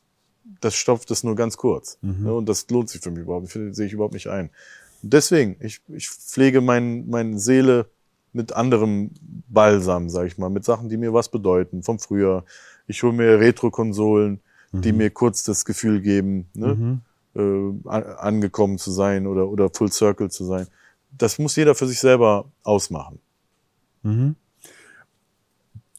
das 0.61 0.75
stopft 0.75 1.11
es 1.11 1.23
nur 1.23 1.35
ganz 1.35 1.57
kurz. 1.57 1.97
Ne? 2.01 2.33
Und 2.33 2.47
das 2.47 2.69
lohnt 2.69 2.89
sich 2.89 3.01
für 3.01 3.11
mich 3.11 3.23
überhaupt. 3.23 3.47
Ich 3.47 3.75
sehe 3.75 3.85
ich 3.85 3.93
überhaupt 3.93 4.13
nicht 4.13 4.27
ein. 4.27 4.49
Deswegen, 5.01 5.57
ich, 5.59 5.81
ich 5.89 6.09
pflege 6.09 6.61
mein, 6.61 7.07
meine 7.09 7.39
Seele 7.39 7.89
mit 8.37 8.53
anderem 8.53 9.11
Balsam, 9.49 10.09
sag 10.09 10.27
ich 10.27 10.37
mal, 10.37 10.49
mit 10.49 10.63
Sachen, 10.63 10.87
die 10.87 10.97
mir 10.97 11.11
was 11.13 11.27
bedeuten, 11.29 11.83
vom 11.83 11.99
früher. 11.99 12.45
Ich 12.87 13.03
hole 13.03 13.11
mir 13.13 13.39
Retro-Konsolen, 13.39 14.39
die 14.71 14.93
mir 14.93 15.09
kurz 15.09 15.43
das 15.43 15.65
Gefühl 15.65 16.01
geben, 16.01 16.49
ne, 16.53 17.01
äh, 17.35 17.89
an- 17.89 18.03
angekommen 18.03 18.77
zu 18.77 18.91
sein 18.91 19.25
oder, 19.27 19.47
oder 19.47 19.69
Full 19.73 19.91
Circle 19.91 20.29
zu 20.29 20.45
sein. 20.45 20.67
Das 21.17 21.39
muss 21.39 21.55
jeder 21.55 21.73
für 21.73 21.87
sich 21.87 21.99
selber 21.99 22.45
ausmachen. 22.63 23.19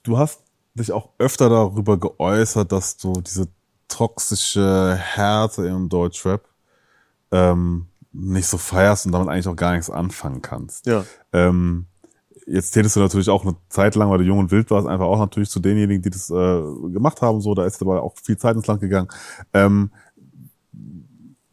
Du 0.04 0.16
hast 0.16 0.40
dich 0.74 0.92
auch 0.92 1.10
öfter 1.18 1.48
darüber 1.48 1.98
geäußert, 1.98 2.70
dass 2.70 2.96
du 2.96 3.20
diese 3.20 3.48
toxische 3.88 4.96
Härte 4.96 5.66
im 5.66 5.88
Deutschrap 5.88 6.46
ähm, 7.32 7.86
nicht 8.12 8.46
so 8.46 8.58
feierst 8.58 9.06
und 9.06 9.12
damit 9.12 9.28
eigentlich 9.28 9.48
auch 9.48 9.56
gar 9.56 9.72
nichts 9.72 9.90
anfangen 9.90 10.40
kannst. 10.40 10.86
Ja. 10.86 11.04
Ähm, 11.32 11.86
jetzt 12.50 12.70
tätest 12.72 12.96
du 12.96 13.00
natürlich 13.00 13.28
auch 13.28 13.44
eine 13.44 13.56
Zeit 13.68 13.94
lang, 13.94 14.10
weil 14.10 14.18
du 14.18 14.24
jung 14.24 14.38
und 14.38 14.50
wild 14.50 14.70
warst, 14.70 14.88
einfach 14.88 15.06
auch 15.06 15.18
natürlich 15.18 15.50
zu 15.50 15.60
denjenigen, 15.60 16.02
die 16.02 16.10
das 16.10 16.30
äh, 16.30 16.62
gemacht 16.92 17.22
haben. 17.22 17.40
So, 17.40 17.54
da 17.54 17.64
ist 17.64 17.80
aber 17.82 18.02
auch 18.02 18.14
viel 18.22 18.36
Zeit 18.36 18.56
ins 18.56 18.66
Land 18.66 18.80
gegangen. 18.80 19.08
Ähm, 19.52 19.90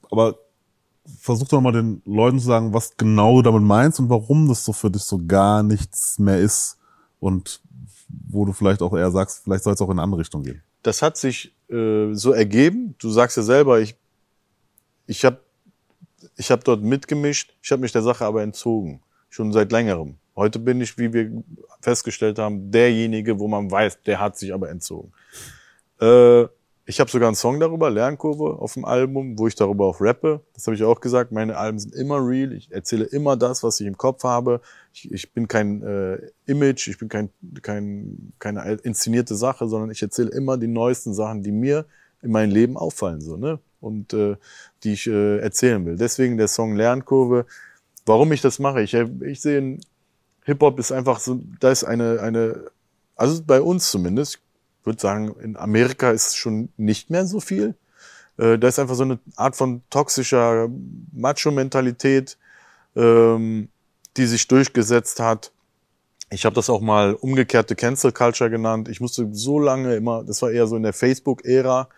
aber 0.10 0.38
versuch 1.20 1.48
doch 1.48 1.62
mal 1.62 1.72
den 1.72 2.02
Leuten 2.06 2.40
zu 2.40 2.46
sagen, 2.46 2.74
was 2.74 2.96
genau 2.98 3.36
du 3.36 3.42
damit 3.44 3.64
meinst 3.64 4.00
und 4.00 4.10
warum 4.10 4.48
das 4.48 4.64
so 4.64 4.74
für 4.74 4.90
dich 4.90 5.04
so 5.04 5.20
gar 5.26 5.64
nichts 5.64 6.18
mehr 6.20 6.40
ist 6.40 6.78
und 7.20 7.62
wo 8.28 8.46
du 8.46 8.54
vielleicht 8.54 8.82
auch 8.82 8.94
eher 8.94 9.12
sagst, 9.12 9.44
vielleicht 9.44 9.64
soll 9.64 9.74
es 9.74 9.82
auch 9.82 9.88
in 9.88 9.94
eine 9.94 10.04
andere 10.04 10.22
Richtung 10.22 10.44
gehen. 10.44 10.62
das 10.84 11.02
hat 11.02 11.18
sich 11.18 11.56
äh, 11.70 12.14
so 12.14 12.32
ergeben. 12.32 12.96
Du 13.00 13.10
sagst 13.10 13.38
ja 13.38 13.44
selber, 13.44 13.80
ich, 13.80 13.96
ich 15.08 15.26
habe 15.26 15.40
ich 16.38 16.52
hab 16.52 16.64
dort 16.64 16.82
mitgemischt, 16.82 17.54
ich 17.62 17.72
habe 17.72 17.82
mich 17.82 17.92
der 17.92 18.04
Sache 18.04 18.26
aber 18.26 18.44
entzogen, 18.44 19.02
schon 19.30 19.52
seit 19.52 19.72
längerem. 19.72 20.18
Heute 20.36 20.60
bin 20.60 20.82
ich, 20.82 20.98
wie 20.98 21.14
wir 21.14 21.44
festgestellt 21.82 22.40
haben, 22.40 22.72
derjenige, 22.72 23.40
wo 23.40 23.48
man 23.48 23.72
weiß, 23.72 24.02
der 24.02 24.20
hat 24.20 24.38
sich 24.38 24.54
aber 24.54 24.70
entzogen. 24.70 25.14
Äh, 26.02 26.46
ich 26.88 27.00
habe 27.00 27.10
sogar 27.10 27.30
einen 27.30 27.36
Song 27.36 27.60
darüber, 27.60 27.90
Lernkurve, 27.90 28.60
auf 28.60 28.74
dem 28.74 28.86
Album, 28.86 29.40
wo 29.40 29.48
ich 29.48 29.56
darüber 29.56 29.86
auch 29.86 30.00
rappe. 30.00 30.42
Das 30.54 30.68
habe 30.68 30.76
ich 30.76 30.84
auch 30.84 31.00
gesagt. 31.00 31.32
Meine 31.32 31.58
Alben 31.58 31.80
sind 31.80 31.96
immer 31.96 32.18
real. 32.18 32.54
Ich 32.54 32.72
erzähle 32.72 33.06
immer 33.06 33.36
das, 33.36 33.64
was 33.64 33.80
ich 33.80 33.88
im 33.88 33.98
Kopf 33.98 34.24
habe. 34.24 34.62
Ich, 34.94 35.12
ich 35.12 35.34
bin 35.34 35.48
kein 35.48 35.82
äh, 35.82 36.20
Image, 36.46 36.88
ich 36.88 37.00
bin 37.00 37.10
kein, 37.10 37.30
kein, 37.64 38.34
keine 38.38 38.74
inszenierte 38.84 39.34
Sache, 39.34 39.68
sondern 39.68 39.90
ich 39.90 40.02
erzähle 40.02 40.30
immer 40.30 40.58
die 40.58 40.68
neuesten 40.68 41.16
Sachen, 41.16 41.42
die 41.42 41.52
mir 41.52 41.86
in 42.22 42.32
meinem 42.32 42.52
Leben 42.52 42.78
auffallen, 42.78 43.22
so, 43.22 43.36
ne? 43.36 43.60
Und 43.82 44.14
äh, 44.14 44.36
die 44.84 44.94
ich 44.94 45.08
äh, 45.08 45.40
erzählen 45.40 45.84
will. 45.86 45.96
Deswegen 45.96 46.38
der 46.38 46.48
Song 46.48 46.76
Lernkurve. 46.76 47.46
Warum 48.06 48.32
ich 48.32 48.42
das 48.42 48.60
mache? 48.60 48.84
Ich, 48.84 48.94
ich 48.94 49.42
sehe, 49.42 49.80
Hip-Hop 50.46 50.80
ist 50.80 50.92
einfach 50.92 51.20
so, 51.20 51.42
da 51.60 51.72
ist 51.72 51.84
eine, 51.84 52.22
eine, 52.22 52.72
also 53.16 53.44
bei 53.44 53.62
uns 53.62 53.90
zumindest, 53.90 54.40
ich 54.80 54.86
würde 54.86 55.02
sagen, 55.02 55.36
in 55.42 55.58
Amerika 55.58 56.12
ist 56.12 56.38
schon 56.38 56.70
nicht 56.78 57.10
mehr 57.10 57.26
so 57.26 57.40
viel. 57.40 57.76
Äh, 58.38 58.60
da 58.60 58.68
ist 58.68 58.78
einfach 58.78 58.96
so 58.96 59.04
eine 59.04 59.20
Art 59.36 59.56
von 59.56 59.82
toxischer 59.90 60.70
Macho-Mentalität, 61.14 62.38
ähm, 62.96 63.70
die 64.18 64.26
sich 64.28 64.48
durchgesetzt 64.48 65.20
hat. 65.20 65.52
Ich 66.30 66.46
habe 66.46 66.56
das 66.56 66.70
auch 66.70 66.82
mal 66.82 67.16
umgekehrte 67.16 67.76
Cancel 67.76 68.12
Culture 68.12 68.50
genannt. 68.50 68.88
Ich 68.88 69.02
musste 69.02 69.28
so 69.32 69.60
lange 69.60 69.96
immer, 69.96 70.24
das 70.24 70.42
war 70.44 70.52
eher 70.52 70.68
so 70.68 70.76
in 70.76 70.84
der 70.84 70.94
Facebook-Ära, 70.94 71.90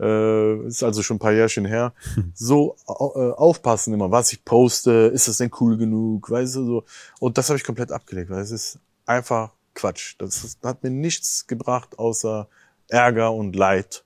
äh, 0.00 0.66
ist 0.66 0.82
also 0.82 1.02
schon 1.02 1.16
ein 1.16 1.20
paar 1.20 1.32
Jährchen 1.32 1.64
her, 1.64 1.92
so 2.34 2.76
äh, 2.86 2.92
aufpassen 2.92 3.94
immer, 3.94 4.10
was 4.10 4.32
ich 4.32 4.44
poste, 4.44 5.10
ist 5.12 5.28
das 5.28 5.38
denn 5.38 5.50
cool 5.60 5.76
genug, 5.76 6.30
weißt 6.30 6.56
du, 6.56 6.66
so. 6.66 6.84
Und 7.20 7.38
das 7.38 7.48
habe 7.48 7.56
ich 7.56 7.64
komplett 7.64 7.92
abgelegt, 7.92 8.30
weil 8.30 8.40
es 8.40 8.50
ist 8.50 8.78
einfach 9.06 9.50
Quatsch. 9.74 10.16
Das 10.18 10.44
ist, 10.44 10.64
hat 10.64 10.82
mir 10.82 10.90
nichts 10.90 11.46
gebracht, 11.46 11.98
außer 11.98 12.48
Ärger 12.88 13.32
und 13.32 13.54
Leid. 13.54 14.04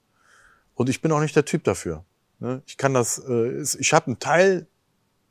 Und 0.75 0.89
ich 0.89 1.01
bin 1.01 1.13
auch 1.13 1.21
nicht 1.21 1.37
der 1.37 1.45
Typ 1.45 1.65
dafür. 1.65 2.05
Ne? 2.41 2.63
Ich 2.67 2.77
kann 2.77 2.95
das, 2.95 3.19
äh, 3.19 3.63
ich 3.79 3.93
habe 3.93 4.07
einen 4.07 4.19
Teil 4.19 4.67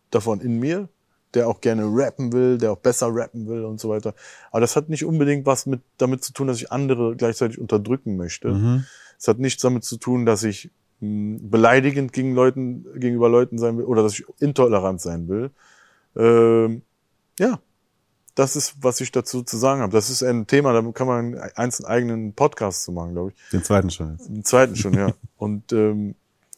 davon 0.10 0.42
in 0.42 0.60
mir, 0.60 0.90
der 1.34 1.48
auch 1.48 1.62
gerne 1.62 1.84
rappen 1.86 2.34
will, 2.34 2.58
der 2.58 2.74
auch 2.74 2.78
besser 2.78 3.10
rappen 3.12 3.48
will 3.48 3.64
und 3.64 3.80
so 3.80 3.90
weiter. 3.90 4.14
Aber 4.52 4.62
das 4.62 4.76
hat 4.76 4.90
nicht 4.90 5.06
unbedingt 5.06 5.46
was 5.46 5.66
mit 5.66 5.82
damit 5.98 6.24
zu 6.24 6.34
tun, 6.34 6.48
dass 6.48 6.58
ich 6.58 6.72
andere 6.72 7.16
gleichzeitig 7.16 7.60
unterdrücken 7.60 8.18
möchte. 8.18 8.50
Es 9.22 9.28
hat 9.28 9.38
nichts 9.38 9.62
damit 9.62 9.84
zu 9.84 9.98
tun, 9.98 10.26
dass 10.26 10.42
ich 10.42 10.72
mh, 11.00 11.42
beleidigend 11.44 12.12
gegen 12.12 12.34
Leuten, 12.34 12.86
gegenüber 13.00 13.30
Leuten 13.30 13.60
sein 13.60 13.78
will 13.78 13.86
oder 13.86 14.02
dass 14.02 14.14
ich 14.14 14.26
intolerant 14.40 15.00
sein 15.00 15.28
will. 15.28 15.52
Ähm, 16.16 16.82
ja, 17.38 17.60
das 18.34 18.56
ist, 18.56 18.78
was 18.82 19.00
ich 19.00 19.12
dazu 19.12 19.44
zu 19.44 19.58
sagen 19.58 19.82
habe. 19.82 19.94
Das 19.94 20.10
ist 20.10 20.24
ein 20.24 20.48
Thema, 20.48 20.74
da 20.74 20.82
kann 20.92 21.06
man 21.06 21.38
einen 21.38 21.86
eigenen 21.86 22.34
Podcast 22.34 22.82
zu 22.82 22.92
machen, 22.92 23.14
glaube 23.14 23.32
ich. 23.32 23.50
Den 23.52 23.64
zweiten 23.64 23.92
schon 23.92 24.14
jetzt. 24.14 24.28
Den 24.28 24.44
zweiten 24.44 24.76
schon, 24.76 24.96
ja. 24.96 25.14
Und 25.38 25.72
ähm, 25.72 26.16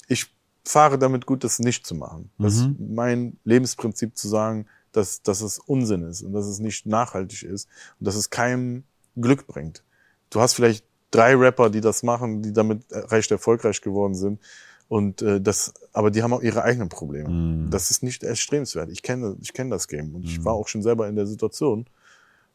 ich 0.07 0.33
fahre 0.63 0.97
damit 0.97 1.25
gut, 1.25 1.43
das 1.43 1.59
nicht 1.59 1.85
zu 1.85 1.95
machen. 1.95 2.29
Das 2.37 2.55
ist 2.55 2.69
mein 2.79 3.35
Lebensprinzip 3.43 4.15
zu 4.15 4.29
sagen, 4.29 4.67
dass, 4.93 5.21
dass 5.21 5.41
es 5.41 5.59
Unsinn 5.59 6.03
ist 6.03 6.21
und 6.21 6.31
dass 6.31 6.45
es 6.45 6.59
nicht 6.59 6.85
nachhaltig 6.85 7.43
ist 7.43 7.67
und 7.99 8.07
dass 8.07 8.15
es 8.15 8.29
keinem 8.29 8.83
Glück 9.17 9.47
bringt. 9.47 9.83
Du 10.29 10.39
hast 10.39 10.53
vielleicht 10.53 10.85
drei 11.13 11.35
Rapper, 11.35 11.69
die 11.69 11.81
das 11.81 12.03
machen, 12.03 12.41
die 12.41 12.53
damit 12.53 12.83
recht 12.91 13.31
erfolgreich 13.31 13.81
geworden 13.81 14.15
sind. 14.15 14.39
Und 14.87 15.21
äh, 15.21 15.39
das, 15.39 15.73
aber 15.93 16.11
die 16.11 16.21
haben 16.23 16.33
auch 16.33 16.41
ihre 16.41 16.63
eigenen 16.63 16.89
Probleme. 16.89 17.67
Das 17.69 17.89
ist 17.89 18.03
nicht 18.03 18.23
erstrebenswert. 18.23 18.89
Ich 18.89 19.01
kenne, 19.01 19.35
ich 19.41 19.53
kenne 19.53 19.69
das 19.69 19.87
Game 19.87 20.13
und 20.13 20.23
ich 20.23 20.43
war 20.43 20.53
auch 20.53 20.67
schon 20.67 20.81
selber 20.81 21.07
in 21.07 21.15
der 21.15 21.25
Situation. 21.25 21.85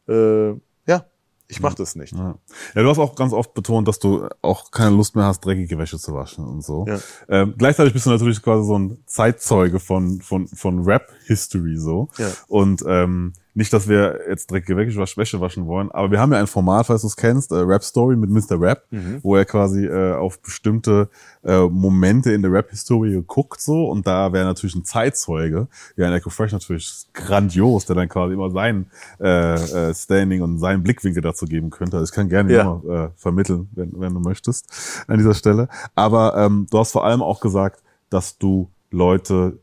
Äh, 0.07 0.51
ja, 0.85 1.05
ich 1.47 1.59
mache 1.61 1.75
das 1.75 1.95
nicht. 1.95 2.13
Ja. 2.13 2.37
ja, 2.75 2.83
du 2.83 2.89
hast 2.89 2.99
auch 2.99 3.15
ganz 3.15 3.33
oft 3.33 3.55
betont, 3.55 3.87
dass 3.87 3.97
du 3.97 4.29
auch 4.43 4.69
keine 4.69 4.95
Lust 4.95 5.15
mehr 5.15 5.25
hast, 5.25 5.43
dreckige 5.43 5.79
Wäsche 5.79 5.97
zu 5.97 6.13
waschen 6.13 6.45
und 6.45 6.63
so. 6.63 6.85
Ja. 6.87 6.99
Ähm, 7.27 7.55
gleichzeitig 7.57 7.91
bist 7.91 8.05
du 8.05 8.11
natürlich 8.11 8.41
quasi 8.41 8.67
so 8.67 8.77
ein 8.77 8.99
Zeitzeuge 9.07 9.79
von, 9.79 10.21
von, 10.21 10.47
von 10.47 10.83
Rap-History 10.83 11.77
so. 11.77 12.09
Ja. 12.19 12.31
Und 12.47 12.83
ähm, 12.87 13.33
nicht, 13.59 13.73
dass 13.73 13.87
wir 13.89 14.21
jetzt 14.29 14.49
dreckige 14.49 14.77
Wäsche 14.77 15.39
waschen 15.41 15.67
wollen, 15.67 15.91
aber 15.91 16.09
wir 16.11 16.19
haben 16.19 16.31
ja 16.31 16.39
ein 16.39 16.47
Format, 16.47 16.87
falls 16.87 17.01
du 17.01 17.07
es 17.07 17.15
kennst, 17.17 17.51
äh, 17.51 17.55
Rap 17.55 17.83
Story 17.83 18.15
mit 18.15 18.29
Mr. 18.29 18.59
Rap, 18.59 18.85
wo 19.21 19.35
er 19.35 19.43
quasi 19.45 19.85
äh, 19.85 20.13
auf 20.15 20.39
bestimmte 20.41 21.09
äh, 21.43 21.59
Momente 21.67 22.31
in 22.31 22.41
der 22.41 22.51
Rap-Historie 22.53 23.11
geguckt 23.11 23.59
so 23.61 23.89
und 23.89 24.07
da 24.07 24.31
wäre 24.31 24.45
natürlich 24.45 24.75
ein 24.75 24.85
Zeitzeuge, 24.85 25.67
ja, 25.97 26.07
ein 26.07 26.13
Echo 26.13 26.29
Fresh 26.29 26.53
natürlich 26.53 27.05
grandios, 27.13 27.85
der 27.85 27.97
dann 27.97 28.07
quasi 28.07 28.33
immer 28.33 28.49
sein 28.49 28.85
äh, 29.19 29.53
äh, 29.89 29.93
Standing 29.93 30.41
und 30.41 30.57
seinen 30.59 30.81
Blickwinkel 30.81 31.21
dazu 31.21 31.45
geben 31.45 31.69
könnte. 31.69 31.97
Also 31.97 32.09
ich 32.09 32.15
kann 32.15 32.29
gerne 32.29 32.53
Ja. 32.53 32.61
immer 32.61 32.81
äh, 33.05 33.09
vermitteln, 33.17 33.67
wenn, 33.73 33.91
wenn 33.99 34.13
du 34.13 34.21
möchtest 34.21 35.03
an 35.07 35.17
dieser 35.17 35.33
Stelle. 35.33 35.67
Aber 35.95 36.35
ähm, 36.37 36.65
du 36.71 36.79
hast 36.79 36.93
vor 36.93 37.05
allem 37.05 37.21
auch 37.21 37.41
gesagt, 37.41 37.83
dass 38.09 38.37
du 38.37 38.69
Leute 38.91 39.59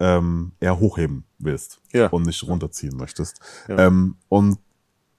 ähm, 0.00 0.52
eher 0.60 0.78
hochheben 0.80 1.24
willst 1.38 1.80
Ja. 1.92 2.08
und 2.08 2.26
nicht 2.26 2.42
runterziehen 2.42 2.96
möchtest. 2.96 3.38
Ja. 3.68 3.86
Ähm, 3.86 4.16
und 4.28 4.58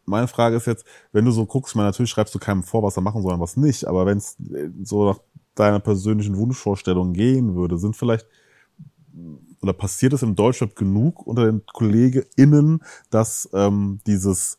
meine 0.05 0.27
Frage 0.27 0.57
ist 0.57 0.67
jetzt, 0.67 0.83
wenn 1.13 1.23
du 1.23 1.31
so 1.31 1.45
guckst, 1.45 1.75
meine, 1.75 1.87
natürlich 1.87 2.09
schreibst 2.09 2.33
du 2.35 2.39
keinem 2.39 2.63
vor, 2.63 2.83
was 2.83 2.97
er 2.97 3.01
machen 3.03 3.21
soll 3.21 3.33
und 3.33 3.39
was 3.39 3.55
nicht, 3.55 3.85
aber 3.85 4.05
wenn 4.05 4.17
es 4.17 4.35
so 4.83 5.05
nach 5.05 5.19
deiner 5.55 5.79
persönlichen 5.79 6.35
Wunschvorstellung 6.35 7.13
gehen 7.13 7.55
würde, 7.55 7.77
sind 7.77 7.95
vielleicht 7.95 8.25
oder 9.61 9.73
passiert 9.73 10.13
es 10.13 10.23
im 10.23 10.35
Deutschrap 10.35 10.75
genug 10.75 11.25
unter 11.27 11.45
den 11.45 11.65
KollegInnen, 11.65 12.81
dass 13.09 13.47
ähm, 13.53 13.99
dieses, 14.07 14.57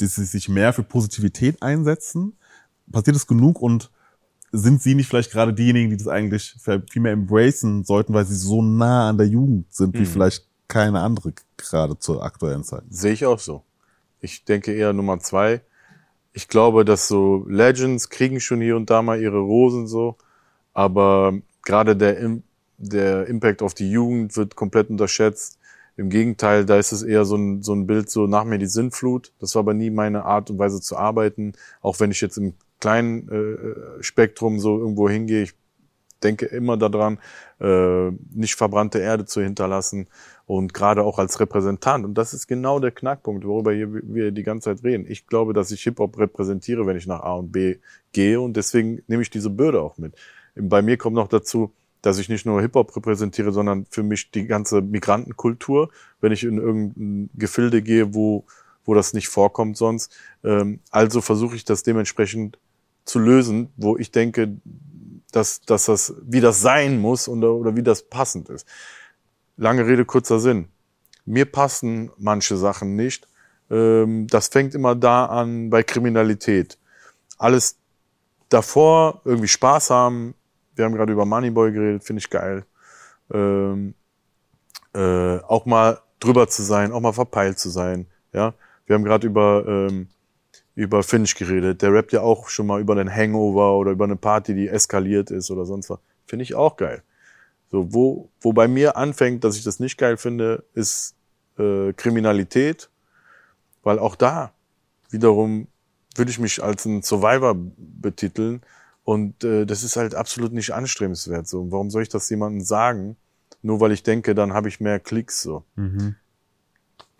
dieses 0.00 0.32
sich 0.32 0.48
mehr 0.48 0.72
für 0.72 0.82
Positivität 0.84 1.62
einsetzen? 1.62 2.36
Passiert 2.90 3.16
es 3.16 3.26
genug 3.26 3.60
und 3.60 3.90
sind 4.56 4.82
sie 4.82 4.94
nicht 4.94 5.08
vielleicht 5.08 5.30
gerade 5.30 5.52
diejenigen, 5.52 5.90
die 5.90 5.96
das 5.96 6.08
eigentlich 6.08 6.56
viel 6.90 7.02
mehr 7.02 7.12
embracen 7.12 7.84
sollten, 7.84 8.14
weil 8.14 8.24
sie 8.24 8.34
so 8.34 8.62
nah 8.62 9.08
an 9.08 9.18
der 9.18 9.26
Jugend 9.26 9.72
sind, 9.72 9.98
wie 9.98 10.06
vielleicht 10.06 10.46
keine 10.68 11.00
andere 11.00 11.32
gerade 11.56 11.98
zur 11.98 12.22
aktuellen 12.22 12.64
Zeit? 12.64 12.82
Sehe 12.90 13.12
ich 13.12 13.26
auch 13.26 13.38
so. 13.38 13.62
Ich 14.20 14.44
denke 14.44 14.72
eher 14.72 14.92
Nummer 14.92 15.20
zwei. 15.20 15.62
Ich 16.32 16.48
glaube, 16.48 16.84
dass 16.84 17.08
so 17.08 17.46
Legends 17.48 18.08
kriegen 18.08 18.40
schon 18.40 18.60
hier 18.60 18.76
und 18.76 18.90
da 18.90 19.02
mal 19.02 19.20
ihre 19.20 19.38
Rosen 19.38 19.86
so, 19.86 20.16
aber 20.74 21.34
gerade 21.62 21.96
der, 21.96 22.40
der 22.76 23.26
Impact 23.26 23.62
auf 23.62 23.74
die 23.74 23.90
Jugend 23.90 24.36
wird 24.36 24.56
komplett 24.56 24.90
unterschätzt. 24.90 25.58
Im 25.96 26.10
Gegenteil, 26.10 26.66
da 26.66 26.76
ist 26.76 26.92
es 26.92 27.02
eher 27.02 27.24
so 27.24 27.36
ein, 27.36 27.62
so 27.62 27.72
ein 27.72 27.86
Bild 27.86 28.10
so 28.10 28.26
nach 28.26 28.44
mir 28.44 28.58
die 28.58 28.66
Sinnflut. 28.66 29.32
Das 29.40 29.54
war 29.54 29.60
aber 29.60 29.72
nie 29.72 29.88
meine 29.88 30.26
Art 30.26 30.50
und 30.50 30.58
Weise 30.58 30.80
zu 30.82 30.96
arbeiten, 30.96 31.54
auch 31.80 32.00
wenn 32.00 32.10
ich 32.10 32.20
jetzt 32.20 32.36
im 32.36 32.52
kleinen 32.80 33.28
äh, 33.28 34.02
Spektrum 34.02 34.58
so 34.58 34.78
irgendwo 34.78 35.08
hingehe. 35.08 35.42
Ich 35.42 35.54
denke 36.22 36.46
immer 36.46 36.76
daran, 36.76 37.18
äh, 37.60 38.10
nicht 38.34 38.54
verbrannte 38.54 38.98
Erde 38.98 39.26
zu 39.26 39.42
hinterlassen 39.42 40.08
und 40.46 40.72
gerade 40.74 41.02
auch 41.02 41.18
als 41.18 41.40
Repräsentant. 41.40 42.04
Und 42.04 42.14
das 42.14 42.34
ist 42.34 42.46
genau 42.46 42.78
der 42.80 42.92
Knackpunkt, 42.92 43.44
worüber 43.44 43.72
hier 43.72 43.88
wir 43.92 44.30
die 44.30 44.42
ganze 44.42 44.70
Zeit 44.70 44.84
reden. 44.84 45.06
Ich 45.08 45.26
glaube, 45.26 45.52
dass 45.52 45.70
ich 45.70 45.82
Hip-Hop 45.82 46.18
repräsentiere, 46.18 46.86
wenn 46.86 46.96
ich 46.96 47.06
nach 47.06 47.20
A 47.20 47.34
und 47.34 47.52
B 47.52 47.76
gehe 48.12 48.40
und 48.40 48.56
deswegen 48.56 49.02
nehme 49.08 49.22
ich 49.22 49.30
diese 49.30 49.50
Bürde 49.50 49.80
auch 49.80 49.98
mit. 49.98 50.14
Bei 50.54 50.82
mir 50.82 50.96
kommt 50.96 51.16
noch 51.16 51.28
dazu, 51.28 51.72
dass 52.02 52.18
ich 52.18 52.28
nicht 52.28 52.46
nur 52.46 52.60
Hip-Hop 52.60 52.94
repräsentiere, 52.94 53.52
sondern 53.52 53.86
für 53.90 54.02
mich 54.02 54.30
die 54.30 54.46
ganze 54.46 54.80
Migrantenkultur, 54.80 55.90
wenn 56.20 56.32
ich 56.32 56.44
in 56.44 56.58
irgendein 56.58 57.30
Gefilde 57.34 57.82
gehe, 57.82 58.14
wo, 58.14 58.44
wo 58.84 58.94
das 58.94 59.12
nicht 59.12 59.28
vorkommt 59.28 59.76
sonst. 59.76 60.16
Ähm, 60.44 60.78
also 60.90 61.20
versuche 61.20 61.56
ich 61.56 61.64
das 61.64 61.82
dementsprechend 61.82 62.58
zu 63.06 63.18
lösen, 63.18 63.72
wo 63.76 63.96
ich 63.96 64.10
denke, 64.10 64.58
dass, 65.32 65.62
dass 65.62 65.86
das, 65.86 66.14
wie 66.22 66.40
das 66.40 66.60
sein 66.60 67.00
muss 67.00 67.28
oder, 67.28 67.52
oder 67.54 67.76
wie 67.76 67.82
das 67.82 68.02
passend 68.02 68.50
ist. 68.50 68.66
Lange 69.56 69.86
Rede, 69.86 70.04
kurzer 70.04 70.38
Sinn. 70.38 70.68
Mir 71.24 71.46
passen 71.46 72.10
manche 72.18 72.56
Sachen 72.56 72.94
nicht. 72.94 73.26
Ähm, 73.70 74.26
das 74.26 74.48
fängt 74.48 74.74
immer 74.74 74.94
da 74.94 75.26
an 75.26 75.70
bei 75.70 75.82
Kriminalität. 75.82 76.78
Alles 77.38 77.78
davor 78.48 79.22
irgendwie 79.24 79.48
Spaß 79.48 79.90
haben, 79.90 80.34
wir 80.74 80.84
haben 80.84 80.94
gerade 80.94 81.12
über 81.12 81.24
Moneyboy 81.24 81.72
geredet, 81.72 82.04
finde 82.04 82.20
ich 82.20 82.30
geil. 82.30 82.64
Ähm, 83.32 83.94
äh, 84.94 85.38
auch 85.40 85.66
mal 85.66 86.00
drüber 86.20 86.48
zu 86.48 86.62
sein, 86.62 86.92
auch 86.92 87.00
mal 87.00 87.12
verpeilt 87.12 87.58
zu 87.58 87.70
sein. 87.70 88.06
Ja, 88.32 88.54
wir 88.86 88.94
haben 88.94 89.04
gerade 89.04 89.26
über 89.26 89.64
ähm, 89.66 90.08
über 90.76 91.02
Finch 91.02 91.34
geredet. 91.34 91.82
Der 91.82 91.92
rappt 91.92 92.12
ja 92.12 92.20
auch 92.20 92.48
schon 92.48 92.68
mal 92.68 92.80
über 92.80 92.92
einen 92.92 93.12
Hangover 93.12 93.76
oder 93.76 93.90
über 93.90 94.04
eine 94.04 94.14
Party, 94.14 94.54
die 94.54 94.68
eskaliert 94.68 95.32
ist 95.32 95.50
oder 95.50 95.64
sonst 95.64 95.90
was. 95.90 95.98
Finde 96.26 96.44
ich 96.44 96.54
auch 96.54 96.76
geil. 96.76 97.02
So, 97.72 97.92
wo, 97.92 98.30
wo 98.40 98.52
bei 98.52 98.68
mir 98.68 98.96
anfängt, 98.96 99.42
dass 99.42 99.56
ich 99.56 99.64
das 99.64 99.80
nicht 99.80 99.98
geil 99.98 100.16
finde, 100.16 100.62
ist 100.74 101.16
äh, 101.58 101.92
Kriminalität, 101.94 102.88
weil 103.82 103.98
auch 103.98 104.14
da 104.14 104.52
wiederum 105.10 105.66
würde 106.14 106.30
ich 106.30 106.38
mich 106.38 106.62
als 106.62 106.84
ein 106.84 107.02
Survivor 107.02 107.56
betiteln, 107.56 108.62
und 109.06 109.44
äh, 109.44 109.66
das 109.66 109.84
ist 109.84 109.94
halt 109.94 110.16
absolut 110.16 110.52
nicht 110.52 110.74
anstrebenswert. 110.74 111.46
So, 111.46 111.70
warum 111.70 111.90
soll 111.90 112.02
ich 112.02 112.08
das 112.08 112.28
jemandem 112.28 112.62
sagen? 112.62 113.16
Nur 113.62 113.78
weil 113.78 113.92
ich 113.92 114.02
denke, 114.02 114.34
dann 114.34 114.52
habe 114.52 114.68
ich 114.68 114.80
mehr 114.80 114.98
Klicks 114.98 115.42
so. 115.42 115.62
Mhm. 115.76 116.16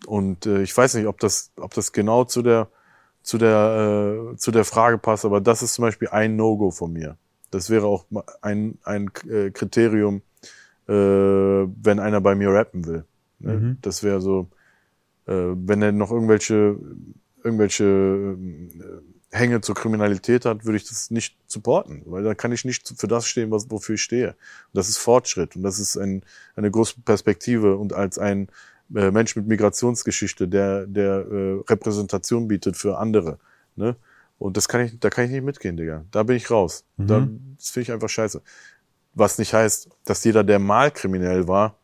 Und 0.05 0.45
äh, 0.45 0.61
ich 0.63 0.75
weiß 0.75 0.95
nicht, 0.95 1.07
ob 1.07 1.17
das, 1.21 1.53
ob 1.55 1.73
das 1.73 1.93
genau 1.93 2.25
zu 2.25 2.41
der 2.41 2.67
zu 3.27 3.37
der 3.37 4.31
äh, 4.31 4.37
zu 4.37 4.51
der 4.51 4.63
Frage 4.63 4.97
passt, 4.97 5.25
aber 5.25 5.41
das 5.41 5.61
ist 5.61 5.73
zum 5.73 5.83
Beispiel 5.83 6.07
ein 6.07 6.37
No-Go 6.37 6.71
von 6.71 6.93
mir. 6.93 7.17
Das 7.51 7.69
wäre 7.69 7.85
auch 7.85 8.05
ein 8.41 8.77
ein 8.83 9.11
äh, 9.29 9.51
Kriterium, 9.51 10.21
äh, 10.87 10.93
wenn 10.93 11.99
einer 11.99 12.21
bei 12.21 12.35
mir 12.35 12.51
rappen 12.51 12.85
will. 12.85 13.03
Ne? 13.39 13.53
Mhm. 13.53 13.77
Das 13.81 14.01
wäre 14.01 14.21
so, 14.21 14.47
äh, 15.25 15.33
wenn 15.33 15.81
er 15.81 15.91
noch 15.91 16.09
irgendwelche 16.09 16.77
irgendwelche 17.43 17.83
äh, 17.83 19.37
Hänge 19.37 19.59
zur 19.59 19.75
Kriminalität 19.75 20.45
hat, 20.45 20.63
würde 20.63 20.77
ich 20.77 20.87
das 20.87 21.11
nicht 21.11 21.35
supporten, 21.47 22.03
weil 22.05 22.23
da 22.23 22.33
kann 22.33 22.53
ich 22.53 22.63
nicht 22.63 22.93
für 22.97 23.09
das 23.09 23.27
stehen, 23.27 23.51
was, 23.51 23.69
wofür 23.69 23.95
ich 23.95 24.03
stehe. 24.03 24.29
Und 24.29 24.75
das 24.75 24.87
ist 24.87 24.99
Fortschritt 24.99 25.57
und 25.57 25.63
das 25.63 25.79
ist 25.79 25.97
ein, 25.97 26.23
eine 26.55 26.71
große 26.71 27.01
Perspektive 27.01 27.75
und 27.75 27.91
als 27.91 28.19
ein 28.19 28.47
äh, 28.95 29.11
Mensch 29.11 29.35
mit 29.35 29.47
Migrationsgeschichte, 29.47 30.47
der, 30.47 30.85
der 30.85 31.25
äh, 31.25 31.61
Repräsentation 31.67 32.47
bietet 32.47 32.77
für 32.77 32.97
andere. 32.97 33.39
Ne? 33.75 33.95
Und 34.39 34.57
das 34.57 34.67
kann 34.67 34.81
ich, 34.81 34.99
da 34.99 35.09
kann 35.09 35.25
ich 35.25 35.31
nicht 35.31 35.43
mitgehen, 35.43 35.77
Digga. 35.77 36.05
Da 36.11 36.23
bin 36.23 36.35
ich 36.35 36.49
raus. 36.51 36.85
Mhm. 36.97 37.07
Da, 37.07 37.27
das 37.57 37.69
finde 37.69 37.83
ich 37.83 37.91
einfach 37.91 38.09
scheiße. 38.09 38.41
Was 39.13 39.37
nicht 39.39 39.53
heißt, 39.53 39.89
dass 40.05 40.23
jeder, 40.23 40.43
der 40.43 40.59
mal 40.59 40.91
kriminell 40.91 41.47
war, 41.47 41.75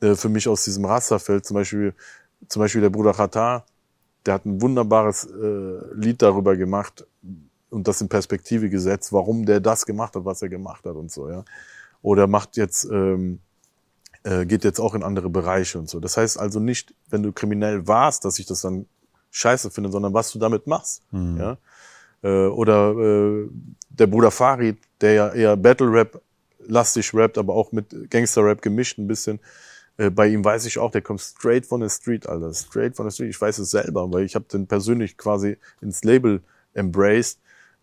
äh, 0.00 0.14
für 0.14 0.28
mich 0.28 0.48
aus 0.48 0.64
diesem 0.64 0.84
Rasterfeld, 0.84 1.44
zum 1.44 1.54
Beispiel, 1.54 1.94
zum 2.48 2.60
Beispiel 2.60 2.80
der 2.80 2.90
Bruder 2.90 3.12
Khatar, 3.12 3.66
der 4.24 4.34
hat 4.34 4.46
ein 4.46 4.60
wunderbares 4.60 5.24
äh, 5.24 5.94
Lied 5.94 6.22
darüber 6.22 6.56
gemacht 6.56 7.06
und 7.70 7.86
das 7.86 8.00
in 8.00 8.08
Perspektive 8.08 8.70
gesetzt, 8.70 9.12
warum 9.12 9.44
der 9.44 9.60
das 9.60 9.84
gemacht 9.86 10.14
hat, 10.14 10.24
was 10.24 10.42
er 10.42 10.48
gemacht 10.48 10.84
hat 10.84 10.96
und 10.96 11.10
so, 11.10 11.28
ja. 11.28 11.44
Oder 12.00 12.26
macht 12.26 12.56
jetzt, 12.56 12.84
ähm, 12.84 13.40
äh, 14.24 14.46
geht 14.46 14.64
jetzt 14.64 14.80
auch 14.80 14.94
in 14.94 15.02
andere 15.02 15.30
Bereiche 15.30 15.78
und 15.78 15.88
so. 15.88 16.00
Das 16.00 16.16
heißt 16.16 16.38
also 16.38 16.60
nicht, 16.60 16.94
wenn 17.10 17.22
du 17.22 17.32
kriminell 17.32 17.86
warst, 17.86 18.24
dass 18.24 18.38
ich 18.38 18.46
das 18.46 18.60
dann 18.60 18.86
scheiße 19.30 19.70
finde, 19.70 19.90
sondern 19.90 20.14
was 20.14 20.32
du 20.32 20.38
damit 20.38 20.66
machst, 20.66 21.02
mhm. 21.10 21.36
ja. 21.38 21.58
Äh, 22.22 22.46
oder 22.48 22.90
äh, 22.96 23.48
der 23.90 24.06
Bruder 24.06 24.30
Farid, 24.30 24.78
der 25.00 25.12
ja 25.12 25.28
eher 25.28 25.56
Battle 25.56 25.92
Rap 25.92 26.20
lastig 26.66 27.14
rappt, 27.14 27.38
aber 27.38 27.54
auch 27.54 27.72
mit 27.72 28.10
Gangster 28.10 28.44
Rap 28.44 28.60
gemischt 28.60 28.98
ein 28.98 29.06
bisschen, 29.06 29.40
äh, 29.98 30.10
bei 30.10 30.28
ihm 30.28 30.44
weiß 30.44 30.64
ich 30.64 30.78
auch, 30.78 30.90
der 30.90 31.02
kommt 31.02 31.20
straight 31.20 31.66
von 31.66 31.80
der 31.80 31.90
Street, 31.90 32.26
Alter. 32.26 32.54
Straight 32.54 32.96
von 32.96 33.04
der 33.04 33.10
Street. 33.10 33.30
Ich 33.30 33.40
weiß 33.40 33.58
es 33.58 33.70
selber, 33.70 34.10
weil 34.12 34.24
ich 34.24 34.34
habe 34.34 34.46
den 34.50 34.66
persönlich 34.66 35.18
quasi 35.18 35.58
ins 35.82 36.04
Label 36.04 36.42
embraced. 36.72 37.38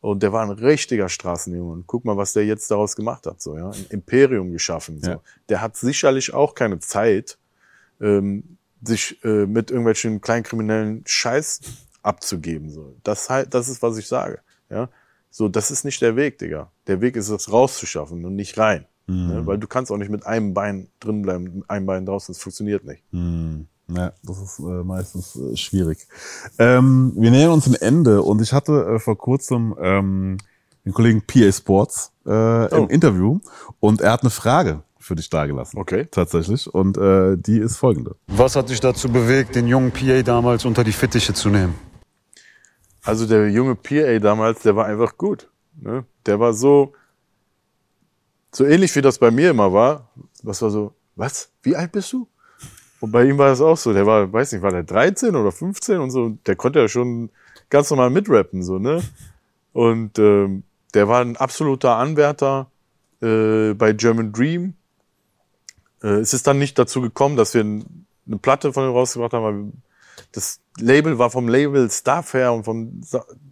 Und 0.05 0.21
der 0.21 0.31
war 0.31 0.43
ein 0.43 0.51
richtiger 0.51 1.09
Straßenjunge. 1.09 1.71
Und 1.71 1.87
guck 1.87 2.05
mal, 2.05 2.15
was 2.15 2.33
der 2.33 2.45
jetzt 2.45 2.69
daraus 2.69 2.95
gemacht 2.95 3.25
hat. 3.25 3.41
So, 3.41 3.57
ja? 3.57 3.71
Ein 3.71 3.85
Imperium 3.89 4.51
geschaffen. 4.51 5.01
So. 5.01 5.09
Ja. 5.09 5.21
Der 5.49 5.61
hat 5.61 5.75
sicherlich 5.77 6.31
auch 6.31 6.53
keine 6.53 6.79
Zeit, 6.79 7.39
ähm, 7.99 8.57
sich 8.83 9.17
äh, 9.23 9.47
mit 9.47 9.71
irgendwelchen 9.71 10.21
kleinkriminellen 10.21 11.01
Scheiß 11.07 11.61
abzugeben. 12.03 12.69
So. 12.69 12.95
Das, 13.01 13.31
halt, 13.31 13.55
das 13.55 13.67
ist, 13.67 13.81
was 13.81 13.97
ich 13.97 14.07
sage. 14.07 14.41
Ja? 14.69 14.89
So, 15.31 15.49
das 15.49 15.71
ist 15.71 15.85
nicht 15.85 15.99
der 16.03 16.15
Weg, 16.15 16.37
Digga. 16.37 16.71
Der 16.85 17.01
Weg 17.01 17.15
ist 17.15 17.29
es 17.29 17.51
rauszuschaffen 17.51 18.23
und 18.25 18.35
nicht 18.35 18.59
rein. 18.59 18.85
Mhm. 19.07 19.27
Ne? 19.27 19.45
Weil 19.47 19.57
du 19.57 19.65
kannst 19.65 19.91
auch 19.91 19.97
nicht 19.97 20.11
mit 20.11 20.23
einem 20.23 20.53
Bein 20.53 20.87
drin 20.99 21.23
bleiben, 21.23 21.43
mit 21.45 21.69
einem 21.69 21.87
Bein 21.87 22.05
draußen. 22.05 22.31
Das 22.31 22.43
funktioniert 22.43 22.83
nicht. 22.85 23.03
Mhm. 23.11 23.67
Ja, 23.87 24.13
das 24.23 24.41
ist 24.41 24.59
äh, 24.59 24.83
meistens 24.83 25.35
äh, 25.35 25.55
schwierig. 25.55 26.07
Ähm, 26.57 27.13
wir 27.15 27.31
nähern 27.31 27.51
uns 27.51 27.65
dem 27.65 27.75
Ende 27.79 28.21
und 28.21 28.41
ich 28.41 28.51
hatte 28.51 28.95
äh, 28.95 28.99
vor 28.99 29.17
kurzem 29.17 29.75
ähm, 29.79 30.37
den 30.85 30.93
Kollegen 30.93 31.21
PA 31.25 31.51
Sports 31.51 32.11
äh, 32.25 32.29
oh. 32.29 32.67
im 32.71 32.89
Interview 32.89 33.39
und 33.79 34.01
er 34.01 34.11
hat 34.11 34.21
eine 34.21 34.31
Frage 34.31 34.83
für 34.97 35.15
dich 35.15 35.29
dargelassen. 35.29 35.79
Okay. 35.79 36.07
Tatsächlich. 36.09 36.73
Und 36.73 36.97
äh, 36.97 37.37
die 37.37 37.59
ist 37.59 37.77
folgende. 37.77 38.15
Was 38.27 38.55
hat 38.55 38.69
dich 38.69 38.79
dazu 38.79 39.07
bewegt, 39.09 39.55
den 39.55 39.67
jungen 39.67 39.91
PA 39.91 40.23
damals 40.23 40.65
unter 40.65 40.83
die 40.83 40.91
Fittiche 40.91 41.33
zu 41.33 41.49
nehmen? 41.49 41.75
Also 43.03 43.27
der 43.27 43.51
junge 43.51 43.75
PA 43.75 44.17
damals, 44.17 44.63
der 44.63 44.75
war 44.75 44.85
einfach 44.85 45.15
gut. 45.15 45.47
Ne? 45.79 46.05
Der 46.25 46.39
war 46.39 46.53
so, 46.53 46.93
so 48.51 48.65
ähnlich 48.65 48.95
wie 48.95 49.01
das 49.01 49.19
bei 49.19 49.29
mir 49.29 49.51
immer 49.51 49.71
war. 49.71 50.09
Was 50.41 50.61
war 50.63 50.71
so, 50.71 50.93
was? 51.15 51.49
Wie 51.61 51.75
alt 51.75 51.91
bist 51.91 52.11
du? 52.11 52.27
Und 52.99 53.11
bei 53.11 53.25
ihm 53.25 53.37
war 53.37 53.49
das 53.49 53.61
auch 53.61 53.77
so. 53.77 53.93
Der 53.93 54.05
war, 54.05 54.31
weiß 54.31 54.53
nicht, 54.53 54.61
war 54.61 54.71
der 54.71 54.83
13 54.83 55.35
oder 55.35 55.51
15 55.51 55.99
und 55.99 56.11
so. 56.11 56.29
Der 56.45 56.55
konnte 56.55 56.79
ja 56.79 56.87
schon 56.87 57.29
ganz 57.69 57.89
normal 57.89 58.09
mitrappen, 58.09 58.63
so, 58.63 58.79
ne? 58.79 59.03
Und 59.73 60.17
ähm, 60.19 60.63
der 60.93 61.07
war 61.07 61.21
ein 61.21 61.35
absoluter 61.35 61.97
Anwärter 61.97 62.71
äh, 63.21 63.73
bei 63.73 63.93
German 63.93 64.31
Dream. 64.31 64.75
Äh, 66.01 66.19
es 66.19 66.33
ist 66.33 66.47
dann 66.47 66.59
nicht 66.59 66.79
dazu 66.79 67.01
gekommen, 67.01 67.35
dass 67.35 67.53
wir 67.53 67.61
eine 67.61 68.37
Platte 68.41 68.71
von 68.71 68.87
ihm 68.87 68.93
rausgebracht 68.93 69.33
haben, 69.33 69.43
weil 69.43 69.73
das 70.31 70.61
Label 70.79 71.17
war 71.17 71.29
vom 71.29 71.47
Label 71.47 71.89
Staff 71.89 72.33
her 72.33 72.53
und 72.53 72.63
vom 72.63 73.01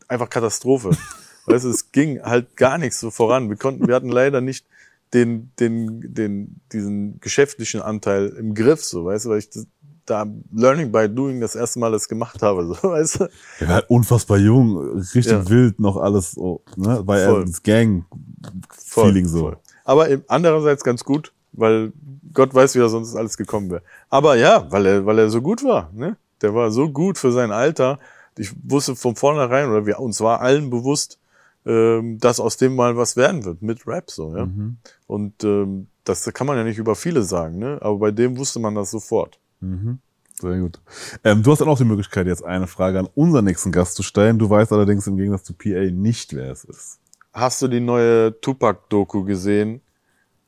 einfach 0.07 0.29
Katastrophe. 0.29 0.91
weißt 1.45 1.65
du, 1.65 1.69
es 1.69 1.91
ging 1.91 2.21
halt 2.21 2.55
gar 2.55 2.77
nichts 2.77 2.99
so 2.99 3.11
voran. 3.11 3.49
Wir 3.49 3.57
konnten, 3.57 3.87
wir 3.87 3.95
hatten 3.95 4.09
leider 4.09 4.41
nicht 4.41 4.65
den, 5.13 5.51
den, 5.59 6.13
den, 6.13 6.61
diesen 6.71 7.19
geschäftlichen 7.19 7.81
Anteil 7.81 8.29
im 8.29 8.53
Griff, 8.53 8.83
so, 8.83 9.05
weißt 9.05 9.25
du, 9.25 9.29
weil 9.29 9.39
ich 9.39 9.49
das, 9.49 9.67
da 10.05 10.25
Learning 10.51 10.91
by 10.91 11.07
Doing 11.07 11.39
das 11.39 11.55
erste 11.55 11.79
Mal 11.79 11.91
das 11.91 12.07
gemacht 12.07 12.41
habe, 12.41 12.65
so, 12.65 12.75
weißt 12.89 13.21
du. 13.21 13.29
Er 13.59 13.67
war 13.67 13.83
unfassbar 13.89 14.37
jung, 14.37 14.77
richtig 14.97 15.31
ja. 15.31 15.49
wild 15.49 15.79
noch 15.79 15.97
alles, 15.97 16.31
so, 16.31 16.61
ne, 16.75 17.01
weil 17.05 17.25
voll. 17.27 17.41
er 17.41 17.45
das 17.45 17.63
Gang-Feeling 17.63 19.27
so. 19.27 19.39
Voll. 19.41 19.57
Aber 19.85 20.07
andererseits 20.27 20.83
ganz 20.83 21.03
gut, 21.03 21.33
weil 21.51 21.93
Gott 22.33 22.53
weiß, 22.53 22.75
wie 22.75 22.79
er 22.79 22.89
sonst 22.89 23.15
alles 23.15 23.37
gekommen 23.37 23.69
wäre. 23.69 23.83
Aber 24.09 24.35
ja, 24.35 24.71
weil 24.71 24.85
er, 24.85 25.05
weil 25.05 25.19
er 25.19 25.29
so 25.29 25.41
gut 25.41 25.63
war, 25.63 25.91
ne. 25.93 26.17
Der 26.41 26.53
war 26.53 26.71
so 26.71 26.89
gut 26.89 27.17
für 27.17 27.31
sein 27.31 27.51
Alter. 27.51 27.99
Ich 28.37 28.51
wusste 28.63 28.95
von 28.95 29.15
vornherein, 29.15 29.69
oder 29.69 29.85
wir, 29.85 29.99
uns 29.99 30.19
war 30.19 30.41
allen 30.41 30.69
bewusst, 30.69 31.19
ähm, 31.65 32.17
dass 32.19 32.39
aus 32.39 32.57
dem 32.57 32.75
mal 32.75 32.97
was 32.97 33.15
werden 33.15 33.45
wird 33.45 33.61
mit 33.61 33.87
Rap 33.87 34.11
so, 34.11 34.35
ja. 34.35 34.45
Mhm. 34.45 34.77
Und 35.13 35.43
ähm, 35.43 35.89
das 36.05 36.25
kann 36.33 36.47
man 36.47 36.57
ja 36.57 36.63
nicht 36.63 36.79
über 36.79 36.95
viele 36.95 37.21
sagen, 37.21 37.59
ne? 37.59 37.77
Aber 37.81 37.99
bei 37.99 38.09
dem 38.09 38.35
wusste 38.35 38.57
man 38.57 38.73
das 38.73 38.89
sofort. 38.89 39.39
Mhm. 39.59 39.99
Sehr 40.41 40.57
gut. 40.57 40.81
Ähm, 41.23 41.43
du 41.43 41.51
hast 41.51 41.61
dann 41.61 41.67
auch 41.67 41.77
die 41.77 41.83
Möglichkeit, 41.83 42.25
jetzt 42.25 42.43
eine 42.43 42.65
Frage 42.65 42.97
an 42.97 43.07
unseren 43.13 43.45
nächsten 43.45 43.71
Gast 43.71 43.93
zu 43.93 44.01
stellen. 44.01 44.39
Du 44.39 44.49
weißt 44.49 44.71
allerdings 44.71 45.05
im 45.05 45.15
Gegensatz 45.17 45.43
zu 45.43 45.53
PA 45.53 45.91
nicht, 45.91 46.33
wer 46.33 46.51
es 46.51 46.63
ist. 46.63 46.99
Hast 47.31 47.61
du 47.61 47.67
die 47.67 47.79
neue 47.79 48.41
Tupac-Doku 48.41 49.23
gesehen? 49.23 49.81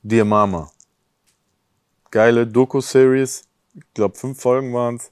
Dear 0.01 0.25
Mama. 0.25 0.71
Geile 2.09 2.47
Doku-Series. 2.47 3.43
Ich 3.75 3.93
glaube, 3.93 4.17
fünf 4.17 4.41
Folgen 4.41 4.73
waren's. 4.73 5.11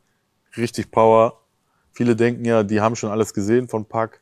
Richtig 0.57 0.89
Power. 0.89 1.41
Viele 1.91 2.15
denken 2.15 2.43
ja, 2.43 2.63
die 2.63 2.81
haben 2.81 2.95
schon 2.95 3.11
alles 3.11 3.35
gesehen 3.35 3.67
von 3.67 3.85
Pac 3.85 4.19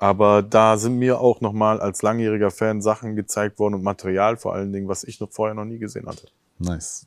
Aber 0.00 0.42
da 0.42 0.78
sind 0.78 0.98
mir 0.98 1.20
auch 1.20 1.42
nochmal 1.42 1.78
als 1.78 2.00
langjähriger 2.00 2.50
Fan 2.50 2.80
Sachen 2.80 3.16
gezeigt 3.16 3.58
worden 3.58 3.74
und 3.74 3.82
Material 3.82 4.38
vor 4.38 4.54
allen 4.54 4.72
Dingen, 4.72 4.88
was 4.88 5.04
ich 5.04 5.20
noch 5.20 5.30
vorher 5.30 5.54
noch 5.54 5.66
nie 5.66 5.78
gesehen 5.78 6.06
hatte. 6.06 6.26
Nice. 6.58 7.06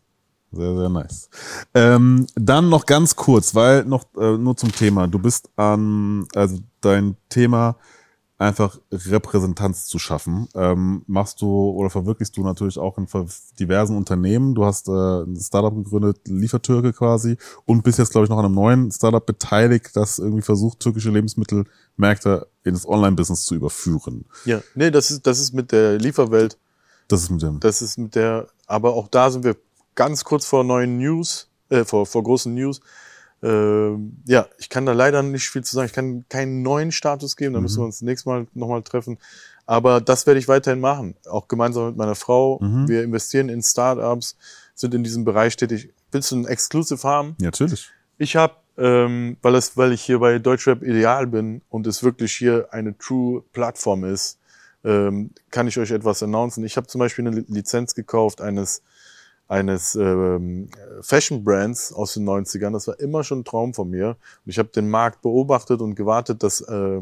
Sehr, 0.52 0.76
sehr 0.76 0.90
nice. 0.90 1.30
Ähm, 1.74 2.28
dann 2.36 2.70
noch 2.70 2.86
ganz 2.86 3.16
kurz, 3.16 3.56
weil 3.56 3.84
noch 3.86 4.06
äh, 4.16 4.38
nur 4.38 4.56
zum 4.56 4.72
Thema. 4.72 5.08
Du 5.08 5.18
bist 5.18 5.50
an, 5.56 6.28
also 6.36 6.60
dein 6.82 7.18
Thema 7.30 7.78
einfach 8.44 8.80
Repräsentanz 8.92 9.86
zu 9.86 9.98
schaffen, 10.00 10.48
ähm, 10.54 11.04
machst 11.08 11.42
du 11.42 11.72
oder 11.72 11.90
verwirklichst 11.90 12.38
du 12.38 12.44
natürlich 12.44 12.78
auch 12.78 12.98
in 12.98 13.08
ver- 13.08 13.26
diversen 13.60 13.98
Unternehmen. 13.98 14.54
Du 14.54 14.66
hast 14.66 14.88
äh, 14.88 14.92
ein 15.24 15.36
Startup 15.40 15.74
gegründet, 15.74 16.18
Liefertürke 16.28 16.94
quasi, 16.94 17.38
und 17.66 17.84
bist 17.84 18.00
jetzt, 18.00 18.12
glaube 18.12 18.26
ich, 18.26 18.30
noch 18.30 18.38
an 18.38 18.46
einem 18.46 18.56
neuen 18.56 18.92
Startup 18.92 19.26
beteiligt, 19.26 19.96
das 19.96 20.20
irgendwie 20.20 20.42
versucht, 20.44 20.80
türkische 20.80 21.10
Lebensmittelmärkte 21.10 22.48
in 22.64 22.74
das 22.74 22.88
Online-Business 22.88 23.46
zu 23.46 23.56
überführen. 23.56 24.26
Ja, 24.46 24.62
nee, 24.76 24.92
das 24.92 25.10
ist, 25.12 25.26
das 25.26 25.40
ist 25.40 25.54
mit 25.54 25.72
der 25.72 25.98
Lieferwelt, 25.98 26.58
Das 27.08 27.24
ist 27.24 27.30
mit 27.30 27.42
dem. 27.42 27.60
das 27.60 27.82
ist 27.82 27.98
mit 27.98 28.16
der, 28.16 28.48
aber 28.68 28.94
auch 28.94 29.08
da 29.08 29.32
sind 29.32 29.44
wir 29.44 29.56
ganz 29.96 30.24
kurz 30.24 30.46
vor 30.46 30.64
neuen 30.64 30.98
News, 30.98 31.50
äh, 31.70 31.84
vor, 31.86 32.06
vor 32.06 32.24
großen 32.24 32.54
News. 32.54 32.82
Ähm, 33.44 34.18
ja, 34.26 34.48
ich 34.58 34.70
kann 34.70 34.86
da 34.86 34.94
leider 34.94 35.22
nicht 35.22 35.50
viel 35.50 35.64
zu 35.64 35.76
sagen. 35.76 35.88
Ich 35.88 35.94
kann 35.94 36.24
keinen 36.30 36.62
neuen 36.62 36.92
Status 36.94 37.36
geben, 37.36 37.54
da 37.54 37.60
müssen 37.62 37.82
wir 37.82 37.86
uns 37.86 38.02
nächstes 38.02 38.26
Mal 38.26 38.48
nochmal 38.54 38.82
treffen. 38.84 39.18
Aber 39.66 40.02
das 40.02 40.26
werde 40.26 40.40
ich 40.40 40.48
weiterhin 40.48 40.80
machen, 40.80 41.16
auch 41.30 41.48
gemeinsam 41.48 41.88
mit 41.88 41.98
meiner 41.98 42.16
Frau. 42.16 42.60
Wir 42.88 43.04
investieren 43.04 43.50
in 43.50 43.62
Startups, 43.62 44.38
sind 44.76 44.94
in 44.94 45.04
diesem 45.04 45.26
Bereich 45.26 45.56
tätig. 45.58 45.90
Willst 46.12 46.32
du 46.32 46.38
ein 46.38 46.48
Exclusive 46.48 47.06
haben? 47.08 47.36
Ja, 47.40 47.48
natürlich. 47.48 47.90
Ich 48.18 48.36
habe, 48.36 48.54
ähm, 48.78 49.38
weil, 49.42 49.56
es, 49.56 49.76
weil 49.76 49.92
ich 49.92 50.02
hier 50.02 50.20
bei 50.20 50.40
Deutschrap 50.40 50.82
ideal 50.82 51.28
bin 51.28 51.62
und 51.70 51.86
es 51.86 52.04
wirklich 52.04 52.34
hier 52.34 52.68
eine 52.72 52.98
true 52.98 53.44
Plattform 53.54 54.04
ist, 54.06 54.38
ähm, 54.86 55.32
kann 55.50 55.68
ich 55.68 55.78
euch 55.78 55.92
etwas 55.92 56.24
announcen. 56.24 56.64
Ich 56.64 56.78
habe 56.78 56.88
zum 56.88 57.00
Beispiel 57.00 57.28
eine 57.28 57.38
Li- 57.38 57.46
Lizenz 57.48 57.96
gekauft 57.96 58.42
eines 58.42 58.84
eines 59.48 59.96
ähm, 59.96 60.70
Fashion 61.02 61.44
Brands 61.44 61.94
aus 61.94 62.14
den 62.14 62.28
90ern. 62.28 62.72
Das 62.72 62.88
war 62.88 63.00
immer 63.00 63.24
schon 63.24 63.40
ein 63.40 63.46
Traum 63.46 63.74
von 63.74 63.90
mir. 63.90 64.18
Und 64.46 64.50
ich 64.50 64.58
habe 64.58 64.70
den 64.70 64.90
Markt 64.90 65.22
beobachtet 65.22 65.82
und 65.82 65.96
gewartet, 65.96 66.44
dass 66.44 66.62
äh, 66.62 67.02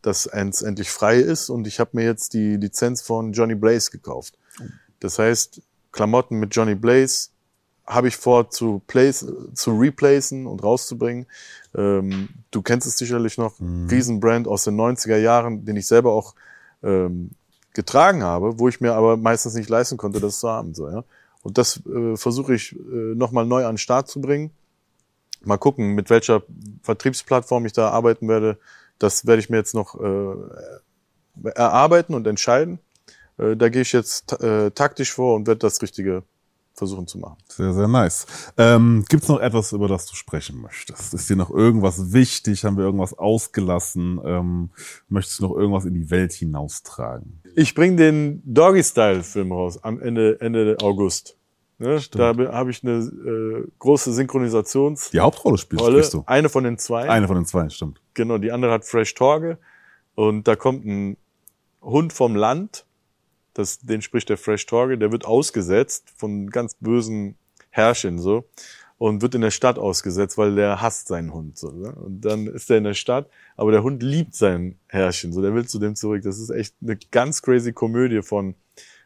das 0.00 0.26
endlich 0.26 0.90
frei 0.90 1.18
ist. 1.18 1.48
Und 1.48 1.66
ich 1.66 1.80
habe 1.80 1.90
mir 1.94 2.04
jetzt 2.04 2.34
die 2.34 2.56
Lizenz 2.56 3.02
von 3.02 3.32
Johnny 3.32 3.54
Blaze 3.54 3.90
gekauft. 3.90 4.38
Das 5.00 5.18
heißt, 5.18 5.60
Klamotten 5.90 6.38
mit 6.38 6.54
Johnny 6.54 6.74
Blaze 6.74 7.28
habe 7.86 8.08
ich 8.08 8.16
vor 8.16 8.50
zu, 8.50 8.80
place, 8.86 9.26
zu 9.54 9.72
replacen 9.72 10.46
und 10.46 10.62
rauszubringen. 10.62 11.26
Ähm, 11.74 12.28
du 12.50 12.62
kennst 12.62 12.86
es 12.86 12.96
sicherlich 12.96 13.38
noch, 13.38 13.54
Riesenbrand 13.60 14.46
aus 14.46 14.64
den 14.64 14.76
90er 14.76 15.16
Jahren, 15.16 15.64
den 15.64 15.76
ich 15.76 15.86
selber 15.86 16.12
auch 16.12 16.34
ähm, 16.82 17.30
getragen 17.74 18.22
habe, 18.22 18.58
wo 18.58 18.68
ich 18.68 18.80
mir 18.80 18.94
aber 18.94 19.16
meistens 19.16 19.54
nicht 19.54 19.68
leisten 19.68 19.96
konnte, 19.96 20.20
das 20.20 20.40
zu 20.40 20.48
haben. 20.48 20.74
So, 20.74 20.88
ja? 20.88 21.04
Und 21.42 21.58
das 21.58 21.84
äh, 21.86 22.16
versuche 22.16 22.54
ich 22.54 22.74
äh, 22.74 23.14
nochmal 23.14 23.46
neu 23.46 23.64
an 23.64 23.72
den 23.72 23.78
Start 23.78 24.08
zu 24.08 24.20
bringen. 24.20 24.50
Mal 25.44 25.58
gucken, 25.58 25.94
mit 25.94 26.08
welcher 26.08 26.42
Vertriebsplattform 26.82 27.66
ich 27.66 27.72
da 27.72 27.90
arbeiten 27.90 28.28
werde. 28.28 28.58
Das 28.98 29.26
werde 29.26 29.40
ich 29.40 29.50
mir 29.50 29.56
jetzt 29.56 29.74
noch 29.74 30.00
äh, 30.00 31.50
erarbeiten 31.50 32.14
und 32.14 32.26
entscheiden. 32.26 32.78
Äh, 33.38 33.56
da 33.56 33.68
gehe 33.68 33.82
ich 33.82 33.92
jetzt 33.92 34.40
äh, 34.40 34.70
taktisch 34.70 35.12
vor 35.12 35.34
und 35.34 35.46
werde 35.46 35.58
das 35.58 35.82
Richtige 35.82 36.22
versuchen 36.74 37.06
zu 37.06 37.18
machen. 37.18 37.36
Sehr, 37.48 37.72
sehr 37.72 37.88
nice. 37.88 38.26
Ähm, 38.56 39.04
Gibt 39.08 39.24
es 39.24 39.28
noch 39.28 39.40
etwas, 39.40 39.72
über 39.72 39.88
das 39.88 40.06
du 40.06 40.14
sprechen 40.14 40.60
möchtest? 40.60 41.14
Ist 41.14 41.28
dir 41.28 41.36
noch 41.36 41.50
irgendwas 41.50 42.12
wichtig? 42.12 42.64
Haben 42.64 42.76
wir 42.76 42.84
irgendwas 42.84 43.18
ausgelassen? 43.18 44.20
Ähm, 44.24 44.70
möchtest 45.08 45.40
du 45.40 45.48
noch 45.48 45.56
irgendwas 45.56 45.84
in 45.84 45.94
die 45.94 46.10
Welt 46.10 46.32
hinaustragen? 46.32 47.40
Ich 47.54 47.74
bringe 47.74 47.96
den 47.96 48.42
Doggy-Style-Film 48.44 49.52
raus 49.52 49.82
am 49.82 50.00
Ende, 50.00 50.40
Ende 50.40 50.76
August. 50.80 51.36
Ne? 51.78 52.00
Da 52.12 52.34
habe 52.52 52.70
ich 52.70 52.84
eine 52.84 52.98
äh, 52.98 53.68
große 53.78 54.12
Synchronisationsrolle. 54.12 55.12
Die 55.12 55.20
Hauptrolle 55.20 55.58
spielst, 55.58 55.84
sprichst 55.84 56.14
du. 56.14 56.22
Eine 56.26 56.48
von 56.48 56.64
den 56.64 56.78
zwei. 56.78 57.08
Eine 57.08 57.26
von 57.26 57.36
den 57.36 57.44
zwei, 57.44 57.68
stimmt. 57.68 58.00
Genau, 58.14 58.38
die 58.38 58.52
andere 58.52 58.72
hat 58.72 58.84
Fresh 58.84 59.14
Torge. 59.14 59.58
Und 60.14 60.46
da 60.46 60.56
kommt 60.56 60.84
ein 60.84 61.16
Hund 61.80 62.12
vom 62.12 62.36
Land, 62.36 62.86
das, 63.54 63.78
den 63.78 64.02
spricht 64.02 64.28
der 64.28 64.38
Fresh 64.38 64.66
Torge, 64.66 64.98
der 64.98 65.12
wird 65.12 65.24
ausgesetzt 65.24 66.12
von 66.16 66.50
ganz 66.50 66.74
bösen 66.80 67.36
Herrchen 67.70 68.18
so 68.18 68.44
und 68.98 69.22
wird 69.22 69.34
in 69.34 69.40
der 69.40 69.50
Stadt 69.50 69.78
ausgesetzt, 69.78 70.38
weil 70.38 70.54
der 70.54 70.80
hasst 70.80 71.08
seinen 71.08 71.32
Hund 71.32 71.58
so. 71.58 71.70
Ne? 71.70 71.92
Und 71.92 72.20
dann 72.20 72.46
ist 72.46 72.70
er 72.70 72.78
in 72.78 72.84
der 72.84 72.94
Stadt, 72.94 73.28
aber 73.56 73.72
der 73.72 73.82
Hund 73.82 74.02
liebt 74.02 74.34
sein 74.34 74.78
Herrchen, 74.88 75.32
so 75.32 75.42
der 75.42 75.54
will 75.54 75.66
zu 75.66 75.78
dem 75.78 75.96
zurück. 75.96 76.22
Das 76.22 76.38
ist 76.38 76.50
echt 76.50 76.74
eine 76.82 76.96
ganz 77.10 77.42
crazy 77.42 77.72
Komödie 77.72 78.22
von 78.22 78.54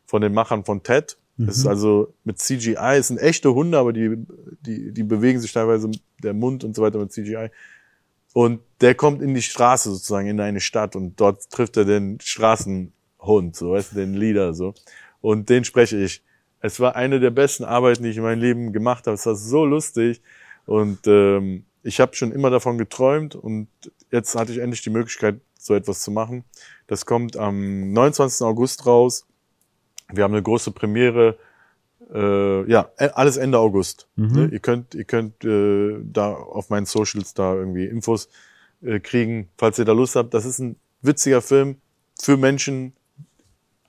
von 0.07 0.23
den 0.23 0.33
Machern 0.33 0.65
von 0.65 0.83
Ted. 0.83 1.19
Das 1.39 1.59
ist 1.59 1.67
also 1.67 2.15
mit 2.25 2.39
CGI, 2.39 2.97
es 2.97 3.09
sind 3.09 3.19
echte 3.19 3.53
Hunde, 3.53 3.77
aber 3.77 3.93
die, 3.93 4.25
die, 4.63 4.93
die 4.93 5.03
bewegen 5.03 5.39
sich 5.39 5.53
teilweise 5.53 5.91
der 6.23 6.33
Mund 6.33 6.65
und 6.65 6.75
so 6.75 6.81
weiter 6.81 6.99
mit 6.99 7.13
CGI. 7.13 7.51
Und 8.33 8.61
der 8.81 8.95
kommt 8.95 9.21
in 9.21 9.35
die 9.35 9.43
Straße 9.43 9.91
sozusagen, 9.91 10.29
in 10.29 10.41
eine 10.41 10.61
Stadt 10.61 10.97
und 10.97 11.21
dort 11.21 11.51
trifft 11.51 11.77
er 11.77 11.85
den 11.85 12.19
Straßenhund, 13.17 13.57
so 13.57 13.73
weißt 13.73 13.93
du, 13.93 13.97
den 13.97 14.15
Leader 14.15 14.55
so. 14.55 14.75
Und 15.21 15.49
den 15.49 15.65
spreche 15.65 15.97
ich. 15.97 16.23
Es 16.61 16.81
war 16.81 16.97
eine 16.97 17.21
der 17.21 17.31
besten 17.31 17.65
Arbeiten, 17.65 18.03
die 18.03 18.11
ich 18.11 18.17
in 18.17 18.23
meinem 18.23 18.41
Leben 18.41 18.73
gemacht 18.73 19.07
habe. 19.07 19.15
Es 19.15 19.27
war 19.27 19.35
so 19.35 19.65
lustig 19.65 20.23
und 20.65 21.07
ähm, 21.07 21.65
ich 21.83 22.01
habe 22.01 22.17
schon 22.17 22.33
immer 22.33 22.51
davon 22.51 22.79
geträumt 22.79 23.35
und 23.35 23.69
jetzt 24.11 24.35
hatte 24.35 24.53
ich 24.53 24.59
endlich 24.59 24.83
die 24.83 24.91
Möglichkeit, 24.91 25.41
so 25.59 25.75
etwas 25.75 26.01
zu 26.01 26.11
machen. 26.11 26.45
Das 26.87 27.07
kommt 27.07 27.37
am 27.37 27.93
29. 27.93 28.43
August 28.43 28.87
raus. 28.87 29.27
Wir 30.13 30.25
haben 30.25 30.35
eine 30.35 30.43
große 30.43 30.71
Premiere. 30.71 31.37
Äh, 32.13 32.71
ja, 32.71 32.91
äh, 32.97 33.11
alles 33.15 33.37
Ende 33.37 33.59
August. 33.59 34.09
Ne? 34.35 34.49
Ihr 34.53 34.61
könnt, 34.61 34.95
ihr 34.95 35.05
könnt 35.05 35.45
äh, 35.45 35.99
da 36.03 36.33
auf 36.33 36.71
meinen 36.71 36.87
Socials 36.87 37.35
da 37.35 37.55
irgendwie 37.55 37.85
Infos 37.87 38.29
äh, 38.83 39.01
kriegen, 39.01 39.49
falls 39.59 39.79
ihr 39.79 39.85
da 39.85 39.93
Lust 39.93 40.17
habt. 40.17 40.35
Das 40.35 40.45
ist 40.45 40.59
ein 40.59 40.77
witziger 41.03 41.43
Film 41.43 41.77
für 42.21 42.37
Menschen 42.37 42.95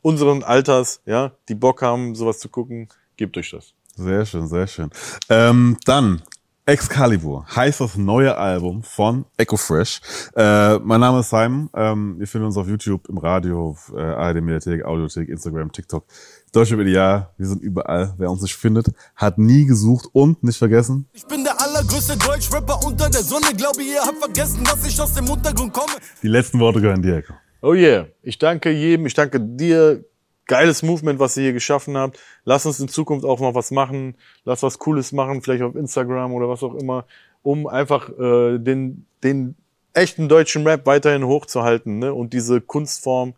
unseren 0.08 0.42
Alters, 0.42 1.02
ja, 1.06 1.34
die 1.50 1.56
Bock 1.56 1.82
haben, 1.82 2.16
sowas 2.16 2.40
zu 2.40 2.48
gucken. 2.48 2.88
Gebt 3.18 3.38
euch 3.38 3.52
das. 3.52 3.74
Sehr 3.98 4.26
schön, 4.26 4.48
sehr 4.48 4.66
schön. 4.66 4.90
Ähm, 5.28 5.76
dann 5.84 6.22
Excalibur 6.66 7.46
heißt 7.54 7.82
das 7.82 7.98
neue 7.98 8.38
Album 8.38 8.84
von 8.84 9.26
Echo 9.36 9.58
Fresh. 9.58 10.00
Äh, 10.34 10.80
mein 10.80 11.02
Name 11.02 11.20
ist 11.20 11.30
Simon. 11.30 11.70
Ähm, 11.74 12.18
ihr 12.22 12.28
findet 12.28 12.48
uns 12.48 12.58
auf 12.58 12.68
YouTube, 12.70 13.10
im 13.10 13.18
Radio, 13.18 13.76
äh, 13.94 14.00
ARD 14.00 14.42
Mediathek, 14.42 14.86
Audiothek, 14.86 15.28
Instagram, 15.28 15.74
TikTok. 15.74 16.06
Deutsche 16.54 16.76
Ideal, 16.76 17.30
wir 17.38 17.48
sind 17.48 17.62
überall. 17.62 18.14
Wer 18.18 18.32
uns 18.32 18.42
nicht 18.42 18.56
findet, 18.56 18.88
hat 19.16 19.38
nie 19.38 19.66
gesucht 19.66 20.08
und 20.14 20.42
nicht 20.42 20.58
vergessen. 20.58 21.08
Ich 21.12 21.26
bin 21.26 21.44
der 21.44 21.60
allergrößte 21.62 22.16
Deutschrapper 22.18 22.80
unter 22.86 23.10
der 23.10 23.24
Sonne. 23.24 23.48
Glaube, 23.58 23.84
ihr 23.84 24.02
habt 24.02 24.20
vergessen, 24.20 24.64
dass 24.64 24.86
ich 24.86 25.00
aus 25.02 25.14
dem 25.14 25.30
Untergrund 25.30 25.74
komme. 25.74 25.94
Die 26.24 26.30
letzten 26.30 26.60
Worte 26.60 26.80
gehören 26.80 27.02
dir, 27.02 27.18
Echo. 27.18 27.34
Oh 27.68 27.74
yeah. 27.74 28.08
Ich 28.24 28.38
danke 28.38 28.72
jedem, 28.72 29.06
ich 29.08 29.14
danke 29.14 29.42
dir. 29.42 30.06
Geiles 30.46 30.84
Movement, 30.84 31.20
was 31.20 31.36
ihr 31.36 31.44
hier 31.44 31.52
geschaffen 31.52 31.98
habt. 31.98 32.18
Lass 32.46 32.66
uns 32.66 32.80
in 32.80 32.88
Zukunft 32.88 33.26
auch 33.26 33.42
mal 33.42 33.56
was 33.56 33.72
machen. 33.72 34.16
Lass 34.46 34.64
was 34.64 34.80
Cooles 34.80 35.12
machen, 35.12 35.42
vielleicht 35.42 35.64
auf 35.64 35.76
Instagram 35.76 36.32
oder 36.32 36.48
was 36.48 36.64
auch 36.64 36.76
immer, 36.76 37.06
um 37.44 37.68
einfach 37.68 38.10
äh, 38.18 38.58
den, 38.58 39.06
den 39.22 39.56
echten 39.94 40.30
deutschen 40.30 40.66
Rap 40.66 40.86
weiterhin 40.86 41.26
hochzuhalten 41.26 42.00
ne? 42.00 42.14
und 42.14 42.32
diese 42.32 42.62
Kunstform 42.62 43.34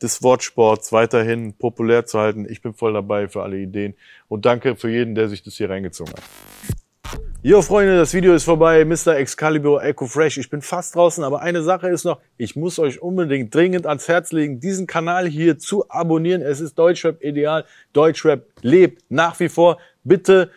des 0.00 0.22
Wortsports 0.22 0.92
weiterhin 0.92 1.52
populär 1.52 2.06
zu 2.06 2.18
halten. 2.18 2.46
Ich 2.48 2.62
bin 2.62 2.72
voll 2.72 2.94
dabei 2.94 3.28
für 3.28 3.42
alle 3.42 3.58
Ideen 3.58 3.92
und 4.28 4.46
danke 4.46 4.76
für 4.76 4.88
jeden, 4.88 5.14
der 5.14 5.28
sich 5.28 5.42
das 5.42 5.58
hier 5.58 5.68
reingezogen 5.68 6.14
hat. 6.14 6.22
Jo, 7.48 7.62
Freunde, 7.62 7.96
das 7.96 8.12
Video 8.12 8.34
ist 8.34 8.42
vorbei. 8.42 8.84
Mr. 8.84 9.18
Excalibur 9.18 9.80
Echo 9.80 10.06
Fresh. 10.06 10.36
Ich 10.36 10.50
bin 10.50 10.62
fast 10.62 10.96
draußen, 10.96 11.22
aber 11.22 11.42
eine 11.42 11.62
Sache 11.62 11.88
ist 11.88 12.02
noch. 12.02 12.20
Ich 12.36 12.56
muss 12.56 12.76
euch 12.80 13.00
unbedingt 13.00 13.54
dringend 13.54 13.86
ans 13.86 14.08
Herz 14.08 14.32
legen, 14.32 14.58
diesen 14.58 14.88
Kanal 14.88 15.28
hier 15.28 15.56
zu 15.56 15.88
abonnieren. 15.88 16.42
Es 16.42 16.58
ist 16.58 16.76
Deutschrap 16.76 17.22
ideal. 17.22 17.64
Deutschrap 17.92 18.46
lebt 18.62 19.04
nach 19.10 19.38
wie 19.38 19.48
vor. 19.48 19.78
Bitte 20.02 20.50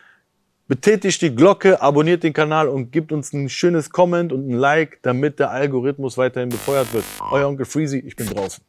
betätigt 0.68 1.22
die 1.22 1.36
Glocke, 1.36 1.80
abonniert 1.80 2.24
den 2.24 2.34
Kanal 2.34 2.68
und 2.68 2.92
gebt 2.92 3.12
uns 3.12 3.34
ein 3.34 3.50
schönes 3.50 3.92
Comment 3.92 4.34
und 4.34 4.50
ein 4.50 4.58
Like, 4.58 4.98
damit 5.04 5.38
der 5.38 5.52
Algorithmus 5.52 6.18
weiterhin 6.18 6.50
befeuert 6.50 6.92
wird. 6.92 7.04
Euer 7.30 7.50
Onkel 7.50 7.68
Freezy, 7.68 8.00
ich 8.00 8.16
bin 8.16 8.26
draußen. 8.26 8.64